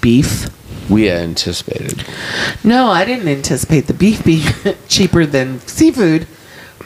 beef. 0.00 0.48
We 0.90 1.10
anticipated. 1.10 2.04
No, 2.64 2.88
I 2.88 3.04
didn't 3.04 3.28
anticipate 3.28 3.86
the 3.86 3.94
beef 3.94 4.24
being 4.24 4.46
cheaper 4.88 5.26
than 5.26 5.60
seafood, 5.60 6.26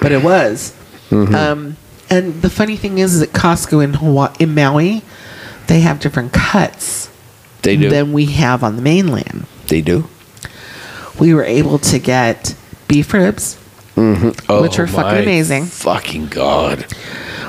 but 0.00 0.12
it 0.12 0.22
was. 0.22 0.74
Um, 1.10 1.76
and 2.08 2.40
the 2.40 2.48
funny 2.50 2.76
thing 2.76 2.98
is, 2.98 3.14
is 3.14 3.22
at 3.22 3.28
Costco 3.30 3.84
in 3.84 3.94
Hawaii, 3.94 4.34
in 4.38 4.54
Maui, 4.54 5.02
they 5.66 5.80
have 5.80 6.00
different 6.00 6.32
cuts 6.32 7.10
They 7.62 7.76
do. 7.76 7.90
than 7.90 8.12
we 8.12 8.26
have 8.26 8.64
on 8.64 8.76
the 8.76 8.82
mainland. 8.82 9.46
They 9.72 9.80
do. 9.80 10.04
We 11.18 11.32
were 11.32 11.44
able 11.44 11.78
to 11.78 11.98
get 11.98 12.54
beef 12.88 13.12
ribs, 13.14 13.58
Oh, 13.96 14.62
Which 14.62 14.76
were 14.78 14.86
fucking 14.86 15.22
amazing. 15.22 15.64
Fucking 15.66 16.26
god. 16.28 16.86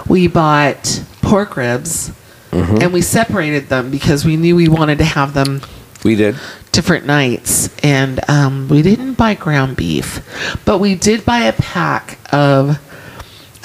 we 0.07 0.27
bought 0.27 1.03
pork 1.21 1.57
ribs, 1.57 2.11
Mm-hmm. 2.51 2.77
and 2.83 2.93
we 2.93 3.01
separated 3.01 3.67
them 3.69 3.89
because 3.89 4.23
we 4.25 4.37
knew 4.37 4.55
we 4.55 4.67
wanted 4.67 4.99
to 4.99 5.03
have 5.05 5.33
them 5.33 5.61
We 6.03 6.15
did. 6.15 6.35
different 6.71 7.05
nights. 7.07 7.69
And 7.83 8.19
um, 8.29 8.67
we 8.69 8.83
didn't 8.83 9.15
buy 9.15 9.33
ground 9.33 9.75
beef, 9.75 10.21
but 10.63 10.77
we 10.77 10.93
did 10.93 11.25
buy 11.25 11.39
a 11.45 11.53
pack 11.53 12.19
of 12.31 12.77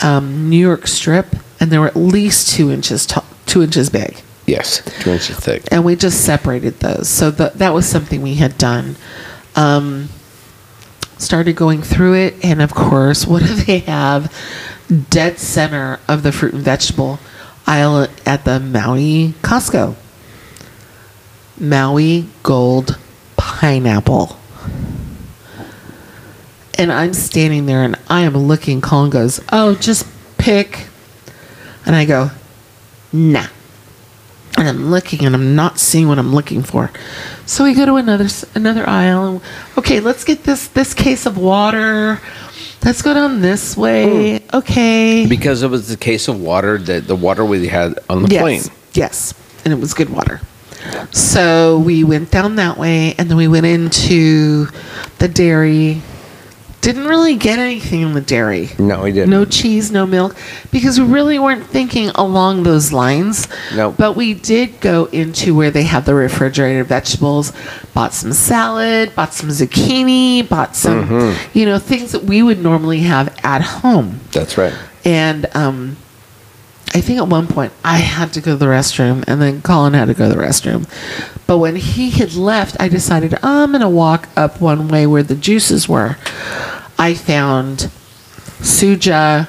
um, 0.02 0.48
New 0.48 0.56
York 0.56 0.86
strip, 0.86 1.26
and 1.60 1.70
they 1.70 1.76
were 1.78 1.88
at 1.88 1.96
least 1.96 2.48
two 2.54 2.70
inches 2.72 3.04
tall, 3.06 3.26
two 3.44 3.62
inches 3.62 3.90
big. 3.90 4.22
Yes, 4.48 4.80
two 5.02 5.10
inches 5.10 5.38
thick. 5.38 5.62
and 5.70 5.84
we 5.84 5.94
just 5.94 6.24
separated 6.24 6.80
those. 6.80 7.06
So 7.06 7.30
th- 7.30 7.52
that 7.54 7.74
was 7.74 7.86
something 7.86 8.22
we 8.22 8.36
had 8.36 8.56
done. 8.56 8.96
Um, 9.54 10.08
started 11.18 11.54
going 11.54 11.82
through 11.82 12.14
it, 12.14 12.42
and 12.42 12.62
of 12.62 12.74
course, 12.74 13.26
what 13.28 13.42
do 13.42 13.54
they 13.54 13.80
have? 13.80 14.32
Dead 15.10 15.38
center 15.38 16.00
of 16.08 16.22
the 16.22 16.32
fruit 16.32 16.54
and 16.54 16.62
vegetable 16.62 17.18
aisle 17.66 18.08
at 18.24 18.46
the 18.46 18.58
Maui 18.58 19.34
Costco. 19.42 19.94
Maui 21.60 22.26
Gold 22.42 22.96
Pineapple. 23.36 24.38
And 26.78 26.90
I'm 26.90 27.12
standing 27.12 27.66
there 27.66 27.82
and 27.82 27.96
I 28.08 28.22
am 28.22 28.34
looking. 28.36 28.80
Colin 28.80 29.10
goes, 29.10 29.40
Oh, 29.52 29.74
just 29.74 30.06
pick. 30.38 30.86
And 31.84 31.94
I 31.94 32.04
go, 32.06 32.30
Nah 33.12 33.48
and 34.58 34.68
I'm 34.68 34.90
looking 34.90 35.24
and 35.24 35.34
I'm 35.34 35.54
not 35.54 35.78
seeing 35.78 36.08
what 36.08 36.18
I'm 36.18 36.34
looking 36.34 36.62
for. 36.62 36.90
So 37.46 37.64
we 37.64 37.74
go 37.74 37.86
to 37.86 37.94
another 37.94 38.28
another 38.54 38.88
aisle. 38.88 39.26
And, 39.26 39.40
okay, 39.78 40.00
let's 40.00 40.24
get 40.24 40.44
this 40.44 40.68
this 40.68 40.94
case 40.94 41.26
of 41.26 41.38
water. 41.38 42.20
Let's 42.84 43.02
go 43.02 43.14
down 43.14 43.40
this 43.40 43.76
way. 43.76 44.38
Hmm. 44.38 44.56
Okay. 44.56 45.26
Because 45.26 45.62
it 45.62 45.70
was 45.70 45.88
the 45.88 45.96
case 45.96 46.28
of 46.28 46.40
water 46.40 46.78
that 46.78 47.06
the 47.06 47.16
water 47.16 47.44
we 47.44 47.68
had 47.68 47.98
on 48.10 48.22
the 48.22 48.30
yes. 48.30 48.42
plane. 48.42 48.62
Yes. 48.94 49.34
And 49.64 49.72
it 49.72 49.80
was 49.80 49.94
good 49.94 50.10
water. 50.10 50.40
So 51.10 51.78
we 51.78 52.04
went 52.04 52.30
down 52.30 52.56
that 52.56 52.78
way 52.78 53.14
and 53.18 53.28
then 53.28 53.36
we 53.36 53.48
went 53.48 53.66
into 53.66 54.66
the 55.18 55.28
dairy. 55.28 56.02
Didn't 56.80 57.06
really 57.06 57.34
get 57.34 57.58
anything 57.58 58.02
in 58.02 58.12
the 58.14 58.20
dairy. 58.20 58.70
No, 58.78 59.02
we 59.02 59.12
didn't. 59.12 59.30
No 59.30 59.44
cheese, 59.44 59.90
no 59.90 60.06
milk, 60.06 60.36
because 60.70 60.98
we 61.00 61.06
really 61.06 61.38
weren't 61.38 61.66
thinking 61.66 62.10
along 62.14 62.62
those 62.62 62.92
lines. 62.92 63.48
No. 63.74 63.90
But 63.90 64.12
we 64.14 64.32
did 64.34 64.80
go 64.80 65.06
into 65.06 65.54
where 65.56 65.72
they 65.72 65.82
have 65.82 66.04
the 66.06 66.14
refrigerated 66.14 66.86
vegetables, 66.86 67.52
bought 67.94 68.14
some 68.14 68.32
salad, 68.32 69.12
bought 69.16 69.34
some 69.34 69.48
zucchini, 69.48 70.48
bought 70.48 70.76
some, 70.76 71.08
Mm-hmm. 71.08 71.58
you 71.58 71.66
know, 71.66 71.78
things 71.80 72.12
that 72.12 72.24
we 72.24 72.42
would 72.42 72.60
normally 72.62 73.00
have 73.00 73.36
at 73.42 73.60
home. 73.60 74.20
That's 74.32 74.56
right. 74.56 74.72
And 75.04 75.46
um, 75.56 75.96
I 76.94 77.00
think 77.00 77.18
at 77.18 77.28
one 77.28 77.46
point 77.46 77.72
I 77.84 77.98
had 77.98 78.32
to 78.32 78.40
go 78.40 78.52
to 78.52 78.56
the 78.56 78.66
restroom, 78.66 79.24
and 79.26 79.40
then 79.40 79.62
Colin 79.62 79.94
had 79.94 80.06
to 80.06 80.14
go 80.14 80.28
to 80.28 80.34
the 80.34 80.40
restroom. 80.40 80.88
But 81.46 81.58
when 81.58 81.76
he 81.76 82.10
had 82.10 82.34
left, 82.34 82.76
I 82.80 82.88
decided 82.88 83.38
I'm 83.42 83.70
going 83.70 83.82
to 83.82 83.88
walk 83.88 84.28
up 84.36 84.60
one 84.60 84.88
way 84.88 85.06
where 85.06 85.22
the 85.22 85.34
juices 85.34 85.88
were. 85.88 86.16
I 86.98 87.14
found 87.14 87.90
Suja, 88.60 89.48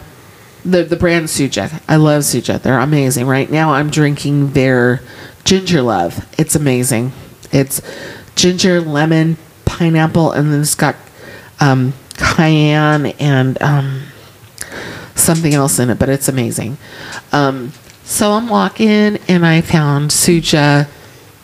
the, 0.63 0.83
the 0.83 0.95
brand 0.95 1.25
Suja. 1.25 1.81
I 1.87 1.95
love 1.95 2.23
Suja. 2.23 2.61
They're 2.61 2.79
amazing. 2.79 3.25
Right 3.25 3.49
now, 3.49 3.73
I'm 3.73 3.89
drinking 3.89 4.53
their 4.53 5.01
Ginger 5.43 5.81
Love. 5.81 6.27
It's 6.37 6.55
amazing. 6.55 7.11
It's 7.51 7.81
ginger, 8.35 8.79
lemon, 8.79 9.37
pineapple, 9.65 10.31
and 10.33 10.51
then 10.51 10.61
it's 10.61 10.75
got 10.75 10.95
um, 11.59 11.93
cayenne 12.15 13.07
and. 13.07 13.61
Um, 13.61 14.03
something 15.19 15.53
else 15.53 15.79
in 15.79 15.89
it, 15.89 15.99
but 15.99 16.09
it's 16.09 16.27
amazing. 16.27 16.77
Um, 17.31 17.73
so 18.03 18.31
I'm 18.31 18.49
walking 18.49 19.17
and 19.27 19.45
I 19.45 19.61
found 19.61 20.11
Suja 20.11 20.87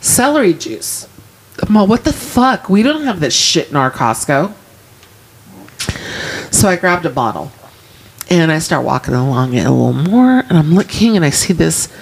celery 0.02 0.53
juice. 0.53 1.07
All, 1.73 1.88
what 1.88 2.03
the 2.03 2.14
fuck? 2.14 2.69
We 2.69 2.84
don't 2.84 3.03
have 3.03 3.19
this 3.19 3.35
shit 3.35 3.69
in 3.69 3.76
our 3.76 3.91
Costco. 3.91 4.53
So 6.52 6.68
I 6.68 6.76
grabbed 6.76 7.06
a 7.06 7.10
bottle 7.10 7.52
and 8.30 8.52
I 8.52 8.60
start 8.60 8.84
walking 8.84 9.14
along 9.14 9.53
it 9.53 9.65
a 9.65 9.72
little 9.72 9.93
more 9.93 10.39
and 10.39 10.57
I'm 10.57 10.73
looking 10.73 11.15
and 11.15 11.23
I 11.23 11.30
see 11.30 11.53
this, 11.53 11.93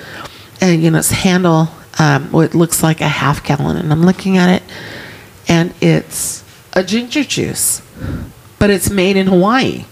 and 0.62 0.82
you 0.82 0.92
know, 0.92 1.00
it's 1.00 1.12
handle, 1.12 1.68
um, 2.00 2.32
what 2.32 2.56
looks 2.56 2.82
like 2.82 3.02
a 3.02 3.08
half 3.08 3.44
gallon, 3.44 3.78
and 3.78 3.92
I'm 3.92 4.04
looking 4.04 4.38
at 4.38 4.50
it 4.50 4.64
and 5.48 5.74
it's 5.82 6.44
a 6.74 6.84
ginger 6.84 7.24
juice, 7.24 7.82
but 8.60 8.70
it's 8.70 8.90
made 8.90 9.18
in 9.18 9.28
Hawaii. 9.28 9.86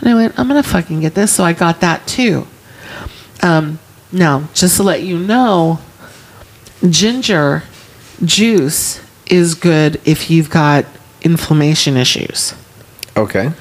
And 0.00 0.08
I 0.08 0.14
went, 0.14 0.38
I'm 0.38 0.48
gonna 0.48 0.62
fucking 0.62 1.00
get 1.00 1.14
this. 1.14 1.32
So 1.32 1.44
I 1.44 1.52
got 1.52 1.80
that 1.80 2.06
too. 2.06 2.46
Um, 3.42 3.78
now, 4.12 4.48
just 4.54 4.76
to 4.76 4.82
let 4.82 5.02
you 5.02 5.18
know, 5.18 5.80
ginger 6.88 7.64
juice 8.24 9.00
is 9.26 9.54
good 9.54 10.00
if 10.04 10.30
you've 10.30 10.50
got 10.50 10.86
inflammation 11.22 11.96
issues. 11.96 12.54
Okay. 13.16 13.52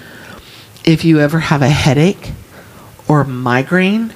If 0.85 1.03
you 1.03 1.19
ever 1.19 1.39
have 1.39 1.61
a 1.61 1.69
headache 1.69 2.31
or 3.07 3.23
migraine, 3.23 4.09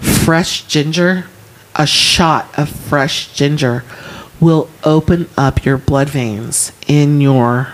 fresh 0.00 0.66
ginger, 0.66 1.26
a 1.74 1.86
shot 1.86 2.48
of 2.58 2.68
fresh 2.68 3.32
ginger 3.34 3.84
will 4.40 4.68
open 4.84 5.28
up 5.36 5.64
your 5.64 5.78
blood 5.78 6.08
veins 6.08 6.72
in 6.86 7.20
your 7.20 7.68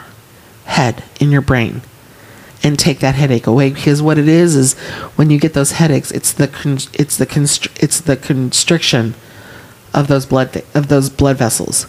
head, 0.65 1.03
in 1.21 1.31
your 1.31 1.41
brain 1.41 1.83
and 2.63 2.79
take 2.79 2.99
that 3.01 3.15
headache 3.15 3.47
away 3.47 3.71
because 3.71 4.03
what 4.03 4.19
it 4.19 4.27
is 4.29 4.57
is 4.57 4.75
when 5.17 5.31
you 5.31 5.39
get 5.39 5.55
those 5.55 5.73
headaches 5.73 6.11
it's 6.11 6.33
the 6.33 6.49
con- 6.49 6.79
it's 6.95 7.17
the 7.17 7.27
constr- 7.27 7.71
it's 7.83 8.01
the 8.01 8.17
constriction 8.17 9.15
of 9.95 10.09
those 10.09 10.27
blood 10.27 10.53
th- 10.53 10.65
of 10.75 10.89
those 10.89 11.09
blood 11.09 11.37
vessels 11.37 11.87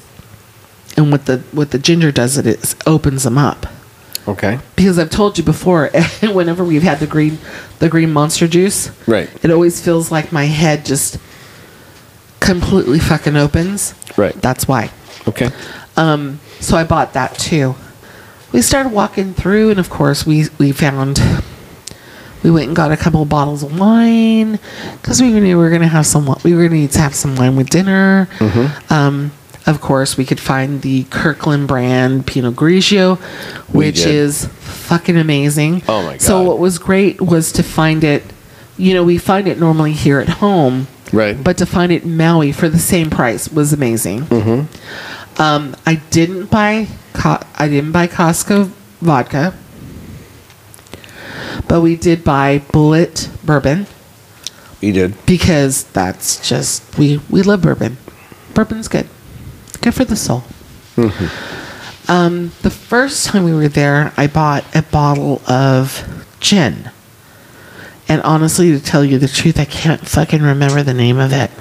and 0.96 1.12
what 1.12 1.26
the 1.26 1.38
what 1.52 1.72
the 1.72 1.80
ginger 1.80 2.12
does 2.12 2.38
it 2.38 2.46
is 2.46 2.76
opens 2.86 3.24
them 3.24 3.38
up 3.38 3.66
Okay. 4.28 4.60
because 4.76 5.00
I've 5.00 5.10
told 5.10 5.40
you 5.40 5.44
before 5.44 5.88
whenever 6.22 6.64
we've 6.64 6.84
had 6.84 7.00
the 7.00 7.08
green 7.08 7.40
the 7.80 7.90
green 7.90 8.14
monster 8.14 8.48
juice 8.48 8.92
Right. 9.08 9.28
it 9.44 9.50
always 9.50 9.82
feels 9.84 10.12
like 10.12 10.32
my 10.32 10.46
head 10.46 10.86
just 10.86 11.18
completely 12.40 13.00
fucking 13.00 13.36
opens 13.36 13.94
Right. 14.18 14.34
that's 14.40 14.68
why 14.68 14.92
Okay. 15.28 15.50
um, 15.98 16.40
so 16.60 16.78
I 16.78 16.84
bought 16.84 17.14
that 17.14 17.38
too. 17.38 17.76
We 18.52 18.62
started 18.62 18.92
walking 18.92 19.34
through, 19.34 19.70
and 19.72 19.80
of 19.80 19.90
course, 19.90 20.26
we 20.26 20.46
we 20.58 20.72
found 20.72 21.20
we 22.44 22.50
went 22.52 22.68
and 22.68 22.76
got 22.76 22.92
a 22.92 22.98
couple 22.98 23.22
of 23.22 23.30
bottles 23.30 23.64
of 23.64 23.78
wine 23.80 24.60
because 25.02 25.22
we 25.22 25.30
knew 25.32 25.42
we 25.42 25.56
were 25.56 25.70
gonna 25.70 25.88
have 25.88 26.06
some. 26.06 26.26
We 26.44 26.54
were 26.56 26.64
gonna 26.64 26.82
need 26.82 26.92
to 26.92 27.00
have 27.00 27.14
some 27.16 27.36
wine 27.36 27.56
with 27.56 27.70
dinner. 27.70 28.28
Um, 28.90 29.32
of 29.68 29.82
course, 29.82 30.18
we 30.18 30.26
could 30.26 30.40
find 30.40 30.82
the 30.82 31.04
Kirkland 31.12 31.68
brand 31.68 32.26
Pinot 32.26 32.56
Grigio, 32.56 33.18
which 33.72 34.00
is 34.06 34.46
fucking 34.46 35.18
amazing. 35.18 35.84
Oh 35.88 36.02
my 36.04 36.12
god! 36.14 36.22
So 36.22 36.42
what 36.42 36.58
was 36.58 36.80
great 36.80 37.22
was 37.22 37.52
to 37.54 37.64
find 37.64 38.04
it. 38.04 38.24
You 38.78 38.94
know, 38.94 39.04
we 39.04 39.18
find 39.18 39.48
it 39.48 39.60
normally 39.60 39.92
here 39.92 40.20
at 40.22 40.30
home, 40.30 40.88
Right. 41.12 41.36
but 41.44 41.58
to 41.58 41.66
find 41.66 41.92
it 41.92 42.04
in 42.04 42.16
Maui 42.16 42.54
for 42.54 42.70
the 42.70 42.80
same 42.80 43.10
price 43.10 43.50
was 43.52 43.74
amazing. 43.74 44.26
Um, 45.40 45.76
I 45.86 45.96
didn't 45.96 46.48
buy 46.52 46.88
Co- 47.14 47.42
I 47.58 47.68
didn't 47.70 47.92
buy 47.94 48.08
Costco 48.08 48.72
vodka, 49.02 49.54
but 51.68 51.82
we 51.82 51.96
did 51.96 52.24
buy 52.24 52.60
Bulleit 52.74 53.30
bourbon 53.46 53.88
You 54.82 54.92
did. 54.94 55.26
because 55.26 55.84
that's 55.86 56.48
just 56.48 56.98
we 56.98 57.22
we 57.30 57.42
love 57.42 57.62
bourbon. 57.62 57.98
Bourbon's 58.54 58.88
good, 58.90 59.08
good 59.82 59.94
for 59.94 60.04
the 60.06 60.16
soul. 60.18 60.44
Um, 62.10 62.52
the 62.64 62.70
first 62.72 63.28
time 63.28 63.44
we 63.46 63.54
were 63.54 63.68
there, 63.70 64.12
I 64.18 64.28
bought 64.28 64.66
a 64.76 64.82
bottle 64.82 65.42
of 65.48 66.26
gin, 66.42 66.90
and 68.10 68.22
honestly, 68.24 68.72
to 68.72 68.80
tell 68.84 69.06
you 69.06 69.18
the 69.20 69.28
truth, 69.30 69.58
I 69.60 69.66
can't 69.66 70.06
fucking 70.06 70.42
remember 70.42 70.84
the 70.84 70.94
name 70.94 71.18
of 71.20 71.32
it 71.32 71.52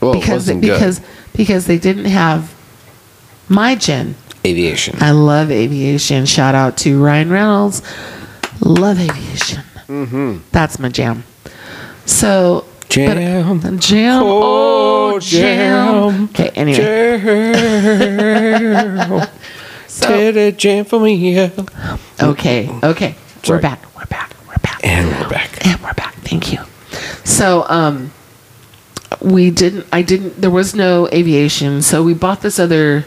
Well, 0.00 0.12
it 0.14 0.20
because 0.20 0.30
wasn't 0.32 0.62
good. 0.62 0.72
because 0.72 1.00
they 1.32 1.78
didn't 1.78 2.06
have 2.06 2.54
my 3.48 3.74
gin. 3.74 4.14
Aviation. 4.44 4.96
I 5.00 5.10
love 5.12 5.50
aviation. 5.50 6.26
Shout 6.26 6.54
out 6.54 6.76
to 6.78 7.02
Ryan 7.02 7.30
Reynolds. 7.30 7.82
Love 8.60 8.98
aviation. 9.00 9.62
Mm-hmm. 9.88 10.38
That's 10.52 10.78
my 10.78 10.88
jam. 10.88 11.24
So 12.06 12.64
but- 12.64 12.88
Jam. 12.88 13.78
jam. 13.78 14.22
Oh, 14.24 15.12
Oh, 15.14 15.18
jam. 15.20 16.10
jam. 16.12 16.24
Okay. 16.30 16.50
Anyway, 16.54 16.78
Jam. 17.98 19.28
so, 19.86 20.08
Did 20.08 20.36
a 20.36 20.52
jam 20.52 20.84
for 20.84 21.00
me. 21.00 21.14
yeah. 21.34 21.50
okay, 22.22 22.70
okay. 22.82 23.14
We're 23.48 23.60
back. 23.60 23.82
We're 23.96 24.06
back. 24.06 24.34
We're 24.46 24.56
back. 24.62 24.80
And 24.84 25.08
we're 25.20 25.28
back. 25.28 25.66
And 25.66 25.80
we're 25.82 25.92
back. 25.94 26.14
Thank 26.16 26.52
you. 26.52 26.60
So, 27.24 27.64
um, 27.68 28.10
we 29.20 29.50
didn't. 29.50 29.86
I 29.92 30.02
didn't. 30.02 30.40
There 30.40 30.50
was 30.50 30.74
no 30.74 31.08
aviation, 31.08 31.82
so 31.82 32.02
we 32.02 32.14
bought 32.14 32.42
this 32.42 32.58
other 32.58 33.04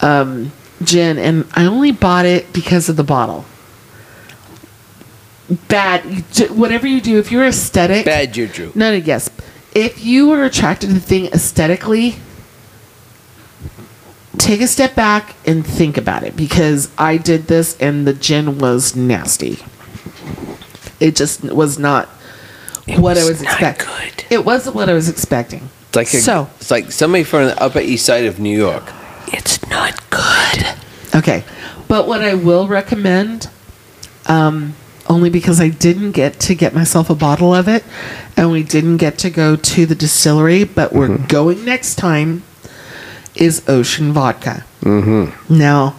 um, 0.00 0.52
gin, 0.82 1.18
and 1.18 1.46
I 1.54 1.64
only 1.64 1.92
bought 1.92 2.26
it 2.26 2.52
because 2.52 2.88
of 2.88 2.96
the 2.96 3.04
bottle. 3.04 3.44
Bad. 5.68 6.04
you 6.04 6.46
Whatever 6.54 6.86
you 6.86 7.00
do, 7.00 7.18
if 7.18 7.30
you're 7.30 7.46
aesthetic, 7.46 8.04
Bad 8.04 8.32
juju. 8.34 8.72
No, 8.74 8.90
no, 8.90 8.96
yes. 8.96 9.30
If 9.74 10.04
you 10.04 10.32
are 10.32 10.44
attracted 10.44 10.88
to 10.88 10.92
the 10.94 11.00
thing 11.00 11.26
aesthetically, 11.26 12.16
take 14.38 14.60
a 14.60 14.66
step 14.66 14.94
back 14.94 15.34
and 15.46 15.66
think 15.66 15.96
about 15.96 16.24
it 16.24 16.36
because 16.36 16.90
I 16.98 17.16
did 17.16 17.46
this 17.46 17.76
and 17.80 18.06
the 18.06 18.12
gin 18.12 18.58
was 18.58 18.94
nasty. 18.94 19.58
It 21.00 21.16
just 21.16 21.42
was 21.42 21.78
not 21.78 22.08
what 22.86 23.16
I 23.16 23.20
was 23.20 23.30
was 23.30 23.42
expecting. 23.42 23.88
It 24.30 24.44
wasn't 24.44 24.76
what 24.76 24.88
I 24.88 24.92
was 24.94 25.08
expecting. 25.08 25.68
It's 25.88 25.96
like 25.96 26.14
a, 26.14 26.18
so 26.18 26.48
it's 26.56 26.70
like 26.70 26.90
somebody 26.90 27.24
from 27.24 27.46
the 27.46 27.62
Upper 27.62 27.80
East 27.80 28.06
Side 28.06 28.24
of 28.24 28.38
New 28.38 28.56
York. 28.56 28.84
It's 29.28 29.66
not 29.68 29.98
good. 30.10 30.66
okay, 31.14 31.44
but 31.88 32.06
what 32.06 32.22
I 32.22 32.34
will 32.34 32.68
recommend, 32.68 33.48
um, 34.26 34.74
only 35.08 35.30
because 35.30 35.60
I 35.60 35.68
didn't 35.68 36.12
get 36.12 36.40
to 36.40 36.54
get 36.54 36.74
myself 36.74 37.10
a 37.10 37.14
bottle 37.14 37.54
of 37.54 37.68
it, 37.68 37.84
and 38.36 38.50
we 38.50 38.62
didn't 38.62 38.96
get 38.98 39.18
to 39.18 39.30
go 39.30 39.56
to 39.56 39.86
the 39.86 39.94
distillery, 39.94 40.64
but 40.64 40.92
we're 40.92 41.18
going 41.18 41.64
next 41.64 41.96
time, 41.96 42.42
is 43.34 43.62
Ocean 43.68 44.12
Vodka. 44.12 44.64
Mm-hmm. 44.80 45.58
Now, 45.58 45.96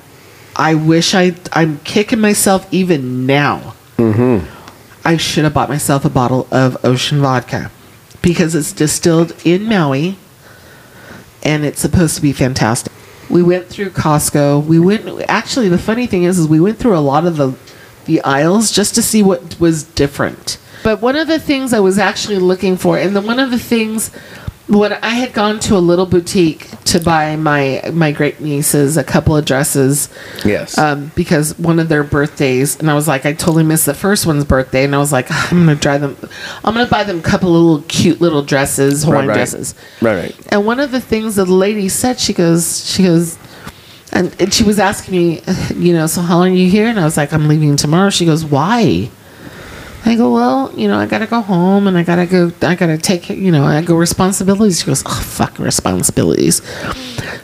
I 0.55 0.75
wish 0.75 1.15
I 1.15 1.35
I'm 1.53 1.79
kicking 1.79 2.19
myself 2.19 2.71
even 2.71 3.25
now. 3.25 3.73
Mm-hmm. 3.97 4.52
I 5.05 5.17
should 5.17 5.43
have 5.43 5.53
bought 5.53 5.69
myself 5.69 6.05
a 6.05 6.09
bottle 6.09 6.47
of 6.51 6.83
Ocean 6.85 7.19
Vodka 7.19 7.71
because 8.21 8.55
it's 8.55 8.71
distilled 8.71 9.35
in 9.45 9.65
Maui, 9.65 10.17
and 11.43 11.65
it's 11.65 11.81
supposed 11.81 12.15
to 12.15 12.21
be 12.21 12.31
fantastic. 12.31 12.91
We 13.29 13.43
went 13.43 13.67
through 13.67 13.89
Costco. 13.89 14.65
We 14.65 14.79
went. 14.79 15.05
Actually, 15.27 15.69
the 15.69 15.77
funny 15.77 16.07
thing 16.07 16.23
is, 16.23 16.39
is 16.39 16.47
we 16.47 16.59
went 16.59 16.77
through 16.77 16.97
a 16.97 16.99
lot 16.99 17.25
of 17.25 17.37
the 17.37 17.55
the 18.05 18.21
aisles 18.21 18.71
just 18.71 18.95
to 18.95 19.01
see 19.01 19.23
what 19.23 19.59
was 19.59 19.83
different. 19.83 20.57
But 20.83 21.01
one 21.01 21.15
of 21.15 21.27
the 21.27 21.39
things 21.39 21.73
I 21.73 21.79
was 21.79 21.97
actually 21.97 22.39
looking 22.39 22.77
for, 22.77 22.97
and 22.97 23.15
the 23.15 23.21
one 23.21 23.39
of 23.39 23.51
the 23.51 23.59
things 23.59 24.11
when 24.67 24.93
I 24.93 25.09
had 25.09 25.33
gone 25.33 25.59
to 25.61 25.75
a 25.75 25.79
little 25.79 26.05
boutique 26.05 26.69
to 26.85 26.99
buy 26.99 27.35
my 27.35 27.81
my 27.93 28.11
great 28.11 28.39
nieces 28.39 28.95
a 28.97 29.03
couple 29.03 29.35
of 29.35 29.43
dresses, 29.45 30.07
Yes. 30.45 30.77
um, 30.77 31.11
because 31.15 31.57
one 31.59 31.79
of 31.79 31.89
their 31.89 32.03
birthdays, 32.03 32.79
and 32.79 32.89
I 32.89 32.93
was 32.93 33.07
like, 33.07 33.25
I 33.25 33.33
totally 33.33 33.63
missed 33.63 33.85
the 33.85 33.93
first 33.93 34.25
one's 34.25 34.45
birthday, 34.45 34.85
and 34.85 34.95
I 34.95 34.99
was 34.99 35.11
like, 35.11 35.27
I'm 35.51 35.65
gonna 35.65 35.75
try 35.75 35.97
them. 35.97 36.15
I'm 36.63 36.73
gonna 36.73 36.89
buy 36.89 37.03
them 37.03 37.19
a 37.19 37.21
couple 37.23 37.49
of 37.49 37.61
little 37.61 37.81
cute 37.89 38.21
little 38.21 38.41
dresses, 38.43 39.03
Hawaiian 39.03 39.27
right. 39.27 39.33
dresses. 39.35 39.75
right, 40.01 40.15
right. 40.15 40.47
And 40.49 40.65
one 40.65 40.79
of 40.79 40.91
the 40.91 41.01
things 41.01 41.35
that 41.35 41.45
the 41.45 41.53
lady 41.53 41.89
said, 41.89 42.19
she 42.19 42.31
goes, 42.33 42.89
she 42.89 43.03
goes, 43.03 43.37
and, 44.13 44.33
and 44.39 44.53
she 44.53 44.63
was 44.63 44.79
asking 44.79 45.13
me, 45.17 45.41
you 45.75 45.91
know, 45.93 46.07
so 46.07 46.21
how 46.21 46.37
long 46.37 46.51
are 46.51 46.55
you 46.55 46.69
here? 46.69 46.87
And 46.87 46.99
I 46.99 47.03
was 47.03 47.17
like, 47.17 47.33
I'm 47.33 47.47
leaving 47.49 47.75
tomorrow. 47.75 48.09
She 48.11 48.25
goes, 48.25 48.45
why? 48.45 49.09
I 50.05 50.15
go, 50.15 50.33
well, 50.33 50.71
you 50.77 50.87
know, 50.87 50.97
I 50.97 51.05
gotta 51.05 51.27
go 51.27 51.41
home 51.41 51.87
and 51.87 51.97
I 51.97 52.03
gotta 52.03 52.25
go, 52.25 52.51
I 52.61 52.75
gotta 52.75 52.97
take, 52.97 53.29
you 53.29 53.51
know, 53.51 53.63
I 53.63 53.81
go 53.81 53.95
responsibilities. 53.95 54.81
She 54.81 54.85
goes, 54.85 55.03
oh, 55.05 55.21
fuck 55.21 55.57
responsibilities. 55.59 56.61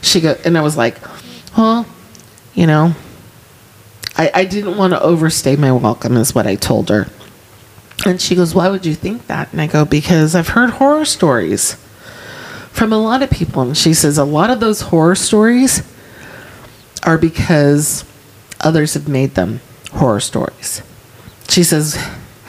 She 0.01 0.19
go, 0.19 0.35
and 0.43 0.57
I 0.57 0.61
was 0.61 0.75
like, 0.75 0.97
well, 1.57 1.85
you 2.53 2.67
know, 2.67 2.93
I, 4.17 4.31
I 4.33 4.45
didn't 4.45 4.75
want 4.77 4.91
to 4.91 5.01
overstay 5.01 5.55
my 5.55 5.71
welcome, 5.71 6.17
is 6.17 6.35
what 6.35 6.45
I 6.45 6.55
told 6.55 6.89
her. 6.89 7.07
And 8.05 8.19
she 8.19 8.35
goes, 8.35 8.53
why 8.53 8.69
would 8.69 8.85
you 8.85 8.95
think 8.95 9.27
that? 9.27 9.51
And 9.51 9.61
I 9.61 9.67
go, 9.67 9.85
because 9.85 10.35
I've 10.35 10.49
heard 10.49 10.71
horror 10.71 11.05
stories 11.05 11.75
from 12.71 12.91
a 12.91 12.97
lot 12.97 13.21
of 13.21 13.29
people. 13.29 13.61
And 13.61 13.77
she 13.77 13.93
says 13.93 14.17
a 14.17 14.25
lot 14.25 14.49
of 14.49 14.59
those 14.59 14.81
horror 14.81 15.15
stories 15.15 15.81
are 17.03 17.17
because 17.17 18.03
others 18.61 18.93
have 18.93 19.07
made 19.07 19.35
them 19.35 19.61
horror 19.91 20.19
stories. 20.19 20.81
She 21.47 21.63
says, 21.63 21.97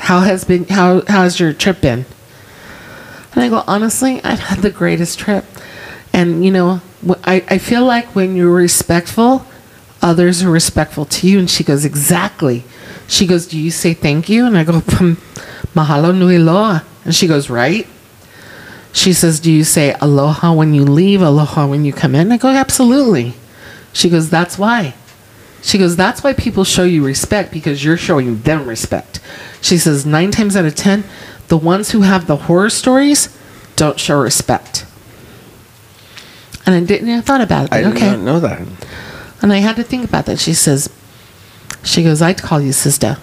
"How 0.01 0.21
has 0.21 0.45
been 0.45 0.65
how 0.69 1.03
how's 1.07 1.39
your 1.39 1.53
trip 1.53 1.81
been?" 1.81 2.05
And 3.35 3.45
I 3.45 3.49
go, 3.49 3.63
"Honestly, 3.67 4.21
I've 4.25 4.41
had 4.41 4.59
the 4.59 4.71
greatest 4.71 5.19
trip." 5.19 5.45
And 6.13 6.45
you 6.45 6.51
know, 6.51 6.81
I 7.25 7.45
I 7.49 7.59
feel 7.59 7.85
like 7.85 8.15
when 8.15 8.37
you're 8.37 8.51
respectful, 8.53 9.47
others 10.03 10.43
are 10.43 10.51
respectful 10.51 11.05
to 11.07 11.29
you. 11.29 11.39
And 11.39 11.49
she 11.49 11.65
goes, 11.65 11.85
"Exactly." 11.85 12.65
She 13.07 13.27
goes, 13.27 13.47
"Do 13.47 13.59
you 13.59 13.71
say 13.71 13.95
thank 13.95 14.29
you?" 14.29 14.47
And 14.47 14.57
I 14.57 14.65
go, 14.65 14.81
"Mahalo 15.75 16.15
nui 16.15 16.39
loa." 16.39 16.83
And 17.05 17.15
she 17.15 17.27
goes, 17.27 17.49
"Right." 17.49 17.87
She 18.93 19.13
says, 19.13 19.41
Do 19.41 19.53
you 19.53 19.65
say 19.65 19.95
aloha 20.01 20.53
when 20.53 20.75
you 20.75 20.85
leave, 20.85 21.23
aloha 21.23 21.67
when 21.67 21.85
you 21.85 21.93
come 21.93 22.15
in? 22.15 22.33
I 22.33 22.37
go, 22.37 22.49
Absolutely. 22.49 23.35
She 23.93 24.11
goes, 24.11 24.31
That's 24.31 24.59
why. 24.59 24.95
She 25.63 25.79
goes, 25.79 25.97
That's 25.97 26.23
why 26.23 26.33
people 26.33 26.65
show 26.65 26.85
you 26.85 27.05
respect 27.05 27.53
because 27.53 27.85
you're 27.85 27.97
showing 27.97 28.41
them 28.43 28.67
respect. 28.67 29.21
She 29.61 29.79
says, 29.79 30.07
Nine 30.07 30.31
times 30.31 30.57
out 30.57 30.65
of 30.65 30.75
ten, 30.75 31.05
the 31.49 31.57
ones 31.57 31.91
who 31.91 32.03
have 32.03 32.27
the 32.27 32.37
horror 32.37 32.71
stories 32.71 33.37
don't 33.77 33.99
show 33.99 34.21
respect. 34.21 34.87
And 36.67 36.75
I 36.75 36.81
didn't, 36.81 37.09
I 37.09 37.21
thought 37.21 37.41
about 37.41 37.67
it. 37.67 37.73
I 37.73 37.83
but 37.83 37.95
didn't 37.95 38.25
know 38.25 38.41
that. 38.41 38.67
And 39.43 39.53
I 39.53 39.59
had 39.59 39.77
to 39.77 39.83
think 39.83 40.05
about 40.05 40.27
that. 40.27 40.39
She 40.39 40.55
says, 40.55 40.89
She 41.83 42.03
goes, 42.03 42.23
I'd 42.23 42.41
call 42.43 42.61
you 42.61 42.73
sister. 42.73 43.17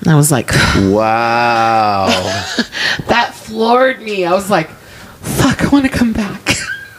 And 0.00 0.08
I 0.08 0.16
was 0.16 0.30
like, 0.30 0.50
Wow. 0.76 2.06
That 3.08 3.34
floored 3.34 4.00
me. 4.02 4.24
I 4.24 4.32
was 4.32 4.50
like, 4.50 4.70
Fuck, 4.70 5.62
I 5.62 5.68
want 5.68 5.84
to 5.84 5.90
come 5.90 6.12
back. 6.12 6.56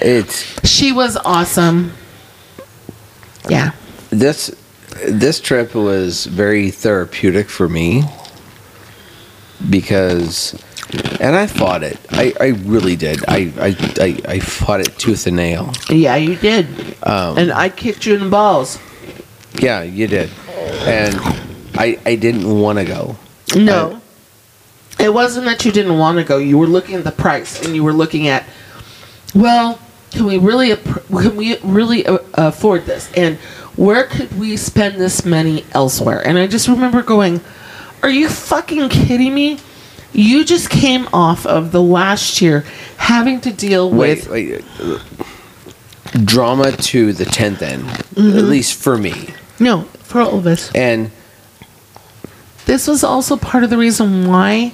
it's 0.00 0.66
She 0.68 0.92
was 0.92 1.16
awesome. 1.24 1.92
Yeah. 3.48 3.72
this 4.10 4.54
this 5.06 5.40
trip 5.40 5.74
was 5.74 6.26
very 6.26 6.70
therapeutic 6.70 7.48
for 7.50 7.68
me 7.68 8.04
because 9.70 10.54
and 11.20 11.34
I 11.34 11.46
fought 11.46 11.82
it. 11.82 11.98
I, 12.10 12.32
I 12.40 12.46
really 12.64 12.96
did. 12.96 13.24
I, 13.26 13.52
I, 13.58 13.76
I, 14.00 14.20
I 14.34 14.38
fought 14.38 14.80
it 14.80 14.96
tooth 14.98 15.26
and 15.26 15.36
nail. 15.36 15.72
Yeah, 15.90 16.16
you 16.16 16.36
did. 16.36 16.66
Um, 17.02 17.38
and 17.38 17.52
I 17.52 17.68
kicked 17.68 18.06
you 18.06 18.14
in 18.14 18.20
the 18.20 18.28
balls. 18.28 18.78
Yeah, 19.58 19.82
you 19.82 20.06
did. 20.06 20.30
And 20.82 21.14
I 21.74 21.98
I 22.06 22.16
didn't 22.16 22.48
want 22.60 22.78
to 22.78 22.84
go. 22.84 23.16
No. 23.56 24.00
it 24.98 25.12
wasn't 25.12 25.46
that 25.46 25.64
you 25.64 25.72
didn't 25.72 25.98
want 25.98 26.18
to 26.18 26.24
go. 26.24 26.38
You 26.38 26.58
were 26.58 26.66
looking 26.66 26.96
at 26.96 27.04
the 27.04 27.12
price 27.12 27.64
and 27.64 27.74
you 27.74 27.84
were 27.84 27.92
looking 27.92 28.28
at, 28.28 28.44
well, 29.34 29.78
can 30.14 30.26
we 30.26 30.38
really 30.38 30.74
can 30.76 31.36
we 31.36 31.58
really 31.58 32.06
uh, 32.06 32.18
afford 32.34 32.86
this? 32.86 33.10
And 33.16 33.36
where 33.76 34.04
could 34.04 34.38
we 34.38 34.56
spend 34.56 35.00
this 35.00 35.24
money 35.24 35.64
elsewhere? 35.72 36.26
And 36.26 36.38
I 36.38 36.46
just 36.46 36.68
remember 36.68 37.02
going, 37.02 37.40
"Are 38.02 38.08
you 38.10 38.28
fucking 38.28 38.88
kidding 38.88 39.34
me? 39.34 39.58
You 40.12 40.44
just 40.44 40.70
came 40.70 41.08
off 41.12 41.44
of 41.44 41.72
the 41.72 41.82
last 41.82 42.40
year 42.40 42.64
having 42.96 43.40
to 43.42 43.52
deal 43.52 43.90
with 43.90 44.28
wait. 44.28 44.64
uh, 44.80 44.98
Drama 46.24 46.70
to 46.72 47.12
the 47.12 47.24
tenth 47.24 47.62
end, 47.62 47.82
Mm-hmm. 48.14 48.38
at 48.38 48.44
least 48.44 48.74
for 48.80 48.96
me. 48.96 49.34
no 49.58 49.82
for 50.04 50.20
all 50.20 50.38
of 50.38 50.46
us. 50.46 50.70
And 50.74 51.10
this 52.66 52.86
was 52.86 53.02
also 53.02 53.36
part 53.36 53.64
of 53.64 53.70
the 53.70 53.76
reason 53.76 54.28
why 54.28 54.72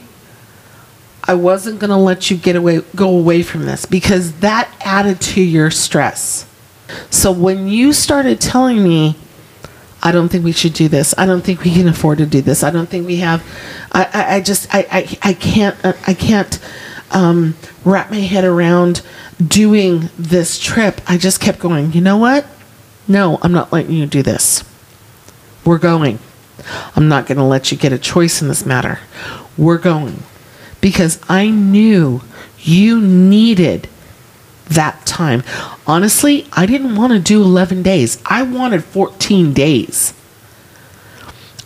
I 1.24 1.34
wasn't 1.34 1.80
going 1.80 1.90
to 1.90 1.96
let 1.96 2.30
you 2.30 2.36
get 2.36 2.56
away 2.56 2.80
go 2.94 3.16
away 3.16 3.42
from 3.42 3.66
this 3.66 3.86
because 3.86 4.40
that 4.40 4.70
added 4.80 5.20
to 5.20 5.42
your 5.42 5.70
stress. 5.70 6.46
So 7.10 7.30
when 7.30 7.68
you 7.68 7.92
started 7.92 8.40
telling 8.40 8.82
me 8.82 9.16
I 10.02 10.12
don't 10.12 10.28
think 10.30 10.44
we 10.44 10.52
should 10.52 10.72
do 10.72 10.88
this. 10.88 11.14
I 11.18 11.26
don't 11.26 11.42
think 11.42 11.62
we 11.62 11.74
can 11.74 11.86
afford 11.88 12.18
to 12.18 12.26
do 12.26 12.40
this. 12.40 12.62
I 12.62 12.70
don't 12.70 12.88
think 12.88 13.06
we 13.06 13.16
have. 13.16 13.44
I, 13.92 14.04
I, 14.12 14.34
I 14.36 14.40
just 14.40 14.74
I, 14.74 14.86
I, 14.90 15.18
I 15.30 15.32
can't 15.34 15.84
uh, 15.84 15.92
I 16.06 16.14
can't 16.14 16.58
um, 17.10 17.54
wrap 17.84 18.10
my 18.10 18.20
head 18.20 18.44
around 18.44 19.02
doing 19.46 20.08
this 20.18 20.58
trip. 20.58 21.00
I 21.06 21.18
just 21.18 21.40
kept 21.40 21.58
going. 21.58 21.92
You 21.92 22.00
know 22.00 22.16
what? 22.16 22.46
No, 23.08 23.38
I'm 23.42 23.52
not 23.52 23.72
letting 23.72 23.92
you 23.92 24.06
do 24.06 24.22
this. 24.22 24.64
We're 25.64 25.78
going. 25.78 26.18
I'm 26.94 27.08
not 27.08 27.26
going 27.26 27.38
to 27.38 27.44
let 27.44 27.70
you 27.70 27.78
get 27.78 27.92
a 27.92 27.98
choice 27.98 28.40
in 28.40 28.48
this 28.48 28.64
matter. 28.64 29.00
We're 29.58 29.78
going 29.78 30.22
because 30.80 31.20
I 31.28 31.48
knew 31.48 32.22
you 32.58 33.00
needed 33.00 33.88
that 34.66 35.04
time. 35.04 35.42
Honestly, 35.86 36.46
I 36.52 36.66
didn't 36.66 36.96
want 36.96 37.12
to 37.12 37.18
do 37.18 37.42
11 37.42 37.82
days. 37.82 38.22
I 38.24 38.42
wanted 38.42 38.84
14 38.84 39.52
days. 39.52 40.14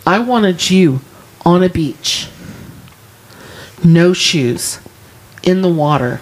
I 0.05 0.19
wanted 0.19 0.69
you 0.69 1.01
on 1.45 1.63
a 1.63 1.69
beach, 1.69 2.27
no 3.83 4.13
shoes, 4.13 4.79
in 5.43 5.61
the 5.61 5.69
water, 5.69 6.21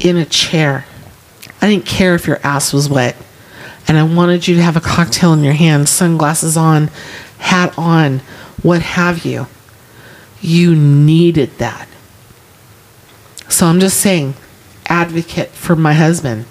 in 0.00 0.16
a 0.16 0.24
chair. 0.24 0.84
I 1.60 1.68
didn't 1.68 1.86
care 1.86 2.14
if 2.14 2.26
your 2.26 2.40
ass 2.44 2.72
was 2.72 2.88
wet. 2.88 3.16
And 3.86 3.96
I 3.96 4.02
wanted 4.02 4.46
you 4.46 4.56
to 4.56 4.62
have 4.62 4.76
a 4.76 4.80
cocktail 4.80 5.32
in 5.32 5.42
your 5.42 5.54
hand, 5.54 5.88
sunglasses 5.88 6.56
on, 6.56 6.88
hat 7.38 7.76
on, 7.78 8.18
what 8.62 8.82
have 8.82 9.24
you. 9.24 9.46
You 10.40 10.76
needed 10.76 11.56
that. 11.58 11.87
So 13.58 13.66
I'm 13.66 13.80
just 13.80 14.00
saying, 14.00 14.34
advocate 14.86 15.48
for 15.48 15.74
my 15.74 15.92
husband. 15.92 16.44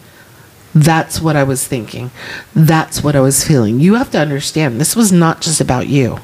That's 0.76 1.22
what 1.22 1.38
I 1.38 1.44
was 1.44 1.66
thinking. 1.66 2.12
That's 2.54 3.02
what 3.02 3.16
I 3.16 3.22
was 3.22 3.46
feeling. 3.46 3.80
You 3.80 3.94
have 3.94 4.12
to 4.12 4.20
understand, 4.20 4.82
this 4.82 4.94
was 4.94 5.10
not 5.10 5.40
just 5.40 5.62
about 5.62 5.88
you. 5.88 6.18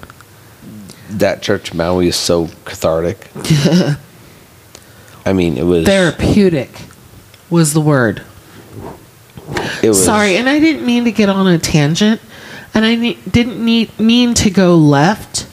That 1.09 1.41
church 1.41 1.73
Maui 1.73 2.09
is 2.09 2.17
so 2.17 2.47
cathartic. 2.65 3.29
I 5.25 5.31
mean, 5.31 5.57
it 5.57 5.63
was 5.63 5.85
Therapeutic 5.85 6.71
was 7.49 7.71
the 7.71 7.79
word. 7.79 8.21
It 9.81 9.87
was 9.87 10.03
Sorry, 10.03 10.35
and 10.35 10.49
I 10.49 10.59
didn't 10.59 10.85
mean 10.85 11.05
to 11.05 11.13
get 11.13 11.29
on 11.29 11.47
a 11.47 11.57
tangent, 11.57 12.19
and 12.73 12.83
I 12.83 12.95
ne- 12.95 13.19
didn't 13.31 13.63
need, 13.63 13.97
mean 13.97 14.33
to 14.33 14.49
go 14.49 14.75
left. 14.75 15.47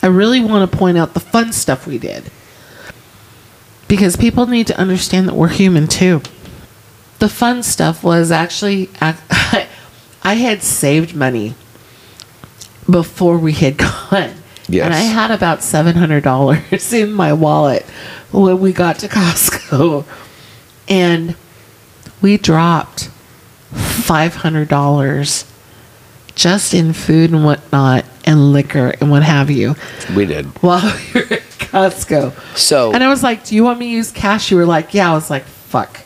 I 0.00 0.06
really 0.06 0.44
want 0.44 0.70
to 0.70 0.78
point 0.78 0.96
out 0.96 1.12
the 1.12 1.18
fun 1.18 1.52
stuff 1.52 1.88
we 1.88 1.98
did. 1.98 2.30
Because 3.88 4.16
people 4.16 4.46
need 4.46 4.66
to 4.68 4.78
understand 4.78 5.28
that 5.28 5.34
we're 5.34 5.48
human 5.48 5.86
too. 5.86 6.22
The 7.18 7.28
fun 7.28 7.62
stuff 7.62 8.02
was 8.02 8.30
actually, 8.30 8.90
I 9.00 10.34
had 10.34 10.62
saved 10.62 11.14
money 11.14 11.54
before 12.90 13.38
we 13.38 13.52
had 13.52 13.76
gone. 14.10 14.34
Yes. 14.68 14.84
And 14.84 14.92
I 14.94 14.98
had 15.00 15.30
about 15.30 15.60
$700 15.60 16.92
in 16.92 17.12
my 17.12 17.32
wallet 17.32 17.84
when 18.32 18.58
we 18.58 18.72
got 18.72 18.98
to 19.00 19.08
Costco. 19.08 20.04
And 20.88 21.36
we 22.20 22.36
dropped 22.36 23.08
$500 23.72 25.44
just 26.34 26.74
in 26.74 26.92
food 26.92 27.30
and 27.30 27.44
whatnot 27.44 28.04
and 28.24 28.52
liquor 28.52 28.94
and 29.00 29.10
what 29.10 29.22
have 29.22 29.50
you 29.50 29.74
we 30.14 30.26
did. 30.26 30.46
while 30.62 30.82
we 31.14 31.20
were 31.20 31.38
Costco. 31.70 32.32
So 32.56 32.92
And 32.92 33.02
I 33.02 33.08
was 33.08 33.22
like, 33.22 33.44
Do 33.44 33.54
you 33.54 33.64
want 33.64 33.78
me 33.78 33.86
to 33.86 33.92
use 33.92 34.10
cash? 34.12 34.50
You 34.50 34.56
were 34.56 34.66
like, 34.66 34.94
Yeah. 34.94 35.10
I 35.10 35.14
was 35.14 35.30
like, 35.30 35.44
Fuck. 35.44 36.00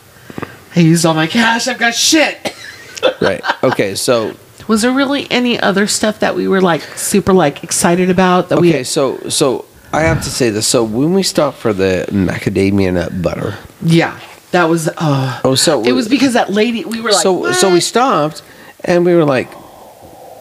I 0.75 0.79
used 0.79 1.05
all 1.05 1.13
my 1.13 1.27
cash. 1.27 1.67
I've 1.67 1.79
got 1.79 1.93
shit. 1.93 2.55
right. 3.21 3.41
Okay. 3.63 3.95
So 3.95 4.35
Was 4.67 4.81
there 4.81 4.91
really 4.91 5.29
any 5.31 5.59
other 5.59 5.87
stuff 5.87 6.19
that 6.19 6.35
we 6.35 6.47
were 6.47 6.61
like 6.61 6.81
super 6.97 7.33
like 7.33 7.63
excited 7.63 8.09
about 8.09 8.49
that 8.49 8.57
okay. 8.57 8.61
we 8.61 8.69
Okay, 8.69 8.83
So 8.83 9.17
so 9.29 9.65
I 9.93 10.01
have 10.01 10.23
to 10.23 10.29
say 10.29 10.49
this. 10.49 10.67
So 10.67 10.83
when 10.83 11.13
we 11.13 11.23
stopped 11.23 11.57
for 11.57 11.73
the 11.73 12.05
macadamia 12.09 12.93
nut 12.93 13.21
butter, 13.21 13.57
Yeah. 13.81 14.19
That 14.51 14.65
was 14.65 14.89
uh 14.97 15.39
oh, 15.45 15.55
so 15.55 15.81
it 15.83 15.93
was 15.93 16.09
because 16.09 16.33
that 16.33 16.49
lady 16.49 16.83
we 16.83 16.99
were 16.99 17.11
like 17.11 17.21
so 17.23 17.53
so 17.53 17.71
we 17.71 17.79
stopped 17.79 18.43
and 18.83 19.05
we 19.05 19.13
were 19.15 19.23
like, 19.23 19.49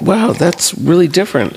wow, 0.01 0.33
that's 0.33 0.75
really 0.75 1.09
different. 1.09 1.57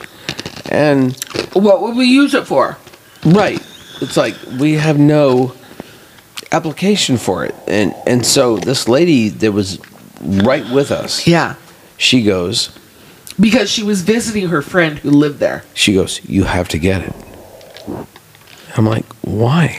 And 0.69 1.15
what 1.53 1.81
would 1.81 1.95
we 1.95 2.05
use 2.05 2.33
it 2.33 2.45
for? 2.45 2.77
Right, 3.25 3.59
it's 4.01 4.17
like 4.17 4.35
we 4.59 4.73
have 4.73 4.99
no 4.99 5.53
application 6.51 7.17
for 7.17 7.45
it. 7.45 7.55
And 7.67 7.93
and 8.05 8.25
so 8.25 8.57
this 8.57 8.87
lady 8.87 9.29
that 9.29 9.51
was 9.51 9.79
right 10.21 10.67
with 10.69 10.91
us, 10.91 11.25
Yeah. 11.27 11.55
she 11.97 12.23
goes, 12.23 12.69
Because 13.39 13.69
she 13.71 13.83
was 13.83 14.01
visiting 14.01 14.49
her 14.49 14.61
friend 14.61 14.99
who 14.99 15.09
lived 15.09 15.39
there. 15.39 15.63
she 15.73 15.93
goes, 15.93 16.21
you 16.29 16.43
have 16.43 16.67
to 16.69 16.77
get 16.77 17.01
it. 17.01 17.13
I'm 18.77 18.85
like, 18.85 19.05
why? 19.21 19.77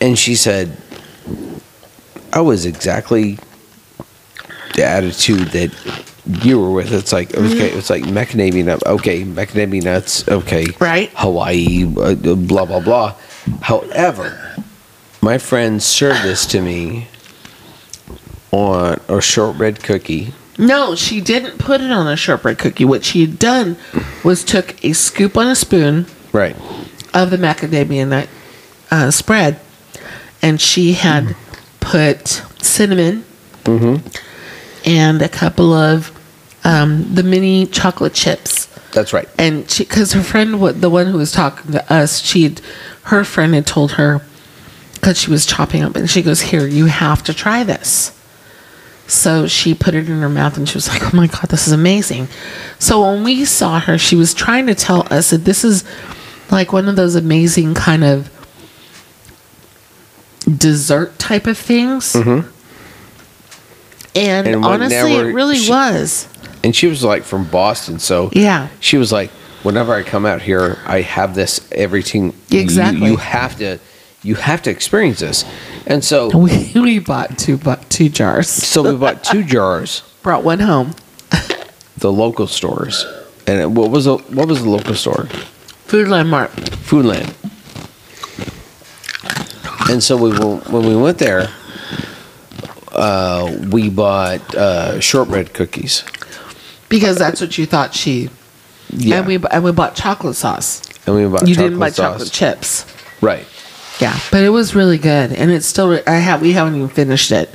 And 0.00 0.18
she 0.18 0.34
said, 0.34 0.76
I 2.32 2.40
was 2.40 2.66
exactly 2.66 3.38
the 4.74 4.84
attitude 4.84 5.48
that 5.52 5.70
you 6.28 6.60
were 6.60 6.70
with. 6.70 6.92
It's 6.92 7.12
like, 7.12 7.34
okay, 7.34 7.70
it's 7.70 7.90
like 7.90 8.04
macadamia 8.04 8.64
nut. 8.64 8.86
Okay, 8.86 9.24
macadamia 9.24 9.82
nuts. 9.82 10.28
Okay. 10.28 10.66
Right. 10.78 11.10
Hawaii, 11.14 11.84
uh, 11.96 12.14
blah, 12.34 12.64
blah, 12.66 12.80
blah. 12.80 13.14
However, 13.62 14.54
my 15.22 15.38
friend 15.38 15.82
served 15.82 16.22
this 16.22 16.44
to 16.46 16.60
me 16.60 17.08
on 18.50 19.00
a 19.08 19.20
shortbread 19.20 19.82
cookie. 19.82 20.32
No, 20.58 20.94
she 20.96 21.20
didn't 21.20 21.58
put 21.58 21.80
it 21.80 21.90
on 21.90 22.06
a 22.08 22.16
shortbread 22.16 22.58
cookie. 22.58 22.84
What 22.84 23.04
she 23.04 23.20
had 23.20 23.38
done 23.38 23.76
was 24.24 24.44
took 24.44 24.82
a 24.84 24.92
scoop 24.92 25.36
on 25.36 25.46
a 25.46 25.54
spoon 25.54 26.06
Right. 26.32 26.56
of 27.14 27.30
the 27.30 27.36
macadamia 27.36 28.06
nut 28.08 28.28
uh, 28.90 29.10
spread, 29.10 29.60
and 30.42 30.60
she 30.60 30.94
had 30.94 31.36
put 31.80 32.42
cinnamon 32.60 33.24
and 34.84 35.22
a 35.22 35.28
couple 35.28 35.72
of 35.72 36.10
um, 36.68 37.14
the 37.14 37.22
mini 37.22 37.64
chocolate 37.66 38.12
chips. 38.12 38.66
That's 38.92 39.12
right. 39.12 39.28
And 39.38 39.66
because 39.78 40.12
her 40.12 40.22
friend, 40.22 40.54
the 40.80 40.90
one 40.90 41.06
who 41.06 41.16
was 41.18 41.32
talking 41.32 41.72
to 41.72 41.92
us, 41.92 42.20
she'd 42.20 42.60
her 43.04 43.24
friend 43.24 43.54
had 43.54 43.66
told 43.66 43.92
her 43.92 44.20
because 44.94 45.18
she 45.18 45.30
was 45.30 45.46
chopping 45.46 45.82
up, 45.82 45.96
and 45.96 46.08
she 46.10 46.20
goes, 46.22 46.40
"Here, 46.42 46.66
you 46.66 46.86
have 46.86 47.22
to 47.24 47.32
try 47.34 47.64
this." 47.64 48.12
So 49.06 49.46
she 49.46 49.72
put 49.74 49.94
it 49.94 50.08
in 50.10 50.20
her 50.20 50.28
mouth, 50.28 50.56
and 50.58 50.68
she 50.68 50.74
was 50.76 50.88
like, 50.88 51.02
"Oh 51.02 51.16
my 51.16 51.26
god, 51.26 51.48
this 51.48 51.66
is 51.66 51.72
amazing!" 51.72 52.28
So 52.78 53.00
when 53.00 53.24
we 53.24 53.44
saw 53.46 53.80
her, 53.80 53.96
she 53.96 54.16
was 54.16 54.34
trying 54.34 54.66
to 54.66 54.74
tell 54.74 55.06
us 55.12 55.30
that 55.30 55.44
this 55.46 55.64
is 55.64 55.84
like 56.50 56.72
one 56.72 56.88
of 56.88 56.96
those 56.96 57.14
amazing 57.14 57.74
kind 57.74 58.04
of 58.04 58.28
dessert 60.56 61.18
type 61.18 61.46
of 61.46 61.56
things. 61.58 62.14
And, 62.14 62.46
And 64.14 64.64
honestly, 64.64 65.14
it 65.16 65.34
really 65.34 65.58
she- 65.58 65.70
was. 65.70 66.26
And 66.64 66.74
she 66.74 66.86
was 66.88 67.04
like 67.04 67.22
from 67.24 67.44
Boston, 67.44 67.98
so 67.98 68.30
Yeah. 68.32 68.68
she 68.80 68.96
was 68.98 69.12
like, 69.12 69.30
whenever 69.62 69.92
I 69.94 70.02
come 70.02 70.26
out 70.26 70.42
here, 70.42 70.78
I 70.86 71.00
have 71.02 71.34
this 71.34 71.60
everything. 71.72 72.34
you- 72.48 72.60
Exactly. 72.60 73.08
You, 73.10 73.16
have 73.16 73.56
to, 73.58 73.78
you 74.22 74.34
have 74.34 74.62
to 74.62 74.70
experience 74.70 75.20
this. 75.20 75.44
And 75.86 76.02
so, 76.04 76.28
We, 76.36 76.70
we 76.74 76.98
bought 76.98 77.38
two 77.38 77.58
two 77.88 78.08
jars. 78.08 78.48
so 78.48 78.82
we 78.90 78.96
bought 78.96 79.22
two 79.24 79.42
jars, 79.54 80.02
Brought 80.22 80.42
one 80.44 80.58
home. 80.60 80.94
the 81.96 82.12
local 82.12 82.46
stores. 82.46 83.06
And 83.46 83.74
what 83.76 83.90
was 83.90 84.04
the 84.04 84.16
what 84.18 84.46
was 84.48 84.62
the 84.62 84.68
local 84.68 84.94
store? 84.94 85.26
Foodland 85.86 86.28
Mart. 86.28 86.50
Foodland. 86.86 87.32
And 89.90 90.02
so 90.02 90.16
we 90.16 90.30
when 90.70 90.86
we 90.86 90.94
went 90.96 91.18
there, 91.18 91.48
uh, 92.92 93.56
we 93.70 93.88
bought 93.88 94.54
uh, 94.54 95.00
shortbread 95.00 95.54
cookies. 95.54 96.04
Because 96.88 97.18
that's 97.18 97.40
what 97.40 97.56
you 97.58 97.66
thought 97.66 97.94
she. 97.94 98.30
Yeah, 98.90 99.18
And 99.18 99.26
we 99.26 99.38
and 99.50 99.62
we 99.64 99.72
bought 99.72 99.94
chocolate 99.94 100.36
sauce. 100.36 100.80
and 101.06 101.14
we 101.14 101.24
bought 101.24 101.40
chocolate. 101.40 101.48
you 101.50 101.54
didn't 101.56 101.78
buy 101.78 101.90
sauce. 101.90 102.12
chocolate 102.12 102.32
chips. 102.32 102.86
right? 103.20 103.46
Yeah, 104.00 104.18
but 104.30 104.42
it 104.44 104.50
was 104.50 104.74
really 104.74 104.96
good, 104.98 105.32
and 105.32 105.50
it's 105.50 105.66
still. 105.66 106.00
I 106.06 106.12
have. 106.14 106.40
We 106.40 106.52
haven't 106.52 106.76
even 106.76 106.88
finished 106.88 107.32
it, 107.32 107.50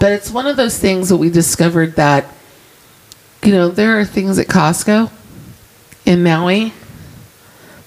but 0.00 0.12
it's 0.12 0.30
one 0.30 0.46
of 0.46 0.56
those 0.56 0.78
things 0.78 1.10
that 1.10 1.18
we 1.18 1.28
discovered 1.30 1.94
that, 1.96 2.24
you 3.44 3.52
know, 3.52 3.68
there 3.68 4.00
are 4.00 4.04
things 4.06 4.38
at 4.38 4.46
Costco, 4.46 5.10
in 6.06 6.22
Maui, 6.24 6.72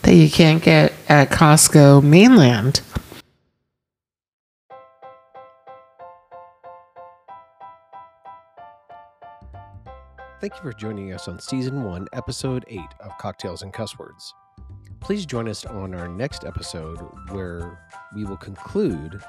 that 0.04 0.14
you 0.14 0.30
can't 0.30 0.62
get 0.64 0.94
at 1.10 1.32
Costco 1.32 2.04
mainland. 2.04 2.82
Thank 10.42 10.56
you 10.56 10.62
for 10.64 10.74
joining 10.74 11.14
us 11.14 11.28
on 11.28 11.38
Season 11.38 11.84
1, 11.84 12.08
Episode 12.14 12.66
8 12.68 12.80
of 13.02 13.16
Cocktails 13.20 13.62
and 13.62 13.72
Cuss 13.72 14.00
Words. 14.00 14.34
Please 15.00 15.24
join 15.24 15.48
us 15.48 15.68
on 15.68 15.94
our 15.94 16.08
next 16.08 16.46
episode 16.46 16.98
where 17.30 17.80
we 18.16 18.26
will 18.26 18.38
conclude 18.38 19.22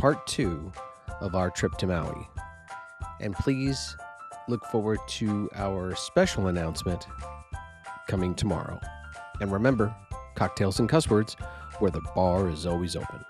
part 0.00 0.26
2 0.26 0.72
of 1.20 1.36
our 1.36 1.50
trip 1.50 1.76
to 1.78 1.86
Maui. 1.86 2.28
And 3.20 3.32
please 3.32 3.96
look 4.48 4.64
forward 4.64 4.98
to 5.06 5.48
our 5.54 5.94
special 5.94 6.48
announcement 6.48 7.06
coming 8.08 8.34
tomorrow. 8.34 8.80
And 9.40 9.52
remember, 9.52 9.94
cocktails 10.34 10.80
and 10.80 10.88
cuss 10.88 11.08
words, 11.08 11.36
where 11.78 11.92
the 11.92 12.02
bar 12.16 12.48
is 12.48 12.66
always 12.66 12.96
open. 12.96 13.24